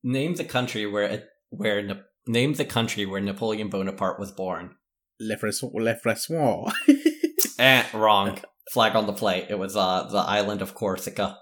Name 0.02 0.34
the 0.34 0.44
country 0.44 0.86
where 0.86 1.04
it, 1.04 1.28
where 1.50 1.82
Na- 1.82 1.94
name 2.26 2.54
the 2.54 2.64
country 2.64 3.06
where 3.06 3.20
Napoleon 3.20 3.68
Bonaparte 3.68 4.18
was 4.18 4.32
born. 4.32 4.74
Le 5.22 5.36
Fras- 5.36 5.62
Le. 5.72 6.72
Eh, 7.58 7.84
wrong. 7.94 8.38
Flag 8.72 8.96
on 8.96 9.06
the 9.06 9.12
plate. 9.12 9.46
It 9.50 9.58
was 9.58 9.76
uh 9.76 10.08
the 10.10 10.18
island 10.18 10.62
of 10.62 10.74
Corsica. 10.74 11.38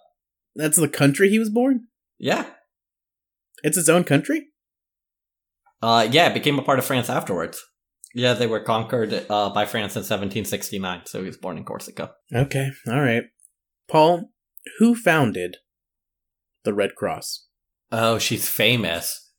That's 0.54 0.76
the 0.76 0.88
country 0.88 1.28
he 1.30 1.38
was 1.38 1.48
born. 1.50 1.86
Yeah. 2.18 2.44
It's 3.62 3.78
its 3.78 3.88
own 3.88 4.04
country. 4.04 4.48
Uh 5.82 6.08
yeah, 6.10 6.28
it 6.28 6.34
became 6.34 6.58
a 6.58 6.62
part 6.62 6.78
of 6.78 6.84
France 6.84 7.08
afterwards. 7.08 7.62
Yeah, 8.14 8.34
they 8.34 8.46
were 8.46 8.60
conquered 8.60 9.12
uh 9.30 9.50
by 9.50 9.64
France 9.64 9.94
in 9.94 10.00
1769, 10.00 11.02
so 11.06 11.20
he 11.20 11.26
was 11.26 11.36
born 11.36 11.56
in 11.56 11.64
Corsica. 11.64 12.12
Okay, 12.34 12.70
all 12.88 13.00
right. 13.00 13.24
Paul, 13.88 14.30
who 14.78 14.94
founded 14.94 15.56
the 16.64 16.74
Red 16.74 16.94
Cross? 16.96 17.46
Oh, 17.92 18.18
she's 18.18 18.48
famous. 18.48 19.30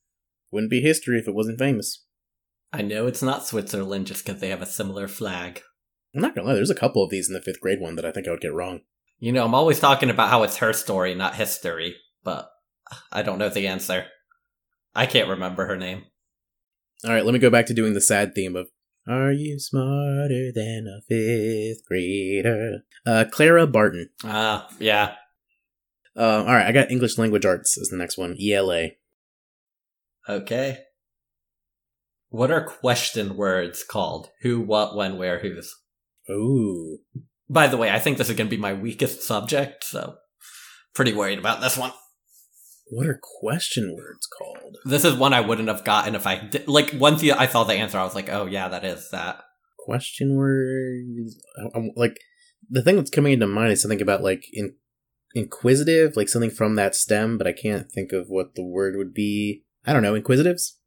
Wouldn't 0.52 0.72
be 0.72 0.82
history 0.82 1.20
if 1.20 1.28
it 1.28 1.36
wasn't 1.36 1.60
famous. 1.60 2.06
I 2.74 2.82
know 2.82 3.06
it's 3.08 3.22
not 3.22 3.46
Switzerland 3.46 4.08
just 4.08 4.26
because 4.26 4.40
they 4.40 4.50
have 4.50 4.62
a 4.62 4.66
similar 4.66 5.08
flag. 5.08 5.62
I'm 6.16 6.22
not 6.22 6.36
gonna 6.36 6.48
lie. 6.48 6.54
There's 6.54 6.70
a 6.70 6.76
couple 6.76 7.04
of 7.04 7.10
these 7.10 7.28
in 7.28 7.34
the 7.34 7.42
fifth 7.42 7.60
grade 7.60 7.80
one 7.82 7.96
that 7.96 8.06
I 8.06 8.12
think 8.12 8.28
I 8.28 8.32
would 8.32 8.42
get 8.42 8.54
wrong. 8.54 8.82
You 9.20 9.32
know, 9.32 9.46
I'm 9.46 9.56
always 9.56 9.80
talking 9.80 10.10
about 10.10 10.30
how 10.30 10.44
it's 10.44 10.58
her 10.58 10.74
story, 10.74 11.14
not 11.14 11.36
history, 11.36 11.96
but 12.24 12.50
I 13.12 13.22
don't 13.22 13.40
know 13.40 13.50
the 13.50 13.68
answer. 13.68 14.06
I 14.96 15.06
can't 15.06 15.30
remember 15.30 15.68
her 15.68 15.78
name. 15.78 16.06
All 17.06 17.12
right, 17.12 17.26
let 17.26 17.34
me 17.34 17.40
go 17.40 17.50
back 17.50 17.66
to 17.68 17.74
doing 17.74 17.94
the 17.94 18.02
sad 18.02 18.34
theme 18.34 18.56
of 18.56 18.70
"Are 19.08 19.32
you 19.32 19.60
smarter 19.60 20.52
than 20.54 20.88
a 20.88 21.02
fifth 21.08 21.86
grader?" 21.86 22.84
Uh, 23.06 23.26
Clara 23.32 23.68
Barton. 23.68 24.10
Ah, 24.24 24.68
yeah. 24.80 25.16
Uh, 26.16 26.44
all 26.46 26.54
right, 26.54 26.66
I 26.66 26.72
got 26.72 26.92
English 26.92 27.18
language 27.18 27.46
arts 27.46 27.78
as 27.78 27.88
the 27.90 27.98
next 27.98 28.18
one. 28.18 28.36
ELA. 28.42 28.90
Okay. 30.28 30.80
What 32.32 32.50
are 32.50 32.64
question 32.64 33.36
words 33.36 33.84
called? 33.84 34.30
Who, 34.42 34.62
what, 34.62 34.96
when, 34.96 35.18
where, 35.18 35.40
whose? 35.40 35.76
Ooh. 36.30 37.00
By 37.50 37.68
the 37.68 37.76
way, 37.76 37.92
I 37.92 38.00
think 38.00 38.18
this 38.18 38.30
is 38.30 38.38
going 38.38 38.48
to 38.48 38.56
be 38.56 38.62
my 38.62 38.74
weakest 38.74 39.22
subject, 39.22 39.84
so 39.84 40.16
pretty 40.96 41.12
worried 41.12 41.40
about 41.40 41.60
this 41.60 41.78
one. 41.78 41.92
What 42.90 43.06
are 43.06 43.20
question 43.22 43.96
words 43.98 44.28
called? 44.28 44.78
This 44.86 45.04
is 45.04 45.14
one 45.14 45.34
I 45.34 45.42
wouldn't 45.42 45.68
have 45.68 45.84
gotten 45.84 46.16
if 46.16 46.26
I 46.26 46.38
did. 46.38 46.70
Like, 46.70 46.94
once 46.98 47.22
I 47.22 47.48
saw 47.48 47.66
the 47.66 47.74
answer, 47.74 48.00
I 48.00 48.06
was 48.06 48.16
like, 48.16 48.30
oh, 48.30 48.46
yeah, 48.46 48.70
that 48.70 48.86
is 48.86 49.10
that. 49.12 49.44
Question 49.78 50.36
words. 50.36 51.38
I'm- 51.76 51.92
like 51.98 52.18
the 52.70 52.82
thing 52.82 52.96
that's 52.96 53.10
coming 53.10 53.34
into 53.34 53.48
mind 53.48 53.74
is 53.74 53.82
something 53.82 54.02
about 54.02 54.24
like 54.24 54.46
in 54.54 54.76
inquisitive, 55.36 56.16
like 56.16 56.30
something 56.30 56.50
from 56.50 56.76
that 56.76 56.96
stem, 56.96 57.38
but 57.38 57.48
I 57.48 57.52
can't 57.52 57.92
think 57.92 58.14
of 58.14 58.28
what 58.28 58.56
the 58.56 58.64
word 58.64 58.96
would 58.96 59.14
be. 59.14 59.66
I 59.86 59.92
don't 59.92 60.04
know. 60.04 60.16
Inquisitives. 60.16 60.78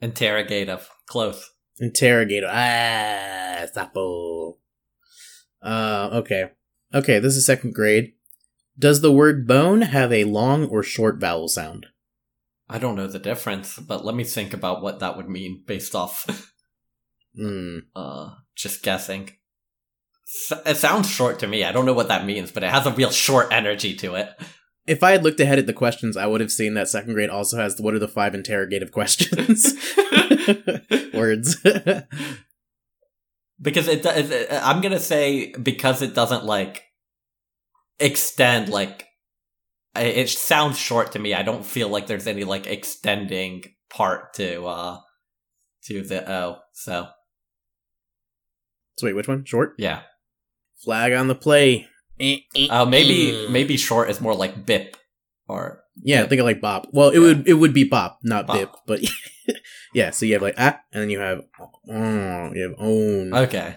Interrogative. 0.00 0.88
Close. 1.06 1.50
Interrogator. 1.80 2.48
Ah, 2.50 3.66
sapo. 3.74 4.56
Uh, 5.62 6.10
okay. 6.12 6.50
Okay, 6.94 7.18
this 7.18 7.36
is 7.36 7.44
second 7.46 7.74
grade. 7.74 8.12
Does 8.78 9.00
the 9.00 9.12
word 9.12 9.46
bone 9.46 9.82
have 9.82 10.12
a 10.12 10.24
long 10.24 10.64
or 10.66 10.82
short 10.82 11.18
vowel 11.20 11.48
sound? 11.48 11.86
I 12.68 12.78
don't 12.78 12.96
know 12.96 13.06
the 13.06 13.18
difference, 13.18 13.78
but 13.78 14.04
let 14.04 14.14
me 14.14 14.24
think 14.24 14.52
about 14.54 14.82
what 14.82 15.00
that 15.00 15.16
would 15.16 15.28
mean 15.28 15.62
based 15.66 15.94
off, 15.94 16.26
Hmm. 17.36 17.78
uh, 17.96 18.30
just 18.54 18.82
guessing. 18.82 19.30
S- 20.26 20.60
It 20.66 20.76
sounds 20.76 21.08
short 21.10 21.38
to 21.40 21.46
me. 21.46 21.64
I 21.64 21.72
don't 21.72 21.86
know 21.86 21.94
what 21.94 22.08
that 22.08 22.26
means, 22.26 22.50
but 22.52 22.62
it 22.62 22.70
has 22.70 22.86
a 22.86 22.92
real 22.92 23.10
short 23.10 23.52
energy 23.52 23.94
to 23.96 24.14
it. 24.16 24.30
If 24.88 25.02
I 25.02 25.12
had 25.12 25.22
looked 25.22 25.38
ahead 25.38 25.58
at 25.58 25.66
the 25.66 25.72
questions, 25.72 26.16
I 26.16 26.26
would 26.26 26.40
have 26.40 26.50
seen 26.50 26.74
that 26.74 26.88
second 26.88 27.12
grade 27.12 27.30
also 27.30 27.58
has 27.58 27.76
the, 27.76 27.82
what 27.82 27.94
are 27.94 27.98
the 27.98 28.08
five 28.08 28.34
interrogative 28.34 28.90
questions? 28.90 29.74
Words. 31.14 31.56
because 33.60 33.88
it, 33.88 34.06
it, 34.06 34.48
I'm 34.50 34.80
gonna 34.80 34.98
say 34.98 35.52
because 35.52 36.00
it 36.00 36.14
doesn't 36.14 36.44
like 36.44 36.84
extend 37.98 38.68
like 38.68 39.06
it, 39.94 40.16
it 40.16 40.28
sounds 40.30 40.78
short 40.78 41.12
to 41.12 41.18
me. 41.18 41.34
I 41.34 41.42
don't 41.42 41.66
feel 41.66 41.88
like 41.88 42.06
there's 42.06 42.26
any 42.26 42.44
like 42.44 42.66
extending 42.66 43.64
part 43.90 44.34
to 44.34 44.66
uh 44.66 45.00
to 45.84 46.02
the 46.02 46.30
O. 46.30 46.58
So 46.72 47.08
so 48.96 49.06
wait, 49.06 49.16
which 49.16 49.28
one? 49.28 49.44
Short? 49.44 49.74
yeah. 49.78 50.02
Flag 50.78 51.12
on 51.12 51.28
the 51.28 51.34
play. 51.34 51.88
Eh, 52.20 52.38
eh, 52.56 52.66
Uh, 52.70 52.84
maybe 52.84 53.30
eh. 53.46 53.48
maybe 53.50 53.76
short 53.76 54.10
is 54.10 54.20
more 54.20 54.34
like 54.34 54.66
bip 54.66 54.96
or 55.48 55.84
Yeah, 56.02 56.26
think 56.26 56.40
of 56.40 56.46
like 56.46 56.60
bop. 56.60 56.88
Well, 56.92 57.08
it 57.10 57.14
Yeah. 57.14 57.20
would 57.20 57.48
it 57.48 57.54
would 57.54 57.72
be 57.74 57.84
bop, 57.84 58.18
not 58.22 58.46
Bop. 58.46 58.56
bip, 58.58 58.70
but 58.86 59.00
yeah. 59.94 60.10
So 60.10 60.26
you 60.26 60.34
have 60.34 60.42
like 60.42 60.54
ah, 60.58 60.80
and 60.92 61.02
then 61.02 61.10
you 61.10 61.18
have 61.20 61.42
oh, 61.60 62.52
you 62.54 62.62
have 62.62 62.74
own. 62.78 63.34
okay. 63.34 63.76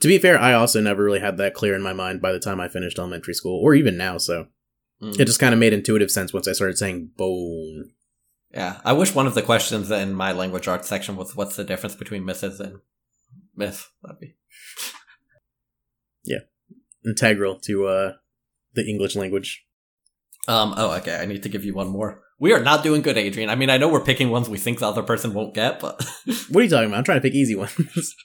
to 0.00 0.08
be 0.08 0.18
fair, 0.18 0.38
I 0.38 0.52
also 0.54 0.80
never 0.80 1.02
really 1.02 1.20
had 1.20 1.36
that 1.38 1.54
clear 1.54 1.74
in 1.74 1.82
my 1.82 1.92
mind 1.92 2.20
by 2.22 2.32
the 2.32 2.38
time 2.40 2.60
I 2.60 2.68
finished 2.68 2.98
elementary 2.98 3.34
school, 3.34 3.60
or 3.62 3.74
even 3.74 3.96
now. 3.96 4.18
So 4.18 4.46
Mm. 5.02 5.18
it 5.18 5.24
just 5.24 5.40
kind 5.40 5.52
of 5.52 5.58
made 5.58 5.72
intuitive 5.72 6.12
sense 6.12 6.32
once 6.32 6.46
I 6.46 6.52
started 6.52 6.78
saying 6.78 7.10
bone. 7.16 7.90
Yeah, 8.54 8.80
I 8.84 8.92
wish 8.92 9.14
one 9.16 9.26
of 9.26 9.34
the 9.34 9.42
questions 9.42 9.90
in 9.90 10.14
my 10.14 10.30
language 10.30 10.68
arts 10.68 10.86
section 10.88 11.16
was 11.16 11.34
what's 11.34 11.56
the 11.56 11.64
difference 11.64 11.96
between 11.96 12.22
Mrs. 12.22 12.60
and 12.60 12.78
Miss. 13.56 13.88
That'd 14.00 14.20
be 14.20 14.34
Integral 17.04 17.58
to 17.60 17.86
uh 17.86 18.12
the 18.74 18.86
English 18.88 19.16
language. 19.16 19.64
Um. 20.48 20.74
Oh, 20.76 20.92
okay. 20.96 21.16
I 21.16 21.26
need 21.26 21.42
to 21.42 21.48
give 21.48 21.64
you 21.64 21.74
one 21.74 21.88
more. 21.88 22.22
We 22.38 22.52
are 22.52 22.60
not 22.60 22.82
doing 22.82 23.02
good, 23.02 23.16
Adrian. 23.16 23.50
I 23.50 23.54
mean, 23.54 23.70
I 23.70 23.78
know 23.78 23.88
we're 23.88 24.00
picking 24.00 24.30
ones 24.30 24.48
we 24.48 24.58
think 24.58 24.80
the 24.80 24.88
other 24.88 25.02
person 25.02 25.32
won't 25.32 25.54
get, 25.54 25.78
but 25.78 26.04
What 26.48 26.60
are 26.60 26.64
you 26.64 26.70
talking 26.70 26.88
about? 26.88 26.98
I'm 26.98 27.04
trying 27.04 27.18
to 27.18 27.22
pick 27.22 27.34
easy 27.34 27.54
ones. 27.54 28.16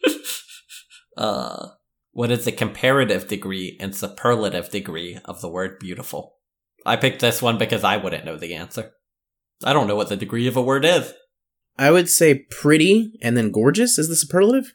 uh, 1.17 1.67
what 2.11 2.31
is 2.31 2.45
the 2.45 2.51
comparative 2.51 3.27
degree 3.27 3.77
and 3.79 3.95
superlative 3.95 4.71
degree 4.71 5.19
of 5.25 5.41
the 5.41 5.49
word 5.49 5.77
beautiful? 5.77 6.37
I 6.83 6.95
picked 6.95 7.19
this 7.19 7.43
one 7.43 7.59
because 7.59 7.83
I 7.83 7.97
wouldn't 7.97 8.25
know 8.25 8.37
the 8.37 8.55
answer. 8.55 8.93
I 9.63 9.73
don't 9.73 9.87
know 9.87 9.95
what 9.95 10.09
the 10.09 10.17
degree 10.17 10.47
of 10.47 10.57
a 10.57 10.61
word 10.61 10.83
is. 10.83 11.13
I 11.77 11.91
would 11.91 12.09
say 12.09 12.45
pretty 12.49 13.11
and 13.21 13.37
then 13.37 13.51
gorgeous 13.51 13.99
is 13.99 14.09
the 14.09 14.15
superlative. 14.15 14.73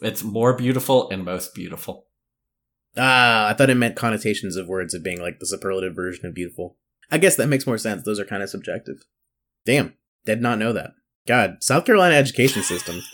It's 0.00 0.24
more 0.24 0.56
beautiful 0.56 1.08
and 1.10 1.24
most 1.24 1.54
beautiful. 1.54 2.06
Ah, 2.96 3.48
I 3.48 3.54
thought 3.54 3.70
it 3.70 3.76
meant 3.76 3.96
connotations 3.96 4.56
of 4.56 4.68
words 4.68 4.94
of 4.94 5.02
being 5.02 5.20
like 5.20 5.38
the 5.38 5.46
superlative 5.46 5.94
version 5.94 6.26
of 6.26 6.34
beautiful. 6.34 6.76
I 7.10 7.18
guess 7.18 7.36
that 7.36 7.48
makes 7.48 7.66
more 7.66 7.78
sense. 7.78 8.02
Those 8.04 8.20
are 8.20 8.24
kind 8.24 8.42
of 8.42 8.50
subjective. 8.50 8.96
Damn, 9.64 9.94
did 10.24 10.40
not 10.40 10.58
know 10.58 10.72
that. 10.72 10.92
God, 11.26 11.58
South 11.60 11.84
Carolina 11.84 12.14
education 12.14 12.62
system. 12.62 13.00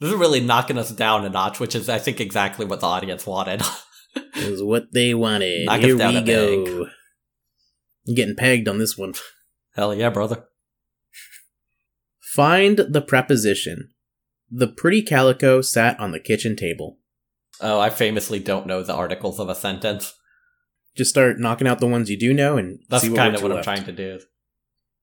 This 0.00 0.12
is 0.12 0.16
really 0.16 0.40
knocking 0.40 0.78
us 0.78 0.90
down 0.90 1.26
a 1.26 1.28
notch, 1.28 1.60
which 1.60 1.74
is, 1.74 1.90
I 1.90 1.98
think, 1.98 2.20
exactly 2.20 2.64
what 2.64 2.80
the 2.80 2.86
audience 2.86 3.26
wanted. 3.26 3.62
is 4.34 4.62
what 4.62 4.92
they 4.92 5.12
wanted. 5.12 5.66
Knock 5.66 5.80
Here 5.80 5.94
we 5.94 6.22
go. 6.22 6.86
I'm 8.08 8.14
getting 8.14 8.34
pegged 8.34 8.66
on 8.66 8.78
this 8.78 8.96
one. 8.96 9.12
Hell 9.74 9.94
yeah, 9.94 10.08
brother. 10.08 10.44
Find 12.18 12.78
the 12.78 13.02
preposition. 13.02 13.90
The 14.50 14.68
pretty 14.68 15.02
calico 15.02 15.60
sat 15.60 16.00
on 16.00 16.12
the 16.12 16.18
kitchen 16.18 16.56
table. 16.56 16.98
Oh, 17.60 17.78
I 17.80 17.90
famously 17.90 18.38
don't 18.38 18.66
know 18.66 18.82
the 18.82 18.94
articles 18.94 19.38
of 19.38 19.48
a 19.48 19.54
sentence. 19.54 20.14
just 20.96 21.10
start 21.10 21.38
knocking 21.38 21.66
out 21.66 21.80
the 21.80 21.86
ones 21.86 22.10
you 22.10 22.18
do 22.18 22.32
know 22.32 22.56
and 22.56 22.80
That's 22.88 23.08
what 23.08 23.16
kind 23.16 23.34
of 23.34 23.42
what 23.42 23.52
or 23.52 23.58
I'm 23.58 23.62
trying 23.62 23.84
to 23.84 23.92
do. 23.92 24.20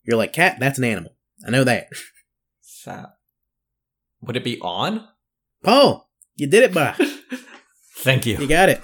You're 0.03 0.17
like, 0.17 0.34
cat, 0.34 0.57
that's 0.59 0.77
an 0.77 0.85
animal. 0.85 1.15
I 1.45 1.51
know 1.51 1.63
that. 1.63 1.88
Sap. 2.61 3.13
Would 4.21 4.35
it 4.38 4.43
be 4.43 4.59
on? 4.61 5.07
Paul, 5.63 6.09
you 6.35 6.47
did 6.47 6.63
it, 6.63 6.73
bah. 6.73 6.95
Thank 7.97 8.25
you. 8.25 8.38
You 8.38 8.47
got 8.47 8.69
it. 8.69 8.81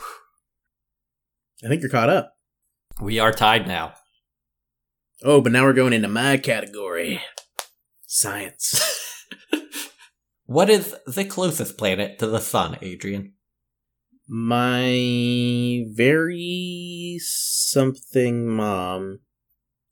I 1.64 1.68
think 1.68 1.82
you're 1.82 1.90
caught 1.90 2.10
up. 2.10 2.36
We 3.02 3.20
are 3.20 3.32
tied 3.32 3.68
now. 3.68 3.94
Oh, 5.24 5.42
but 5.42 5.52
now 5.52 5.64
we're 5.64 5.74
going 5.74 5.94
into 5.94 6.10
my 6.10 6.38
category. 6.38 7.22
Science. 8.06 9.10
What 10.46 10.70
is 10.70 10.96
the 11.08 11.24
closest 11.24 11.78
planet 11.78 12.20
to 12.20 12.28
the 12.28 12.40
sun, 12.40 12.78
Adrian? 12.82 13.34
My 14.28 15.86
very 15.90 17.18
something 17.22 18.48
mom 18.48 19.20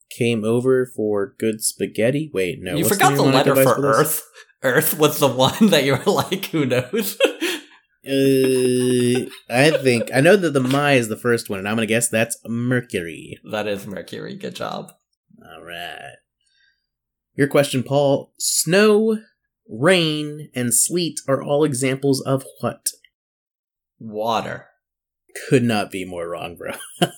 came 0.09 0.43
over 0.43 0.85
for 0.85 1.35
good 1.39 1.63
spaghetti. 1.63 2.29
Wait, 2.33 2.59
no. 2.61 2.75
you 2.75 2.85
forgot 2.85 3.11
the 3.11 3.23
mnemonic 3.23 3.33
letter 3.33 3.55
device 3.55 3.75
for? 3.75 3.85
Earth. 3.85 4.23
Earth 4.63 4.97
was 4.99 5.19
the 5.19 5.27
one 5.27 5.67
that 5.67 5.83
you 5.83 5.95
were 5.95 6.11
like, 6.11 6.45
who 6.45 6.65
knows? 6.65 7.17
Uh, 8.03 9.29
I 9.49 9.69
think 9.81 10.09
I 10.13 10.21
know 10.21 10.35
that 10.35 10.53
the 10.53 10.59
my 10.71 10.93
is 10.93 11.07
the 11.07 11.17
first 11.17 11.49
one, 11.49 11.59
and 11.59 11.67
I'm 11.67 11.75
gonna 11.75 11.85
guess 11.85 12.09
that's 12.09 12.37
Mercury. 12.47 13.39
that 13.51 13.67
is 13.67 13.85
Mercury. 13.85 14.35
Good 14.35 14.55
job. 14.55 14.91
All 15.43 15.63
right. 15.63 16.15
Your 17.35 17.47
question, 17.47 17.83
Paul. 17.83 18.33
Snow, 18.39 19.19
rain, 19.69 20.49
and 20.55 20.73
sleet 20.73 21.19
are 21.27 21.43
all 21.43 21.63
examples 21.63 22.21
of 22.21 22.43
what? 22.59 22.87
Water. 24.03 24.65
Could 25.47 25.63
not 25.63 25.91
be 25.91 26.03
more 26.05 26.27
wrong, 26.27 26.55
bro. 26.57 26.73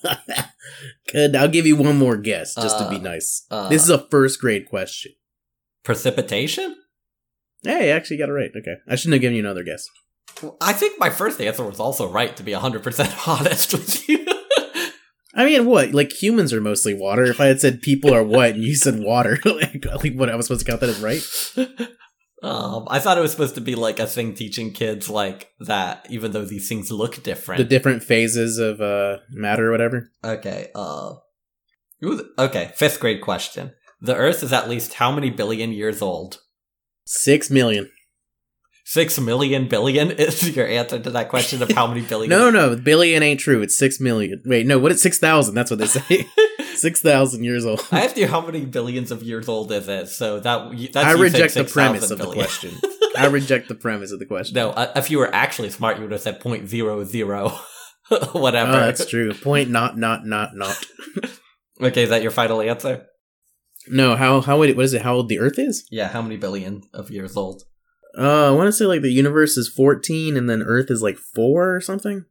Could 1.08 1.36
I'll 1.36 1.48
give 1.48 1.66
you 1.66 1.76
one 1.76 1.98
more 1.98 2.18
guess 2.18 2.54
just 2.56 2.78
to 2.78 2.90
be 2.90 2.98
Uh, 2.98 3.00
nice. 3.00 3.46
uh, 3.50 3.70
this 3.70 3.84
is 3.84 3.90
a 3.90 4.06
first 4.10 4.40
grade 4.40 4.68
question. 4.70 5.14
Precipitation? 5.84 6.76
Hey, 7.64 7.88
you 7.88 7.94
actually 7.94 8.18
got 8.18 8.30
it 8.30 8.34
right. 8.34 8.52
Okay. 8.56 8.76
I 8.88 8.96
shouldn't 8.96 9.14
have 9.14 9.22
given 9.22 9.36
you 9.36 9.42
another 9.44 9.64
guess. 9.64 9.88
I 10.62 10.74
think 10.74 11.00
my 11.00 11.10
first 11.10 11.40
answer 11.42 11.64
was 11.64 11.80
also 11.80 12.10
right, 12.10 12.36
to 12.38 12.44
be 12.44 12.52
100% 12.52 13.28
honest 13.28 13.74
with 13.74 14.10
you. 14.10 14.26
I 15.36 15.46
mean, 15.46 15.66
what? 15.66 15.94
Like 15.94 16.12
humans 16.12 16.54
are 16.54 16.62
mostly 16.62 16.94
water. 16.94 17.24
If 17.24 17.40
I 17.42 17.46
had 17.48 17.60
said 17.62 17.82
people 17.82 18.14
are 18.14 18.24
what 18.24 18.52
and 18.52 18.64
you 18.64 18.76
said 18.76 19.00
water, 19.00 19.40
like, 19.46 19.86
like 19.86 20.14
what 20.14 20.30
I 20.30 20.36
was 20.36 20.46
supposed 20.46 20.66
to 20.66 20.72
count 20.72 20.82
that 20.82 20.90
as 20.90 21.00
right? 21.00 21.70
Um, 22.44 22.88
I 22.90 23.00
thought 23.00 23.18
it 23.18 23.22
was 23.22 23.32
supposed 23.32 23.56
to 23.56 23.62
be 23.62 23.76
like 23.76 24.00
a 24.00 24.06
thing 24.06 24.34
teaching 24.34 24.72
kids 24.74 25.10
like 25.10 25.52
that, 25.62 26.06
even 26.10 26.32
though 26.34 26.46
these 26.46 26.68
things 26.68 26.92
look 26.92 27.24
different. 27.24 27.58
The 27.60 27.64
different 27.64 28.04
phases 28.04 28.60
of 28.60 28.82
uh 28.82 29.18
matter 29.32 29.70
or 29.70 29.72
whatever. 29.72 30.12
okay, 30.24 30.70
uh. 30.76 31.14
Okay, 32.38 32.72
fifth 32.76 33.00
grade 33.00 33.22
question. 33.22 33.72
The 34.02 34.16
Earth 34.16 34.44
is 34.44 34.52
at 34.52 34.70
least 34.70 34.96
how 34.96 35.10
many 35.12 35.30
billion 35.30 35.72
years 35.72 36.02
old? 36.02 36.42
Six 37.06 37.50
million. 37.50 37.90
Six 38.84 39.18
million 39.18 39.70
billion 39.70 40.12
is 40.20 40.54
your 40.54 40.68
answer 40.68 41.00
to 41.00 41.10
that 41.12 41.30
question 41.30 41.64
of 41.64 41.72
how 41.72 41.88
many 41.88 42.02
billion? 42.10 42.30
No, 42.30 42.50
no, 42.50 42.76
billion 42.76 43.24
ain't 43.24 43.40
true. 43.40 43.62
It's 43.62 43.78
six 43.78 44.02
million. 44.02 44.44
Wait, 44.46 44.66
no, 44.68 44.78
what 44.78 44.92
is 44.92 45.02
six 45.02 45.18
thousand? 45.18 45.56
That's 45.56 45.72
what 45.72 45.80
they 45.80 45.88
say. 45.88 46.28
six 46.76 47.02
thousand 47.02 47.44
years 47.44 47.66
old. 47.66 47.86
I 47.92 48.06
asked 48.06 48.18
you 48.18 48.28
how 48.28 48.42
many 48.42 48.66
billions 48.66 49.12
of 49.12 49.24
years 49.24 49.48
old 49.48 49.72
is 49.72 49.88
it, 49.88 50.08
so 50.08 50.40
that 50.40 50.72
that's 50.94 51.06
I 51.06 51.14
reject 51.14 51.54
the 51.54 51.68
6,000 51.68 51.74
premise 51.74 52.12
of 52.12 52.18
the 52.20 52.32
question. 52.32 52.72
I 53.18 53.28
reject 53.28 53.68
the 53.68 53.76
premise 53.76 54.12
of 54.12 54.20
the 54.20 54.26
question. 54.26 54.56
No, 54.56 54.72
uh, 54.72 54.92
if 54.96 55.12
you 55.12 55.20
were 55.20 55.34
actually 55.34 55.70
smart, 55.70 55.98
you 55.98 56.04
would 56.04 56.12
have 56.12 56.22
said 56.22 56.40
point 56.40 56.68
zero 56.68 57.04
zero, 57.04 57.50
whatever. 58.32 58.72
Oh, 58.72 58.80
that's 58.80 59.06
true. 59.06 59.34
Point 59.34 59.70
not 59.70 59.98
not 59.98 60.26
not 60.26 60.56
not. 60.56 60.84
Okay, 61.82 62.04
is 62.04 62.10
that 62.10 62.22
your 62.22 62.32
final 62.32 62.62
answer? 62.62 63.08
No, 63.88 64.16
how 64.16 64.42
how 64.42 64.60
what 64.60 64.70
is 64.70 64.94
it? 64.94 65.02
How 65.02 65.16
old 65.16 65.28
the 65.28 65.40
Earth 65.40 65.58
is? 65.58 65.86
Yeah, 65.92 66.08
how 66.08 66.22
many 66.22 66.38
billion 66.38 66.84
of 66.94 67.12
years 67.12 67.36
old? 67.36 67.64
Uh, 68.18 68.48
I 68.48 68.52
want 68.52 68.68
to 68.68 68.72
say 68.72 68.86
like 68.86 69.02
the 69.02 69.12
universe 69.12 69.58
is 69.58 69.68
fourteen, 69.68 70.38
and 70.38 70.50
then 70.50 70.62
Earth 70.62 70.90
is 70.90 71.02
like 71.02 71.18
four 71.18 71.76
or 71.76 71.82
something. 71.82 72.26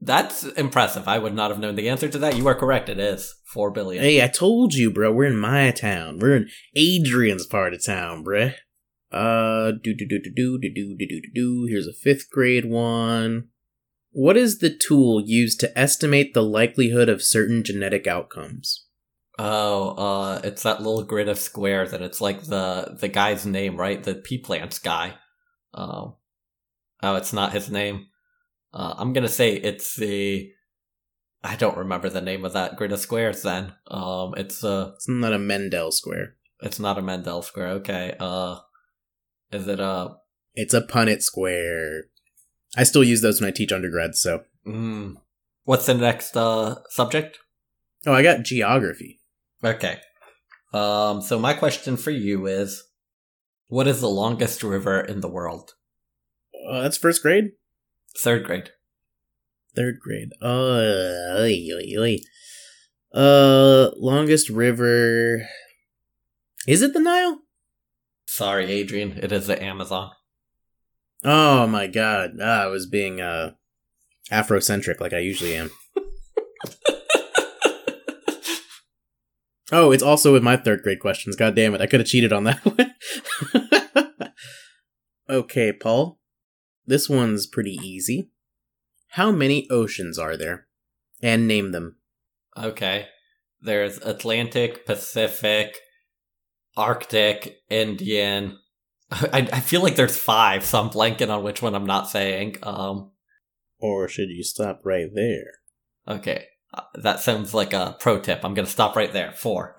That's 0.00 0.44
impressive. 0.44 1.06
I 1.06 1.18
would 1.18 1.34
not 1.34 1.50
have 1.50 1.60
known 1.60 1.74
the 1.74 1.88
answer 1.88 2.08
to 2.08 2.18
that. 2.18 2.36
You 2.36 2.46
are 2.48 2.54
correct. 2.54 2.88
It 2.88 2.98
is 2.98 3.34
four 3.52 3.70
billion. 3.70 4.02
Hey, 4.02 4.22
I 4.22 4.28
told 4.28 4.74
you, 4.74 4.90
bro. 4.90 5.12
We're 5.12 5.24
in 5.24 5.38
my 5.38 5.70
town. 5.70 6.18
We're 6.18 6.36
in 6.36 6.48
Adrian's 6.76 7.46
part 7.46 7.74
of 7.74 7.84
town, 7.84 8.24
bruh. 8.24 8.54
Uh, 9.10 9.72
do 9.82 9.94
do 9.94 10.06
do 10.06 10.20
do 10.20 10.30
do 10.34 10.58
do 10.58 10.70
do 10.70 10.96
do 10.96 11.06
do 11.06 11.20
do 11.20 11.30
do. 11.34 11.66
Here's 11.68 11.86
a 11.86 11.92
fifth 11.92 12.30
grade 12.30 12.66
one. 12.66 13.48
What 14.10 14.36
is 14.36 14.58
the 14.58 14.74
tool 14.74 15.22
used 15.24 15.60
to 15.60 15.78
estimate 15.78 16.34
the 16.34 16.42
likelihood 16.42 17.08
of 17.08 17.22
certain 17.22 17.62
genetic 17.62 18.06
outcomes? 18.06 18.86
Oh, 19.38 19.90
uh, 19.90 20.40
it's 20.42 20.64
that 20.64 20.82
little 20.82 21.04
grid 21.04 21.28
of 21.28 21.38
squares, 21.38 21.92
and 21.92 22.02
it's 22.04 22.20
like 22.20 22.42
the 22.42 22.96
the 23.00 23.08
guy's 23.08 23.46
name, 23.46 23.76
right? 23.76 24.02
The 24.02 24.16
pea 24.16 24.38
plants 24.38 24.78
guy. 24.78 25.14
Um, 25.72 26.16
oh, 27.02 27.14
it's 27.14 27.32
not 27.32 27.52
his 27.52 27.70
name. 27.70 28.08
Uh, 28.74 28.94
I'm 28.98 29.12
gonna 29.12 29.28
say 29.28 29.54
it's 29.54 29.94
the. 29.94 30.50
I 31.42 31.56
don't 31.56 31.76
remember 31.76 32.08
the 32.08 32.20
name 32.20 32.44
of 32.44 32.52
that 32.54 32.76
grid 32.76 32.92
of 32.92 33.00
squares. 33.00 33.42
Then, 33.42 33.74
um, 33.88 34.34
it's 34.36 34.64
uh, 34.64 34.92
It's 34.96 35.08
not 35.08 35.32
a 35.32 35.38
Mendel 35.38 35.92
square. 35.92 36.34
it's 36.60 36.78
not 36.80 36.98
a 36.98 37.02
Mendel 37.02 37.42
square. 37.42 37.68
Okay. 37.68 38.14
Uh, 38.18 38.56
is 39.52 39.68
it 39.68 39.80
a? 39.80 40.16
It's 40.54 40.74
a 40.74 40.80
Punnett 40.82 41.22
square. 41.22 42.04
I 42.76 42.82
still 42.84 43.04
use 43.04 43.22
those 43.22 43.40
when 43.40 43.48
I 43.48 43.52
teach 43.52 43.72
undergrads. 43.72 44.20
So, 44.20 44.42
Mm, 44.66 45.16
what's 45.64 45.86
the 45.86 45.94
next 45.94 46.36
uh 46.36 46.76
subject? 46.90 47.38
oh, 48.06 48.12
I 48.12 48.22
got 48.22 48.42
geography. 48.42 49.20
Okay. 49.64 49.98
Um, 50.74 51.22
so 51.22 51.38
my 51.38 51.54
question 51.54 51.96
for 51.96 52.10
you 52.10 52.46
is, 52.46 52.84
what 53.68 53.86
is 53.88 54.00
the 54.00 54.08
longest 54.10 54.62
river 54.62 55.00
in 55.00 55.20
the 55.20 55.28
world? 55.28 55.74
Uh, 56.68 56.82
that's 56.82 56.98
first 56.98 57.22
grade. 57.22 57.52
Third 58.18 58.44
grade. 58.44 58.70
Third 59.78 60.00
grade. 60.00 60.32
Uh, 60.42 61.36
oy, 61.38 61.68
oy, 61.72 61.94
oy. 61.96 62.18
uh, 63.14 63.92
longest 63.96 64.50
river. 64.50 65.46
Is 66.66 66.82
it 66.82 66.94
the 66.94 66.98
Nile? 66.98 67.42
Sorry, 68.26 68.64
Adrian. 68.72 69.12
It 69.22 69.30
is 69.30 69.46
the 69.46 69.62
Amazon. 69.62 70.10
Oh 71.22 71.68
my 71.68 71.86
god. 71.86 72.32
Ah, 72.42 72.64
I 72.64 72.66
was 72.66 72.86
being 72.86 73.20
uh 73.20 73.52
Afrocentric 74.32 75.00
like 75.00 75.12
I 75.12 75.18
usually 75.18 75.54
am. 75.54 75.70
Oh, 79.70 79.92
it's 79.92 80.02
also 80.02 80.32
with 80.32 80.42
my 80.42 80.56
third 80.56 80.82
grade 80.82 80.98
questions. 80.98 81.36
God 81.36 81.54
damn 81.54 81.74
it. 81.76 81.80
I 81.80 81.86
could 81.86 82.00
have 82.00 82.08
cheated 82.08 82.32
on 82.32 82.42
that 82.44 82.58
one. 84.18 84.32
okay, 85.30 85.72
Paul. 85.72 86.18
This 86.84 87.08
one's 87.08 87.46
pretty 87.46 87.78
easy. 87.80 88.30
How 89.12 89.30
many 89.30 89.66
oceans 89.70 90.18
are 90.18 90.36
there? 90.36 90.66
And 91.22 91.48
name 91.48 91.72
them. 91.72 91.96
okay. 92.56 93.06
There's 93.60 93.98
Atlantic, 93.98 94.86
Pacific, 94.86 95.78
Arctic, 96.76 97.56
Indian. 97.68 98.56
I, 99.10 99.48
I 99.52 99.58
feel 99.60 99.82
like 99.82 99.96
there's 99.96 100.16
five, 100.16 100.64
so 100.64 100.80
I'm 100.80 100.90
blanking 100.90 101.28
on 101.28 101.42
which 101.42 101.60
one 101.60 101.74
I'm 101.74 101.84
not 101.86 102.08
saying. 102.08 102.58
Um, 102.62 103.10
Or 103.80 104.06
should 104.08 104.28
you 104.28 104.44
stop 104.44 104.82
right 104.84 105.08
there? 105.12 105.54
okay. 106.06 106.44
Uh, 106.72 106.82
that 107.02 107.18
sounds 107.20 107.52
like 107.54 107.72
a 107.72 107.96
pro 107.98 108.20
tip. 108.20 108.44
I'm 108.44 108.52
gonna 108.54 108.68
stop 108.68 108.94
right 108.94 109.12
there. 109.12 109.32
Four. 109.32 109.76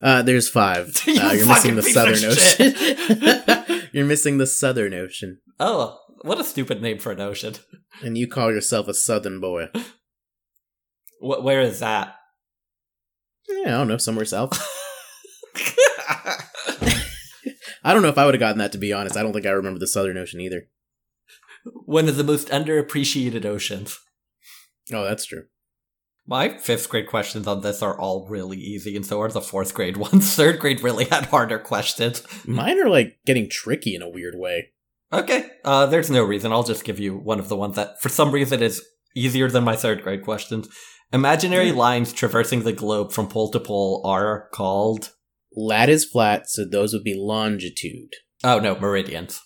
Uh, 0.00 0.22
there's 0.22 0.48
five. 0.48 0.96
You 1.06 1.20
Uh, 1.20 1.32
you're 1.32 1.46
fucking 1.46 1.74
missing 1.74 1.74
the 1.76 1.82
Southern. 1.82 2.24
Ocean. 2.24 3.88
you're 3.92 4.06
missing 4.06 4.38
the 4.38 4.46
Southern 4.46 4.94
Ocean. 4.94 5.40
Oh, 5.60 5.98
what 6.22 6.40
a 6.40 6.44
stupid 6.44 6.82
name 6.82 6.98
for 6.98 7.12
an 7.12 7.20
ocean. 7.20 7.54
And 8.00 8.16
you 8.16 8.28
call 8.28 8.52
yourself 8.52 8.86
a 8.86 8.94
Southern 8.94 9.40
boy. 9.40 9.70
Wh- 11.20 11.42
where 11.42 11.60
is 11.60 11.80
that? 11.80 12.14
Yeah, 13.48 13.66
I 13.66 13.70
don't 13.70 13.88
know, 13.88 13.96
somewhere 13.96 14.24
south. 14.24 14.52
I 17.84 17.92
don't 17.92 18.02
know 18.02 18.08
if 18.08 18.18
I 18.18 18.24
would 18.24 18.34
have 18.34 18.40
gotten 18.40 18.58
that 18.58 18.70
to 18.72 18.78
be 18.78 18.92
honest. 18.92 19.16
I 19.16 19.22
don't 19.22 19.32
think 19.32 19.46
I 19.46 19.50
remember 19.50 19.80
the 19.80 19.86
Southern 19.88 20.16
Ocean 20.18 20.40
either. 20.40 20.68
One 21.86 22.08
of 22.08 22.16
the 22.16 22.24
most 22.24 22.48
underappreciated 22.48 23.44
oceans. 23.44 23.98
Oh, 24.92 25.04
that's 25.04 25.26
true. 25.26 25.44
My 26.26 26.58
fifth 26.58 26.88
grade 26.88 27.08
questions 27.08 27.46
on 27.46 27.62
this 27.62 27.82
are 27.82 27.98
all 27.98 28.28
really 28.28 28.58
easy, 28.58 28.94
and 28.94 29.04
so 29.06 29.20
are 29.22 29.30
the 29.30 29.40
fourth 29.40 29.72
grade 29.74 29.96
ones. 29.96 30.34
Third 30.34 30.58
grade 30.58 30.82
really 30.82 31.06
had 31.06 31.26
harder 31.26 31.58
questions. 31.58 32.22
Mine 32.46 32.78
are 32.78 32.90
like 32.90 33.18
getting 33.24 33.48
tricky 33.50 33.94
in 33.94 34.02
a 34.02 34.08
weird 34.10 34.34
way. 34.36 34.68
Okay, 35.12 35.50
uh, 35.64 35.86
there's 35.86 36.10
no 36.10 36.22
reason. 36.22 36.52
I'll 36.52 36.64
just 36.64 36.84
give 36.84 36.98
you 36.98 37.16
one 37.16 37.38
of 37.38 37.48
the 37.48 37.56
ones 37.56 37.76
that, 37.76 38.00
for 38.00 38.08
some 38.08 38.30
reason, 38.30 38.62
is 38.62 38.84
easier 39.16 39.50
than 39.50 39.64
my 39.64 39.74
third 39.74 40.02
grade 40.02 40.22
questions. 40.22 40.68
Imaginary 41.12 41.72
lines 41.72 42.12
traversing 42.12 42.62
the 42.62 42.72
globe 42.72 43.12
from 43.12 43.28
pole 43.28 43.50
to 43.52 43.60
pole 43.60 44.02
are 44.04 44.48
called. 44.52 45.12
Lat 45.56 45.88
is 45.88 46.04
flat, 46.04 46.48
so 46.48 46.64
those 46.64 46.92
would 46.92 47.04
be 47.04 47.14
longitude. 47.16 48.12
Oh 48.44 48.60
no, 48.60 48.78
meridians. 48.78 49.40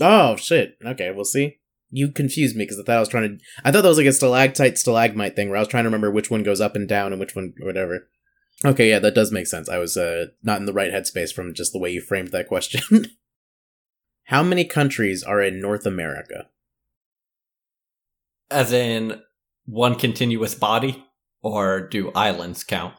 Oh 0.00 0.34
shit. 0.36 0.76
Okay, 0.84 1.12
we'll 1.12 1.24
see. 1.24 1.58
You 1.90 2.10
confused 2.10 2.56
me 2.56 2.64
because 2.64 2.80
I 2.80 2.82
thought 2.82 2.96
I 2.96 3.00
was 3.00 3.08
trying 3.08 3.38
to. 3.38 3.44
I 3.64 3.70
thought 3.70 3.82
that 3.82 3.88
was 3.88 3.98
like 3.98 4.08
a 4.08 4.12
stalactite 4.12 4.78
stalagmite 4.78 5.36
thing 5.36 5.48
where 5.48 5.56
I 5.56 5.60
was 5.60 5.68
trying 5.68 5.84
to 5.84 5.88
remember 5.88 6.10
which 6.10 6.30
one 6.30 6.42
goes 6.42 6.60
up 6.60 6.74
and 6.74 6.88
down 6.88 7.12
and 7.12 7.20
which 7.20 7.36
one 7.36 7.54
whatever. 7.60 8.08
Okay, 8.64 8.90
yeah, 8.90 8.98
that 8.98 9.14
does 9.14 9.30
make 9.30 9.46
sense. 9.46 9.68
I 9.68 9.78
was 9.78 9.96
uh, 9.96 10.26
not 10.42 10.58
in 10.58 10.66
the 10.66 10.72
right 10.72 10.90
headspace 10.90 11.32
from 11.32 11.54
just 11.54 11.72
the 11.72 11.78
way 11.78 11.90
you 11.90 12.00
framed 12.00 12.32
that 12.32 12.48
question. 12.48 13.06
How 14.24 14.42
many 14.42 14.64
countries 14.64 15.22
are 15.22 15.40
in 15.40 15.60
North 15.60 15.86
America? 15.86 16.46
As 18.50 18.72
in 18.72 19.20
one 19.66 19.94
continuous 19.96 20.54
body, 20.54 21.04
or 21.42 21.80
do 21.88 22.10
islands 22.14 22.64
count? 22.64 22.94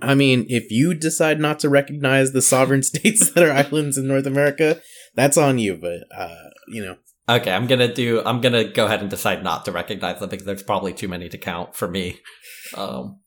I 0.00 0.14
mean, 0.14 0.46
if 0.48 0.70
you 0.70 0.94
decide 0.94 1.40
not 1.40 1.58
to 1.60 1.68
recognize 1.68 2.32
the 2.32 2.42
sovereign 2.42 2.82
states 2.82 3.30
that 3.30 3.44
are 3.44 3.52
islands 3.52 3.98
in 3.98 4.06
North 4.06 4.26
America, 4.26 4.80
that's 5.14 5.36
on 5.36 5.58
you. 5.58 5.76
But 5.76 6.04
uh, 6.16 6.50
you 6.68 6.84
know, 6.84 6.96
Okay, 7.28 7.52
I'm 7.52 7.66
gonna 7.66 7.92
do. 7.92 8.20
I'm 8.24 8.40
gonna 8.40 8.64
go 8.64 8.86
ahead 8.86 9.00
and 9.00 9.08
decide 9.08 9.44
not 9.44 9.64
to 9.64 9.72
recognize 9.72 10.18
them 10.18 10.28
because 10.28 10.44
there's 10.44 10.62
probably 10.62 10.92
too 10.92 11.08
many 11.08 11.28
to 11.28 11.38
count 11.38 11.76
for 11.76 11.88
me. 11.88 12.18
Um, 12.76 13.20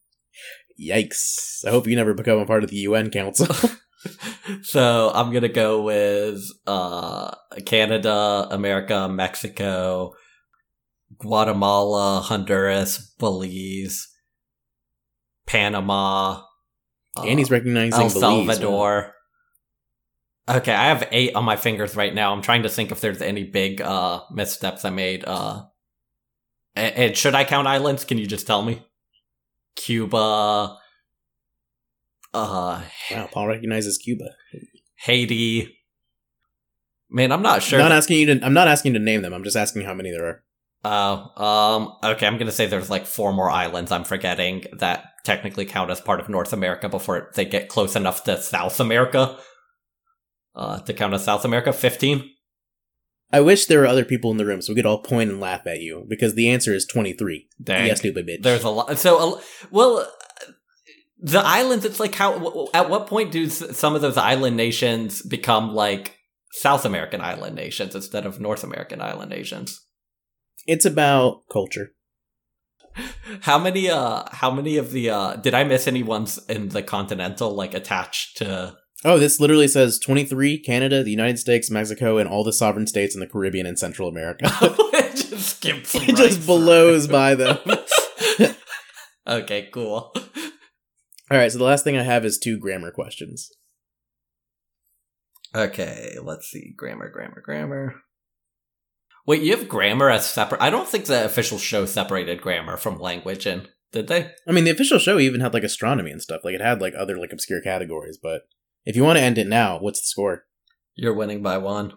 yikes! 0.80 1.66
I 1.66 1.70
hope 1.70 1.88
you 1.88 1.96
never 1.96 2.14
become 2.14 2.40
a 2.40 2.46
part 2.46 2.64
of 2.64 2.70
the 2.70 2.78
UN 2.78 3.10
Council. 3.10 3.48
so 4.64 5.12
I'm 5.14 5.32
gonna 5.32 5.50
go 5.50 5.82
with 5.82 6.42
uh, 6.68 7.36
Canada, 7.66 8.48
America, 8.52 9.08
Mexico, 9.10 10.14
Guatemala, 11.18 12.22
Honduras, 12.22 13.14
Belize, 13.20 14.08
Panama, 15.46 16.42
uh, 17.18 17.24
and 17.24 17.40
he's 17.40 17.52
recognizing 17.52 17.94
El 17.94 18.10
Belize. 18.10 18.20
Salvador. 18.20 19.14
Okay, 20.48 20.74
I 20.74 20.86
have 20.90 21.08
eight 21.12 21.36
on 21.36 21.44
my 21.44 21.56
fingers 21.56 21.96
right 21.96 22.14
now. 22.14 22.32
I'm 22.32 22.42
trying 22.44 22.64
to 22.64 22.70
think 22.70 22.92
if 22.92 23.02
there's 23.02 23.22
any 23.22 23.44
big 23.44 23.82
uh 23.82 24.22
missteps 24.32 24.86
I 24.86 24.92
made. 24.92 25.24
Uh, 25.26 25.64
and, 26.76 26.96
and 26.96 27.18
should 27.18 27.36
I 27.36 27.44
count 27.44 27.68
islands? 27.68 28.06
Can 28.06 28.18
you 28.18 28.28
just 28.28 28.46
tell 28.46 28.62
me? 28.62 28.86
Cuba, 29.76 30.78
uh, 32.36 32.82
Wow, 33.12 33.30
Paul 33.32 33.48
recognizes 33.48 33.98
Cuba. 33.98 34.26
Haiti. 34.96 35.78
Man, 37.10 37.32
I'm 37.32 37.42
not 37.42 37.64
sure. 37.64 37.80
I'm 37.80 37.90
not 37.90 37.96
asking 37.96 38.20
you 38.20 38.26
to. 38.36 38.46
I'm 38.46 38.54
not 38.54 38.68
asking 38.68 38.94
you 38.94 39.00
to 39.00 39.06
name 39.06 39.22
them. 39.22 39.34
I'm 39.34 39.44
just 39.44 39.56
asking 39.58 39.84
how 39.84 39.94
many 39.94 40.12
there 40.12 40.26
are. 40.26 40.44
Oh, 40.88 41.44
um, 41.44 42.12
okay, 42.12 42.28
I'm 42.28 42.38
gonna 42.38 42.52
say 42.52 42.66
there's 42.68 42.90
like 42.90 43.06
four 43.08 43.34
more 43.34 43.50
islands 43.50 43.92
I'm 43.92 44.04
forgetting 44.04 44.66
that 44.78 45.06
technically 45.24 45.66
count 45.66 45.90
as 45.90 46.00
part 46.00 46.20
of 46.20 46.30
North 46.30 46.54
America 46.54 46.88
before 46.90 47.32
they 47.34 47.46
get 47.46 47.70
close 47.70 47.96
enough 47.96 48.24
to 48.26 48.42
South 48.42 48.80
America. 48.80 49.38
Uh, 50.56 50.80
to 50.82 50.94
count 50.94 51.14
as 51.14 51.24
South 51.26 51.44
America, 51.44 51.74
15? 51.74 52.30
I 53.34 53.42
wish 53.42 53.66
there 53.66 53.80
were 53.80 53.88
other 53.88 54.06
people 54.06 54.32
in 54.32 54.38
the 54.38 54.46
room 54.46 54.62
so 54.62 54.72
we 54.72 54.78
could 54.78 54.86
all 54.86 55.02
point 55.02 55.30
and 55.30 55.42
laugh 55.42 55.68
at 55.68 55.82
you 55.82 56.06
because 56.08 56.36
the 56.36 56.50
answer 56.50 56.74
is 56.74 56.86
23. 56.86 57.50
Dang. 57.62 57.88
Yeah, 57.88 57.96
stupid 57.96 58.26
bitch. 58.26 58.42
There's 58.42 58.64
a 58.64 58.70
lot. 58.70 58.98
So, 58.98 59.18
a- 59.18 59.42
well, 59.70 60.10
the 61.26 61.40
islands, 61.40 61.86
it's 61.86 62.00
like 62.00 62.14
how, 62.14 62.70
at 62.76 62.88
what 62.88 63.08
point 63.08 63.32
do 63.32 63.50
some 63.50 63.96
of 63.96 64.02
those 64.02 64.16
island 64.16 64.56
nations 64.56 65.24
become 65.24 65.74
like 65.74 66.20
South 66.52 66.86
American 66.86 67.20
island 67.20 67.56
nations 67.56 67.96
instead 67.96 68.28
of 68.28 68.40
North 68.40 68.64
American 68.64 69.02
island 69.02 69.32
nations? 69.32 69.82
It's 70.68 70.86
about 70.86 71.42
culture. 71.52 71.94
How 73.42 73.58
many, 73.58 73.90
uh, 73.90 74.24
how 74.32 74.52
many 74.52 74.78
of 74.78 74.92
the, 74.92 75.10
uh, 75.10 75.36
did 75.36 75.54
I 75.54 75.66
miss 75.66 75.86
any 75.86 76.02
ones 76.02 76.40
in 76.48 76.70
the 76.70 76.82
continental, 76.82 77.54
like 77.54 77.74
attached 77.74 78.38
to, 78.38 78.78
Oh, 79.04 79.20
this 79.20 79.40
literally 79.40 79.68
says 79.68 80.00
23 80.00 80.60
Canada, 80.60 81.04
the 81.04 81.12
United 81.12 81.38
States, 81.38 81.70
Mexico, 81.70 82.18
and 82.18 82.30
all 82.30 82.44
the 82.44 82.54
sovereign 82.54 82.88
states 82.88 83.14
in 83.14 83.20
the 83.20 83.28
Caribbean 83.28 83.66
and 83.66 83.78
Central 83.78 84.08
America. 84.08 84.46
it 84.62 85.16
just 85.16 85.58
skips 85.58 85.94
it 85.94 86.08
right 86.08 86.16
just 86.16 86.46
blows 86.46 87.08
by 87.08 87.36
them. 87.36 87.58
okay, 89.28 89.70
cool. 89.74 90.14
All 91.32 91.38
right, 91.38 91.52
so 91.52 91.58
the 91.58 91.64
last 91.64 91.84
thing 91.84 91.98
I 91.98 92.04
have 92.04 92.24
is 92.24 92.38
two 92.38 92.58
grammar 92.58 92.92
questions. 92.92 93.52
Okay, 95.56 96.18
let's 96.22 96.48
see. 96.48 96.74
Grammar, 96.78 97.10
grammar, 97.10 97.42
grammar. 97.42 97.96
Wait, 99.26 99.42
you 99.42 99.56
have 99.56 99.68
grammar 99.68 100.10
as 100.10 100.30
separate? 100.30 100.62
I 100.62 100.70
don't 100.70 100.88
think 100.88 101.06
the 101.06 101.26
official 101.26 101.58
show 101.58 101.86
separated 101.86 102.42
grammar 102.42 102.78
from 102.78 103.00
language, 103.00 103.48
and 103.48 103.70
did 103.92 104.08
they? 104.08 104.32
I 104.48 104.52
mean, 104.52 104.66
the 104.66 104.72
official 104.72 105.00
show 105.00 105.18
even 105.18 105.42
had 105.42 105.54
like 105.54 105.64
astronomy 105.64 106.12
and 106.12 106.22
stuff. 106.22 106.42
Like 106.44 106.54
it 106.54 106.62
had 106.62 106.82
like 106.82 106.94
other 106.96 107.18
like 107.18 107.34
obscure 107.34 107.62
categories, 107.62 108.20
but 108.22 108.44
if 108.86 108.96
you 108.96 109.04
want 109.04 109.18
to 109.18 109.24
end 109.24 109.40
it 109.40 109.48
now, 109.48 109.80
what's 109.80 110.02
the 110.02 110.06
score? 110.06 110.46
You're 110.94 111.16
winning 111.16 111.42
by 111.42 111.58
one. 111.58 111.94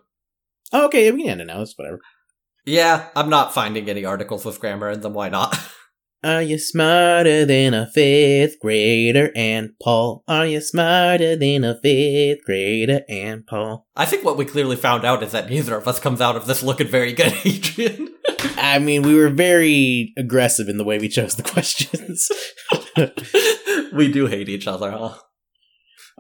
Oh, 0.72 0.86
okay, 0.86 1.10
we 1.10 1.22
can 1.22 1.32
end 1.32 1.40
it 1.42 1.46
now. 1.46 1.60
It's 1.60 1.76
whatever. 1.76 2.00
Yeah, 2.64 3.09
I'm 3.14 3.28
not 3.28 3.52
finding 3.52 3.88
any 3.90 4.05
articles 4.05 4.44
with 4.44 4.60
grammar 4.60 4.90
in 4.90 5.00
them. 5.00 5.14
Why 5.14 5.28
not? 5.28 5.59
Are 6.24 6.43
you 6.43 6.59
smarter 6.59 7.45
than 7.45 7.74
a 7.74 7.86
fifth 7.86 8.59
grader 8.61 9.31
and 9.36 9.70
Paul? 9.81 10.24
Are 10.27 10.47
you 10.47 10.61
smarter 10.61 11.36
than 11.36 11.62
a 11.62 11.78
fifth 11.81 12.43
grader 12.45 13.03
and 13.09 13.47
Paul? 13.47 13.86
I 13.95 14.05
think 14.05 14.24
what 14.24 14.36
we 14.36 14.45
clearly 14.45 14.74
found 14.74 15.05
out 15.05 15.23
is 15.23 15.31
that 15.31 15.49
neither 15.49 15.77
of 15.77 15.86
us 15.86 16.01
comes 16.01 16.20
out 16.20 16.35
of 16.35 16.47
this 16.47 16.61
looking 16.61 16.89
very 16.89 17.12
good, 17.12 17.32
Adrian. 17.45 18.16
I 18.57 18.81
mean, 18.81 19.03
we 19.03 19.15
were 19.15 19.28
very 19.28 20.12
aggressive 20.16 20.69
in 20.69 20.77
the 20.77 20.82
way 20.82 20.99
we 20.99 21.09
chose 21.09 21.36
the 21.36 21.45
questions. 21.45 22.28
we 23.93 24.11
do 24.11 24.27
hate 24.27 24.49
each 24.49 24.66
other, 24.66 24.90
huh? 24.90 25.15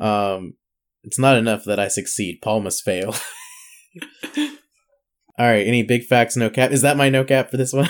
um, 0.04 0.54
it's 1.02 1.18
not 1.18 1.36
enough 1.36 1.64
that 1.64 1.80
I 1.80 1.88
succeed. 1.88 2.38
Paul 2.40 2.60
must 2.60 2.84
fail. 2.84 3.16
All 4.36 5.46
right, 5.46 5.66
any 5.66 5.82
big 5.82 6.04
facts, 6.04 6.36
no 6.36 6.50
cap? 6.50 6.70
Is 6.70 6.82
that 6.82 6.96
my 6.96 7.08
no 7.08 7.24
cap 7.24 7.50
for 7.50 7.56
this 7.56 7.72
one? 7.72 7.88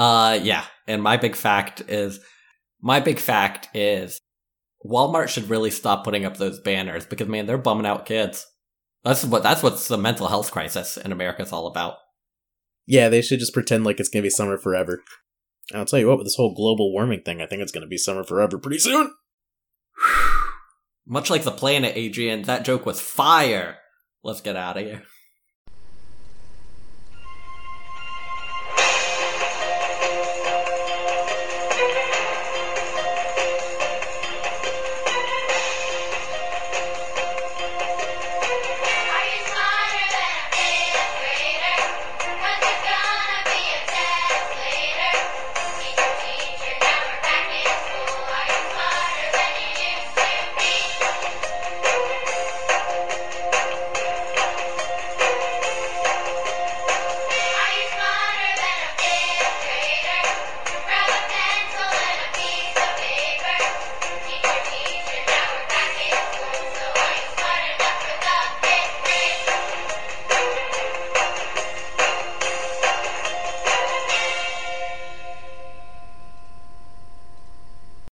Uh, 0.00 0.40
yeah. 0.42 0.64
And 0.86 1.02
my 1.02 1.18
big 1.18 1.36
fact 1.36 1.82
is, 1.88 2.20
my 2.80 3.00
big 3.00 3.18
fact 3.18 3.68
is, 3.74 4.18
Walmart 4.82 5.28
should 5.28 5.50
really 5.50 5.70
stop 5.70 6.04
putting 6.04 6.24
up 6.24 6.38
those 6.38 6.58
banners 6.58 7.04
because 7.04 7.28
man, 7.28 7.44
they're 7.44 7.58
bumming 7.58 7.84
out 7.84 8.06
kids. 8.06 8.46
That's 9.04 9.24
what 9.26 9.42
that's 9.42 9.62
what 9.62 9.78
the 9.78 9.98
mental 9.98 10.28
health 10.28 10.50
crisis 10.52 10.96
in 10.96 11.12
America 11.12 11.42
is 11.42 11.52
all 11.52 11.66
about. 11.66 11.96
yeah, 12.86 13.10
they 13.10 13.20
should 13.20 13.40
just 13.40 13.52
pretend 13.52 13.84
like 13.84 14.00
it's 14.00 14.08
gonna 14.08 14.22
be 14.22 14.30
summer 14.30 14.56
forever. 14.56 15.02
I'll 15.74 15.84
tell 15.84 15.98
you 15.98 16.08
what, 16.08 16.16
with 16.16 16.26
this 16.26 16.36
whole 16.36 16.54
global 16.54 16.92
warming 16.92 17.20
thing, 17.22 17.42
I 17.42 17.46
think 17.46 17.60
it's 17.60 17.72
gonna 17.72 17.86
be 17.86 17.98
summer 17.98 18.24
forever 18.24 18.58
pretty 18.58 18.78
soon. 18.78 19.12
Much 21.06 21.28
like 21.28 21.42
the 21.42 21.50
planet, 21.50 21.92
Adrian, 21.94 22.42
that 22.44 22.64
joke 22.64 22.86
was 22.86 23.02
fire. 23.02 23.76
Let's 24.22 24.40
get 24.40 24.56
out 24.56 24.78
of 24.78 24.84
here. 24.84 25.02